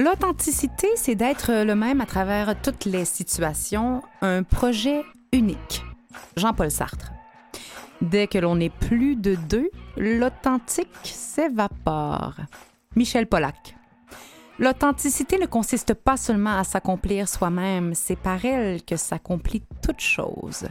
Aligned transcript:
L'authenticité, 0.00 0.88
c'est 0.96 1.14
d'être 1.14 1.52
le 1.52 1.74
même 1.74 2.00
à 2.00 2.06
travers 2.06 2.58
toutes 2.62 2.86
les 2.86 3.04
situations, 3.04 4.02
un 4.22 4.44
projet 4.44 5.02
unique. 5.30 5.84
Jean-Paul 6.38 6.70
Sartre. 6.70 7.12
Dès 8.00 8.26
que 8.26 8.38
l'on 8.38 8.58
est 8.60 8.74
plus 8.74 9.14
de 9.14 9.34
deux, 9.34 9.68
l'authentique 9.98 10.88
s'évapore. 11.02 12.36
Michel 12.96 13.26
Pollack. 13.26 13.76
L'authenticité 14.58 15.38
ne 15.38 15.44
consiste 15.44 15.92
pas 15.92 16.16
seulement 16.16 16.56
à 16.56 16.64
s'accomplir 16.64 17.28
soi-même, 17.28 17.92
c'est 17.94 18.16
par 18.16 18.42
elle 18.42 18.82
que 18.82 18.96
s'accomplit 18.96 19.64
toute 19.82 20.00
chose. 20.00 20.66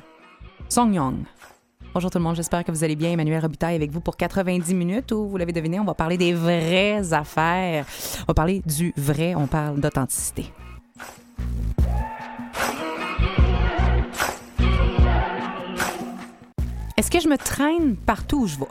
Song 0.70 0.92
Yong. 0.92 1.20
Bonjour 1.92 2.12
tout 2.12 2.20
le 2.20 2.24
monde, 2.24 2.36
j'espère 2.36 2.64
que 2.64 2.72
vous 2.72 2.84
allez 2.84 2.96
bien. 2.96 3.10
Emmanuel 3.10 3.42
Robitaille 3.42 3.76
avec 3.76 3.90
vous 3.90 4.00
pour 4.00 4.16
90 4.16 4.76
minutes 4.76 5.12
où, 5.12 5.28
vous 5.28 5.38
l'avez 5.38 5.54
deviné, 5.54 5.80
on 5.80 5.86
va 5.86 5.96
parler 5.96 6.18
des 6.18 6.34
vraies 6.34 7.14
affaires. 7.14 7.84
On 8.22 8.26
va 8.28 8.34
parler 8.36 8.62
du 8.64 8.94
vrai, 8.96 9.34
on 9.34 9.48
parle 9.48 9.80
d'authenticité. 9.80 10.54
Est-ce 16.96 17.10
que 17.10 17.20
je 17.20 17.28
me 17.28 17.38
traîne 17.38 17.96
partout 17.96 18.42
où 18.42 18.48
je 18.48 18.60
vais? 18.60 18.66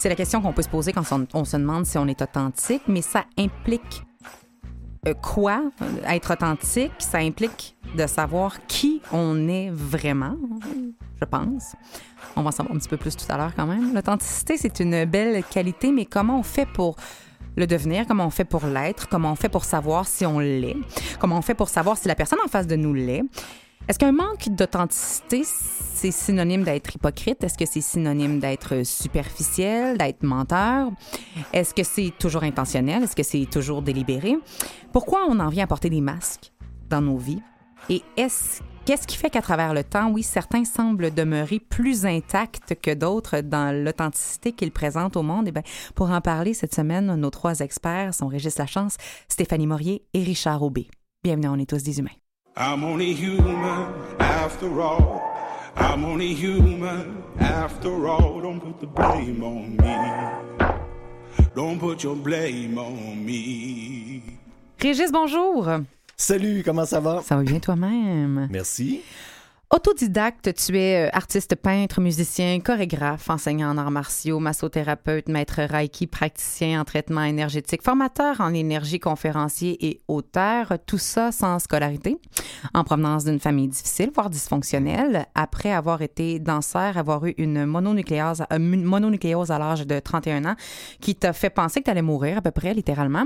C'est 0.00 0.08
la 0.08 0.16
question 0.16 0.42
qu'on 0.42 0.52
peut 0.52 0.62
se 0.62 0.68
poser 0.68 0.92
quand 0.92 1.04
on, 1.34 1.44
se 1.44 1.56
demande 1.56 1.86
si 1.86 1.98
on 1.98 2.08
est 2.08 2.20
authentique, 2.20 2.82
mais 2.88 3.02
ça 3.02 3.26
implique 3.38 4.02
euh, 5.06 5.14
quoi 5.14 5.62
euh, 5.82 5.86
être 6.08 6.32
authentique? 6.32 6.92
Ça 6.98 7.18
implique 7.18 7.76
de 7.96 8.08
savoir 8.08 8.66
qui 8.66 9.02
on 9.12 9.48
est 9.48 9.70
vraiment, 9.70 10.36
je 11.24 11.28
pense. 11.28 11.74
On 12.36 12.42
va 12.42 12.48
en 12.48 12.52
savoir 12.52 12.74
un 12.74 12.78
petit 12.78 12.88
peu 12.88 12.96
plus 12.96 13.16
tout 13.16 13.26
à 13.28 13.36
l'heure 13.36 13.52
quand 13.54 13.66
même. 13.66 13.94
L'authenticité, 13.94 14.56
c'est 14.56 14.80
une 14.80 15.04
belle 15.04 15.42
qualité, 15.44 15.92
mais 15.92 16.04
comment 16.04 16.38
on 16.38 16.42
fait 16.42 16.66
pour 16.66 16.96
le 17.56 17.66
devenir, 17.66 18.06
comment 18.06 18.26
on 18.26 18.30
fait 18.30 18.44
pour 18.44 18.66
l'être, 18.66 19.08
comment 19.08 19.32
on 19.32 19.36
fait 19.36 19.48
pour 19.48 19.64
savoir 19.64 20.06
si 20.06 20.26
on 20.26 20.40
l'est, 20.40 20.76
comment 21.20 21.38
on 21.38 21.42
fait 21.42 21.54
pour 21.54 21.68
savoir 21.68 21.96
si 21.96 22.08
la 22.08 22.14
personne 22.14 22.40
en 22.44 22.48
face 22.48 22.66
de 22.66 22.76
nous 22.76 22.94
l'est? 22.94 23.22
Est-ce 23.86 23.98
qu'un 23.98 24.12
manque 24.12 24.48
d'authenticité, 24.48 25.42
c'est 25.44 26.10
synonyme 26.10 26.64
d'être 26.64 26.94
hypocrite? 26.94 27.44
Est-ce 27.44 27.58
que 27.58 27.66
c'est 27.66 27.82
synonyme 27.82 28.40
d'être 28.40 28.82
superficiel, 28.84 29.98
d'être 29.98 30.22
menteur? 30.22 30.90
Est-ce 31.52 31.74
que 31.74 31.82
c'est 31.82 32.10
toujours 32.18 32.44
intentionnel? 32.44 33.02
Est-ce 33.02 33.14
que 33.14 33.22
c'est 33.22 33.44
toujours 33.44 33.82
délibéré? 33.82 34.38
Pourquoi 34.90 35.26
on 35.28 35.38
en 35.38 35.50
vient 35.50 35.64
à 35.64 35.66
porter 35.66 35.90
des 35.90 36.00
masques 36.00 36.50
dans 36.88 37.02
nos 37.02 37.18
vies? 37.18 37.42
Et 37.90 38.02
est-ce 38.16 38.62
Qu'est-ce 38.86 39.06
qui 39.06 39.16
fait 39.16 39.30
qu'à 39.30 39.40
travers 39.40 39.72
le 39.72 39.82
temps, 39.82 40.10
oui, 40.10 40.22
certains 40.22 40.66
semblent 40.66 41.10
demeurer 41.10 41.58
plus 41.58 42.04
intacts 42.04 42.74
que 42.82 42.92
d'autres 42.92 43.40
dans 43.40 43.74
l'authenticité 43.74 44.52
qu'ils 44.52 44.72
présentent 44.72 45.16
au 45.16 45.22
monde? 45.22 45.48
Et 45.48 45.52
bien, 45.52 45.62
pour 45.94 46.10
en 46.10 46.20
parler 46.20 46.52
cette 46.52 46.74
semaine, 46.74 47.14
nos 47.14 47.30
trois 47.30 47.60
experts 47.60 48.12
sont 48.12 48.26
Régis 48.26 48.58
Lachance, 48.58 48.98
Stéphanie 49.30 49.66
Morier 49.66 50.04
et 50.12 50.22
Richard 50.22 50.62
Aubé. 50.62 50.88
Bienvenue, 51.22 51.48
on 51.48 51.58
est 51.58 51.70
tous 51.70 51.82
des 51.82 51.98
humains. 51.98 52.10
I'm 52.58 52.84
only 52.84 53.14
human 53.14 53.86
after 54.18 54.68
all. 54.78 55.22
I'm 55.78 56.04
only 56.04 56.34
human 56.34 57.22
after 57.40 58.06
all. 58.06 58.42
Don't 58.42 58.60
put 58.60 58.80
the 58.80 58.86
blame 58.86 59.42
on 59.42 59.78
me. 59.78 59.96
Don't 61.56 61.78
put 61.78 62.02
your 62.02 62.16
blame 62.16 62.76
on 62.76 63.16
me. 63.16 64.20
Régis, 64.78 65.10
bonjour. 65.10 65.70
Salut, 66.16 66.62
comment 66.64 66.86
ça 66.86 67.00
va? 67.00 67.22
Ça 67.22 67.36
va 67.36 67.42
bien 67.42 67.58
toi-même? 67.58 68.48
Merci. 68.50 69.02
Autodidacte, 69.70 70.54
tu 70.54 70.78
es 70.78 71.06
euh, 71.06 71.10
artiste 71.12 71.56
peintre, 71.56 72.00
musicien, 72.00 72.60
chorégraphe, 72.60 73.28
enseignant 73.28 73.70
en 73.70 73.78
arts 73.78 73.90
martiaux, 73.90 74.38
massothérapeute, 74.38 75.28
maître 75.28 75.60
Reiki, 75.62 76.06
praticien 76.06 76.80
en 76.80 76.84
traitement 76.84 77.24
énergétique, 77.24 77.82
formateur 77.82 78.40
en 78.40 78.54
énergie, 78.54 79.00
conférencier 79.00 79.84
et 79.84 80.00
auteur, 80.06 80.74
tout 80.86 80.98
ça 80.98 81.32
sans 81.32 81.58
scolarité, 81.58 82.18
en 82.72 82.84
provenance 82.84 83.24
d'une 83.24 83.40
famille 83.40 83.66
difficile, 83.66 84.12
voire 84.14 84.30
dysfonctionnelle, 84.30 85.26
après 85.34 85.72
avoir 85.72 86.02
été 86.02 86.38
danseur, 86.38 86.96
avoir 86.96 87.24
eu 87.26 87.34
une 87.38 87.64
mononucléose, 87.64 88.44
euh, 88.52 88.58
mononucléose 88.60 89.50
à 89.50 89.58
l'âge 89.58 89.84
de 89.84 89.98
31 89.98 90.44
ans 90.44 90.56
qui 91.00 91.16
t'a 91.16 91.32
fait 91.32 91.50
penser 91.50 91.80
que 91.80 91.86
tu 91.86 91.90
allais 91.90 92.02
mourir 92.02 92.38
à 92.38 92.42
peu 92.42 92.52
près, 92.52 92.74
littéralement. 92.74 93.24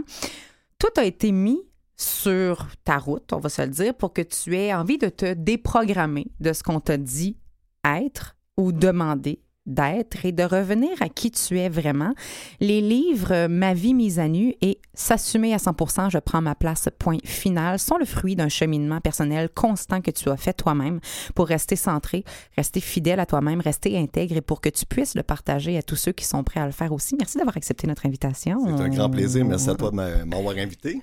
Tout 0.79 0.99
a 0.99 1.05
été 1.05 1.33
mis 1.33 1.61
sur 2.01 2.69
ta 2.85 2.99
route, 2.99 3.33
on 3.33 3.39
va 3.39 3.49
se 3.49 3.63
le 3.63 3.69
dire, 3.69 3.95
pour 3.95 4.13
que 4.13 4.23
tu 4.23 4.57
aies 4.57 4.73
envie 4.73 4.99
de 4.99 5.09
te 5.09 5.35
déprogrammer 5.35 6.29
de 6.41 6.53
ce 6.53 6.63
qu'on 6.63 6.81
t'a 6.81 6.97
dit 6.97 7.37
être 7.85 8.37
ou 8.57 8.73
demander 8.73 9.41
d'être 9.69 10.25
et 10.25 10.33
de 10.33 10.43
revenir 10.43 10.91
à 11.01 11.09
qui 11.09 11.31
tu 11.31 11.59
es 11.59 11.69
vraiment. 11.69 12.15
Les 12.59 12.81
livres 12.81 13.47
Ma 13.49 13.75
vie 13.75 13.95
mise 13.95 14.19
à 14.19 14.27
nu 14.27 14.55
et 14.63 14.81
S'assumer 14.95 15.55
à 15.55 15.59
100 15.59 16.11
je 16.11 16.19
prends 16.19 16.41
ma 16.41 16.55
place, 16.55 16.89
point 16.99 17.19
final, 17.25 17.79
sont 17.79 17.99
le 17.99 18.05
fruit 18.05 18.35
d'un 18.35 18.49
cheminement 18.49 19.01
personnel 19.01 19.49
constant 19.55 20.01
que 20.01 20.11
tu 20.11 20.29
as 20.29 20.37
fait 20.37 20.55
toi-même 20.55 20.99
pour 21.35 21.47
rester 21.47 21.77
centré, 21.77 22.25
rester 22.57 22.81
fidèle 22.81 23.21
à 23.21 23.27
toi-même, 23.27 23.61
rester 23.61 23.97
intègre 23.97 24.37
et 24.37 24.41
pour 24.41 24.61
que 24.61 24.71
tu 24.71 24.87
puisses 24.87 25.15
le 25.15 25.23
partager 25.23 25.77
à 25.77 25.83
tous 25.83 25.97
ceux 25.97 26.13
qui 26.13 26.25
sont 26.25 26.43
prêts 26.43 26.61
à 26.61 26.67
le 26.67 26.73
faire 26.73 26.93
aussi. 26.93 27.15
Merci 27.17 27.37
d'avoir 27.37 27.57
accepté 27.57 27.87
notre 27.87 28.07
invitation. 28.07 28.59
C'est 28.65 28.83
un 28.83 28.89
grand 28.89 29.11
plaisir. 29.11 29.45
Merci 29.45 29.71
à 29.71 29.75
toi 29.75 29.91
de 29.91 30.25
m'avoir 30.25 30.57
invité. 30.57 31.01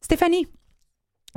Stéphanie. 0.00 0.46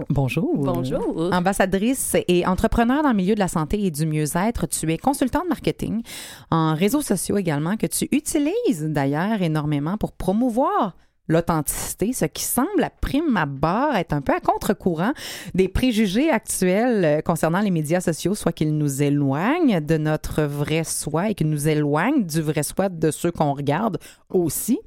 Bonjour. 0.10 0.58
Bonjour. 0.58 1.30
Ambassadrice 1.34 2.16
et 2.28 2.46
entrepreneur 2.46 3.04
dans 3.04 3.10
le 3.10 3.16
milieu 3.16 3.36
de 3.36 3.40
la 3.40 3.48
santé 3.48 3.84
et 3.86 3.92
du 3.92 4.06
mieux-être, 4.06 4.66
tu 4.68 4.92
es 4.92 4.98
consultante 4.98 5.48
marketing 5.50 6.02
en 6.50 6.76
réseaux 6.76 7.02
sociaux 7.02 7.38
également, 7.38 7.76
que 7.76 7.88
tu 7.88 8.08
utilises 8.12 8.84
d'ailleurs 8.84 9.42
énormément 9.42 9.98
pour 9.98 10.14
promouvoir 10.14 10.96
l'authenticité, 11.28 12.14
ce 12.14 12.26
qui 12.26 12.44
semble 12.44 12.84
à 12.84 12.90
prime 12.90 13.38
abord 13.38 13.96
être 13.96 14.14
un 14.14 14.22
peu 14.22 14.34
à 14.34 14.40
contre-courant 14.40 15.14
des 15.54 15.68
préjugés 15.68 16.30
actuels 16.30 17.06
euh, 17.06 17.22
concernant 17.22 17.62
les 17.62 17.72
médias 17.72 18.02
sociaux, 18.02 18.36
soit 18.36 18.52
qu'ils 18.52 18.78
nous 18.78 19.02
éloignent 19.02 19.80
de 19.80 19.98
notre 19.98 20.44
vrai 20.44 20.84
soi 20.84 21.30
et 21.30 21.36
qu'ils 21.36 21.50
nous 21.50 21.68
éloignent 21.68 22.26
du 22.26 22.42
vrai 22.42 22.64
soi 22.64 22.90
de 22.90 23.12
ceux 23.12 23.32
qu'on 23.32 23.54
regarde 23.54 23.98
aussi. 24.30 24.80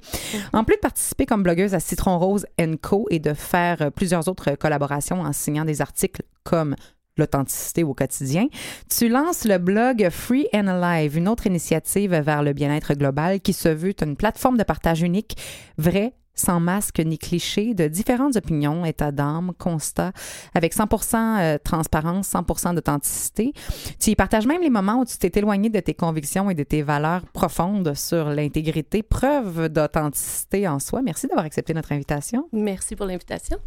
En 0.53 0.63
plus 0.63 0.75
de 0.75 0.81
participer 0.81 1.25
comme 1.25 1.43
blogueuse 1.43 1.73
à 1.73 1.79
Citron 1.79 2.19
Rose 2.19 2.45
Co 2.81 3.07
et 3.09 3.19
de 3.19 3.33
faire 3.33 3.81
euh, 3.81 3.89
plusieurs 3.89 4.27
autres 4.27 4.55
collaborations 4.55 5.21
en 5.21 5.33
signant 5.33 5.65
des 5.65 5.81
articles 5.81 6.21
comme 6.43 6.75
l'authenticité 7.17 7.83
au 7.83 7.93
quotidien, 7.93 8.47
tu 8.89 9.07
lances 9.07 9.45
le 9.45 9.57
blog 9.57 10.09
Free 10.09 10.47
and 10.53 10.67
Alive, 10.67 11.17
une 11.17 11.29
autre 11.29 11.47
initiative 11.47 12.13
vers 12.13 12.43
le 12.43 12.51
bien-être 12.53 12.93
global 12.93 13.39
qui 13.39 13.53
se 13.53 13.69
veut 13.69 13.93
une 14.01 14.17
plateforme 14.17 14.57
de 14.57 14.63
partage 14.63 15.01
unique, 15.01 15.37
vrai, 15.77 16.13
sans 16.35 16.59
masque 16.59 16.99
ni 16.99 17.17
cliché, 17.17 17.73
de 17.73 17.87
différentes 17.87 18.35
opinions, 18.35 18.85
état 18.85 19.11
d'âme, 19.11 19.51
constats, 19.57 20.11
avec 20.53 20.75
100% 20.75 21.15
euh, 21.15 21.57
transparence, 21.63 22.29
100% 22.33 22.75
d'authenticité. 22.75 23.53
Tu 23.99 24.11
y 24.11 24.15
partages 24.15 24.45
même 24.45 24.61
les 24.61 24.69
moments 24.69 24.99
où 24.99 25.05
tu 25.05 25.17
t'es 25.17 25.31
éloigné 25.39 25.69
de 25.69 25.79
tes 25.79 25.93
convictions 25.93 26.49
et 26.49 26.55
de 26.55 26.63
tes 26.63 26.81
valeurs 26.81 27.25
profondes 27.33 27.93
sur 27.95 28.29
l'intégrité, 28.29 29.03
preuve 29.03 29.69
d'authenticité 29.69 30.67
en 30.67 30.79
soi. 30.79 31.01
Merci 31.01 31.27
d'avoir 31.27 31.45
accepté 31.45 31.73
notre 31.73 31.91
invitation. 31.91 32.47
Merci 32.51 32.95
pour 32.95 33.05
l'invitation. 33.05 33.57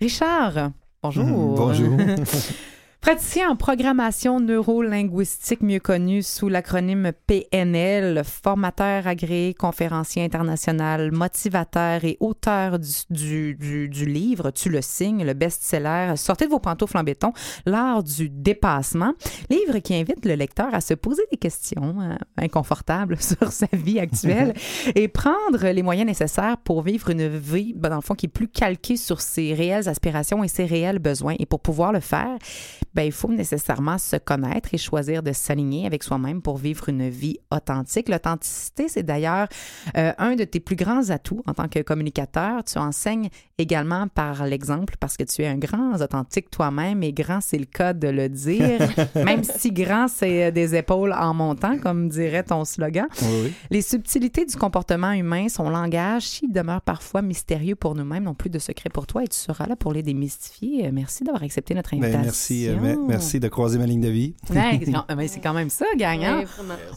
Richard, 0.00 0.70
bonjour. 1.02 1.24
Mmh, 1.24 1.54
bonjour. 1.56 1.96
Praticien 3.04 3.50
en 3.50 3.54
programmation 3.54 4.40
neuro-linguistique, 4.40 5.60
mieux 5.60 5.78
connu 5.78 6.22
sous 6.22 6.48
l'acronyme 6.48 7.12
PNL, 7.26 8.22
formateur 8.24 9.06
agréé, 9.06 9.52
conférencier 9.52 10.24
international, 10.24 11.12
motivateur 11.12 12.02
et 12.04 12.16
auteur 12.20 12.78
du, 13.10 13.56
du, 13.56 13.90
du, 13.90 14.06
livre 14.06 14.50
Tu 14.52 14.70
le 14.70 14.80
signes, 14.80 15.22
le 15.22 15.34
best-seller 15.34 16.14
Sortez 16.16 16.46
de 16.46 16.50
vos 16.50 16.60
pantoufles 16.60 16.96
en 16.96 17.04
béton, 17.04 17.34
l'art 17.66 18.02
du 18.02 18.30
dépassement. 18.30 19.12
Livre 19.50 19.80
qui 19.80 19.94
invite 19.94 20.24
le 20.24 20.34
lecteur 20.34 20.74
à 20.74 20.80
se 20.80 20.94
poser 20.94 21.24
des 21.30 21.36
questions 21.36 22.00
euh, 22.00 22.16
inconfortables 22.38 23.16
sur 23.20 23.52
sa 23.52 23.66
vie 23.74 24.00
actuelle 24.00 24.54
et 24.94 25.08
prendre 25.08 25.68
les 25.68 25.82
moyens 25.82 26.06
nécessaires 26.06 26.56
pour 26.56 26.80
vivre 26.80 27.10
une 27.10 27.28
vie, 27.28 27.74
ben, 27.76 27.90
dans 27.90 27.96
le 27.96 28.00
fond, 28.00 28.14
qui 28.14 28.26
est 28.26 28.30
plus 28.30 28.48
calquée 28.48 28.96
sur 28.96 29.20
ses 29.20 29.52
réelles 29.52 29.90
aspirations 29.90 30.42
et 30.42 30.48
ses 30.48 30.64
réels 30.64 31.00
besoins. 31.00 31.34
Et 31.38 31.44
pour 31.44 31.60
pouvoir 31.60 31.92
le 31.92 32.00
faire, 32.00 32.38
ben, 32.94 33.02
il 33.02 33.12
faut 33.12 33.30
nécessairement 33.30 33.98
se 33.98 34.16
connaître 34.16 34.70
et 34.72 34.78
choisir 34.78 35.22
de 35.22 35.32
s'aligner 35.32 35.86
avec 35.86 36.02
soi-même 36.02 36.42
pour 36.42 36.58
vivre 36.58 36.88
une 36.88 37.08
vie 37.08 37.38
authentique. 37.50 38.08
L'authenticité, 38.08 38.88
c'est 38.88 39.02
d'ailleurs 39.02 39.48
euh, 39.96 40.12
un 40.18 40.36
de 40.36 40.44
tes 40.44 40.60
plus 40.60 40.76
grands 40.76 41.10
atouts 41.10 41.42
en 41.46 41.54
tant 41.54 41.68
que 41.68 41.80
communicateur. 41.80 42.62
Tu 42.64 42.78
enseignes 42.78 43.28
également 43.58 44.08
par 44.08 44.46
l'exemple 44.46 44.94
parce 44.98 45.16
que 45.16 45.24
tu 45.24 45.42
es 45.42 45.46
un 45.46 45.56
grand 45.56 46.00
authentique 46.00 46.50
toi-même 46.50 47.02
et 47.02 47.12
grand, 47.12 47.40
c'est 47.40 47.58
le 47.58 47.64
cas 47.64 47.92
de 47.92 48.08
le 48.08 48.28
dire, 48.28 48.78
même 49.14 49.44
si 49.44 49.72
grand, 49.72 50.08
c'est 50.08 50.44
euh, 50.44 50.50
des 50.50 50.74
épaules 50.74 51.12
en 51.12 51.34
montant, 51.34 51.78
comme 51.78 52.08
dirait 52.08 52.44
ton 52.44 52.64
slogan. 52.64 53.06
Les 53.70 53.82
subtilités 53.82 54.44
du 54.44 54.56
comportement 54.56 55.12
humain, 55.12 55.48
son 55.48 55.68
langage, 55.68 56.22
s'il 56.22 56.52
demeure 56.52 56.80
parfois 56.80 57.22
mystérieux 57.22 57.74
pour 57.74 57.94
nous-mêmes, 57.94 58.24
n'ont 58.24 58.34
plus 58.34 58.50
de 58.50 58.58
secret 58.58 58.90
pour 58.90 59.06
toi 59.06 59.24
et 59.24 59.28
tu 59.28 59.38
seras 59.38 59.66
là 59.66 59.76
pour 59.76 59.92
les 59.92 60.02
démystifier. 60.02 60.86
Euh, 60.86 60.90
merci 60.92 61.24
d'avoir 61.24 61.42
accepté 61.42 61.74
notre 61.74 61.90
ben, 61.90 62.04
invitation. 62.04 62.24
merci, 62.24 62.68
merci 63.06 63.40
de 63.40 63.48
croiser 63.48 63.78
ma 63.78 63.86
ligne 63.86 64.00
de 64.00 64.08
vie. 64.08 64.34
c'est 64.46 65.40
quand 65.40 65.54
même 65.54 65.70
ça, 65.70 65.86
gagnant. 65.96 66.42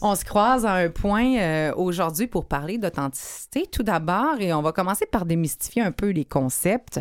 on 0.02 0.14
se 0.14 0.24
croise 0.24 0.66
à 0.66 0.74
un 0.74 0.88
point 0.88 1.72
aujourd'hui 1.72 2.26
pour 2.26 2.46
parler 2.46 2.78
d'authenticité 2.78 3.66
tout 3.70 3.82
d'abord 3.82 4.40
et 4.40 4.52
on 4.52 4.62
va 4.62 4.72
commencer 4.72 5.06
par 5.06 5.26
démystifier 5.26 5.82
un 5.82 5.92
peu 5.92 6.10
les 6.10 6.24
concepts. 6.24 7.00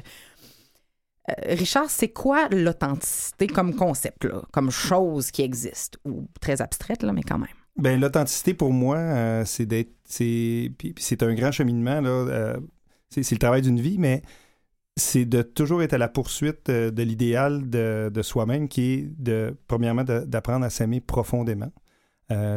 Euh, 1.30 1.34
Richard, 1.50 1.90
c'est 1.90 2.10
quoi 2.10 2.48
l'authenticité 2.50 3.48
comme 3.48 3.76
concept, 3.76 4.28
comme 4.52 4.72
chose 4.72 5.32
qui 5.32 5.42
existe, 5.42 5.98
ou 6.06 6.28
très 6.40 6.62
abstraite, 6.62 7.04
là, 7.04 7.12
mais 7.12 7.24
quand 7.24 7.38
même? 7.38 7.50
Ben, 7.78 8.00
l'authenticité, 8.00 8.54
pour 8.54 8.72
moi, 8.74 8.98
euh, 8.98 9.44
c'est 9.46 9.66
d'être. 9.66 9.92
C'est, 10.06 10.72
c'est 10.98 11.22
un 11.22 11.34
grand 11.34 11.52
cheminement, 11.52 12.02
là. 12.02 12.10
Euh, 12.10 12.58
c'est, 13.10 13.30
le 13.32 13.38
travail 13.38 13.62
d'une 13.62 13.80
vie, 13.80 13.98
mais 13.98 14.22
c'est 14.98 15.26
de 15.26 15.42
toujours 15.42 15.82
être 15.82 15.94
à 15.94 15.98
la 15.98 16.10
poursuite 16.10 16.70
de, 16.70 17.04
l'idéal 17.04 17.70
de, 17.70 18.12
de, 18.14 18.22
soi-même, 18.22 18.68
qui 18.68 18.82
est, 18.94 19.10
de, 19.18 19.56
premièrement, 19.68 20.04
d'apprendre 20.04 20.66
à 20.66 20.70
s'aimer 20.70 21.00
profondément. 21.00 21.72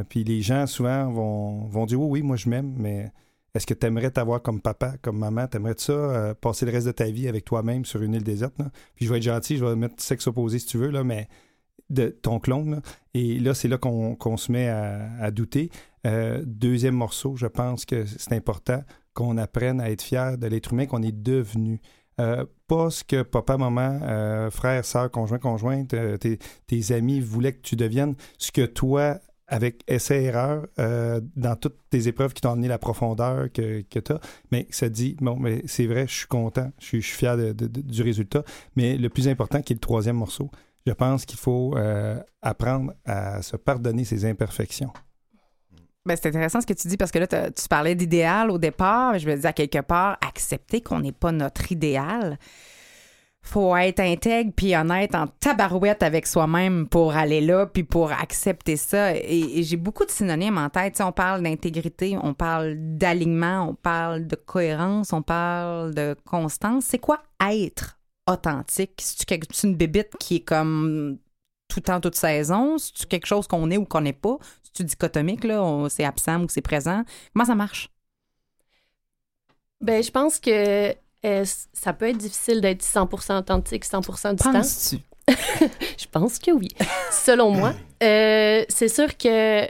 puis 0.09 0.25
les 0.25 0.43
gens, 0.43 0.67
souvent, 0.67 1.11
vont, 1.11 1.67
vont 1.69 1.87
dire 1.87 2.01
Oui, 2.01 2.21
oui, 2.21 2.23
moi, 2.23 2.37
je 2.37 2.49
m'aime, 2.49 2.75
mais 2.77 3.13
est-ce 3.55 3.67
que 3.67 3.75
tu 3.75 3.87
aimerais 3.87 4.11
t'avoir 4.11 4.43
comme 4.43 4.61
papa, 4.61 4.95
comme 5.03 5.19
maman? 5.19 5.47
T'aimerais 5.49 5.75
ça 5.77 5.93
euh, 5.93 6.35
passer 6.35 6.67
le 6.67 6.73
reste 6.73 6.87
de 6.87 6.93
ta 6.93 7.07
vie 7.07 7.27
avec 7.27 7.45
toi-même 7.45 7.85
sur 7.85 8.01
une 8.03 8.15
île 8.15 8.23
déserte? 8.23 8.55
Puis 8.95 9.07
je 9.07 9.11
vais 9.11 9.19
être 9.19 9.25
gentil, 9.25 9.57
je 9.57 9.65
vais 9.65 9.75
mettre 9.75 10.01
sexe 10.01 10.27
opposé 10.29 10.59
si 10.61 10.67
tu 10.67 10.79
veux, 10.79 10.91
là, 10.91 11.03
mais 11.03 11.29
de 11.89 12.09
ton 12.09 12.39
clone. 12.39 12.81
Et 13.15 13.41
là, 13.41 13.53
c'est 13.55 13.67
là 13.67 13.77
qu'on 13.77 14.37
se 14.37 14.53
met 14.53 14.69
à, 14.69 15.31
douter. 15.33 15.71
Euh, 16.07 16.43
deuxième 16.47 16.95
morceau, 16.95 17.35
je 17.35 17.49
pense 17.49 17.85
que 17.85 18.05
c'est 18.05 18.33
important 18.33 18.85
qu'on 19.15 19.37
apprenne 19.37 19.81
à 19.81 19.91
être 19.91 20.03
fier 20.03 20.39
de 20.39 20.47
l'être 20.47 20.73
humain 20.73 20.87
qu'on 20.87 21.03
est 21.03 21.11
devenu. 21.11 21.81
Euh, 22.21 22.45
pas 22.69 22.91
ce 22.91 23.03
que 23.03 23.23
papa, 23.23 23.57
maman, 23.57 24.49
frère, 24.51 24.85
soeur, 24.85 25.11
conjoint, 25.11 25.39
conjointe, 25.39 25.89
tes, 26.21 26.39
tes, 26.67 26.95
amis 26.95 27.19
voulaient 27.19 27.55
que 27.55 27.63
tu 27.63 27.75
deviennes, 27.75 28.15
ce 28.39 28.53
que 28.53 28.65
toi, 28.65 29.19
avec 29.51 29.83
essai-erreur 29.89 30.67
euh, 30.79 31.21
dans 31.37 31.57
toutes 31.57 31.77
tes 31.91 32.07
épreuves 32.07 32.33
qui 32.33 32.41
t'ont 32.41 32.53
amené 32.53 32.69
la 32.69 32.79
profondeur 32.79 33.53
que, 33.53 33.83
tu 33.83 34.13
as. 34.13 34.21
Mais 34.53 34.67
ça 34.71 34.89
dit, 34.89 35.17
bon, 35.21 35.37
mais 35.37 35.63
c'est 35.67 35.87
vrai, 35.87 36.07
je 36.07 36.15
suis 36.15 36.27
content, 36.27 36.71
je 36.79 36.87
suis, 36.87 37.03
fier 37.03 37.37
du 37.55 38.03
résultat. 38.03 38.45
Mais 38.77 38.97
le 38.97 39.09
plus 39.09 39.29
important, 39.29 39.61
qui 39.61 39.73
est 39.73 39.77
le 39.77 39.81
troisième 39.81 40.17
morceau, 40.17 40.51
je 40.87 40.93
pense 40.93 41.27
qu'il 41.27 41.39
faut 41.39 41.77
euh, 41.77 42.19
apprendre 42.41 42.95
à 43.05 43.43
se 43.43 43.57
pardonner 43.57 44.05
ses 44.05 44.25
imperfections. 44.25 44.93
Ben, 46.06 46.17
c'est 46.17 46.29
intéressant 46.29 46.61
ce 46.61 46.67
que 46.67 46.73
tu 46.73 46.88
dis 46.88 46.97
parce 46.97 47.11
que 47.11 47.19
là, 47.19 47.26
tu 47.26 47.69
parlais 47.69 47.94
d'idéal 47.94 48.50
au 48.50 48.58
départ. 48.58 49.19
Je 49.19 49.29
veux 49.29 49.37
dire, 49.37 49.50
à 49.50 49.52
quelque 49.52 49.82
part, 49.82 50.17
accepter 50.26 50.81
qu'on 50.81 51.00
n'est 51.00 51.12
pas 51.12 51.32
notre 51.32 51.70
idéal 51.70 52.38
faut 53.43 53.75
être 53.76 54.00
intègre 54.00 54.52
puis 54.55 54.76
honnête 54.76 55.14
en 55.14 55.26
tabarouette 55.26 56.02
avec 56.02 56.26
soi-même 56.26 56.87
pour 56.87 57.17
aller 57.17 57.41
là 57.41 57.67
puis 57.67 57.85
pour 57.85 58.12
accepter 58.12 58.76
ça. 58.76 59.14
Et, 59.17 59.62
j'ai 59.62 59.76
beaucoup 59.76 60.05
de 60.05 60.11
synonymes 60.11 60.58
en 60.58 60.69
tête. 60.69 61.00
on 61.00 61.12
parle 61.12 61.43
d'intégrité, 61.43 62.17
on 62.23 62.35
parle 62.35 62.75
d'alignement, 62.76 63.69
on 63.70 63.75
parle 63.75 64.26
de 64.26 64.37
cohérence, 64.37 65.12
on 65.12 65.23
parle 65.23 65.94
de 65.94 66.14
constance. 66.25 66.85
C'est 66.85 66.99
quoi 66.99 67.23
être 67.49 67.99
authentique? 68.29 69.00
C'est 69.02 69.67
une 69.67 69.76
bébite 69.76 70.17
qui 70.19 70.37
est 70.37 70.44
comme 70.44 71.19
tout 71.71 71.81
temps, 71.81 72.01
toute 72.01 72.17
saison? 72.17 72.77
C'est 72.79 73.09
quelque 73.09 73.27
chose 73.27 73.47
qu'on 73.47 73.71
est 73.71 73.77
ou 73.77 73.85
qu'on 73.85 74.03
n'est 74.03 74.13
pas? 74.13 74.37
C'est 74.75 74.85
dichotomique, 74.85 75.45
là? 75.45 75.87
C'est 75.89 76.05
absent 76.05 76.43
ou 76.43 76.49
c'est 76.49 76.61
présent? 76.61 77.05
Comment 77.33 77.45
ça 77.45 77.55
marche? 77.55 77.91
Ben, 79.81 80.03
je 80.03 80.11
pense 80.11 80.39
que 80.39 80.95
euh, 81.25 81.45
ça 81.73 81.93
peut 81.93 82.09
être 82.09 82.19
difficile 82.19 82.61
d'être 82.61 82.83
100% 82.83 83.39
authentique 83.39 83.85
100% 83.85 84.37
du 84.37 84.43
Penses-tu? 84.43 84.99
je 85.99 86.07
pense 86.11 86.39
que 86.39 86.51
oui. 86.51 86.69
Selon 87.11 87.51
moi, 87.51 87.73
euh, 88.03 88.65
c'est 88.69 88.89
sûr 88.89 89.17
que 89.17 89.67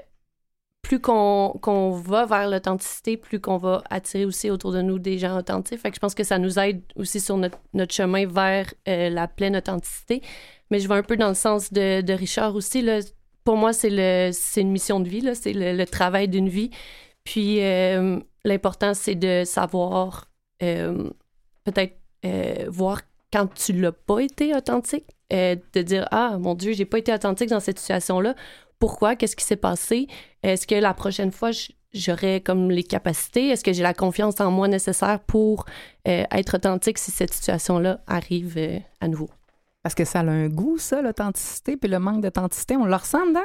plus 0.83 1.01
qu'on 1.01 1.91
va 1.91 2.27
vers 2.27 2.49
l'authenticité, 2.49 3.17
plus 3.17 3.41
qu'on 3.41 3.59
va 3.59 3.83
attirer 3.91 4.25
aussi 4.25 4.51
autour 4.51 4.73
de 4.73 4.83
nous 4.83 4.99
des 4.99 5.19
gens 5.19 5.39
authentiques. 5.39 5.79
Fait 5.79 5.91
que 5.91 5.95
je 5.97 6.01
pense 6.01 6.15
que 6.15 6.25
ça 6.25 6.39
nous 6.39 6.59
aide 6.59 6.83
aussi 6.97 7.21
sur 7.21 7.37
notre, 7.37 7.59
notre 7.75 7.95
chemin 7.95 8.27
vers 8.27 8.73
euh, 8.89 9.11
la 9.11 9.29
pleine 9.29 9.57
authenticité. 9.57 10.23
Mais 10.71 10.81
je 10.81 10.89
vais 10.89 10.95
un 10.95 11.03
peu 11.03 11.17
dans 11.17 11.29
le 11.29 11.35
sens 11.35 11.73
de, 11.73 12.13
Richard 12.13 12.55
aussi. 12.55 12.83
Là. 12.83 13.01
Pour 13.45 13.57
moi, 13.57 13.73
c'est 13.73 14.31
une 14.57 14.71
mission 14.71 15.01
de 15.01 15.09
vie, 15.09 15.29
c'est 15.35 15.53
le, 15.53 15.77
le, 15.77 15.87
travail 15.87 16.29
d'une 16.29 16.49
vie. 16.49 16.71
Puis 17.25 17.61
l'important, 18.45 18.95
c'est 18.95 19.15
de 19.15 19.43
savoir 19.45 20.31
peut-être 21.65 22.01
euh, 22.27 22.67
voir 22.69 23.01
quand 23.33 23.47
tu 23.55 23.73
l'as 23.73 23.93
pas 23.93 24.21
été 24.21 24.55
authentique, 24.55 25.07
euh, 25.33 25.57
de 25.73 25.83
dire 25.83 26.07
ah 26.11 26.37
mon 26.39 26.55
Dieu 26.55 26.73
j'ai 26.73 26.85
pas 26.85 26.99
été 26.99 27.13
authentique 27.13 27.49
dans 27.49 27.61
cette 27.61 27.79
situation 27.79 28.21
là. 28.21 28.35
Pourquoi? 28.79 29.15
Qu'est-ce 29.15 29.37
qui 29.37 29.45
s'est 29.45 29.57
passé? 29.57 30.07
Est-ce 30.43 30.67
que 30.67 30.75
la 30.75 30.95
prochaine 30.95 31.33
fois 31.33 31.51
j'aurai 31.93 32.41
comme 32.41 32.71
les 32.71 32.83
capacités? 32.83 33.49
Est-ce 33.49 33.63
que 33.63 33.73
j'ai 33.73 33.83
la 33.83 33.95
confiance 33.95 34.41
en 34.41 34.51
moi 34.51 34.69
nécessaire 34.69 35.21
pour 35.21 35.67
euh, 36.09 36.25
être 36.31 36.57
authentique 36.57 36.99
si 36.99 37.11
cette 37.11 37.33
situation 37.33 37.79
là 37.79 38.01
arrive 38.07 38.59
à 39.01 39.09
nouveau 39.09 39.31
Parce 39.83 39.95
que 39.95 40.05
ça 40.05 40.21
a 40.21 40.25
un 40.25 40.49
goût 40.49 40.79
ça 40.79 41.03
l'authenticité 41.03 41.77
puis 41.77 41.91
le 41.91 41.99
manque 41.99 42.23
d'authenticité 42.23 42.77
on 42.77 42.85
le 42.87 42.95
ressent 42.95 43.27
dedans 43.27 43.41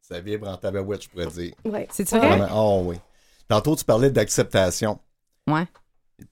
Ça 0.00 0.20
vibre 0.20 0.48
en 0.48 0.56
tabarouette 0.56 1.02
je 1.02 1.08
pourrais 1.08 1.26
dire. 1.26 1.54
Ouais. 1.64 1.88
C'est 1.90 2.08
vrai? 2.10 2.48
Oh 2.52 2.82
oui. 2.86 2.96
Tantôt 3.48 3.76
tu 3.76 3.84
parlais 3.84 4.10
d'acceptation. 4.10 4.98
Ouais 5.48 5.66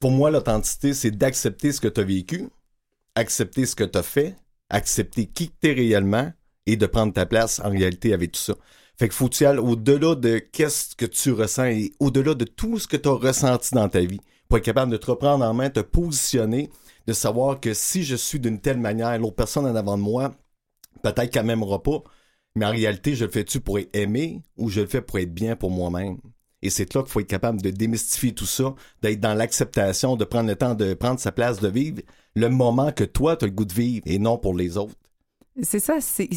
pour 0.00 0.10
moi, 0.10 0.30
l'authenticité, 0.30 0.94
c'est 0.94 1.10
d'accepter 1.10 1.72
ce 1.72 1.80
que 1.80 1.88
tu 1.88 2.00
as 2.00 2.04
vécu, 2.04 2.48
accepter 3.14 3.66
ce 3.66 3.74
que 3.74 3.84
tu 3.84 3.98
as 3.98 4.02
fait, 4.02 4.36
accepter 4.70 5.26
qui 5.26 5.50
tu 5.50 5.68
es 5.68 5.72
réellement 5.72 6.32
et 6.66 6.76
de 6.76 6.86
prendre 6.86 7.12
ta 7.12 7.26
place 7.26 7.60
en 7.60 7.70
réalité 7.70 8.12
avec 8.12 8.32
tout 8.32 8.40
ça. 8.40 8.54
Fait 8.98 9.08
que 9.08 9.14
faut 9.14 9.28
tu 9.28 9.44
aller 9.44 9.58
au-delà 9.58 10.14
de 10.14 10.38
qu'est-ce 10.38 10.94
que 10.94 11.06
tu 11.06 11.32
ressens 11.32 11.64
et 11.64 11.92
au-delà 11.99 12.34
de 12.34 12.44
tout 12.44 12.78
ce 12.78 12.87
que 12.87 12.96
tu 12.96 13.08
as 13.08 13.12
ressenti 13.12 13.75
dans 13.75 13.88
ta 13.88 14.00
vie 14.00 14.20
pour 14.49 14.58
être 14.58 14.64
capable 14.64 14.92
de 14.92 14.96
te 14.96 15.06
reprendre 15.06 15.44
en 15.44 15.54
main, 15.54 15.70
te 15.70 15.80
positionner, 15.80 16.70
de 17.06 17.12
savoir 17.12 17.61
que 17.61 17.75
si 17.75 18.02
je 18.04 18.16
suis 18.16 18.40
d'une 18.40 18.61
telle 18.61 18.78
manière, 18.78 19.18
l'autre 19.18 19.37
personne 19.37 19.66
en 19.66 19.75
avant 19.75 19.97
de 19.97 20.02
moi, 20.02 20.35
peut-être 21.02 21.30
qu'elle 21.30 21.47
m'aimera 21.47 21.82
pas, 21.82 22.02
mais 22.54 22.66
en 22.66 22.71
réalité, 22.71 23.14
je 23.14 23.25
le 23.25 23.30
fais-tu 23.30 23.61
pour 23.61 23.78
être 23.78 23.94
aimé 23.97 24.42
ou 24.56 24.68
je 24.68 24.82
le 24.82 24.87
fais 24.87 25.02
pour 25.02 25.18
être 25.18 25.32
bien 25.32 25.56
pour 25.56 25.71
moi-même? 25.71 26.18
Et 26.62 26.71
c'est 26.71 26.94
là 26.94 27.02
qu'il 27.02 27.11
faut 27.11 27.21
être 27.21 27.26
capable 27.26 27.61
de 27.61 27.71
démystifier 27.71 28.32
tout 28.32 28.47
ça, 28.47 28.75
d'être 29.02 29.21
dans 29.21 29.35
l'acceptation, 29.35 30.16
de 30.16 30.25
prendre 30.25 30.49
le 30.49 30.56
temps 30.56 30.75
de 30.75 30.94
prendre 30.94 31.18
sa 31.18 31.32
place 31.32 31.61
de 31.61 31.68
vivre 31.68 32.02
le 32.35 32.49
moment 32.49 32.92
que 32.92 33.04
toi, 33.04 33.37
tu 33.37 33.44
as 33.44 33.49
le 33.49 33.54
goût 33.54 33.64
de 33.64 33.73
vivre 33.73 34.02
et 34.06 34.18
non 34.18 34.38
pour 34.38 34.54
les 34.54 34.76
autres. 34.76 34.94
C'est 35.62 35.80
ça, 35.80 36.00
c'est 36.00 36.30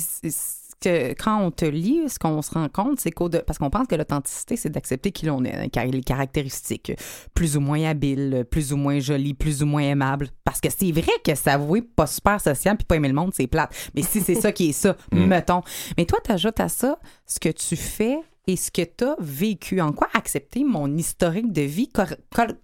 que 0.82 1.14
quand 1.14 1.42
on 1.42 1.52
te 1.52 1.66
lit, 1.66 2.10
ce 2.10 2.20
qu'on 2.20 2.42
se 2.42 2.52
rend 2.52 2.68
compte, 2.70 3.00
c'est 3.00 3.12
qu'au 3.12 3.30
parce 3.30 3.58
qu'on 3.58 3.70
pense 3.70 3.88
que 3.88 3.96
l'authenticité, 3.96 4.56
c'est 4.56 4.70
d'accepter 4.70 5.12
qui 5.12 5.26
l'on 5.26 5.44
est, 5.44 5.56
hein, 5.56 5.86
les 5.86 6.02
caractéristiques 6.02 6.94
plus 7.34 7.58
ou 7.58 7.60
moins 7.60 7.84
habiles, 7.84 8.46
plus 8.50 8.74
ou 8.74 8.78
moins 8.78 9.00
jolies, 9.00 9.34
plus 9.34 9.64
ou 9.64 9.66
moins 9.66 9.84
aimables. 9.84 10.30
Parce 10.44 10.62
que 10.62 10.70
c'est 10.76 10.92
vrai 10.92 11.12
que 11.24 11.36
s'avouer 11.36 11.82
pas 11.82 12.08
super 12.08 12.40
social 12.40 12.78
puis 12.78 12.86
pas 12.86 12.96
aimer 12.96 13.10
le 13.10 13.14
monde, 13.14 13.32
c'est 13.34 13.48
plate. 13.48 13.72
Mais 13.96 14.02
si 14.02 14.22
c'est 14.22 14.36
ça 14.36 14.52
qui 14.52 14.70
est 14.70 14.74
ça, 14.74 14.96
mm. 15.12 15.26
mettons. 15.26 15.62
Mais 15.98 16.06
toi, 16.06 16.20
tu 16.24 16.32
ajoutes 16.32 16.60
à 16.60 16.70
ça 16.70 17.00
ce 17.26 17.40
que 17.40 17.50
tu 17.50 17.76
fais 17.76 18.18
et 18.48 18.56
ce 18.56 18.72
que 18.72 18.82
tu 18.82 19.04
as 19.04 19.16
vécu. 19.20 19.82
En 19.82 19.92
quoi 19.92 20.08
accepter 20.14 20.64
mon 20.64 20.96
historique 20.96 21.52
de 21.52 21.62
vie 21.62 21.90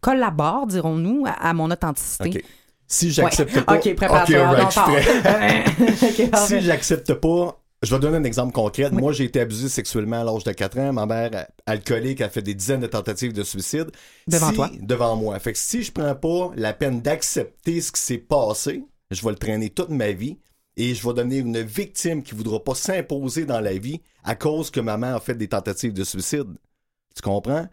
collabore, 0.01 0.67
dirons-nous, 0.67 1.25
à, 1.25 1.53
mon 1.53 1.71
authenticité? 1.71 2.43
Si 2.87 3.09
j'accepte 3.09 3.61
pas. 3.61 3.77
OK, 3.77 3.95
prépare-toi. 3.95 4.69
si 6.35 6.61
j'accepte 6.61 7.13
pas, 7.13 7.60
je 7.83 7.93
vais 7.93 7.99
donner 7.99 8.17
un 8.17 8.23
exemple 8.23 8.53
concret. 8.53 8.91
Moi, 8.91 9.11
j'ai 9.11 9.23
été 9.23 9.39
abusé 9.39 9.67
sexuellement 9.67 10.21
à 10.21 10.23
l'âge 10.23 10.43
de 10.43 10.51
4 10.51 10.77
ans. 10.79 10.93
Ma 10.93 11.05
mère, 11.05 11.47
alcoolique, 11.65 12.21
a 12.21 12.29
fait 12.29 12.41
des 12.41 12.53
dizaines 12.53 12.81
de 12.81 12.87
tentatives 12.87 13.33
de 13.33 13.43
suicide. 13.43 13.91
Devant 14.27 14.53
toi? 14.53 14.69
Devant 14.79 15.15
moi. 15.15 15.39
Fait 15.39 15.53
que 15.53 15.57
si 15.57 15.81
je 15.81 15.91
prends 15.91 16.15
pas 16.15 16.51
la 16.55 16.73
peine 16.73 17.01
d'accepter 17.01 17.81
ce 17.81 17.91
qui 17.91 18.01
s'est 18.01 18.17
passé, 18.17 18.83
je 19.09 19.23
vais 19.23 19.31
le 19.31 19.37
traîner 19.37 19.69
toute 19.69 19.89
ma 19.89 20.11
vie 20.11 20.37
et 20.77 20.93
je 20.93 21.07
vais 21.07 21.13
donner 21.13 21.37
une 21.37 21.61
victime 21.61 22.23
qui 22.23 22.35
voudra 22.35 22.63
pas 22.63 22.75
s'imposer 22.75 23.45
dans 23.45 23.59
la 23.59 23.73
vie 23.73 23.99
à 24.23 24.35
cause 24.35 24.69
que 24.69 24.79
maman 24.79 25.15
a 25.15 25.19
fait 25.19 25.35
des 25.35 25.47
tentatives 25.47 25.93
de 25.93 26.03
suicide. 26.03 26.47
Tu 27.15 27.21
comprends? 27.21 27.67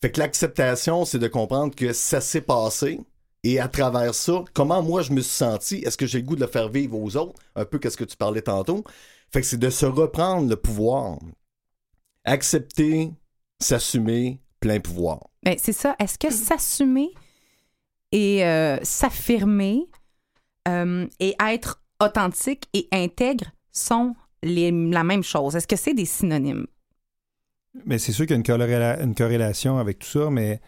Fait 0.00 0.12
que 0.12 0.20
l'acceptation, 0.20 1.04
c'est 1.04 1.18
de 1.18 1.26
comprendre 1.26 1.74
que 1.74 1.92
ça 1.92 2.20
s'est 2.20 2.40
passé, 2.40 3.00
Et 3.44 3.60
à 3.60 3.68
travers 3.68 4.14
ça, 4.14 4.44
comment 4.52 4.82
moi 4.82 5.02
je 5.02 5.12
me 5.12 5.20
suis 5.20 5.34
senti, 5.34 5.76
est-ce 5.76 5.96
que 5.96 6.06
j'ai 6.06 6.18
le 6.18 6.24
goût 6.26 6.34
de 6.34 6.40
le 6.40 6.48
faire 6.48 6.68
vivre 6.68 6.98
aux 6.98 7.16
autres? 7.16 7.40
Un 7.54 7.64
peu 7.64 7.78
qu'est-ce 7.78 7.96
que 7.96 8.04
tu 8.04 8.16
parlais 8.16 8.42
tantôt. 8.42 8.82
Fait 9.32 9.40
que 9.40 9.46
c'est 9.46 9.58
de 9.58 9.70
se 9.70 9.86
reprendre 9.86 10.48
le 10.48 10.56
pouvoir. 10.56 11.18
Accepter, 12.24 13.10
s'assumer, 13.60 14.40
plein 14.60 14.80
pouvoir. 14.80 15.28
Ben, 15.42 15.56
c'est 15.58 15.72
ça. 15.72 15.96
Est-ce 15.98 16.18
que 16.18 16.30
s'assumer 16.30 17.10
et 18.12 18.44
euh, 18.44 18.78
s'affirmer 18.82 19.86
euh, 20.66 21.06
et 21.20 21.34
être 21.40 21.82
authentique 22.02 22.68
et 22.74 22.88
intègre 22.92 23.46
sont 23.72 24.14
les- 24.42 24.70
la 24.70 25.04
même 25.04 25.22
chose? 25.22 25.56
Est-ce 25.56 25.66
que 25.66 25.76
c'est 25.76 25.94
des 25.94 26.04
synonymes? 26.04 26.66
Mais 27.84 27.98
c'est 27.98 28.12
sûr 28.12 28.24
qu'il 28.26 28.32
y 28.32 28.34
a 28.34 28.36
une, 28.38 28.42
corréla- 28.42 29.02
une 29.02 29.14
corrélation 29.14 29.78
avec 29.78 29.98
tout 30.00 30.08
ça, 30.08 30.30
mais 30.30 30.60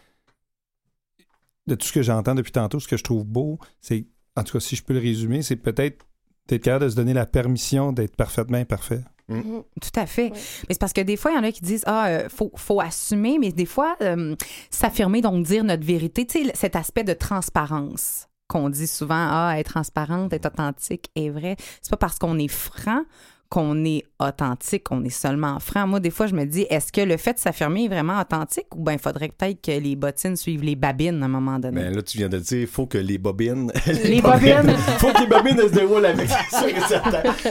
de 1.67 1.75
tout 1.75 1.87
ce 1.87 1.93
que 1.93 2.01
j'entends 2.01 2.35
depuis 2.35 2.51
tantôt, 2.51 2.79
ce 2.79 2.87
que 2.87 2.97
je 2.97 3.03
trouve 3.03 3.25
beau, 3.25 3.59
c'est, 3.81 4.05
en 4.35 4.43
tout 4.43 4.53
cas, 4.53 4.59
si 4.59 4.75
je 4.75 4.83
peux 4.83 4.93
le 4.93 4.99
résumer, 4.99 5.41
c'est 5.41 5.55
peut-être 5.57 6.05
d'être 6.47 6.63
capable 6.63 6.85
de 6.85 6.89
se 6.89 6.95
donner 6.95 7.13
la 7.13 7.25
permission 7.25 7.91
d'être 7.91 8.15
parfaitement 8.15 8.57
imparfait. 8.57 9.01
Mhm. 9.29 9.63
Tout 9.81 9.99
à 9.99 10.05
fait. 10.05 10.29
Mais 10.31 10.71
c'est 10.71 10.79
parce 10.79 10.93
que 10.93 11.01
des 11.01 11.15
fois, 11.15 11.31
il 11.31 11.35
y 11.35 11.37
en 11.37 11.43
a 11.43 11.51
qui 11.51 11.61
disent 11.61 11.83
Ah, 11.85 12.07
euh, 12.07 12.29
faut, 12.29 12.51
faut 12.55 12.81
assumer, 12.81 13.37
mais 13.39 13.51
des 13.51 13.65
fois, 13.65 13.95
euh, 14.01 14.35
s'affirmer, 14.69 15.21
donc 15.21 15.45
dire 15.45 15.63
notre 15.63 15.85
vérité, 15.85 16.25
tu 16.25 16.43
sais, 16.43 16.51
cet 16.53 16.75
aspect 16.75 17.03
de 17.03 17.13
transparence 17.13 18.27
qu'on 18.47 18.69
dit 18.69 18.87
souvent 18.87 19.27
Ah, 19.29 19.55
être 19.57 19.71
transparente, 19.71 20.33
être 20.33 20.47
authentique 20.47 21.09
est 21.15 21.29
vrai. 21.29 21.55
C'est 21.81 21.91
pas 21.91 21.97
parce 21.97 22.19
qu'on 22.19 22.37
est 22.37 22.49
franc 22.49 23.03
qu'on 23.51 23.83
est 23.83 24.05
authentique, 24.17 24.85
qu'on 24.85 25.03
est 25.03 25.09
seulement 25.09 25.59
franc. 25.59 25.85
Moi, 25.85 25.99
des 25.99 26.09
fois, 26.09 26.25
je 26.25 26.33
me 26.33 26.45
dis 26.45 26.65
Est-ce 26.69 26.93
que 26.93 27.01
le 27.01 27.17
fait 27.17 27.33
de 27.33 27.39
s'affirmer 27.39 27.83
est 27.83 27.87
vraiment 27.89 28.19
authentique 28.19 28.73
ou 28.73 28.81
bien 28.81 28.93
il 28.93 28.99
faudrait 28.99 29.27
peut-être 29.27 29.61
que 29.61 29.77
les 29.77 29.97
bottines 29.97 30.37
suivent 30.37 30.63
les 30.63 30.77
babines 30.77 31.21
à 31.21 31.25
un 31.25 31.29
moment 31.29 31.59
donné? 31.59 31.81
Ben 31.81 31.93
là, 31.93 32.01
tu 32.01 32.17
viens 32.17 32.29
de 32.29 32.39
dire, 32.39 32.61
il 32.61 32.67
faut 32.67 32.87
que 32.87 32.97
les 32.97 33.17
bobines. 33.17 33.69
Les 34.05 34.21
bobines. 34.21 34.73
faut 34.97 35.11
que 35.11 35.19
les 35.19 35.27
bobines 35.27 35.59
elles 35.59 35.69
se 35.69 35.73
déroulent 35.73 36.05
avec 36.05 36.29
ça. 36.29 36.63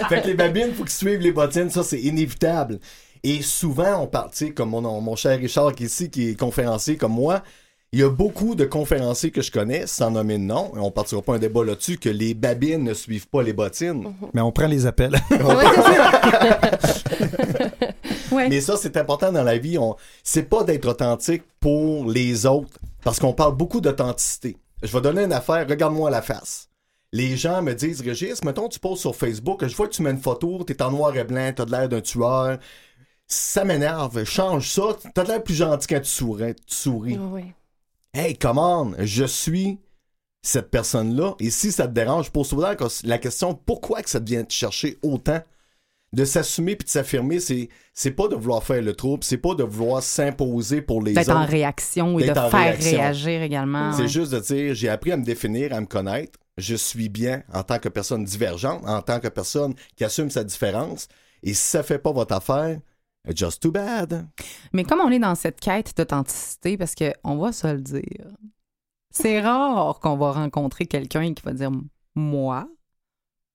Fait 0.09 0.23
que 0.23 0.27
les 0.27 0.35
babines, 0.35 0.73
faut 0.73 0.85
qu'ils 0.85 0.93
suivent 0.93 1.21
les 1.21 1.33
bottines. 1.33 1.69
Ça, 1.69 1.83
c'est 1.83 2.01
inévitable. 2.01 2.81
Et 3.23 3.43
souvent, 3.43 4.09
on 4.11 4.29
sais, 4.33 4.53
comme 4.53 4.71
mon, 4.71 5.01
mon 5.03 5.17
cher 5.17 5.39
Richard 5.39 5.75
qui 5.75 5.85
est 5.85 5.87
ici, 5.87 6.11
qui 6.11 6.31
est 6.31 6.41
conférencier 6.41 6.97
comme 6.97 7.13
moi, 7.13 7.43
il 7.93 8.01
y 8.01 8.03
a 8.05 8.09
beaucoup 8.09 8.55
de 8.55 8.65
conférenciers 8.65 9.33
que 9.33 9.43
je 9.43 9.51
connais, 9.51 9.87
sans 9.87 10.13
nommer 10.13 10.39
de 10.39 10.45
nom, 10.45 10.73
et 10.77 10.79
on 10.79 10.91
partira 10.91 11.23
pas 11.23 11.35
un 11.35 11.39
débat 11.39 11.65
là-dessus, 11.65 11.99
que 11.99 12.09
les 12.09 12.35
babines 12.35 12.85
ne 12.85 12.95
suivent 12.95 13.29
pas 13.29 13.43
les 13.43 13.53
bottines. 13.53 14.15
Mais 14.33 14.41
on 14.41 14.53
prend 14.53 14.69
les 14.69 14.87
appels. 14.87 15.19
Ouais. 18.33 18.49
Mais 18.49 18.61
ça, 18.61 18.77
c'est 18.77 18.97
important 18.97 19.33
dans 19.33 19.43
la 19.43 19.59
vie. 19.59 19.77
On... 19.79 19.97
C'est 20.23 20.45
pas 20.45 20.63
d'être 20.63 20.87
authentique 20.87 21.43
pour 21.59 22.09
les 22.11 22.47
autres, 22.47 22.79
parce 23.03 23.19
qu'on 23.19 23.33
parle 23.33 23.57
beaucoup 23.57 23.81
d'authenticité. 23.81 24.57
Je 24.83 24.93
vais 24.93 25.01
donner 25.01 25.25
une 25.25 25.33
affaire, 25.33 25.67
regarde-moi 25.69 26.09
à 26.09 26.13
la 26.13 26.23
face. 26.23 26.69
Les 27.13 27.37
gens 27.37 27.61
me 27.61 27.75
disent, 27.75 28.03
Régis, 28.03 28.45
mettons, 28.45 28.69
tu 28.69 28.79
poses 28.79 29.01
sur 29.01 29.17
Facebook, 29.17 29.67
je 29.67 29.75
vois 29.75 29.89
que 29.89 29.95
tu 29.95 30.03
mets 30.03 30.13
une 30.13 30.21
photo, 30.21 30.63
t'es 30.63 30.81
en 30.81 30.93
noir 30.93 31.17
et 31.17 31.25
blanc, 31.25 31.53
t'as 31.55 31.65
de 31.65 31.73
l'air 31.73 31.89
d'un 31.89 32.01
tueur. 32.01 32.59
Ça 33.27 33.65
m'énerve, 33.65 34.25
change 34.25 34.71
ça, 34.71 34.97
t'as 35.13 35.25
l'air 35.25 35.43
plus 35.43 35.55
gentil 35.55 35.89
quand 35.89 36.01
tu 36.01 36.09
souris. 36.09 36.55
Tu 36.55 36.77
souris. 36.77 37.19
Ouais. 37.19 37.53
Hey, 38.13 38.37
come 38.37 38.59
on, 38.59 38.95
je 38.99 39.25
suis 39.25 39.79
cette 40.43 40.71
personne-là. 40.71 41.35
Et 41.39 41.51
si 41.51 41.71
ça 41.71 41.87
te 41.87 41.93
dérange, 41.93 42.31
pose-toi 42.31 42.77
la 43.05 43.19
question 43.19 43.55
pourquoi 43.55 44.03
que 44.03 44.11
ça 44.11 44.21
devient 44.21 44.45
te 44.47 44.53
chercher 44.53 44.99
autant? 45.03 45.41
De 46.13 46.25
s'assumer 46.25 46.75
puis 46.75 46.87
de 46.87 46.91
s'affirmer, 46.91 47.39
c'est 47.39 47.69
c'est 47.95 48.11
pas 48.11 48.27
de 48.27 48.35
vouloir 48.35 48.65
faire 48.65 48.83
le 48.83 48.95
trouble, 48.97 49.23
c'est 49.23 49.37
pas 49.39 49.55
de 49.55 49.63
vouloir 49.63 50.03
s'imposer 50.03 50.83
pour 50.83 51.03
les 51.05 51.13
D'être 51.13 51.29
autres. 51.29 51.37
en 51.39 51.47
réaction 51.47 52.19
et 52.19 52.27
de 52.27 52.35
faire 52.35 52.51
réaction. 52.51 52.99
réagir 52.99 53.43
également. 53.43 53.93
C'est 53.93 54.03
ouais. 54.03 54.09
juste 54.09 54.33
de 54.33 54.41
dire 54.41 54.75
j'ai 54.75 54.89
appris 54.89 55.13
à 55.13 55.17
me 55.17 55.25
définir, 55.25 55.73
à 55.73 55.81
me 55.81 55.87
connaître. 55.87 56.37
Je 56.59 56.75
suis 56.75 57.09
bien 57.09 57.45
en 57.55 57.63
tant 57.63 57.79
que 57.79 57.89
personne 57.89 58.25
divergente, 58.25 58.83
en 58.89 59.03
tant 59.03 59.21
que 59.21 59.29
personne 59.29 59.75
qui 59.95 60.03
assume 60.03 60.31
sa 60.31 60.43
différence. 60.43 61.07
Et 61.45 61.55
si 61.55 61.63
ça 61.63 61.85
fait 61.85 62.01
pas 62.01 62.11
votre 62.11 62.35
affaire, 62.35 62.81
just 63.35 63.63
too 63.63 63.71
bad. 63.71 64.27
Mais 64.73 64.85
comme 64.85 65.01
on 65.01 65.11
est 65.11 65.19
dans 65.19 65.35
cette 65.35 65.61
quête 65.61 65.97
d'authenticité, 65.97 66.77
parce 66.77 66.95
que 66.95 67.13
on 67.25 67.37
va 67.37 67.53
se 67.53 67.67
le 67.67 67.81
dire, 67.81 68.27
c'est 69.11 69.41
rare 69.41 69.99
qu'on 70.01 70.17
va 70.17 70.33
rencontrer 70.33 70.87
quelqu'un 70.87 71.33
qui 71.35 71.43
va 71.43 71.53
dire 71.53 71.71
Moi, 72.15 72.69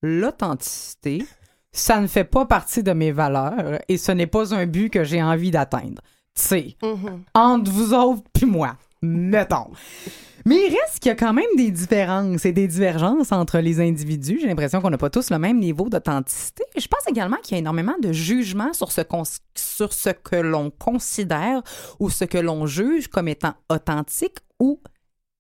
l'authenticité, 0.02 1.26
ça 1.72 2.00
ne 2.00 2.08
fait 2.08 2.24
pas 2.24 2.46
partie 2.46 2.84
de 2.84 2.94
mes 2.94 3.12
valeurs 3.12 3.80
et 3.88 3.98
ce 3.98 4.12
n'est 4.12 4.28
pas 4.28 4.54
un 4.54 4.66
but 4.66 4.90
que 4.90 5.04
j'ai 5.04 5.22
envie 5.22 5.52
d'atteindre. 5.52 6.02
Tu 6.36 6.42
sais, 6.44 6.78
Mhm. 6.82 7.24
entre 7.34 7.72
vous 7.72 7.94
autres 7.94 8.24
puis 8.34 8.46
moi, 8.46 8.76
mettons. 9.02 9.72
Mais 10.48 10.58
il 10.58 10.70
reste 10.70 11.00
qu'il 11.00 11.10
y 11.10 11.12
a 11.12 11.16
quand 11.16 11.34
même 11.34 11.46
des 11.58 11.72
différences 11.72 12.46
et 12.46 12.52
des 12.52 12.68
divergences 12.68 13.32
entre 13.32 13.58
les 13.58 13.80
individus. 13.80 14.38
J'ai 14.40 14.48
l'impression 14.48 14.80
qu'on 14.80 14.92
n'a 14.92 14.98
pas 14.98 15.10
tous 15.10 15.32
le 15.32 15.40
même 15.40 15.60
niveau 15.60 15.90
d'authenticité. 15.90 16.64
Je 16.78 16.88
pense 16.88 17.08
également 17.08 17.38
qu'il 17.38 17.54
y 17.54 17.56
a 17.56 17.60
énormément 17.60 17.96
de 18.00 18.12
jugements 18.12 18.74
sur 18.74 18.92
ce, 18.92 19.02
que 20.12 20.36
l'on 20.36 20.70
considère 20.70 21.64
ou 22.00 22.12
ce 22.12 22.26
que 22.26 22.38
l'on 22.38 22.68
juge 22.68 23.08
comme 23.08 23.28
étant 23.28 23.56
authentique 23.70 24.38
ou 24.60 24.80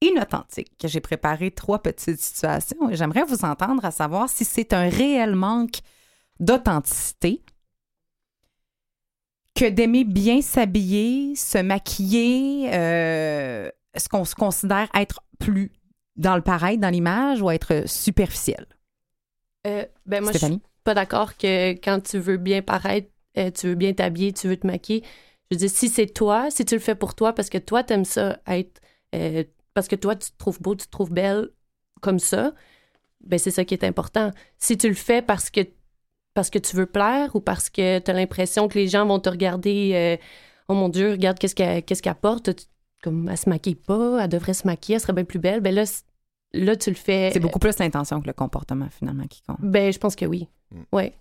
inauthentique. 0.01 0.73
J'ai 0.83 1.01
préparé 1.01 1.51
trois 1.51 1.83
petites 1.83 2.19
situations 2.19 2.89
et 2.89 2.95
j'aimerais 2.95 3.25
vous 3.25 3.45
entendre 3.45 3.85
à 3.85 3.91
savoir 3.91 4.27
si 4.27 4.43
c'est 4.43 4.73
un 4.73 4.89
réel 4.89 5.35
manque 5.35 5.81
d'authenticité 6.39 7.43
que 9.53 9.69
d'aimer 9.69 10.03
bien 10.03 10.41
s'habiller, 10.41 11.35
se 11.35 11.59
maquiller, 11.59 12.69
euh, 12.73 13.69
est-ce 13.95 14.09
qu'on 14.09 14.25
se 14.25 14.35
considère 14.35 14.89
être 14.93 15.21
plus 15.39 15.71
dans 16.15 16.35
le 16.35 16.41
pareil, 16.41 16.77
dans 16.77 16.89
l'image, 16.89 17.41
ou 17.41 17.49
être 17.49 17.83
superficiel? 17.87 18.65
Euh, 19.67 19.85
ben 20.05 20.21
moi, 20.23 20.31
je 20.31 20.37
suis 20.37 20.61
pas 20.83 20.93
d'accord 20.93 21.35
que 21.37 21.71
quand 21.71 22.01
tu 22.01 22.19
veux 22.19 22.37
bien 22.37 22.61
paraître, 22.61 23.09
euh, 23.37 23.51
tu 23.51 23.67
veux 23.67 23.75
bien 23.75 23.93
t'habiller, 23.93 24.31
tu 24.31 24.47
veux 24.47 24.57
te 24.57 24.67
maquiller. 24.67 25.03
Je 25.49 25.55
veux 25.55 25.59
dire, 25.59 25.69
si 25.69 25.89
c'est 25.89 26.07
toi, 26.07 26.49
si 26.51 26.65
tu 26.65 26.75
le 26.75 26.79
fais 26.81 26.95
pour 26.95 27.15
toi, 27.15 27.33
parce 27.33 27.49
que 27.49 27.57
toi, 27.57 27.83
t'aimes 27.83 28.05
ça 28.05 28.39
être... 28.47 28.79
euh, 29.15 29.43
parce 29.73 29.87
que 29.87 29.95
toi, 29.95 30.15
tu 30.15 30.31
te 30.31 30.37
trouves 30.37 30.61
beau, 30.61 30.75
tu 30.75 30.85
te 30.85 30.91
trouves 30.91 31.11
belle 31.11 31.49
comme 32.01 32.19
ça, 32.19 32.53
ben 33.21 33.39
c'est 33.39 33.51
ça 33.51 33.65
qui 33.65 33.73
est 33.73 33.83
important. 33.83 34.31
Si 34.57 34.77
tu 34.77 34.87
le 34.87 34.93
fais 34.95 35.21
parce 35.21 35.49
que 35.49 35.61
parce 36.33 36.49
que 36.49 36.59
tu 36.59 36.75
veux 36.75 36.85
plaire 36.85 37.35
ou 37.35 37.39
parce 37.39 37.69
que 37.69 37.99
tu 37.99 38.11
as 38.11 38.13
l'impression 38.13 38.67
que 38.67 38.77
les 38.77 38.87
gens 38.87 39.05
vont 39.05 39.19
te 39.19 39.29
regarder 39.29 39.91
euh, 39.93 40.23
oh 40.67 40.73
mon 40.73 40.89
dieu, 40.89 41.11
regarde 41.11 41.39
qu'est-ce 41.39 41.55
qu'elle 41.55 42.15
porte, 42.15 42.55
Tu- 42.55 42.65
comme 43.05 43.29
elle 43.29 43.37
se 43.37 43.47
maquille 43.47 43.75
pas, 43.75 44.23
elle 44.23 44.29
devrait 44.29 44.55
se 44.55 44.65
maquiller, 44.65 44.95
elle 44.95 45.01
serait 45.01 45.13
bien 45.13 45.23
plus 45.23 45.39
belle. 45.39 45.61
Ben 45.61 45.73
là 45.73 45.83
là 46.53 46.75
tu 46.75 46.89
le 46.89 46.95
fais 46.95 47.29
C'est 47.31 47.39
beaucoup 47.39 47.59
plus 47.59 47.77
l'intention 47.77 48.19
que 48.19 48.27
le 48.27 48.33
comportement, 48.33 48.89
finalement, 48.89 49.25
qui 49.27 49.43
compte. 49.43 49.59
Ben 49.61 49.93
je 49.93 49.99
pense 49.99 50.15
que 50.15 50.25
oui. 50.25 50.49
Mm. 50.71 50.81
Ouais. 50.91 51.13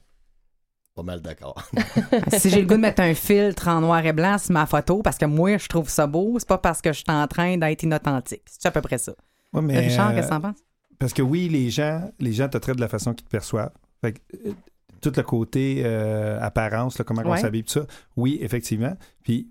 Pas 0.95 1.03
mal 1.03 1.21
d'accord. 1.21 1.61
si 2.39 2.51
j'ai 2.51 2.61
le 2.61 2.67
goût 2.67 2.75
de 2.75 2.81
mettre 2.81 3.03
un 3.03 3.15
filtre 3.15 3.69
en 3.69 3.81
noir 3.81 4.07
et 4.07 4.13
blanc 4.13 4.39
sur 4.39 4.53
ma 4.53 4.65
photo 4.65 5.03
parce 5.03 5.19
que 5.19 5.27
moi, 5.27 5.59
je 5.59 5.69
trouve 5.69 5.89
ça 5.89 6.07
beau, 6.07 6.39
c'est 6.39 6.49
pas 6.49 6.59
parce 6.59 6.81
que 6.81 6.93
je 6.93 6.99
suis 6.99 7.05
en 7.09 7.27
train 7.27 7.59
d'être 7.59 7.83
inauthentique. 7.83 8.45
C'est 8.47 8.67
à 8.67 8.71
peu 8.71 8.81
près 8.81 8.99
ça. 8.99 9.13
Ouais, 9.53 9.61
mais, 9.61 9.79
Richard, 9.81 10.11
euh, 10.11 10.15
qu'est-ce 10.15 10.29
que 10.29 10.33
t'en 10.33 10.41
penses? 10.41 10.59
Parce 10.99 11.13
que 11.13 11.23
oui, 11.23 11.49
les 11.49 11.69
gens, 11.69 12.11
les 12.21 12.33
gens 12.33 12.49
te 12.49 12.57
traitent 12.59 12.77
de 12.77 12.81
la 12.81 12.89
façon 12.89 13.13
qu'ils 13.13 13.27
te 13.27 13.31
perçoivent. 13.31 13.73
Fait 14.01 14.13
que, 14.13 14.21
euh, 14.47 14.53
tout 15.01 15.13
le 15.15 15.23
côté 15.23 15.83
euh, 15.85 16.39
apparence, 16.41 16.97
là, 16.97 17.05
comment 17.05 17.23
on 17.25 17.37
s'habille, 17.37 17.65
tout 17.65 17.73
ça, 17.73 17.87
oui, 18.17 18.39
effectivement. 18.41 18.97
Puis, 19.23 19.49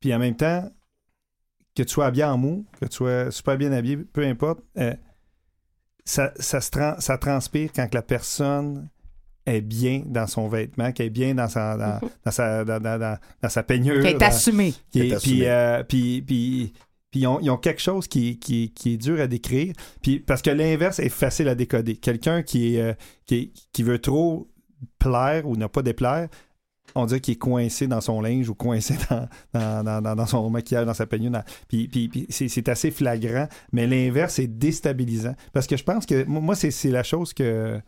puis 0.00 0.14
en 0.14 0.18
même 0.18 0.36
temps, 0.36 0.70
que 1.78 1.88
tu 1.88 1.92
sois 1.94 2.10
bien 2.10 2.32
en 2.32 2.38
mou, 2.38 2.66
que 2.80 2.86
tu 2.86 2.96
sois 2.96 3.30
super 3.30 3.56
bien 3.56 3.72
habillé, 3.72 3.96
peu 3.96 4.24
importe, 4.26 4.60
euh, 4.78 4.94
ça, 6.04 6.32
ça, 6.38 6.60
se 6.60 6.70
ça 7.00 7.18
transpire 7.18 7.70
quand 7.74 7.86
que 7.88 7.94
la 7.94 8.02
personne 8.02 8.88
est 9.46 9.60
bien 9.60 10.02
dans 10.06 10.26
son 10.26 10.48
vêtement, 10.48 10.92
qu'elle 10.92 11.06
est 11.06 11.10
bien 11.10 11.34
dans 11.34 11.48
sa, 11.48 11.76
dans, 11.76 12.00
dans 12.24 12.30
sa, 12.30 12.64
dans, 12.64 12.80
dans- 12.80 12.98
dans- 12.98 13.18
dans 13.42 13.48
sa 13.48 13.62
peignure. 13.62 14.00
Qui 14.02 14.08
est 14.08 14.14
dans- 14.14 14.26
assumé. 14.26 14.72
qui 14.72 14.78
Qui 14.90 15.00
est 15.00 15.08
est- 15.08 15.14
assumé. 15.14 15.36
puis, 15.36 15.46
euh, 15.46 15.82
puis, 15.84 16.22
puis, 16.22 16.72
puis 17.10 17.20
ils, 17.20 17.26
ont, 17.26 17.40
ils 17.40 17.50
ont 17.50 17.56
quelque 17.56 17.80
chose 17.80 18.06
qui, 18.08 18.38
qui, 18.38 18.72
qui 18.72 18.94
est 18.94 18.96
dur 18.98 19.20
à 19.20 19.26
décrire. 19.26 19.72
Puis, 20.02 20.18
parce 20.20 20.42
que 20.42 20.50
l'inverse 20.50 20.98
est 20.98 21.08
facile 21.08 21.48
à 21.48 21.54
décoder. 21.54 21.96
Quelqu'un 21.96 22.42
qui, 22.42 22.78
euh, 22.78 22.92
qui, 23.26 23.52
qui 23.72 23.82
veut 23.82 23.98
trop 23.98 24.50
plaire 24.98 25.46
ou 25.46 25.56
ne 25.56 25.66
pas 25.66 25.82
déplaire, 25.82 26.28
on 26.94 27.06
dirait 27.06 27.20
qu'il 27.20 27.34
est 27.34 27.38
coincé 27.38 27.86
dans 27.86 28.00
son 28.00 28.20
linge 28.20 28.48
ou 28.48 28.54
coincé 28.54 28.96
dans, 29.52 29.84
dans, 29.84 30.02
dans- 30.16 30.26
son 30.26 30.48
maquillage, 30.50 30.86
dans 30.86 30.94
sa 30.94 31.06
peignure. 31.06 31.32
Puis, 31.68 31.88
puis, 31.88 32.26
c'est, 32.30 32.68
assez 32.68 32.90
flagrant. 32.90 33.48
Mais 33.72 33.86
l'inverse 33.86 34.38
est 34.38 34.46
déstabilisant. 34.46 35.34
Parce 35.52 35.66
que 35.66 35.76
je 35.76 35.84
pense 35.84 36.06
que 36.06 36.24
moi, 36.24 36.54
c'est 36.54 36.90
la 36.90 37.02
chose 37.02 37.32
que, 37.32 37.80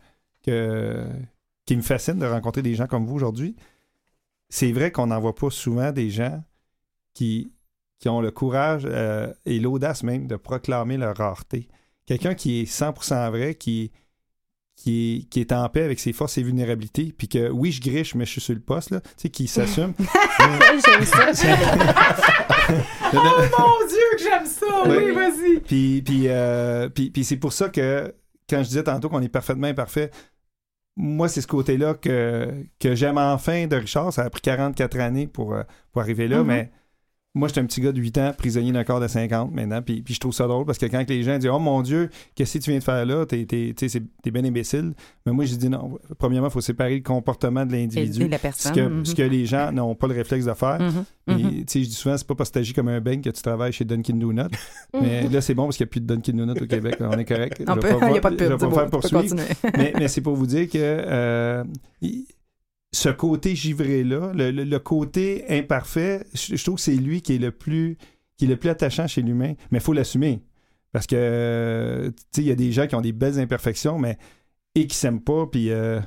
que, 0.43 1.05
qui 1.65 1.75
me 1.75 1.81
fascine 1.81 2.19
de 2.19 2.25
rencontrer 2.25 2.61
des 2.61 2.75
gens 2.75 2.87
comme 2.87 3.05
vous 3.05 3.15
aujourd'hui. 3.15 3.55
C'est 4.49 4.71
vrai 4.71 4.91
qu'on 4.91 5.07
n'en 5.07 5.19
voit 5.19 5.35
pas 5.35 5.49
souvent 5.49 5.91
des 5.91 6.09
gens 6.09 6.43
qui, 7.13 7.53
qui 7.99 8.09
ont 8.09 8.21
le 8.21 8.31
courage 8.31 8.83
euh, 8.85 9.31
et 9.45 9.59
l'audace 9.59 10.03
même 10.03 10.27
de 10.27 10.35
proclamer 10.35 10.97
leur 10.97 11.15
rareté. 11.15 11.67
Quelqu'un 12.05 12.33
qui 12.33 12.61
est 12.61 12.63
100% 12.69 13.29
vrai, 13.29 13.55
qui, 13.55 13.91
qui 14.81 15.17
est, 15.25 15.29
qui 15.29 15.39
est 15.39 15.51
en 15.51 15.67
paix 15.69 15.83
avec 15.83 15.99
ses 15.99 16.11
forces 16.13 16.37
et 16.37 16.43
vulnérabilités, 16.43 17.13
puis 17.17 17.27
que 17.27 17.49
oui, 17.49 17.71
je 17.71 17.81
griche, 17.81 18.15
mais 18.15 18.25
je 18.25 18.31
suis 18.31 18.41
sur 18.41 18.53
le 18.55 18.59
poste, 18.61 18.89
là, 18.91 19.01
tu 19.01 19.07
sais, 19.17 19.29
qui 19.29 19.47
s'assume. 19.47 19.93
J'aime 20.85 21.05
ça. 21.05 21.31
Oh 23.13 23.17
mon 23.17 23.87
Dieu, 23.87 23.99
que 24.17 24.23
j'aime 24.23 24.45
ça! 24.45 24.65
Oui, 24.85 24.95
Oui. 25.07 25.11
vas-y! 25.11 25.59
Puis, 25.59 26.01
puis, 26.01 26.23
euh, 26.29 26.87
puis, 26.89 27.09
puis 27.09 27.25
c'est 27.25 27.35
pour 27.37 27.51
ça 27.51 27.67
que 27.69 28.13
quand 28.49 28.63
je 28.63 28.69
disais 28.69 28.83
tantôt 28.83 29.09
qu'on 29.09 29.21
est 29.21 29.27
parfaitement 29.29 29.67
imparfait, 29.67 30.11
moi, 30.95 31.27
c'est 31.27 31.41
ce 31.41 31.47
côté-là 31.47 31.93
que, 31.95 32.49
que 32.79 32.95
j'aime 32.95 33.17
enfin 33.17 33.67
de 33.67 33.75
Richard. 33.75 34.13
Ça 34.13 34.23
a 34.23 34.29
pris 34.29 34.41
44 34.41 34.99
années 34.99 35.27
pour, 35.27 35.53
euh, 35.53 35.63
pour 35.91 36.01
arriver 36.01 36.27
là, 36.29 36.39
Mhm. 36.39 36.47
mais 36.47 36.71
moi, 37.33 37.47
j'étais 37.47 37.61
un 37.61 37.65
petit 37.65 37.79
gars 37.79 37.93
de 37.93 37.99
8 38.01 38.17
ans, 38.17 38.31
prisonnier 38.37 38.73
d'un 38.73 38.83
corps 38.83 38.99
de 38.99 39.07
50 39.07 39.53
maintenant, 39.53 39.81
puis, 39.81 40.01
puis 40.01 40.13
je 40.13 40.19
trouve 40.19 40.33
ça 40.33 40.47
drôle 40.47 40.65
parce 40.65 40.77
que 40.77 40.85
quand 40.87 41.07
les 41.09 41.23
gens 41.23 41.37
disent 41.37 41.49
«Oh 41.53 41.59
mon 41.59 41.81
Dieu, 41.81 42.09
qu'est-ce 42.35 42.57
que 42.57 42.63
tu 42.63 42.71
viens 42.71 42.79
de 42.79 42.83
faire 42.83 43.05
là? 43.05 43.25
T'es, 43.25 43.45
t'es, 43.45 43.73
t'es 43.73 44.31
bien 44.31 44.43
imbécile.» 44.43 44.93
Mais 45.25 45.31
moi, 45.31 45.45
je 45.45 45.55
dis 45.55 45.69
non. 45.69 45.97
Premièrement, 46.19 46.49
il 46.49 46.51
faut 46.51 46.59
séparer 46.59 46.95
le 46.95 47.01
comportement 47.03 47.65
de 47.65 47.71
l'individu. 47.71 48.23
et 48.23 48.27
la 48.27 48.37
Ce 48.37 48.41
personne. 48.41 48.73
que, 48.73 48.81
mhm. 48.81 49.05
ce 49.05 49.15
que 49.15 49.21
les 49.21 49.45
gens 49.45 49.71
n'ont 49.71 49.95
pas 49.95 50.07
le 50.07 50.13
réflexe 50.15 50.45
de 50.45 50.53
faire. 50.53 50.79
Tu 51.27 51.33
sais, 51.67 51.83
je 51.83 51.87
dis 51.89 51.93
souvent, 51.93 52.17
c'est 52.17 52.27
pas 52.27 52.35
parce 52.35 52.49
que 52.49 52.55
tu 52.55 52.59
agis 52.59 52.73
comme 52.73 52.89
un 52.89 52.99
beigne 52.99 53.21
que 53.21 53.29
tu 53.29 53.41
travailles 53.41 53.71
chez 53.71 53.85
Dunkin' 53.85 54.19
Donuts. 54.19 54.41
Mais 54.93 55.29
là, 55.29 55.39
c'est 55.39 55.53
bon 55.53 55.63
parce 55.65 55.77
qu'il 55.77 55.85
n'y 55.85 55.89
a 55.89 55.91
plus 55.91 56.01
de 56.01 56.07
Dunkin' 56.07 56.35
Donuts 56.35 56.61
au 56.61 56.65
Québec. 56.67 56.95
On 56.99 57.17
est 57.17 57.23
correct. 57.25 57.63
On 57.65 57.75
Je 57.75 57.79
peut- 57.79 57.87
Il 58.01 58.11
n'y 58.11 58.17
a 58.17 58.21
pas 58.21 58.29
de 58.31 58.37
je 58.39 58.43
vais 58.43 58.49
pub. 58.49 58.59
pas 58.59 58.67
me 58.67 58.73
faire 58.73 58.89
poursuivre. 58.89 59.35
mais, 59.77 59.93
mais 59.97 60.07
c'est 60.09 60.21
pour 60.21 60.35
vous 60.35 60.47
dire 60.47 60.67
que 60.69 60.77
euh, 60.77 61.63
ce 62.93 63.09
côté 63.09 63.55
givré-là, 63.55 64.31
le, 64.33 64.77
côté 64.79 65.45
imparfait, 65.49 66.25
je, 66.33 66.61
trouve 66.63 66.75
que 66.75 66.81
c'est 66.81 66.95
lui 66.95 67.21
qui 67.21 67.35
est 67.35 67.39
le 67.39 67.51
plus 67.51 67.97
qui 68.37 68.45
est 68.45 68.47
le 68.47 68.57
plus 68.57 68.69
attachant 68.69 69.07
chez 69.07 69.21
l'humain. 69.21 69.53
Mais 69.69 69.77
il 69.77 69.81
faut 69.81 69.93
l'assumer. 69.93 70.41
Parce 70.91 71.07
que, 71.07 72.11
il 72.37 72.43
y 72.43 72.51
a 72.51 72.55
des 72.55 72.71
gens 72.71 72.87
qui 72.87 72.95
ont 72.95 73.01
des 73.01 73.13
belles 73.13 73.39
imperfections, 73.39 73.99
mais 73.99 74.17
et 74.75 74.87
qui 74.87 74.95
s'aiment 74.95 75.21
pas. 75.21 75.45
Puis, 75.45 75.69
euh, 75.69 76.01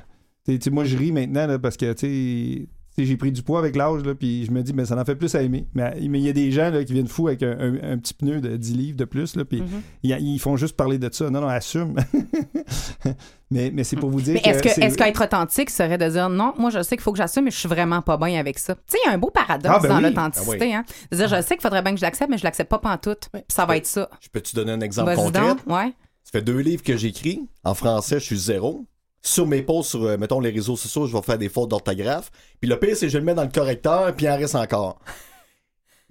moi, 0.71 0.83
je 0.83 0.97
ris 0.97 1.11
maintenant 1.11 1.47
là, 1.47 1.57
parce 1.57 1.77
que, 1.77 1.93
tu 1.93 2.67
j'ai 2.97 3.17
pris 3.17 3.31
du 3.31 3.41
poids 3.43 3.59
avec 3.59 3.75
l'âge, 3.75 4.03
là, 4.05 4.15
puis 4.15 4.45
je 4.45 4.51
me 4.51 4.63
dis, 4.63 4.73
mais 4.73 4.85
ça 4.85 4.95
en 4.97 5.03
fait 5.03 5.15
plus 5.15 5.35
à 5.35 5.41
aimer. 5.41 5.67
Mais 5.73 5.93
mais 6.09 6.19
il 6.19 6.25
y 6.25 6.29
a 6.29 6.33
des 6.33 6.51
gens 6.51 6.69
là, 6.69 6.83
qui 6.85 6.93
viennent 6.93 7.07
fous 7.09 7.27
avec 7.27 7.43
un, 7.43 7.51
un- 7.59 7.91
un 7.93 7.97
petit 7.97 8.13
pneu 8.13 8.39
de 8.39 8.55
10 8.55 8.73
livres 8.75 8.97
de 8.97 9.03
plus, 9.05 9.35
là, 9.35 9.43
puis 9.43 9.61
Mhm. 9.61 9.81
ils, 10.03 10.11
ils 10.19 10.39
font 10.39 10.55
juste 10.55 10.77
parler 10.77 10.97
de 10.97 11.09
ça. 11.11 11.29
Non, 11.29 11.41
non, 11.41 11.47
assume. 11.49 11.95
mais 13.51 13.71
mais 13.73 13.83
c'est 13.83 13.95
pour 13.95 14.09
vous 14.09 14.21
dire 14.21 14.35
Mais 14.43 14.51
est-ce 14.51 14.63
que 14.63 14.69
c'est- 14.69 14.81
est-ce 14.81 14.97
qu'être 14.97 15.23
authentique 15.23 15.69
serait 15.69 15.97
de 15.97 16.07
dire 16.09 16.29
non, 16.29 16.53
moi 16.57 16.69
je 16.69 16.81
sais 16.81 16.95
qu'il 16.95 17.03
faut 17.03 17.11
que 17.11 17.17
j'assume, 17.17 17.45
mais 17.45 17.51
je 17.51 17.57
suis 17.57 17.69
vraiment 17.69 18.01
pas 18.01 18.17
bien 18.17 18.39
avec 18.39 18.57
ça. 18.59 18.75
Tu 18.75 18.81
sais, 18.87 18.97
il 19.03 19.07
y 19.07 19.11
a 19.11 19.13
un 19.13 19.17
beau 19.17 19.29
paradoxe 19.29 19.75
Ah, 19.77 19.79
ben 19.81 19.89
dans 19.89 19.97
oui. 19.97 20.03
l'authenticité. 20.03 20.73
Hein? 20.73 20.83
De 21.11 21.17
dire 21.17 21.27
je 21.27 21.41
sais 21.41 21.55
qu'il 21.55 21.61
faudrait 21.61 21.81
bien 21.81 21.91
que 21.93 21.99
je 21.99 22.05
l'accepte, 22.05 22.29
mais 22.31 22.37
je 22.37 22.43
l'accepte 22.43 22.69
pas 22.69 22.79
pantoute. 22.79 23.29
Puis 23.31 23.43
ça 23.49 23.65
va 23.65 23.77
être 23.77 23.85
ça. 23.87 24.09
Je 24.21 24.29
peux 24.29 24.41
te 24.41 24.55
donner 24.55 24.71
un 24.71 24.81
exemple 24.81 25.13
concret? 25.15 25.41
donc. 25.41 25.59
Ouais. 25.67 25.93
Ça 26.23 26.31
fait 26.31 26.41
deux 26.41 26.57
livres 26.59 26.81
que 26.81 26.97
j'écris. 26.97 27.47
En 27.63 27.73
français, 27.75 28.19
je 28.19 28.25
suis 28.25 28.37
zéro. 28.37 28.85
Sur 29.25 29.47
mes 29.47 29.63
posts 29.63 29.89
sur, 29.89 30.03
euh, 30.03 30.17
mettons, 30.17 30.39
les 30.39 30.51
réseaux 30.51 30.75
sociaux, 30.77 31.07
je 31.07 31.13
vais 31.17 31.21
faire 31.23 31.39
des 31.39 31.49
fautes 31.49 31.69
d'orthographe. 31.69 32.31
Puis 32.61 32.69
le 32.69 32.77
pire, 32.79 32.95
c'est 32.95 33.07
que 33.07 33.11
je 33.11 33.17
le 33.17 33.23
mets 33.23 33.33
dans 33.33 33.43
le 33.43 33.49
correcteur, 33.49 34.15
puis 34.15 34.27
il 34.27 34.29
en 34.29 34.37
reste 34.37 34.53
encore. 34.53 34.99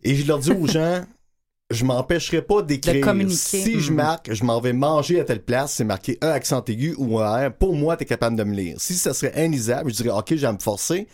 Et 0.02 0.16
je 0.16 0.26
leur 0.26 0.40
dis 0.40 0.50
aux 0.50 0.66
gens, 0.66 1.04
je 1.70 1.84
m'empêcherai 1.84 2.42
pas 2.42 2.60
d'écrire. 2.62 3.04
Si 3.30 3.80
je 3.80 3.90
Mhm. 3.90 3.96
marque, 3.96 4.32
je 4.34 4.42
m'en 4.42 4.60
vais 4.60 4.72
manger 4.72 5.20
à 5.20 5.24
telle 5.24 5.42
place, 5.44 5.74
c'est 5.74 5.84
marqué 5.84 6.18
un 6.22 6.30
accent 6.30 6.64
aigu 6.64 6.96
ou 6.98 7.20
un 7.20 7.48
R. 7.48 7.52
Pour 7.54 7.76
moi, 7.76 7.96
t'es 7.96 8.04
capable 8.04 8.34
de 8.36 8.42
me 8.42 8.52
lire. 8.54 8.80
Si 8.80 8.94
ça 8.94 9.14
serait 9.14 9.44
inlisable, 9.44 9.90
je 9.92 10.02
dirais, 10.02 10.18
OK, 10.18 10.34
je 10.34 10.46
vais 10.46 10.52
me 10.52 10.58
forcer. 10.58 11.06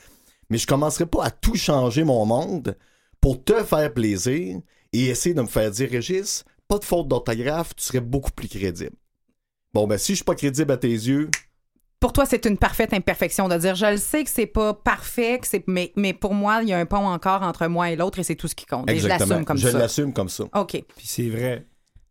Mais 0.48 0.56
je 0.56 0.66
commencerai 0.66 1.04
pas 1.04 1.24
à 1.24 1.30
tout 1.30 1.54
changer 1.54 2.02
mon 2.02 2.24
monde 2.24 2.76
pour 3.20 3.44
te 3.44 3.62
faire 3.62 3.92
plaisir 3.92 4.58
et 4.94 5.04
essayer 5.08 5.34
de 5.34 5.42
me 5.42 5.46
faire 5.46 5.70
dire, 5.70 5.90
Régis, 5.90 6.44
pas 6.66 6.78
de 6.78 6.84
faute 6.84 7.08
d'orthographe, 7.08 7.76
tu 7.76 7.84
serais 7.84 8.00
beaucoup 8.00 8.30
plus 8.32 8.48
crédible. 8.48 8.96
Bon, 9.74 9.86
ben, 9.86 9.98
si 9.98 10.12
je 10.12 10.16
suis 10.16 10.24
pas 10.24 10.34
crédible 10.34 10.72
à 10.72 10.76
tes 10.78 10.88
yeux, 10.88 11.30
Pour 12.00 12.14
toi, 12.14 12.24
c'est 12.24 12.46
une 12.46 12.56
parfaite 12.56 12.94
imperfection 12.94 13.46
de 13.46 13.56
dire 13.58 13.74
je 13.74 13.84
le 13.84 13.96
sais 13.98 14.24
que 14.24 14.30
c'est 14.30 14.46
pas 14.46 14.72
parfait, 14.72 15.38
que 15.38 15.46
c'est 15.46 15.62
mais, 15.68 15.92
mais 15.96 16.14
pour 16.14 16.32
moi, 16.32 16.60
il 16.62 16.68
y 16.70 16.72
a 16.72 16.78
un 16.78 16.86
pont 16.86 17.06
encore 17.06 17.42
entre 17.42 17.66
moi 17.66 17.90
et 17.90 17.96
l'autre 17.96 18.18
et 18.18 18.22
c'est 18.22 18.36
tout 18.36 18.48
ce 18.48 18.54
qui 18.54 18.64
compte. 18.64 18.88
Et 18.90 18.98
je 18.98 19.06
l'assume 19.06 19.44
comme 19.44 19.58
je 19.58 19.68
ça. 19.68 19.78
l'assume 19.78 20.12
comme 20.14 20.30
ça. 20.30 20.44
OK. 20.54 20.70
Puis 20.96 21.06
c'est 21.06 21.28
vrai. 21.28 21.66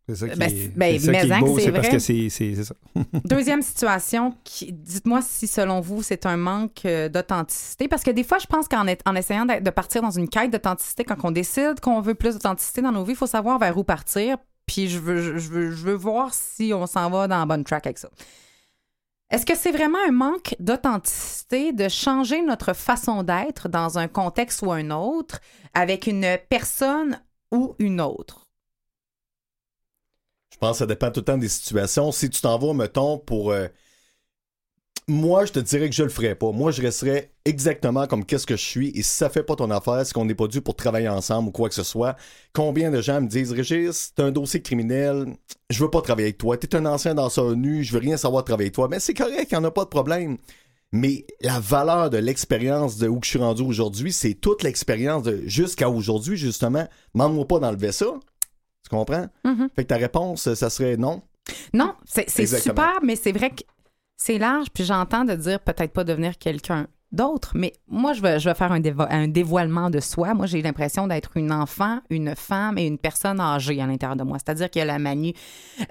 C'est 0.08 0.16
ça 0.16 0.30
qui 0.30 0.40
Ben, 0.40 0.46
est, 0.46 0.50
c'est- 0.50 0.68
ben, 0.76 1.00
c'est 1.00 1.06
ça 1.06 1.12
mais 1.12 1.20
qui 1.22 1.28
est 1.28 1.32
hein, 1.34 1.40
beau, 1.40 1.58
c'est 1.60 1.66
c'est 1.66 1.72
parce 1.72 1.88
vrai. 1.88 1.96
que 1.96 2.00
c'est 2.00 2.30
c'est- 2.30 2.56
c'est 2.56 2.64
ça. 2.64 2.76
Deuxième 3.26 3.62
situation, 3.62 4.34
qui- 4.44 4.72
dites-moi 4.74 5.22
si 5.24 5.46
selon 5.48 5.82
vous 5.82 6.02
c'est 6.04 6.26
un 6.26 6.38
manque 6.38 6.82
euh, 6.86 7.10
d'authenticité, 7.10 7.88
parce 7.88 8.04
que 8.04 8.10
des 8.12 8.24
fois 8.24 8.38
je 8.40 8.48
pense 8.48 8.68
qu'en 8.68 8.86
est- 8.88 9.02
en 9.08 9.16
essayant 9.16 9.46
de 9.46 9.70
partir 9.72 10.02
dans 10.04 10.10
une 10.12 10.28
quête 10.30 10.52
d'authenticité, 10.52 11.04
quand 11.04 11.16
on 11.24 11.32
décide 11.32 11.80
qu'on 11.80 12.02
veut 12.02 12.16
plus 12.16 12.34
d'authenticité 12.34 12.82
dans 12.82 12.92
nos 12.92 13.04
vies, 13.04 13.14
il 13.14 13.18
faut 13.18 13.28
savoir 13.28 13.58
vers 13.60 13.76
où 13.78 13.84
partir. 13.84 14.38
Puis 14.68 14.88
je 14.88 14.98
veux, 15.00 15.38
je 15.40 15.50
veux, 15.50 15.72
je 15.72 15.84
veux 15.84 15.94
voir 15.96 16.32
si 16.34 16.72
on 16.76 16.86
s'en 16.88 17.10
va 17.10 17.28
dans 17.28 17.40
la 17.40 17.46
bonne 17.46 17.64
track 17.64 17.86
avec 17.88 17.98
ça. 18.00 18.10
Est-ce 19.30 19.46
que 19.46 19.56
c'est 19.56 19.72
vraiment 19.72 20.00
un 20.08 20.12
manque 20.12 20.56
d'authenticité 20.60 21.72
de 21.72 21.88
changer 21.88 22.42
notre 22.42 22.74
façon 22.74 23.22
d'être 23.24 23.70
dans 23.70 24.00
un 24.00 24.08
contexte 24.08 24.62
ou 24.64 24.72
un 24.72 24.90
autre 24.90 25.40
avec 25.74 26.08
une 26.08 26.38
personne 26.50 27.22
ou 27.52 27.76
une 27.80 28.02
autre? 28.02 28.48
Je 30.52 30.58
pense 30.58 30.72
que 30.72 30.78
ça 30.80 30.86
dépend 30.88 31.12
tout 31.12 31.20
le 31.22 31.26
temps 31.26 31.38
des 31.38 31.48
situations. 31.50 32.12
Si 32.12 32.30
tu 32.30 32.42
t'en 32.42 32.58
vas, 32.58 32.74
mettons, 32.74 33.18
pour. 33.20 33.52
euh, 33.52 33.68
Moi, 35.10 35.46
je 35.46 35.54
te 35.54 35.60
dirais 35.60 35.90
que 35.90 35.96
je 35.96 36.04
le 36.04 36.10
ferais 36.10 36.36
pas. 36.36 36.52
Moi, 36.52 36.70
je 36.70 36.84
resterais 36.84 37.32
exactement 37.44 38.06
comme 38.06 38.24
qu'est-ce 38.24 38.46
que 38.46 38.56
je 38.56 38.64
suis. 38.64 38.90
Et 38.90 39.02
si 39.02 39.16
ça 39.16 39.28
fait 39.32 39.42
pas 39.42 39.56
ton 39.56 39.72
affaire, 39.72 40.06
c'est 40.06 40.14
qu'on 40.14 40.26
n'est 40.26 40.36
pas 40.36 40.46
dû 40.46 40.62
pour 40.62 40.76
travailler 40.76 41.10
ensemble 41.10 41.50
ou 41.50 41.52
quoi 41.52 41.68
que 41.68 41.74
ce 41.74 41.82
soit. 41.82 42.16
Combien 42.54 42.92
de 42.92 43.02
gens 43.02 43.20
me 43.20 43.28
disent, 43.28 43.52
Régis, 43.52 44.14
t'as 44.14 44.26
un 44.26 44.32
dossier 44.32 44.62
criminel, 44.62 45.26
je 45.72 45.84
veux 45.84 45.90
pas 45.90 46.02
travailler 46.02 46.28
avec 46.28 46.38
toi. 46.38 46.58
T'es 46.58 46.76
un 46.76 46.86
ancien 46.86 47.16
danseur 47.16 47.56
nu, 47.56 47.84
je 47.84 47.92
veux 47.92 48.00
rien 48.00 48.18
savoir 48.18 48.44
de 48.44 48.46
travailler 48.46 48.68
avec 48.68 48.76
toi. 48.76 48.88
Mais 48.88 49.00
c'est 49.00 49.16
correct, 49.16 49.48
il 49.52 49.58
en 49.58 49.64
a 49.64 49.72
pas 49.72 49.84
de 49.86 49.90
problème. 49.90 50.38
Mais 50.92 51.26
la 51.42 51.60
valeur 51.60 52.12
de 52.12 52.20
l'expérience 52.20 52.98
de 52.98 53.08
où 53.08 53.20
que 53.20 53.26
je 53.26 53.32
suis 53.32 53.40
rendu 53.40 53.64
aujourd'hui, 53.64 54.14
c'est 54.14 54.36
toute 54.36 54.62
l'expérience 54.62 55.24
de 55.24 55.42
jusqu'à 55.48 55.90
aujourd'hui, 55.90 56.38
justement. 56.38 56.88
Demande-moi 57.16 57.48
pas 57.48 57.58
d'enlever 57.58 57.92
ça. 57.92 58.14
Tu 58.84 58.90
comprends? 58.92 59.28
Mhm. 59.44 59.70
Fait 59.76 59.86
que 59.86 59.88
ta 59.88 59.98
réponse, 59.98 60.54
ça 60.54 60.70
serait 60.70 60.98
non. 60.98 61.24
Non, 61.74 61.96
c'est 62.06 62.30
c'est 62.30 62.46
super, 62.46 63.00
mais 63.04 63.16
c'est 63.16 63.32
vrai 63.32 63.50
que 63.50 63.64
c'est 64.22 64.38
large, 64.38 64.68
puis 64.72 64.84
j'entends 64.84 65.26
de 65.26 65.34
dire 65.34 65.60
peut-être 65.62 65.94
pas 65.94 66.04
devenir 66.04 66.38
quelqu'un 66.38 66.88
d'autre, 67.12 67.54
mais 67.56 67.74
moi, 67.88 68.14
je 68.14 68.22
vais, 68.22 68.40
je 68.40 68.48
vais 68.48 68.54
faire 68.56 68.72
un, 68.72 68.80
dévo- 68.80 69.08
un 69.10 69.28
dévoilement 69.28 69.90
de 69.90 70.00
soi. 70.00 70.34
Moi, 70.36 70.46
j'ai 70.46 70.62
l'impression 70.62 71.08
d'être 71.08 71.32
une 71.36 71.52
enfant, 71.52 72.00
une 72.12 72.36
femme 72.36 72.78
et 72.78 72.86
une 72.86 73.00
personne 73.00 73.40
âgée 73.40 73.82
à 73.82 73.88
l'intérieur 73.88 74.16
de 74.16 74.24
moi. 74.24 74.38
C'est-à-dire 74.38 74.70
qu'il 74.70 74.80
y 74.80 74.84
a 74.84 74.86
la 74.86 75.00
Manu 75.00 75.34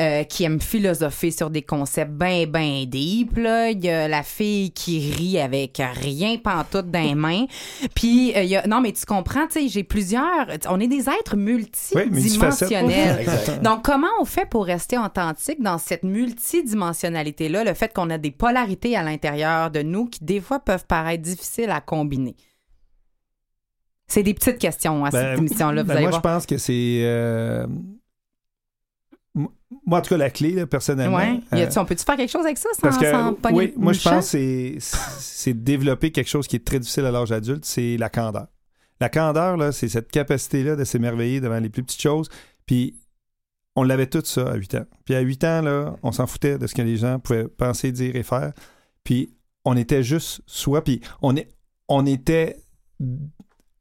euh, 0.00 0.22
qui 0.24 0.44
aime 0.44 0.60
philosopher 0.60 1.30
sur 1.32 1.50
des 1.50 1.62
concepts 1.62 2.12
bien, 2.12 2.46
bien 2.46 2.84
deep. 2.86 3.36
là. 3.36 3.70
Il 3.70 3.84
y 3.84 3.88
a 3.90 4.06
la 4.06 4.22
fille 4.22 4.70
qui 4.70 5.10
rit 5.12 5.40
avec 5.40 5.82
rien 5.94 6.36
pantoute 6.36 6.90
dans 6.90 7.02
les 7.02 7.14
mains. 7.16 7.46
Puis, 7.94 8.32
euh, 8.36 8.42
il 8.44 8.48
y 8.50 8.56
a... 8.56 8.66
Non, 8.68 8.80
mais 8.80 8.92
tu 8.92 9.04
comprends, 9.04 9.46
tu 9.48 9.60
sais, 9.60 9.68
j'ai 9.68 9.82
plusieurs... 9.84 10.46
On 10.68 10.78
est 10.78 10.86
des 10.86 11.08
êtres 11.08 11.36
multidimensionnels. 11.36 13.26
Donc, 13.62 13.82
comment 13.82 14.06
on 14.20 14.24
fait 14.24 14.48
pour 14.48 14.66
rester 14.66 14.98
authentique 14.98 15.60
dans 15.60 15.78
cette 15.78 16.04
multidimensionnalité-là, 16.04 17.64
le 17.64 17.74
fait 17.74 17.92
qu'on 17.92 18.10
a 18.10 18.18
des 18.18 18.30
polarités 18.30 18.96
à 18.96 19.02
l'intérieur 19.02 19.70
de 19.70 19.82
nous 19.82 20.06
qui, 20.06 20.22
des 20.22 20.40
fois, 20.40 20.60
peuvent 20.60 20.84
paraître 20.86 21.07
difficiles 21.16 21.70
à 21.70 21.80
combiner? 21.80 22.36
C'est 24.06 24.22
des 24.22 24.34
petites 24.34 24.58
questions 24.58 25.04
à 25.04 25.10
Ben, 25.10 25.30
cette 25.32 25.38
émission-là, 25.38 25.82
vous 25.82 25.88
ben, 25.88 26.00
moi, 26.00 26.10
voir. 26.10 26.20
je 26.20 26.20
pense 26.28 26.46
que 26.46 26.56
c'est. 26.58 27.02
euh, 27.04 27.66
Moi, 29.34 29.98
en 29.98 30.02
tout 30.02 30.08
cas, 30.10 30.16
la 30.16 30.30
clé, 30.30 30.52
là, 30.52 30.66
personnellement. 30.66 31.16
Ouais. 31.18 31.40
Y 31.52 31.62
euh, 31.62 31.68
on 31.80 31.84
peut-tu 31.84 32.04
faire 32.04 32.16
quelque 32.16 32.30
chose 32.30 32.44
avec 32.44 32.58
ça 32.58 32.70
sans, 32.74 32.80
Parce 32.80 32.96
que, 32.98 33.52
oui, 33.52 33.72
moi, 33.76 33.92
je 33.92 34.00
champ? 34.00 34.10
pense 34.12 34.32
que 34.32 34.76
c'est- 34.80 35.52
développer 35.54 36.10
quelque 36.10 36.28
chose 36.28 36.46
qui 36.48 36.56
est 36.56 36.64
très 36.66 36.78
difficile 36.80 37.04
à 37.04 37.10
l'âge 37.10 37.32
adulte, 37.32 37.64
c'est 37.64 37.96
la 37.96 38.08
candeur. 38.08 38.48
La 39.00 39.08
candeur, 39.08 39.72
c'est 39.72 39.88
cette 39.88 40.10
capacité-là 40.10 40.74
de 40.74 40.84
s'émerveiller 40.84 41.40
devant 41.40 41.60
les 41.60 41.68
plus 41.68 41.82
petites 41.84 42.00
choses. 42.02 42.28
Puis, 42.66 42.98
on 43.76 43.82
l'avait 43.84 44.08
tout 44.08 44.22
ça 44.24 44.50
à 44.50 44.54
8 44.56 44.74
ans. 44.74 44.86
Puis, 45.04 45.14
à 45.14 45.20
8 45.20 45.44
ans, 45.44 45.62
là, 45.62 45.96
on 46.02 46.12
s'en 46.12 46.26
foutait 46.26 46.58
de 46.58 46.66
ce 46.66 46.74
que 46.74 46.82
les 46.82 46.96
gens 46.96 47.18
pouvaient 47.20 47.46
penser, 47.46 47.92
dire 47.92 48.16
et 48.16 48.22
faire. 48.24 48.52
Puis, 49.04 49.34
on 49.68 49.76
était 49.76 50.02
juste 50.02 50.40
soi. 50.46 50.82
Puis, 50.82 51.00
on, 51.22 51.36
est, 51.36 51.48
on 51.88 52.06
était 52.06 52.56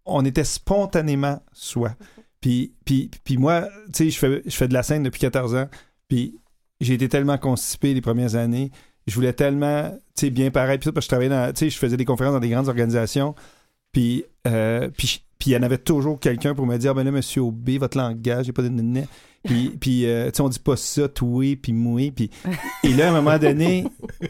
on 0.07 0.25
était 0.25 0.43
spontanément 0.43 1.41
soi. 1.51 1.95
Puis, 2.41 2.73
puis, 2.85 3.11
puis 3.23 3.37
moi, 3.37 3.67
tu 3.93 4.09
sais, 4.09 4.41
je 4.45 4.49
fais, 4.49 4.67
de 4.67 4.73
la 4.73 4.83
scène 4.83 5.03
depuis 5.03 5.19
14 5.19 5.55
ans. 5.55 5.67
Puis 6.07 6.39
j'ai 6.79 6.93
été 6.93 7.09
tellement 7.09 7.37
constipé 7.37 7.93
les 7.93 8.01
premières 8.01 8.35
années. 8.35 8.71
Je 9.05 9.15
voulais 9.15 9.33
tellement, 9.33 9.89
tu 10.15 10.25
sais, 10.25 10.29
bien 10.29 10.51
paraître. 10.51 10.81
Puis 10.81 10.91
parce 10.91 11.05
que 11.05 11.09
je 11.15 11.27
travaillais 11.27 11.29
dans, 11.29 11.53
je 11.55 11.77
faisais 11.77 11.97
des 11.97 12.05
conférences 12.05 12.33
dans 12.33 12.39
des 12.39 12.49
grandes 12.49 12.69
organisations. 12.69 13.35
Puis, 13.91 14.25
euh, 14.47 14.89
puis, 14.95 15.23
puis 15.39 15.51
il 15.51 15.53
y 15.53 15.57
en 15.57 15.63
avait 15.63 15.77
toujours 15.77 16.19
quelqu'un 16.19 16.55
pour 16.55 16.65
me 16.65 16.77
dire, 16.77 16.95
ben 16.95 17.03
là, 17.03 17.11
monsieur 17.11 17.41
OB, 17.41 17.69
votre 17.79 17.97
langage, 17.97 18.45
j'ai 18.45 18.53
pas 18.53 18.63
de 18.63 18.69
nez. 18.69 19.07
Puis, 19.43 19.69
puis 19.79 20.05
euh, 20.05 20.31
tu 20.31 20.37
sais, 20.37 20.41
on 20.41 20.49
dit 20.49 20.59
pas 20.59 20.75
ça, 20.75 21.07
toué, 21.07 21.55
puis 21.55 21.73
moué. 21.73 22.11
Puis... 22.11 22.29
Et 22.83 22.93
là, 22.93 23.07
à 23.07 23.11
un 23.11 23.21
moment 23.21 23.37
donné, 23.37 23.85
tu 24.21 24.29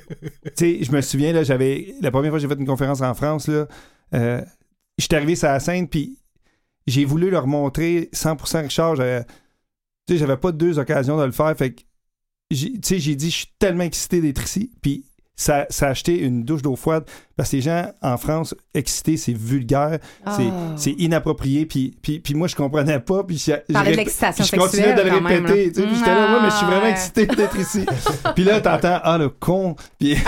sais, 0.55 0.83
je 0.83 0.91
me 0.91 1.01
souviens, 1.01 1.33
là, 1.33 1.43
j'avais, 1.43 1.95
la 2.01 2.11
première 2.11 2.31
fois 2.31 2.39
que 2.39 2.41
j'ai 2.41 2.47
fait 2.47 2.59
une 2.59 2.67
conférence 2.67 3.01
en 3.01 3.13
France, 3.13 3.47
là, 3.47 3.67
euh, 4.13 4.41
j'étais 4.97 5.15
arrivé 5.15 5.35
sur 5.35 5.47
la 5.47 5.59
scène, 5.59 5.87
puis 5.87 6.17
j'ai 6.87 7.05
voulu 7.05 7.29
leur 7.29 7.47
montrer 7.47 8.09
100% 8.13 8.63
Richard. 8.63 8.95
J'avais, 8.95 9.23
tu 9.23 10.13
sais, 10.13 10.17
j'avais 10.17 10.37
pas 10.37 10.51
deux 10.51 10.79
occasions 10.79 11.17
de 11.17 11.23
le 11.23 11.31
faire. 11.31 11.55
Fait 11.57 11.71
que, 11.73 11.81
tu 12.49 12.79
sais, 12.81 12.99
j'ai 12.99 13.15
dit, 13.15 13.29
je 13.29 13.35
suis 13.35 13.53
tellement 13.59 13.83
excité 13.83 14.21
d'être 14.21 14.43
ici. 14.43 14.71
Puis 14.81 15.05
ça, 15.39 15.67
ça 15.69 15.87
a 15.87 15.89
acheté 15.91 16.19
une 16.19 16.43
douche 16.43 16.63
d'eau 16.63 16.75
froide 16.75 17.03
parce 17.37 17.51
que 17.51 17.57
les 17.57 17.61
gens 17.61 17.85
en 18.01 18.17
France, 18.17 18.55
excités, 18.73 19.15
c'est 19.17 19.31
vulgaire, 19.37 19.99
c'est- 20.35 20.47
Ah. 20.47 20.73
c'est 20.75 20.91
inapproprié. 20.93 21.67
Puis, 21.67 21.95
puis, 22.01 22.19
puis 22.19 22.33
moi, 22.33 22.47
je 22.47 22.55
comprenais 22.55 22.99
pas. 22.99 23.23
Puis 23.23 23.37
je, 23.37 23.71
Parler 23.71 23.91
de 23.91 23.97
l'excitation 23.97 24.43
puis 24.43 24.51
je 24.51 24.59
continuais 24.59 24.93
de 24.95 25.01
le 25.03 25.11
répéter. 25.11 25.71
tu 25.71 25.75
sais, 25.81 25.87
puis 25.87 25.95
j'étais 25.95 26.09
là, 26.15 26.27
moi, 26.27 26.39
mais 26.41 26.49
je 26.49 26.55
suis 26.55 26.65
vraiment 26.65 26.87
excité 26.87 27.25
d'être 27.27 27.57
ici. 27.59 27.85
puis 28.35 28.43
là, 28.43 28.59
t'entends, 28.59 28.99
ah, 29.03 29.17
le 29.19 29.29
con. 29.29 29.75
Puis, 29.99 30.17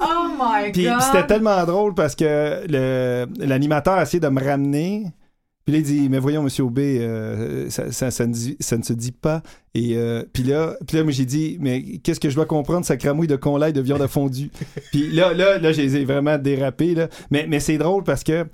Oh 0.00 0.28
my 0.38 0.70
puis 0.72 0.84
God! 0.84 1.00
c'était 1.00 1.26
tellement 1.26 1.64
drôle 1.64 1.94
parce 1.94 2.14
que 2.14 2.62
le- 2.68 3.26
l'animateur 3.44 3.94
a 3.94 4.02
essayé 4.02 4.20
de 4.20 4.28
me 4.28 4.42
ramener. 4.42 5.06
Puis 5.64 5.72
là, 5.74 5.78
il 5.78 5.84
dit, 5.84 6.08
mais 6.08 6.18
voyons, 6.18 6.42
monsieur 6.42 6.64
Aubé, 6.64 6.98
euh, 7.00 7.70
ça, 7.70 7.92
ça, 7.92 8.10
ça 8.10 8.26
ne 8.26 8.34
ça 8.58 8.76
ne 8.76 8.82
se 8.82 8.92
dit 8.92 9.12
pas. 9.12 9.42
Et 9.74 9.96
euh, 9.96 10.24
puis 10.32 10.42
là, 10.42 10.76
puis 10.86 10.96
là, 10.96 11.04
moi, 11.04 11.12
j'ai 11.12 11.24
dit, 11.24 11.56
mais 11.60 11.98
qu'est-ce 11.98 12.18
que 12.20 12.28
je 12.30 12.34
dois 12.34 12.46
comprendre, 12.46 12.84
ça 12.84 12.96
cramouille 12.96 13.28
de 13.28 13.36
conlaille 13.36 13.72
de 13.72 13.80
viande 13.80 14.02
à 14.02 14.08
fondue? 14.08 14.50
puis 14.92 15.10
là, 15.12 15.32
là, 15.32 15.58
là, 15.58 15.72
j'ai 15.72 16.04
vraiment 16.04 16.36
dérapé, 16.36 16.94
là. 16.96 17.08
Mais, 17.30 17.46
mais 17.48 17.60
c'est 17.60 17.78
drôle 17.78 18.02
parce 18.02 18.24
que 18.24 18.44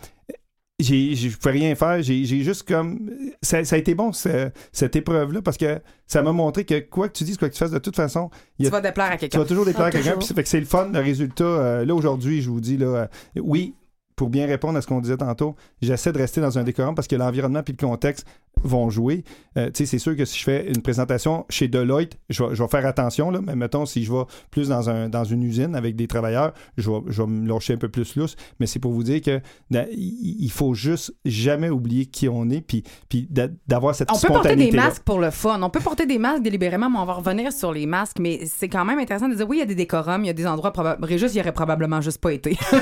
j'ai, 0.81 1.17
je 1.17 1.37
pouvais 1.37 1.53
rien 1.53 1.75
faire. 1.75 2.01
J'ai, 2.03 2.25
j'ai 2.25 2.43
juste 2.45 2.63
comme. 2.69 3.11
Ça, 3.43 3.65
ça 3.65 3.75
a 3.77 3.79
été 3.81 3.95
bon, 3.97 4.13
ce- 4.13 4.51
cette 4.71 4.95
épreuve-là, 4.95 5.43
parce 5.43 5.57
que 5.57 5.81
ça 6.07 6.23
m'a 6.23 6.31
montré 6.33 6.65
que 6.65 6.79
quoi 6.79 7.09
que 7.09 7.15
tu 7.19 7.25
dises, 7.25 7.37
quoi 7.37 7.49
que 7.49 7.55
tu 7.55 7.59
fasses, 7.59 7.73
de 7.73 7.79
toute 7.79 7.97
façon, 7.97 8.31
il 8.59 8.67
y 8.67 8.69
Tu 8.69 8.75
a 8.75 8.79
vas 8.79 8.81
déplaire 8.89 9.07
à 9.07 9.13
tu 9.13 9.19
quelqu'un. 9.21 9.39
vas 9.39 9.45
toujours 9.45 9.65
déplaire 9.65 9.87
Ah, 9.87 9.89
à 9.89 9.91
quelqu'un. 9.91 10.11
toujours. 10.11 10.19
Puis 10.21 10.29
ça 10.29 10.35
fait 10.35 10.43
que 10.45 10.49
c'est 10.49 10.61
le 10.61 10.67
fun, 10.67 10.89
le 10.93 11.01
résultat. 11.01 11.43
euh, 11.45 11.85
là, 11.85 11.95
aujourd'hui, 11.95 12.43
je 12.43 12.51
vous 12.51 12.61
dis, 12.61 12.77
là, 12.77 12.87
euh, 12.87 13.07
oui, 13.43 13.75
pour 14.19 14.29
bien 14.29 14.47
répondre 14.47 14.77
à 14.77 14.83
ce 14.83 14.87
qu'on 14.89 15.01
disait 15.01 15.17
tantôt, 15.17 15.55
j'essaie 15.81 16.13
de 16.13 16.19
rester 16.19 16.41
dans 16.41 16.59
un 16.59 16.65
décorum 16.65 16.95
parce 16.95 17.07
que 17.07 17.15
l'environnement 17.17 17.63
puis 17.63 17.75
le 17.81 17.87
contexte 17.87 18.27
vont 18.65 18.91
jouer. 18.91 19.25
Euh, 19.57 19.71
c'est 19.75 19.99
sûr 19.99 20.17
que 20.17 20.25
si 20.25 20.39
je 20.39 20.45
fais 20.45 20.69
une 20.69 20.83
présentation 20.83 21.45
chez 21.51 21.69
Deloitte, 21.69 22.17
je 22.29 22.45
vais, 22.45 22.55
je 22.55 22.63
vais 22.63 22.69
faire 22.69 22.87
attention, 22.87 23.31
là, 23.31 23.41
mais 23.43 23.57
mettons, 23.57 23.87
si 23.87 24.05
je 24.05 24.13
vais 24.13 24.23
plus 24.51 24.69
dans, 24.69 24.89
un, 24.91 25.09
dans 25.09 25.25
une 25.25 25.43
usine 25.43 25.75
avec 25.75 25.97
des 25.97 26.07
travailleurs, 26.07 26.53
je 26.77 26.91
vais, 26.91 26.99
je 27.09 27.23
vais 27.23 27.29
me 27.29 27.49
lâcher 27.49 27.75
un 27.75 27.77
peu 27.79 27.89
plus 27.89 28.15
lousse. 28.17 28.37
Mais 28.61 28.67
c'est 28.67 28.79
pour 28.79 28.93
vous 28.93 29.03
dire 29.03 29.21
que 29.21 29.41
da- 29.71 29.87
il 29.91 30.51
faut 30.51 30.75
juste 30.75 31.15
jamais 31.25 31.71
oublier 31.71 32.07
qui 32.07 32.29
on 32.29 32.49
est 32.51 32.61
puis, 32.61 32.83
puis 33.09 33.27
d'a- 33.31 33.49
d'avoir 33.67 33.95
cette 33.95 34.11
On 34.11 34.15
peut 34.15 34.29
porter 34.29 34.35
spontanéité 34.51 34.71
des 34.73 34.77
masques 34.77 35.03
pour 35.03 35.19
le 35.19 35.31
fun. 35.31 35.61
On 35.63 35.71
peut 35.71 35.81
porter 35.81 36.07
des 36.07 36.19
masques 36.19 36.43
délibérément, 36.43 36.89
mais 36.91 36.99
on 36.99 37.05
va 37.05 37.15
revenir 37.15 37.53
sur 37.53 37.73
les 37.73 37.87
masques. 37.87 38.19
Mais 38.21 38.41
c'est 38.47 38.69
quand 38.69 38.85
même 38.85 38.99
intéressant 38.99 39.29
de 39.29 39.35
dire 39.35 39.49
oui, 39.49 39.57
il 39.57 39.61
y 39.61 39.63
a 39.63 39.67
des 39.67 39.75
décorums, 39.75 40.25
il 40.25 40.29
y 40.29 40.31
a 40.31 40.35
des 40.35 40.47
endroits. 40.47 40.73
Régis, 41.03 41.35
il 41.35 41.41
aurait 41.41 41.53
probablement 41.53 42.01
juste 42.01 42.21
pas 42.21 42.33
été. 42.33 42.57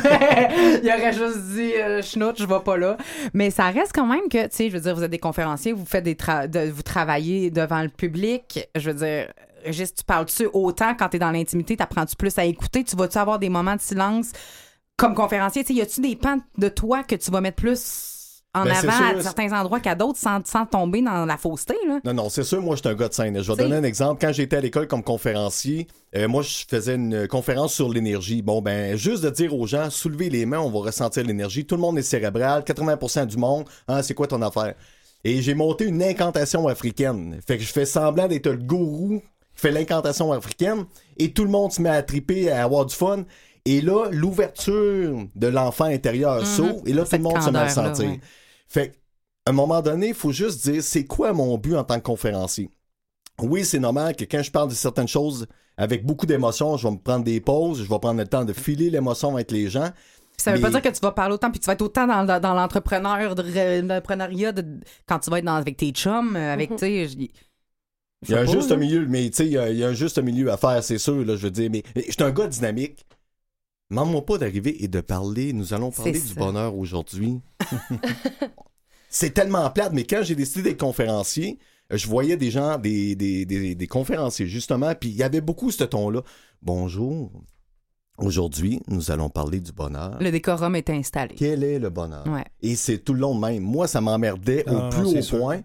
il 0.82 0.88
aurait 0.88 1.12
juste 1.12 1.38
dit 1.54 1.72
euh, 1.74 2.02
schnout, 2.02 2.34
je 2.38 2.44
vais 2.46 2.60
pas 2.64 2.76
là. 2.76 2.96
Mais 3.34 3.50
ça 3.50 3.66
reste 3.70 3.92
quand 3.94 4.06
même 4.06 4.28
que, 4.30 4.44
tu 4.44 4.48
sais, 4.56 4.68
je 4.68 4.74
veux 4.74 4.80
dire, 4.80 4.94
vous 4.94 5.02
êtes 5.02 5.10
des 5.10 5.18
conférenciers, 5.18 5.65
vous 5.72 5.84
faites 5.86 6.04
des 6.04 6.14
tra- 6.14 6.48
de- 6.48 6.70
vous 6.70 6.82
travaillez 6.82 7.50
devant 7.50 7.82
le 7.82 7.88
public. 7.88 8.68
Je 8.74 8.90
veux 8.90 8.96
dire, 9.06 9.32
Régis, 9.64 9.94
tu 9.94 10.04
parles-tu 10.04 10.48
autant 10.52 10.94
quand 10.94 11.08
t'es 11.08 11.18
dans 11.18 11.30
l'intimité, 11.32 11.76
t'apprends-tu 11.76 12.16
plus 12.16 12.36
à 12.38 12.44
écouter? 12.44 12.84
Tu 12.84 12.96
vas-tu 12.96 13.18
avoir 13.18 13.38
des 13.38 13.48
moments 13.48 13.76
de 13.76 13.80
silence 13.80 14.32
comme 14.96 15.14
conférencier? 15.14 15.64
Tu 15.64 15.72
y 15.74 15.80
a-tu 15.80 16.00
des 16.00 16.16
pans 16.16 16.38
de 16.58 16.68
toi 16.68 17.02
que 17.02 17.14
tu 17.16 17.30
vas 17.30 17.40
mettre 17.40 17.56
plus 17.56 18.12
en 18.54 18.64
Ben, 18.64 18.70
avant 18.72 18.92
sûr. 19.10 19.18
à 19.18 19.22
certains 19.22 19.52
endroits 19.52 19.80
qu'à 19.80 19.94
d'autres 19.94 20.18
sans, 20.18 20.40
sans 20.46 20.64
tomber 20.64 21.02
dans 21.02 21.26
la 21.26 21.36
fausseté, 21.36 21.74
là? 21.86 22.00
Non, 22.04 22.14
non, 22.14 22.28
c'est 22.30 22.42
sûr, 22.44 22.62
moi, 22.62 22.74
je 22.76 22.80
suis 22.80 22.88
un 22.88 22.94
gars 22.94 23.08
de 23.08 23.12
scène. 23.12 23.42
Je 23.42 23.52
vais 23.52 23.62
donner 23.62 23.76
un 23.76 23.82
exemple. 23.82 24.18
Quand 24.24 24.32
j'étais 24.32 24.56
à 24.56 24.60
l'école 24.62 24.86
comme 24.88 25.02
conférencier, 25.02 25.88
euh, 26.16 26.26
moi, 26.26 26.42
je 26.42 26.64
faisais 26.66 26.94
une 26.94 27.28
conférence 27.28 27.74
sur 27.74 27.90
l'énergie. 27.92 28.40
Bon, 28.40 28.62
ben, 28.62 28.96
juste 28.96 29.22
de 29.24 29.28
dire 29.28 29.54
aux 29.54 29.66
gens, 29.66 29.90
soulevez 29.90 30.30
les 30.30 30.46
mains, 30.46 30.60
on 30.60 30.70
va 30.70 30.86
ressentir 30.86 31.22
l'énergie. 31.24 31.66
Tout 31.66 31.74
le 31.74 31.82
monde 31.82 31.98
est 31.98 32.02
cérébral, 32.02 32.62
80% 32.62 33.26
du 33.26 33.36
monde. 33.36 33.66
Hein, 33.88 34.00
c'est 34.02 34.14
quoi 34.14 34.26
ton 34.26 34.40
affaire? 34.40 34.74
Et 35.28 35.42
j'ai 35.42 35.54
monté 35.54 35.86
une 35.86 36.02
incantation 36.04 36.68
africaine. 36.68 37.40
Fait 37.44 37.56
que 37.58 37.64
je 37.64 37.72
fais 37.72 37.84
semblant 37.84 38.28
d'être 38.28 38.48
le 38.48 38.58
gourou 38.58 39.18
qui 39.54 39.60
fait 39.60 39.72
l'incantation 39.72 40.30
africaine 40.30 40.84
et 41.18 41.32
tout 41.32 41.42
le 41.42 41.50
monde 41.50 41.72
se 41.72 41.82
met 41.82 41.88
à 41.88 42.00
triper, 42.04 42.48
à 42.50 42.62
avoir 42.62 42.86
du 42.86 42.94
fun. 42.94 43.24
Et 43.64 43.80
là, 43.80 44.06
l'ouverture 44.12 45.26
de 45.34 45.46
l'enfant 45.48 45.86
intérieur 45.86 46.38
Mhm. 46.40 46.44
s'ouvre 46.44 46.82
et 46.86 46.92
là, 46.92 47.04
tout 47.04 47.16
le 47.16 47.22
monde 47.22 47.42
se 47.42 47.50
met 47.50 47.58
à 47.58 47.68
sentir. 47.68 48.08
ouais. 48.08 48.20
Fait 48.68 48.92
à 49.44 49.50
un 49.50 49.52
moment 49.52 49.82
donné, 49.82 50.08
il 50.08 50.14
faut 50.14 50.30
juste 50.32 50.68
dire 50.68 50.80
c'est 50.82 51.04
quoi 51.06 51.32
mon 51.32 51.58
but 51.58 51.74
en 51.74 51.82
tant 51.82 51.96
que 51.96 52.04
conférencier? 52.04 52.70
Oui, 53.42 53.64
c'est 53.64 53.78
normal 53.80 54.14
que 54.14 54.24
quand 54.24 54.42
je 54.42 54.50
parle 54.52 54.68
de 54.70 54.74
certaines 54.74 55.08
choses 55.08 55.46
avec 55.76 56.06
beaucoup 56.06 56.26
d'émotions, 56.26 56.76
je 56.76 56.86
vais 56.86 56.92
me 56.94 56.98
prendre 56.98 57.24
des 57.24 57.40
pauses, 57.40 57.78
je 57.82 57.88
vais 57.88 57.98
prendre 57.98 58.18
le 58.20 58.26
temps 58.26 58.44
de 58.44 58.52
filer 58.52 58.90
l'émotion 58.90 59.34
avec 59.34 59.50
les 59.50 59.68
gens. 59.68 59.90
Ça 60.38 60.52
veut 60.52 60.60
pas 60.60 60.70
dire 60.70 60.82
que 60.82 60.88
tu 60.88 61.00
vas 61.00 61.12
parler 61.12 61.34
autant, 61.34 61.50
puis 61.50 61.60
tu 61.60 61.66
vas 61.66 61.72
être 61.72 61.82
autant 61.82 62.06
dans, 62.06 62.24
dans, 62.24 62.40
dans 62.40 62.54
l'entrepreneur, 62.54 63.34
de- 63.34 63.80
l'entrepreneuriat 63.82 64.52
quand 65.06 65.18
tu 65.18 65.30
vas 65.30 65.38
être 65.38 65.44
dans, 65.44 65.54
avec 65.56 65.76
tes 65.76 65.90
chums, 65.90 66.36
euh, 66.36 66.52
avec, 66.52 66.70
tu 66.70 66.78
sais, 66.78 67.08
je- 67.08 67.16
Il 67.16 68.30
y 68.30 68.34
a 68.34 68.40
un 68.40 68.46
juste 68.46 68.70
là. 68.70 68.76
milieu, 68.76 69.06
mais 69.06 69.28
tu 69.30 69.36
sais, 69.36 69.46
il 69.46 69.52
y 69.52 69.58
a- 69.58 69.70
il 69.70 69.78
y, 69.78 69.84
a 69.84 69.88
un 69.88 69.92
juste 69.94 70.18
milieu 70.18 70.50
à 70.50 70.56
faire, 70.56 70.82
c'est 70.84 70.98
sûr, 70.98 71.24
là, 71.24 71.36
je 71.36 71.42
veux 71.44 71.50
dire. 71.50 71.70
Mais 71.70 71.82
mais 71.94 72.04
je 72.06 72.12
suis 72.12 72.22
un 72.22 72.30
gars 72.32 72.46
dynamique. 72.48 73.06
Demande-moi 73.90 74.24
pas 74.26 74.38
d'arriver 74.38 74.82
et 74.82 74.88
de 74.88 75.00
parler. 75.00 75.52
Nous 75.52 75.72
allons 75.72 75.90
parler 75.92 76.12
du 76.12 76.18
ça. 76.18 76.34
bonheur 76.34 76.76
aujourd'hui. 76.76 77.40
c'est 79.08 79.30
tellement 79.30 79.70
plate, 79.70 79.92
mais 79.92 80.04
quand 80.04 80.22
j'ai 80.22 80.34
décidé 80.34 80.62
d'être 80.70 80.80
conférencier, 80.80 81.58
je 81.90 82.06
voyais 82.08 82.36
des 82.36 82.50
gens, 82.50 82.78
des, 82.78 83.14
des, 83.14 83.44
des, 83.46 83.74
des 83.74 83.86
conférenciers, 83.86 84.46
justement, 84.46 84.92
puis 84.94 85.10
il 85.10 85.16
y 85.16 85.22
avait 85.22 85.40
beaucoup 85.40 85.70
ce 85.70 85.84
ton-là. 85.84 86.22
Bonjour. 86.62 87.30
Aujourd'hui, 88.18 88.80
nous 88.88 89.10
allons 89.10 89.28
parler 89.28 89.60
du 89.60 89.72
bonheur. 89.72 90.16
Le 90.20 90.30
décorum 90.30 90.74
est 90.76 90.88
installé. 90.90 91.34
Quel 91.36 91.62
est 91.62 91.78
le 91.78 91.90
bonheur? 91.90 92.26
Ouais. 92.26 92.44
Et 92.62 92.74
c'est 92.76 92.98
tout 92.98 93.12
le 93.14 93.20
long 93.20 93.34
de 93.34 93.40
même. 93.40 93.62
Moi, 93.62 93.86
ça 93.86 94.00
m'emmerdait 94.00 94.64
Ah, 94.66 94.72
au 94.74 94.90
plus 94.90 95.18
haut 95.18 95.22
sûr. 95.22 95.38
point. 95.38 95.60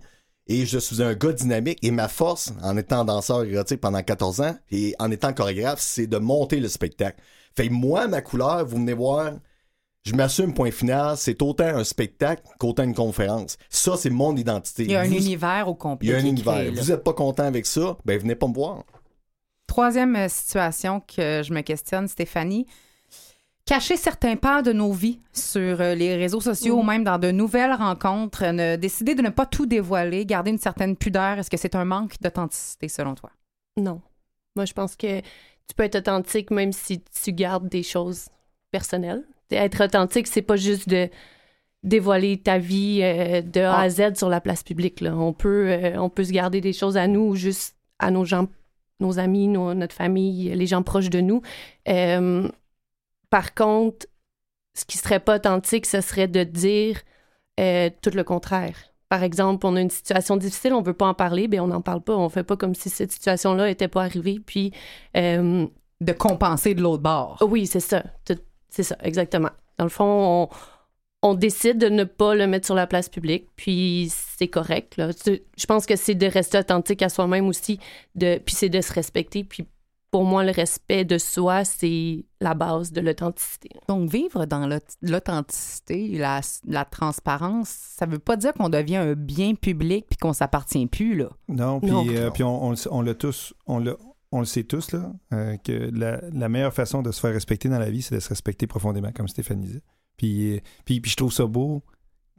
Et 0.47 0.65
je 0.65 0.77
suis 0.79 1.01
un 1.01 1.13
gars 1.13 1.31
dynamique. 1.31 1.79
Et 1.81 1.91
ma 1.91 2.07
force, 2.09 2.53
en 2.61 2.75
étant 2.75 3.05
danseur 3.05 3.43
érotique 3.45 3.79
pendant 3.79 4.03
14 4.03 4.41
ans 4.41 4.55
et 4.71 4.93
en 4.99 5.09
étant 5.11 5.31
chorégraphe, 5.33 5.79
c'est 5.79 6.07
de 6.07 6.17
monter 6.17 6.59
le 6.59 6.67
spectacle. 6.67 7.21
Fait 7.55 7.67
que 7.69 7.73
moi, 7.73 8.07
ma 8.07 8.21
couleur, 8.21 8.65
vous 8.65 8.77
venez 8.77 8.93
voir, 8.93 9.31
je 10.03 10.13
m'assume, 10.13 10.53
point 10.53 10.71
final, 10.71 11.15
c'est 11.15 11.41
autant 11.41 11.65
un 11.65 11.83
spectacle 11.85 12.43
qu'autant 12.59 12.83
une 12.83 12.93
conférence. 12.95 13.57
Ça, 13.69 13.95
c'est 13.97 14.09
mon 14.09 14.35
identité. 14.35 14.83
Il 14.83 14.91
y 14.91 14.95
a 14.95 15.01
un 15.01 15.07
Vous- 15.07 15.15
univers 15.15 15.67
au 15.69 15.75
complet. 15.75 16.09
Il 16.09 16.11
y 16.11 16.15
a 16.15 16.17
un 16.17 16.25
univers. 16.25 16.53
créé, 16.55 16.69
vous 16.71 16.91
êtes 16.91 17.03
pas 17.03 17.13
content 17.13 17.43
avec 17.43 17.65
ça, 17.65 17.97
ben 18.03 18.19
venez 18.19 18.35
pas 18.35 18.47
me 18.47 18.53
voir. 18.53 18.83
Troisième 19.71 20.17
euh, 20.17 20.27
situation 20.27 20.99
que 20.99 21.43
je 21.45 21.53
me 21.53 21.61
questionne, 21.61 22.09
Stéphanie. 22.09 22.67
Cacher 23.65 23.95
certains 23.95 24.35
pans 24.35 24.61
de 24.61 24.73
nos 24.73 24.91
vies 24.91 25.21
sur 25.31 25.79
euh, 25.79 25.95
les 25.95 26.17
réseaux 26.17 26.41
sociaux 26.41 26.77
ou 26.79 26.83
même 26.83 27.05
dans 27.05 27.17
de 27.17 27.31
nouvelles 27.31 27.71
rencontres, 27.71 28.43
ne- 28.51 28.75
décider 28.75 29.15
de 29.15 29.21
ne 29.21 29.29
pas 29.29 29.45
tout 29.45 29.65
dévoiler, 29.65 30.25
garder 30.25 30.51
une 30.51 30.57
certaine 30.57 30.97
pudeur, 30.97 31.39
est-ce 31.39 31.49
que 31.49 31.55
c'est 31.55 31.75
un 31.75 31.85
manque 31.85 32.15
d'authenticité 32.19 32.89
selon 32.89 33.15
toi? 33.15 33.29
Non. 33.77 34.01
Moi, 34.57 34.65
je 34.65 34.73
pense 34.73 34.97
que 34.97 35.21
tu 35.21 35.73
peux 35.77 35.83
être 35.83 35.95
authentique 35.95 36.51
même 36.51 36.73
si 36.73 37.01
tu 37.23 37.31
gardes 37.31 37.69
des 37.69 37.83
choses 37.83 38.25
personnelles. 38.71 39.23
Être 39.51 39.85
authentique, 39.85 40.27
c'est 40.27 40.41
pas 40.41 40.57
juste 40.57 40.89
de 40.89 41.07
dévoiler 41.81 42.39
ta 42.39 42.57
vie 42.57 42.99
euh, 43.03 43.41
de 43.41 43.61
A 43.61 43.75
Ah. 43.77 43.81
à 43.83 43.89
Z 43.89 44.15
sur 44.17 44.27
la 44.27 44.41
place 44.41 44.63
publique. 44.63 44.99
Là. 44.99 45.15
On, 45.15 45.31
peut, 45.31 45.69
euh, 45.69 45.95
on 45.97 46.09
peut 46.09 46.25
se 46.25 46.33
garder 46.33 46.59
des 46.59 46.73
choses 46.73 46.97
à 46.97 47.07
nous, 47.07 47.35
juste 47.35 47.77
à 47.99 48.11
nos 48.11 48.25
gens, 48.25 48.47
nos 49.01 49.19
amis, 49.19 49.47
nos- 49.47 49.73
notre 49.73 49.95
famille, 49.95 50.53
les 50.55 50.67
gens 50.67 50.83
proches 50.83 51.09
de 51.09 51.19
nous. 51.21 51.41
Euh, 51.89 52.47
par 53.29 53.53
contre, 53.53 54.05
ce 54.77 54.85
qui 54.85 54.97
serait 54.97 55.19
pas 55.19 55.35
authentique, 55.35 55.85
ce 55.85 56.01
serait 56.01 56.27
de 56.27 56.43
dire 56.43 57.01
euh, 57.59 57.89
tout 58.01 58.11
le 58.13 58.23
contraire. 58.23 58.75
Par 59.09 59.23
exemple, 59.23 59.65
on 59.65 59.75
a 59.75 59.81
une 59.81 59.89
situation 59.89 60.37
difficile, 60.37 60.73
on 60.73 60.81
veut 60.81 60.93
pas 60.93 61.07
en 61.07 61.13
parler, 61.13 61.49
ben 61.49 61.59
on 61.59 61.67
n'en 61.67 61.81
parle 61.81 62.01
pas, 62.01 62.15
on 62.15 62.29
fait 62.29 62.43
pas 62.45 62.55
comme 62.55 62.75
si 62.75 62.89
cette 62.89 63.11
situation-là 63.11 63.69
était 63.69 63.89
pas 63.89 64.03
arrivée. 64.03 64.39
Puis, 64.39 64.71
euh, 65.17 65.67
De 65.99 66.13
compenser 66.13 66.73
de 66.73 66.81
l'autre 66.81 67.03
bord. 67.03 67.37
oui, 67.45 67.67
c'est 67.67 67.81
ça, 67.81 68.03
c'est 68.69 68.83
ça, 68.83 68.95
exactement. 69.03 69.49
Dans 69.77 69.83
le 69.85 69.89
fond, 69.89 70.05
on, 70.05 70.55
on 71.23 71.35
décide 71.35 71.77
de 71.77 71.87
ne 71.89 72.03
pas 72.03 72.33
le 72.35 72.47
mettre 72.47 72.65
sur 72.65 72.75
la 72.75 72.87
place 72.87 73.07
publique, 73.09 73.47
puis 73.55 74.11
c'est 74.11 74.47
correct. 74.47 74.97
Là. 74.97 75.09
Je 75.25 75.65
pense 75.67 75.85
que 75.85 75.95
c'est 75.95 76.15
de 76.15 76.25
rester 76.25 76.57
authentique 76.57 77.01
à 77.03 77.09
soi-même 77.09 77.47
aussi, 77.47 77.79
de, 78.15 78.39
puis 78.43 78.55
c'est 78.55 78.69
de 78.69 78.81
se 78.81 78.91
respecter. 78.91 79.43
Puis 79.43 79.67
pour 80.09 80.25
moi, 80.25 80.43
le 80.43 80.51
respect 80.51 81.05
de 81.05 81.17
soi, 81.17 81.63
c'est 81.63 82.25
la 82.41 82.53
base 82.53 82.91
de 82.91 82.99
l'authenticité. 82.99 83.69
Donc, 83.87 84.09
vivre 84.09 84.45
dans 84.45 84.67
l'aut- 84.67 84.79
l'authenticité, 85.01 86.09
la, 86.17 86.41
la 86.67 86.85
transparence, 86.85 87.69
ça 87.69 88.05
veut 88.05 88.19
pas 88.19 88.35
dire 88.35 88.53
qu'on 88.53 88.67
devient 88.69 88.97
un 88.97 89.13
bien 89.13 89.55
public 89.55 90.05
puis 90.09 90.17
qu'on 90.17 90.33
s'appartient 90.33 90.85
plus, 90.87 91.15
là. 91.15 91.29
Non, 91.47 91.79
puis, 91.79 91.91
Non. 91.91 92.05
euh, 92.09 92.29
puis 92.29 92.43
on, 92.43 92.73
on, 92.89 93.01
l'a 93.01 93.13
tous, 93.13 93.53
on, 93.67 93.79
l'a- 93.79 93.95
on 94.33 94.39
le 94.39 94.45
sait 94.45 94.63
tous, 94.63 94.91
là, 94.91 95.13
euh, 95.33 95.55
que 95.57 95.89
la, 95.93 96.19
la 96.33 96.49
meilleure 96.49 96.73
façon 96.73 97.01
de 97.01 97.11
se 97.11 97.19
faire 97.21 97.31
respecter 97.33 97.69
dans 97.69 97.79
la 97.79 97.89
vie, 97.89 98.01
c'est 98.01 98.15
de 98.15 98.19
se 98.19 98.29
respecter 98.29 98.67
profondément, 98.67 99.11
comme 99.13 99.27
Stéphanie 99.29 99.67
dit. 99.67 99.81
Puis, 100.17 100.55
euh, 100.55 100.59
puis, 100.85 101.01
je 101.05 101.15
trouve 101.15 101.33
ça 101.33 101.45
beau 101.45 101.83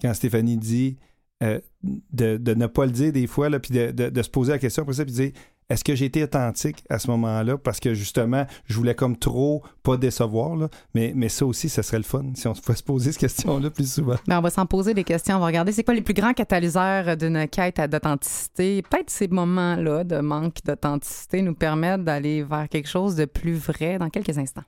quand 0.00 0.12
Stéphanie 0.14 0.56
dit 0.56 0.96
euh, 1.42 1.60
de, 1.82 2.54
ne 2.54 2.66
pas 2.66 2.86
le 2.86 2.92
dire 2.92 3.12
des 3.12 3.26
fois, 3.26 3.50
puis 3.58 3.72
de, 3.72 4.22
se 4.22 4.30
poser 4.30 4.52
la 4.52 4.58
question 4.58 4.84
pour 4.84 4.94
ça, 4.94 5.04
puis 5.04 5.12
de 5.12 5.16
dire 5.16 5.32
est-ce 5.72 5.84
que 5.84 5.94
j'ai 5.94 6.04
été 6.04 6.22
authentique 6.22 6.84
à 6.90 6.98
ce 6.98 7.08
moment-là? 7.10 7.56
Parce 7.56 7.80
que 7.80 7.94
justement, 7.94 8.46
je 8.66 8.76
voulais 8.76 8.94
comme 8.94 9.16
trop 9.16 9.62
pas 9.82 9.96
décevoir. 9.96 10.68
Mais, 10.94 11.12
mais 11.16 11.30
ça 11.30 11.46
aussi, 11.46 11.70
ça 11.70 11.82
serait 11.82 11.96
le 11.96 12.02
fun 12.02 12.24
si 12.34 12.46
on 12.46 12.52
pouvait 12.52 12.76
se 12.76 12.82
poser 12.82 13.12
cette 13.12 13.20
question-là 13.20 13.70
plus 13.70 13.90
souvent. 13.90 14.16
Ben, 14.26 14.38
on 14.38 14.42
va 14.42 14.50
s'en 14.50 14.66
poser 14.66 14.92
des 14.92 15.04
questions. 15.04 15.36
On 15.36 15.40
va 15.40 15.46
regarder 15.46 15.72
c'est 15.72 15.82
quoi 15.82 15.94
les 15.94 16.02
plus 16.02 16.14
grands 16.14 16.34
catalyseurs 16.34 17.16
d'une 17.16 17.48
quête 17.48 17.80
d'authenticité? 17.90 18.82
Peut-être 18.82 19.08
ces 19.08 19.28
moments-là 19.28 20.04
de 20.04 20.18
manque 20.18 20.58
d'authenticité 20.64 21.40
nous 21.40 21.54
permettent 21.54 22.04
d'aller 22.04 22.42
vers 22.42 22.68
quelque 22.68 22.88
chose 22.88 23.14
de 23.16 23.24
plus 23.24 23.54
vrai 23.54 23.98
dans 23.98 24.10
quelques 24.10 24.36
instants. 24.36 24.64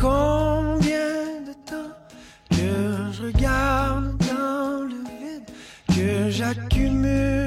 Combien 0.00 1.42
de 1.46 1.52
temps 1.64 1.92
que 2.50 3.12
je 3.12 3.22
regarde 3.22 4.16
dans 4.18 4.84
le 4.84 4.98
vide, 5.18 5.48
que 5.88 6.30
j'accumule 6.30 7.39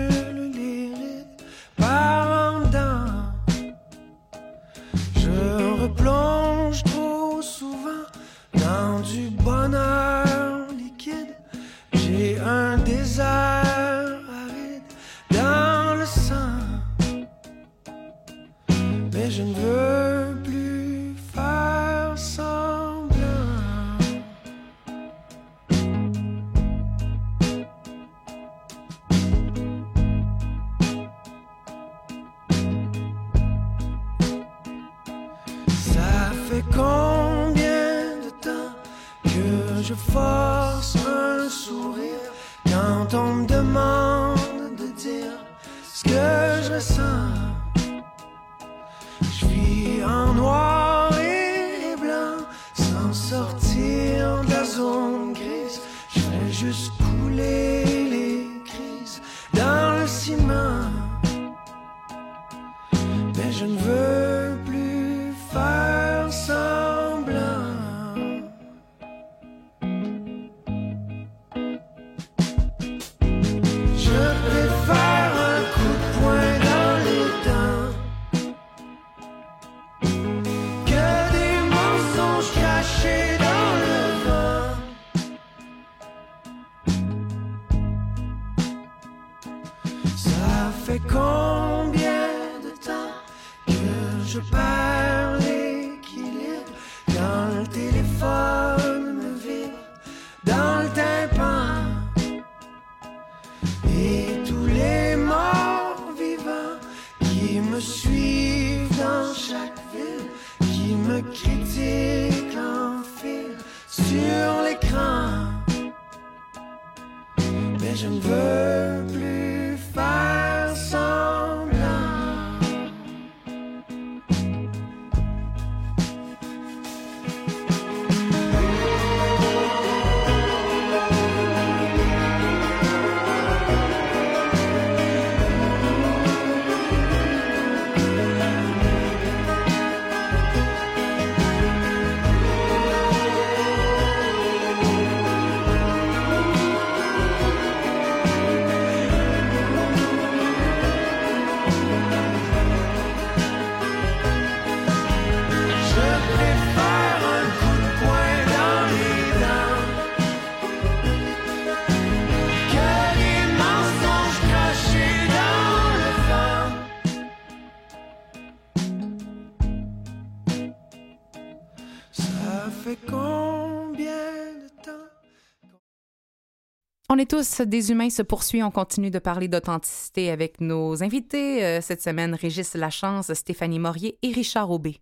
On 177.16 177.18
est 177.18 177.30
tous 177.30 177.62
des 177.62 177.92
humains 177.92 178.10
se 178.10 178.24
poursuit. 178.24 178.64
On 178.64 178.72
continue 178.72 179.12
de 179.12 179.20
parler 179.20 179.48
d'authenticité 179.48 180.32
avec 180.32 180.60
nos 180.60 181.04
invités 181.04 181.64
euh, 181.64 181.80
cette 181.80 182.02
semaine, 182.02 182.34
Régis 182.34 182.74
Lachance, 182.74 183.32
Stéphanie 183.36 183.78
Morier 183.78 184.18
et 184.24 184.32
Richard 184.32 184.72
Aubé. 184.72 185.00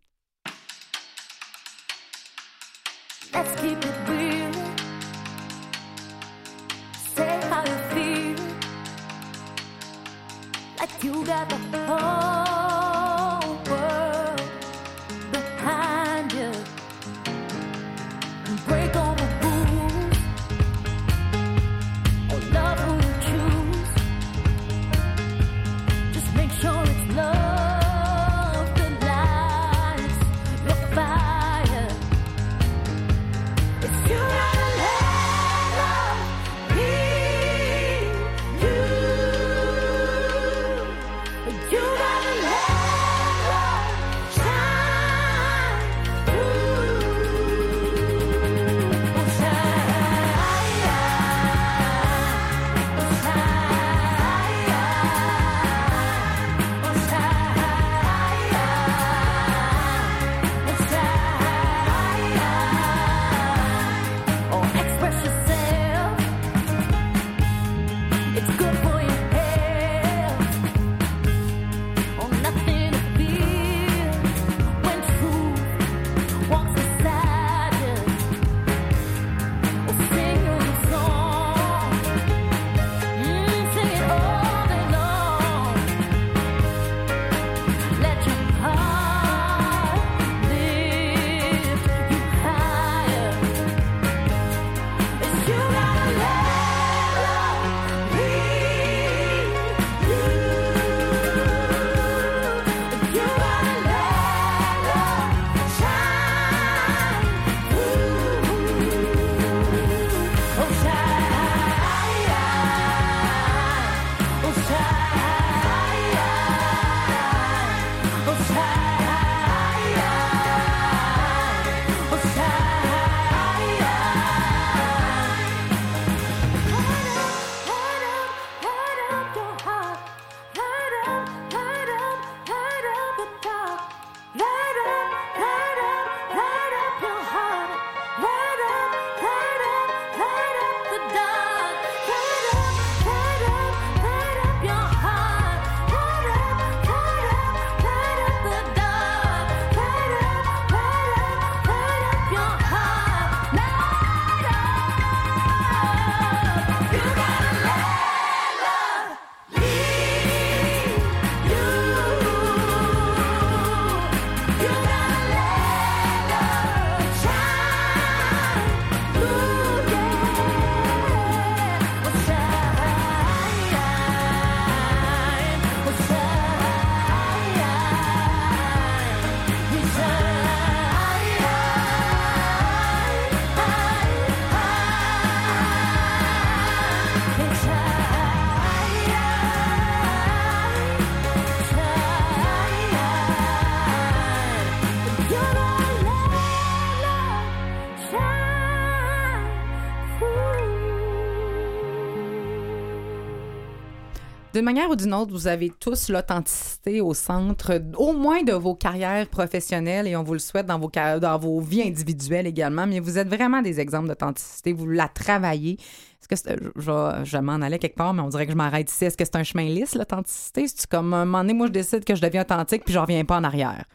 D'une 204.53 204.65
manière 204.65 204.89
ou 204.89 204.97
d'une 204.97 205.13
autre, 205.13 205.31
vous 205.31 205.47
avez 205.47 205.69
tous 205.69 206.09
l'authenticité 206.09 206.99
au 206.99 207.13
centre, 207.13 207.81
au 207.97 208.11
moins 208.11 208.43
de 208.43 208.51
vos 208.51 208.75
carrières 208.75 209.25
professionnelles 209.29 210.07
et 210.07 210.15
on 210.17 210.23
vous 210.23 210.33
le 210.33 210.39
souhaite 210.39 210.65
dans 210.65 210.77
vos, 210.77 210.89
dans 211.19 211.37
vos 211.39 211.61
vies 211.61 211.83
individuelles 211.83 212.47
également. 212.47 212.85
Mais 212.85 212.99
vous 212.99 213.17
êtes 213.17 213.29
vraiment 213.29 213.61
des 213.61 213.79
exemples 213.79 214.09
d'authenticité. 214.09 214.73
Vous 214.73 214.87
la 214.89 215.07
travaillez. 215.07 215.73
Est-ce 216.19 216.27
que 216.27 216.35
c'est- 216.35 216.59
je, 216.75 217.21
je- 217.23 217.37
m'en 217.37 217.53
allais 217.61 217.79
quelque 217.79 217.95
part, 217.95 218.13
mais 218.13 218.21
on 218.21 218.27
dirait 218.27 218.45
que 218.45 218.51
je 218.51 218.57
m'arrête 218.57 218.91
ici. 218.91 219.05
Est-ce 219.05 219.15
que 219.15 219.23
c'est 219.23 219.37
un 219.37 219.43
chemin 219.43 219.63
lisse, 219.63 219.95
l'authenticité? 219.95 220.67
C'est 220.67 220.85
comme 220.87 221.13
un 221.13 221.23
moment 221.23 221.39
donné, 221.39 221.53
moi, 221.53 221.67
je 221.67 221.71
décide 221.71 222.03
que 222.03 222.13
je 222.15 222.21
deviens 222.21 222.41
authentique 222.41 222.83
puis 222.83 222.93
je 222.93 222.99
reviens 222.99 223.23
pas 223.23 223.37
en 223.37 223.45
arrière? 223.45 223.85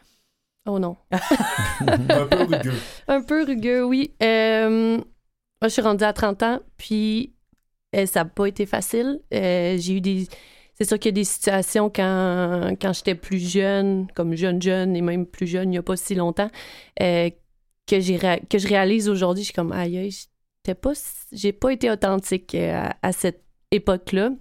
Oh 0.65 0.79
non. 0.79 0.97
Un 1.87 2.25
peu 2.27 2.43
rugueux. 2.43 2.73
Un 3.07 3.21
peu 3.21 3.43
rugueux, 3.45 3.83
oui. 3.85 4.11
Euh, 4.23 4.97
moi, 4.97 5.03
je 5.63 5.67
suis 5.69 5.81
rendue 5.83 6.03
à 6.03 6.13
30 6.13 6.41
ans, 6.43 6.59
puis 6.77 7.33
ça 7.93 8.23
n'a 8.23 8.25
pas 8.25 8.45
été 8.45 8.65
facile. 8.65 9.21
Euh, 9.33 9.77
j'ai 9.77 9.93
eu 9.97 10.01
des. 10.01 10.27
C'est 10.73 10.87
sûr 10.87 10.99
qu'il 10.99 11.09
y 11.09 11.13
a 11.13 11.19
des 11.19 11.23
situations 11.23 11.89
quand, 11.89 12.75
quand 12.79 12.93
j'étais 12.93 13.15
plus 13.15 13.39
jeune, 13.39 14.07
comme 14.13 14.35
jeune, 14.35 14.61
jeune, 14.61 14.95
et 14.95 15.01
même 15.01 15.25
plus 15.25 15.47
jeune, 15.47 15.69
il 15.69 15.71
n'y 15.71 15.77
a 15.79 15.83
pas 15.83 15.97
si 15.97 16.13
longtemps, 16.13 16.51
euh, 17.01 17.31
que, 17.87 17.99
j'ai 17.99 18.19
que 18.47 18.59
je 18.59 18.67
réalise 18.67 19.09
aujourd'hui. 19.09 19.43
Je 19.43 19.47
suis 19.47 19.55
comme, 19.55 19.71
aïe, 19.71 19.97
aïe, 19.97 20.11
j'étais 20.11 20.79
pas, 20.79 20.93
j'ai 21.31 21.51
pas 21.51 21.73
été 21.73 21.89
authentique 21.89 22.53
euh, 22.53 22.89
à, 23.01 23.11
cette 23.11 23.43
époque-là. 23.71 24.31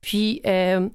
Puis, 0.00 0.40
euh, 0.46 0.88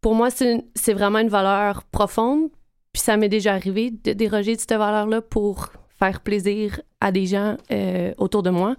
pour 0.00 0.14
moi, 0.14 0.28
c'est 0.30 0.92
vraiment 0.92 1.18
une 1.18 1.28
valeur 1.28 1.82
profonde. 1.84 2.50
Puis 2.92 3.02
ça 3.02 3.16
m'est 3.16 3.28
déjà 3.28 3.54
arrivé 3.54 3.90
de 3.90 4.12
déroger 4.12 4.54
de 4.54 4.60
cette 4.60 4.72
valeur-là 4.72 5.20
pour 5.20 5.72
faire 5.98 6.20
plaisir 6.20 6.80
à 7.00 7.12
des 7.12 7.26
gens 7.26 7.56
euh, 7.70 8.12
autour 8.18 8.42
de 8.42 8.50
moi. 8.50 8.76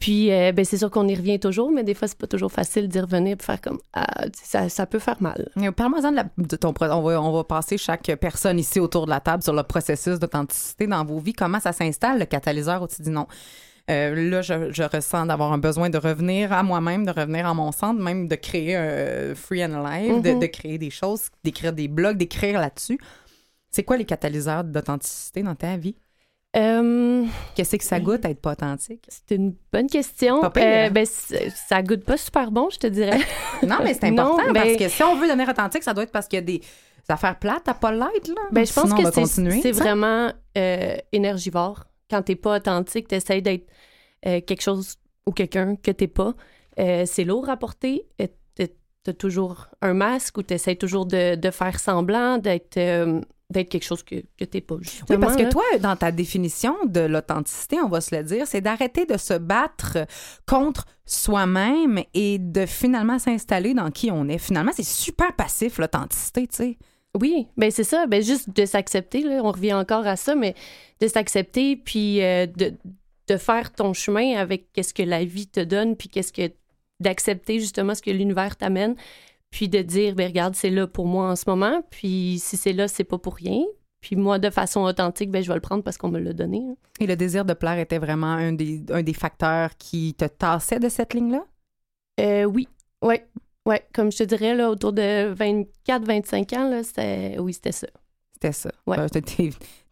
Puis, 0.00 0.32
euh, 0.32 0.50
ben, 0.52 0.64
c'est 0.64 0.78
sûr 0.78 0.90
qu'on 0.90 1.06
y 1.08 1.14
revient 1.14 1.38
toujours, 1.38 1.70
mais 1.70 1.84
des 1.84 1.92
fois, 1.94 2.08
c'est 2.08 2.16
pas 2.18 2.26
toujours 2.26 2.50
facile 2.50 2.88
d'y 2.88 2.98
revenir 3.00 3.36
et 3.38 3.42
faire 3.42 3.60
comme 3.60 3.78
ah, 3.92 4.24
tu 4.24 4.40
ça, 4.42 4.68
ça 4.70 4.86
peut 4.86 4.98
faire 4.98 5.20
mal. 5.20 5.50
Euh, 5.58 5.70
Parle-moi-en 5.72 6.10
de, 6.10 6.16
la- 6.16 6.24
de 6.38 6.56
ton 6.56 6.72
on 6.80 7.02
va, 7.02 7.20
on 7.20 7.32
va 7.32 7.44
passer 7.44 7.76
chaque 7.76 8.10
personne 8.18 8.58
ici 8.58 8.80
autour 8.80 9.04
de 9.04 9.10
la 9.10 9.20
table 9.20 9.42
sur 9.42 9.52
le 9.52 9.62
processus 9.62 10.18
d'authenticité 10.18 10.86
dans 10.86 11.04
vos 11.04 11.18
vies. 11.18 11.34
Comment 11.34 11.60
ça 11.60 11.72
s'installe, 11.72 12.18
le 12.18 12.24
catalyseur 12.24 12.80
au-dessus 12.82 13.02
du 13.02 13.10
nom? 13.10 13.26
Euh, 13.90 14.30
là, 14.30 14.40
je, 14.40 14.72
je 14.72 14.82
ressens 14.84 15.26
d'avoir 15.26 15.52
un 15.52 15.58
besoin 15.58 15.90
de 15.90 15.98
revenir 15.98 16.52
à 16.52 16.62
moi-même, 16.62 17.04
de 17.04 17.10
revenir 17.10 17.46
à 17.46 17.52
mon 17.52 17.70
centre, 17.72 18.00
même 18.00 18.26
de 18.28 18.36
créer 18.36 18.76
un 18.76 19.34
Free 19.34 19.62
and 19.64 19.84
Alive, 19.84 20.22
de, 20.22 20.30
Mhm. 20.30 20.38
de 20.38 20.46
créer 20.46 20.78
des 20.78 20.90
choses, 20.90 21.28
d'écrire 21.44 21.72
des 21.74 21.88
blogs, 21.88 22.16
d'écrire 22.16 22.58
là-dessus. 22.60 22.98
C'est 23.70 23.82
quoi 23.82 23.96
les 23.98 24.04
catalyseurs 24.06 24.64
d'authenticité 24.64 25.42
dans 25.42 25.54
ta 25.56 25.76
vie? 25.76 25.96
Euh, 26.56 27.24
Qu'est-ce 27.54 27.76
que 27.76 27.84
ça 27.84 28.00
goûte 28.00 28.24
à 28.24 28.30
être 28.30 28.40
pas 28.40 28.52
authentique? 28.52 29.04
c'est 29.08 29.36
une 29.36 29.54
bonne 29.72 29.86
question. 29.86 30.40
Pas 30.40 30.50
pire, 30.50 30.64
hein? 30.64 30.90
ben, 30.90 31.06
ça 31.06 31.82
goûte 31.82 32.04
pas 32.04 32.16
super 32.16 32.50
bon, 32.50 32.68
je 32.70 32.78
te 32.78 32.86
dirais. 32.88 33.20
Non, 33.62 33.76
mais 33.84 33.94
c'est 33.94 34.10
Non, 34.10 34.32
important 34.34 34.52
ben- 34.52 34.62
parce 34.64 34.76
que 34.76 34.88
si 34.88 35.02
on 35.02 35.14
veut 35.16 35.28
devenir 35.28 35.48
authentique, 35.48 35.82
ça 35.84 35.94
doit 35.94 36.02
être 36.04 36.10
parce 36.12 36.26
qu'il 36.26 36.38
y 36.38 36.42
a 36.42 36.44
des 36.44 36.60
affaires 37.08 37.38
plates 37.38 37.68
à 37.68 37.74
pas 37.74 37.92
l'être, 37.92 38.28
là. 38.28 38.40
Ben, 38.50 38.66
je 38.66 38.72
pense 38.72 38.84
Sinon, 38.90 39.10
que 39.10 39.60
c'est 39.62 39.72
vraiment 39.72 40.32
euh, 40.58 40.96
énergivore. 41.12 41.84
Quand 42.10 42.22
t'es 42.22 42.36
pas 42.36 42.56
authentique, 42.56 43.06
t'essayes 43.06 43.42
d'être 43.42 43.68
euh, 44.26 44.40
quelque 44.40 44.62
chose 44.62 44.96
ou 45.26 45.32
quelqu'un 45.32 45.76
que 45.76 45.90
t'es 45.92 46.08
pas. 46.08 46.34
Euh, 46.80 47.04
c'est 47.06 47.24
lourd 47.24 47.48
à 47.48 47.56
porter. 47.56 48.06
Euh, 48.20 48.26
t'as- 48.56 48.66
T'as 49.04 49.12
toujours 49.14 49.68
un 49.80 49.94
masque 49.94 50.36
ou 50.38 50.42
t'essayes 50.42 50.76
toujours 50.76 51.06
de, 51.06 51.34
de 51.34 51.50
faire 51.50 51.78
semblant 51.80 52.36
d'être 52.38 52.76
euh, 52.76 53.20
d'être 53.50 53.68
quelque 53.68 53.84
chose 53.84 54.02
que, 54.02 54.16
que 54.38 54.44
t'es 54.44 54.60
pas. 54.60 54.76
Oui, 54.76 55.16
parce 55.18 55.36
que 55.36 55.42
là. 55.42 55.48
toi, 55.48 55.64
dans 55.80 55.96
ta 55.96 56.12
définition 56.12 56.74
de 56.86 57.00
l'authenticité, 57.00 57.80
on 57.80 57.88
va 57.88 58.00
se 58.00 58.14
le 58.14 58.22
dire, 58.22 58.46
c'est 58.46 58.60
d'arrêter 58.60 59.06
de 59.06 59.16
se 59.16 59.34
battre 59.34 59.98
contre 60.46 60.86
soi-même 61.04 62.00
et 62.14 62.38
de 62.38 62.64
finalement 62.66 63.18
s'installer 63.18 63.74
dans 63.74 63.90
qui 63.90 64.10
on 64.10 64.28
est. 64.28 64.38
Finalement, 64.38 64.72
c'est 64.74 64.84
super 64.84 65.34
passif, 65.34 65.78
l'authenticité, 65.78 66.46
tu 66.46 66.56
sais. 66.56 66.78
Oui, 67.20 67.48
ben 67.56 67.72
c'est 67.72 67.84
ça. 67.84 68.06
Ben 68.06 68.22
juste 68.22 68.54
de 68.54 68.64
s'accepter, 68.64 69.22
là, 69.22 69.40
on 69.42 69.50
revient 69.50 69.74
encore 69.74 70.06
à 70.06 70.14
ça, 70.14 70.36
mais 70.36 70.54
de 71.00 71.08
s'accepter, 71.08 71.76
puis 71.76 72.22
euh, 72.22 72.46
de, 72.46 72.72
de 73.26 73.36
faire 73.36 73.72
ton 73.72 73.92
chemin 73.92 74.36
avec 74.36 74.72
qu'est-ce 74.72 74.94
que 74.94 75.02
la 75.02 75.24
vie 75.24 75.48
te 75.48 75.60
donne, 75.60 75.96
puis 75.96 76.08
qu'est-ce 76.08 76.32
que 76.32 76.52
d'accepter 77.00 77.58
justement 77.58 77.94
ce 77.94 78.02
que 78.02 78.10
l'univers 78.10 78.56
t'amène, 78.56 78.94
puis 79.50 79.68
de 79.68 79.82
dire, 79.82 80.14
ben 80.14 80.26
regarde, 80.28 80.54
c'est 80.54 80.70
là 80.70 80.86
pour 80.86 81.06
moi 81.06 81.28
en 81.30 81.36
ce 81.36 81.44
moment, 81.48 81.82
puis 81.90 82.38
si 82.42 82.56
c'est 82.56 82.72
là, 82.72 82.88
c'est 82.88 83.04
pas 83.04 83.18
pour 83.18 83.34
rien. 83.36 83.62
Puis 84.00 84.16
moi, 84.16 84.38
de 84.38 84.48
façon 84.48 84.80
authentique, 84.80 85.30
ben 85.30 85.42
je 85.42 85.48
vais 85.48 85.54
le 85.54 85.60
prendre 85.60 85.82
parce 85.82 85.98
qu'on 85.98 86.08
me 86.08 86.18
l'a 86.18 86.32
donné. 86.32 86.58
hein. 86.66 86.74
Et 87.00 87.06
le 87.06 87.16
désir 87.16 87.44
de 87.44 87.52
plaire 87.52 87.78
était 87.78 87.98
vraiment 87.98 88.28
un 88.32 88.52
des, 88.52 88.82
un 88.90 89.02
des 89.02 89.12
facteurs 89.12 89.76
qui 89.76 90.14
te 90.14 90.24
tassait 90.24 90.78
de 90.78 90.88
cette 90.88 91.12
ligne-là? 91.12 91.44
Euh, 92.18 92.44
oui, 92.44 92.66
ouais, 93.02 93.26
ouais. 93.66 93.86
Comme 93.92 94.10
je 94.10 94.18
te 94.18 94.22
dirais, 94.22 94.54
là, 94.54 94.70
autour 94.70 94.92
de 94.94 95.34
24-25 95.34 96.56
ans, 96.56 96.68
là, 96.70 96.82
c'était... 96.82 97.36
oui, 97.38 97.52
c'était 97.52 97.72
ça. 97.72 97.88
C'était 98.34 98.52
ça. 98.52 98.70
Ouais. 98.86 98.98
Euh, 98.98 99.08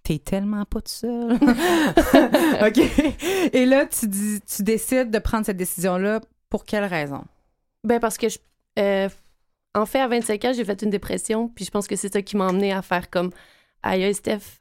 t'es 0.03 0.19
tellement 0.19 0.65
pas 0.65 0.81
tout 0.81 0.91
seul. 0.91 1.33
OK. 2.67 2.81
Et 3.53 3.67
là, 3.67 3.85
tu, 3.87 4.09
dis, 4.09 4.41
tu 4.41 4.63
décides 4.63 5.11
de 5.11 5.19
prendre 5.19 5.45
cette 5.45 5.59
décision-là 5.59 6.21
pour 6.49 6.65
quelle 6.65 6.85
raison? 6.85 7.25
Ben 7.85 8.01
parce 8.01 8.17
que 8.17 8.29
je, 8.31 8.39
euh, 8.79 9.09
en 9.75 9.87
fait 9.87 10.01
à 10.01 10.09
25 10.09 10.45
ans, 10.47 10.53
j'ai 10.53 10.65
fait 10.65 10.83
une 10.83 10.91
dépression, 10.91 11.49
puis 11.49 11.65
je 11.65 11.71
pense 11.71 11.87
que 11.87 11.97
c'est 11.97 12.13
ça 12.13 12.23
qui 12.23 12.37
m'a 12.37 12.47
emmené 12.49 12.73
à 12.73 12.83
faire 12.83 13.11
comme 13.11 13.31
aïe 13.83 14.13
Steph, 14.15 14.61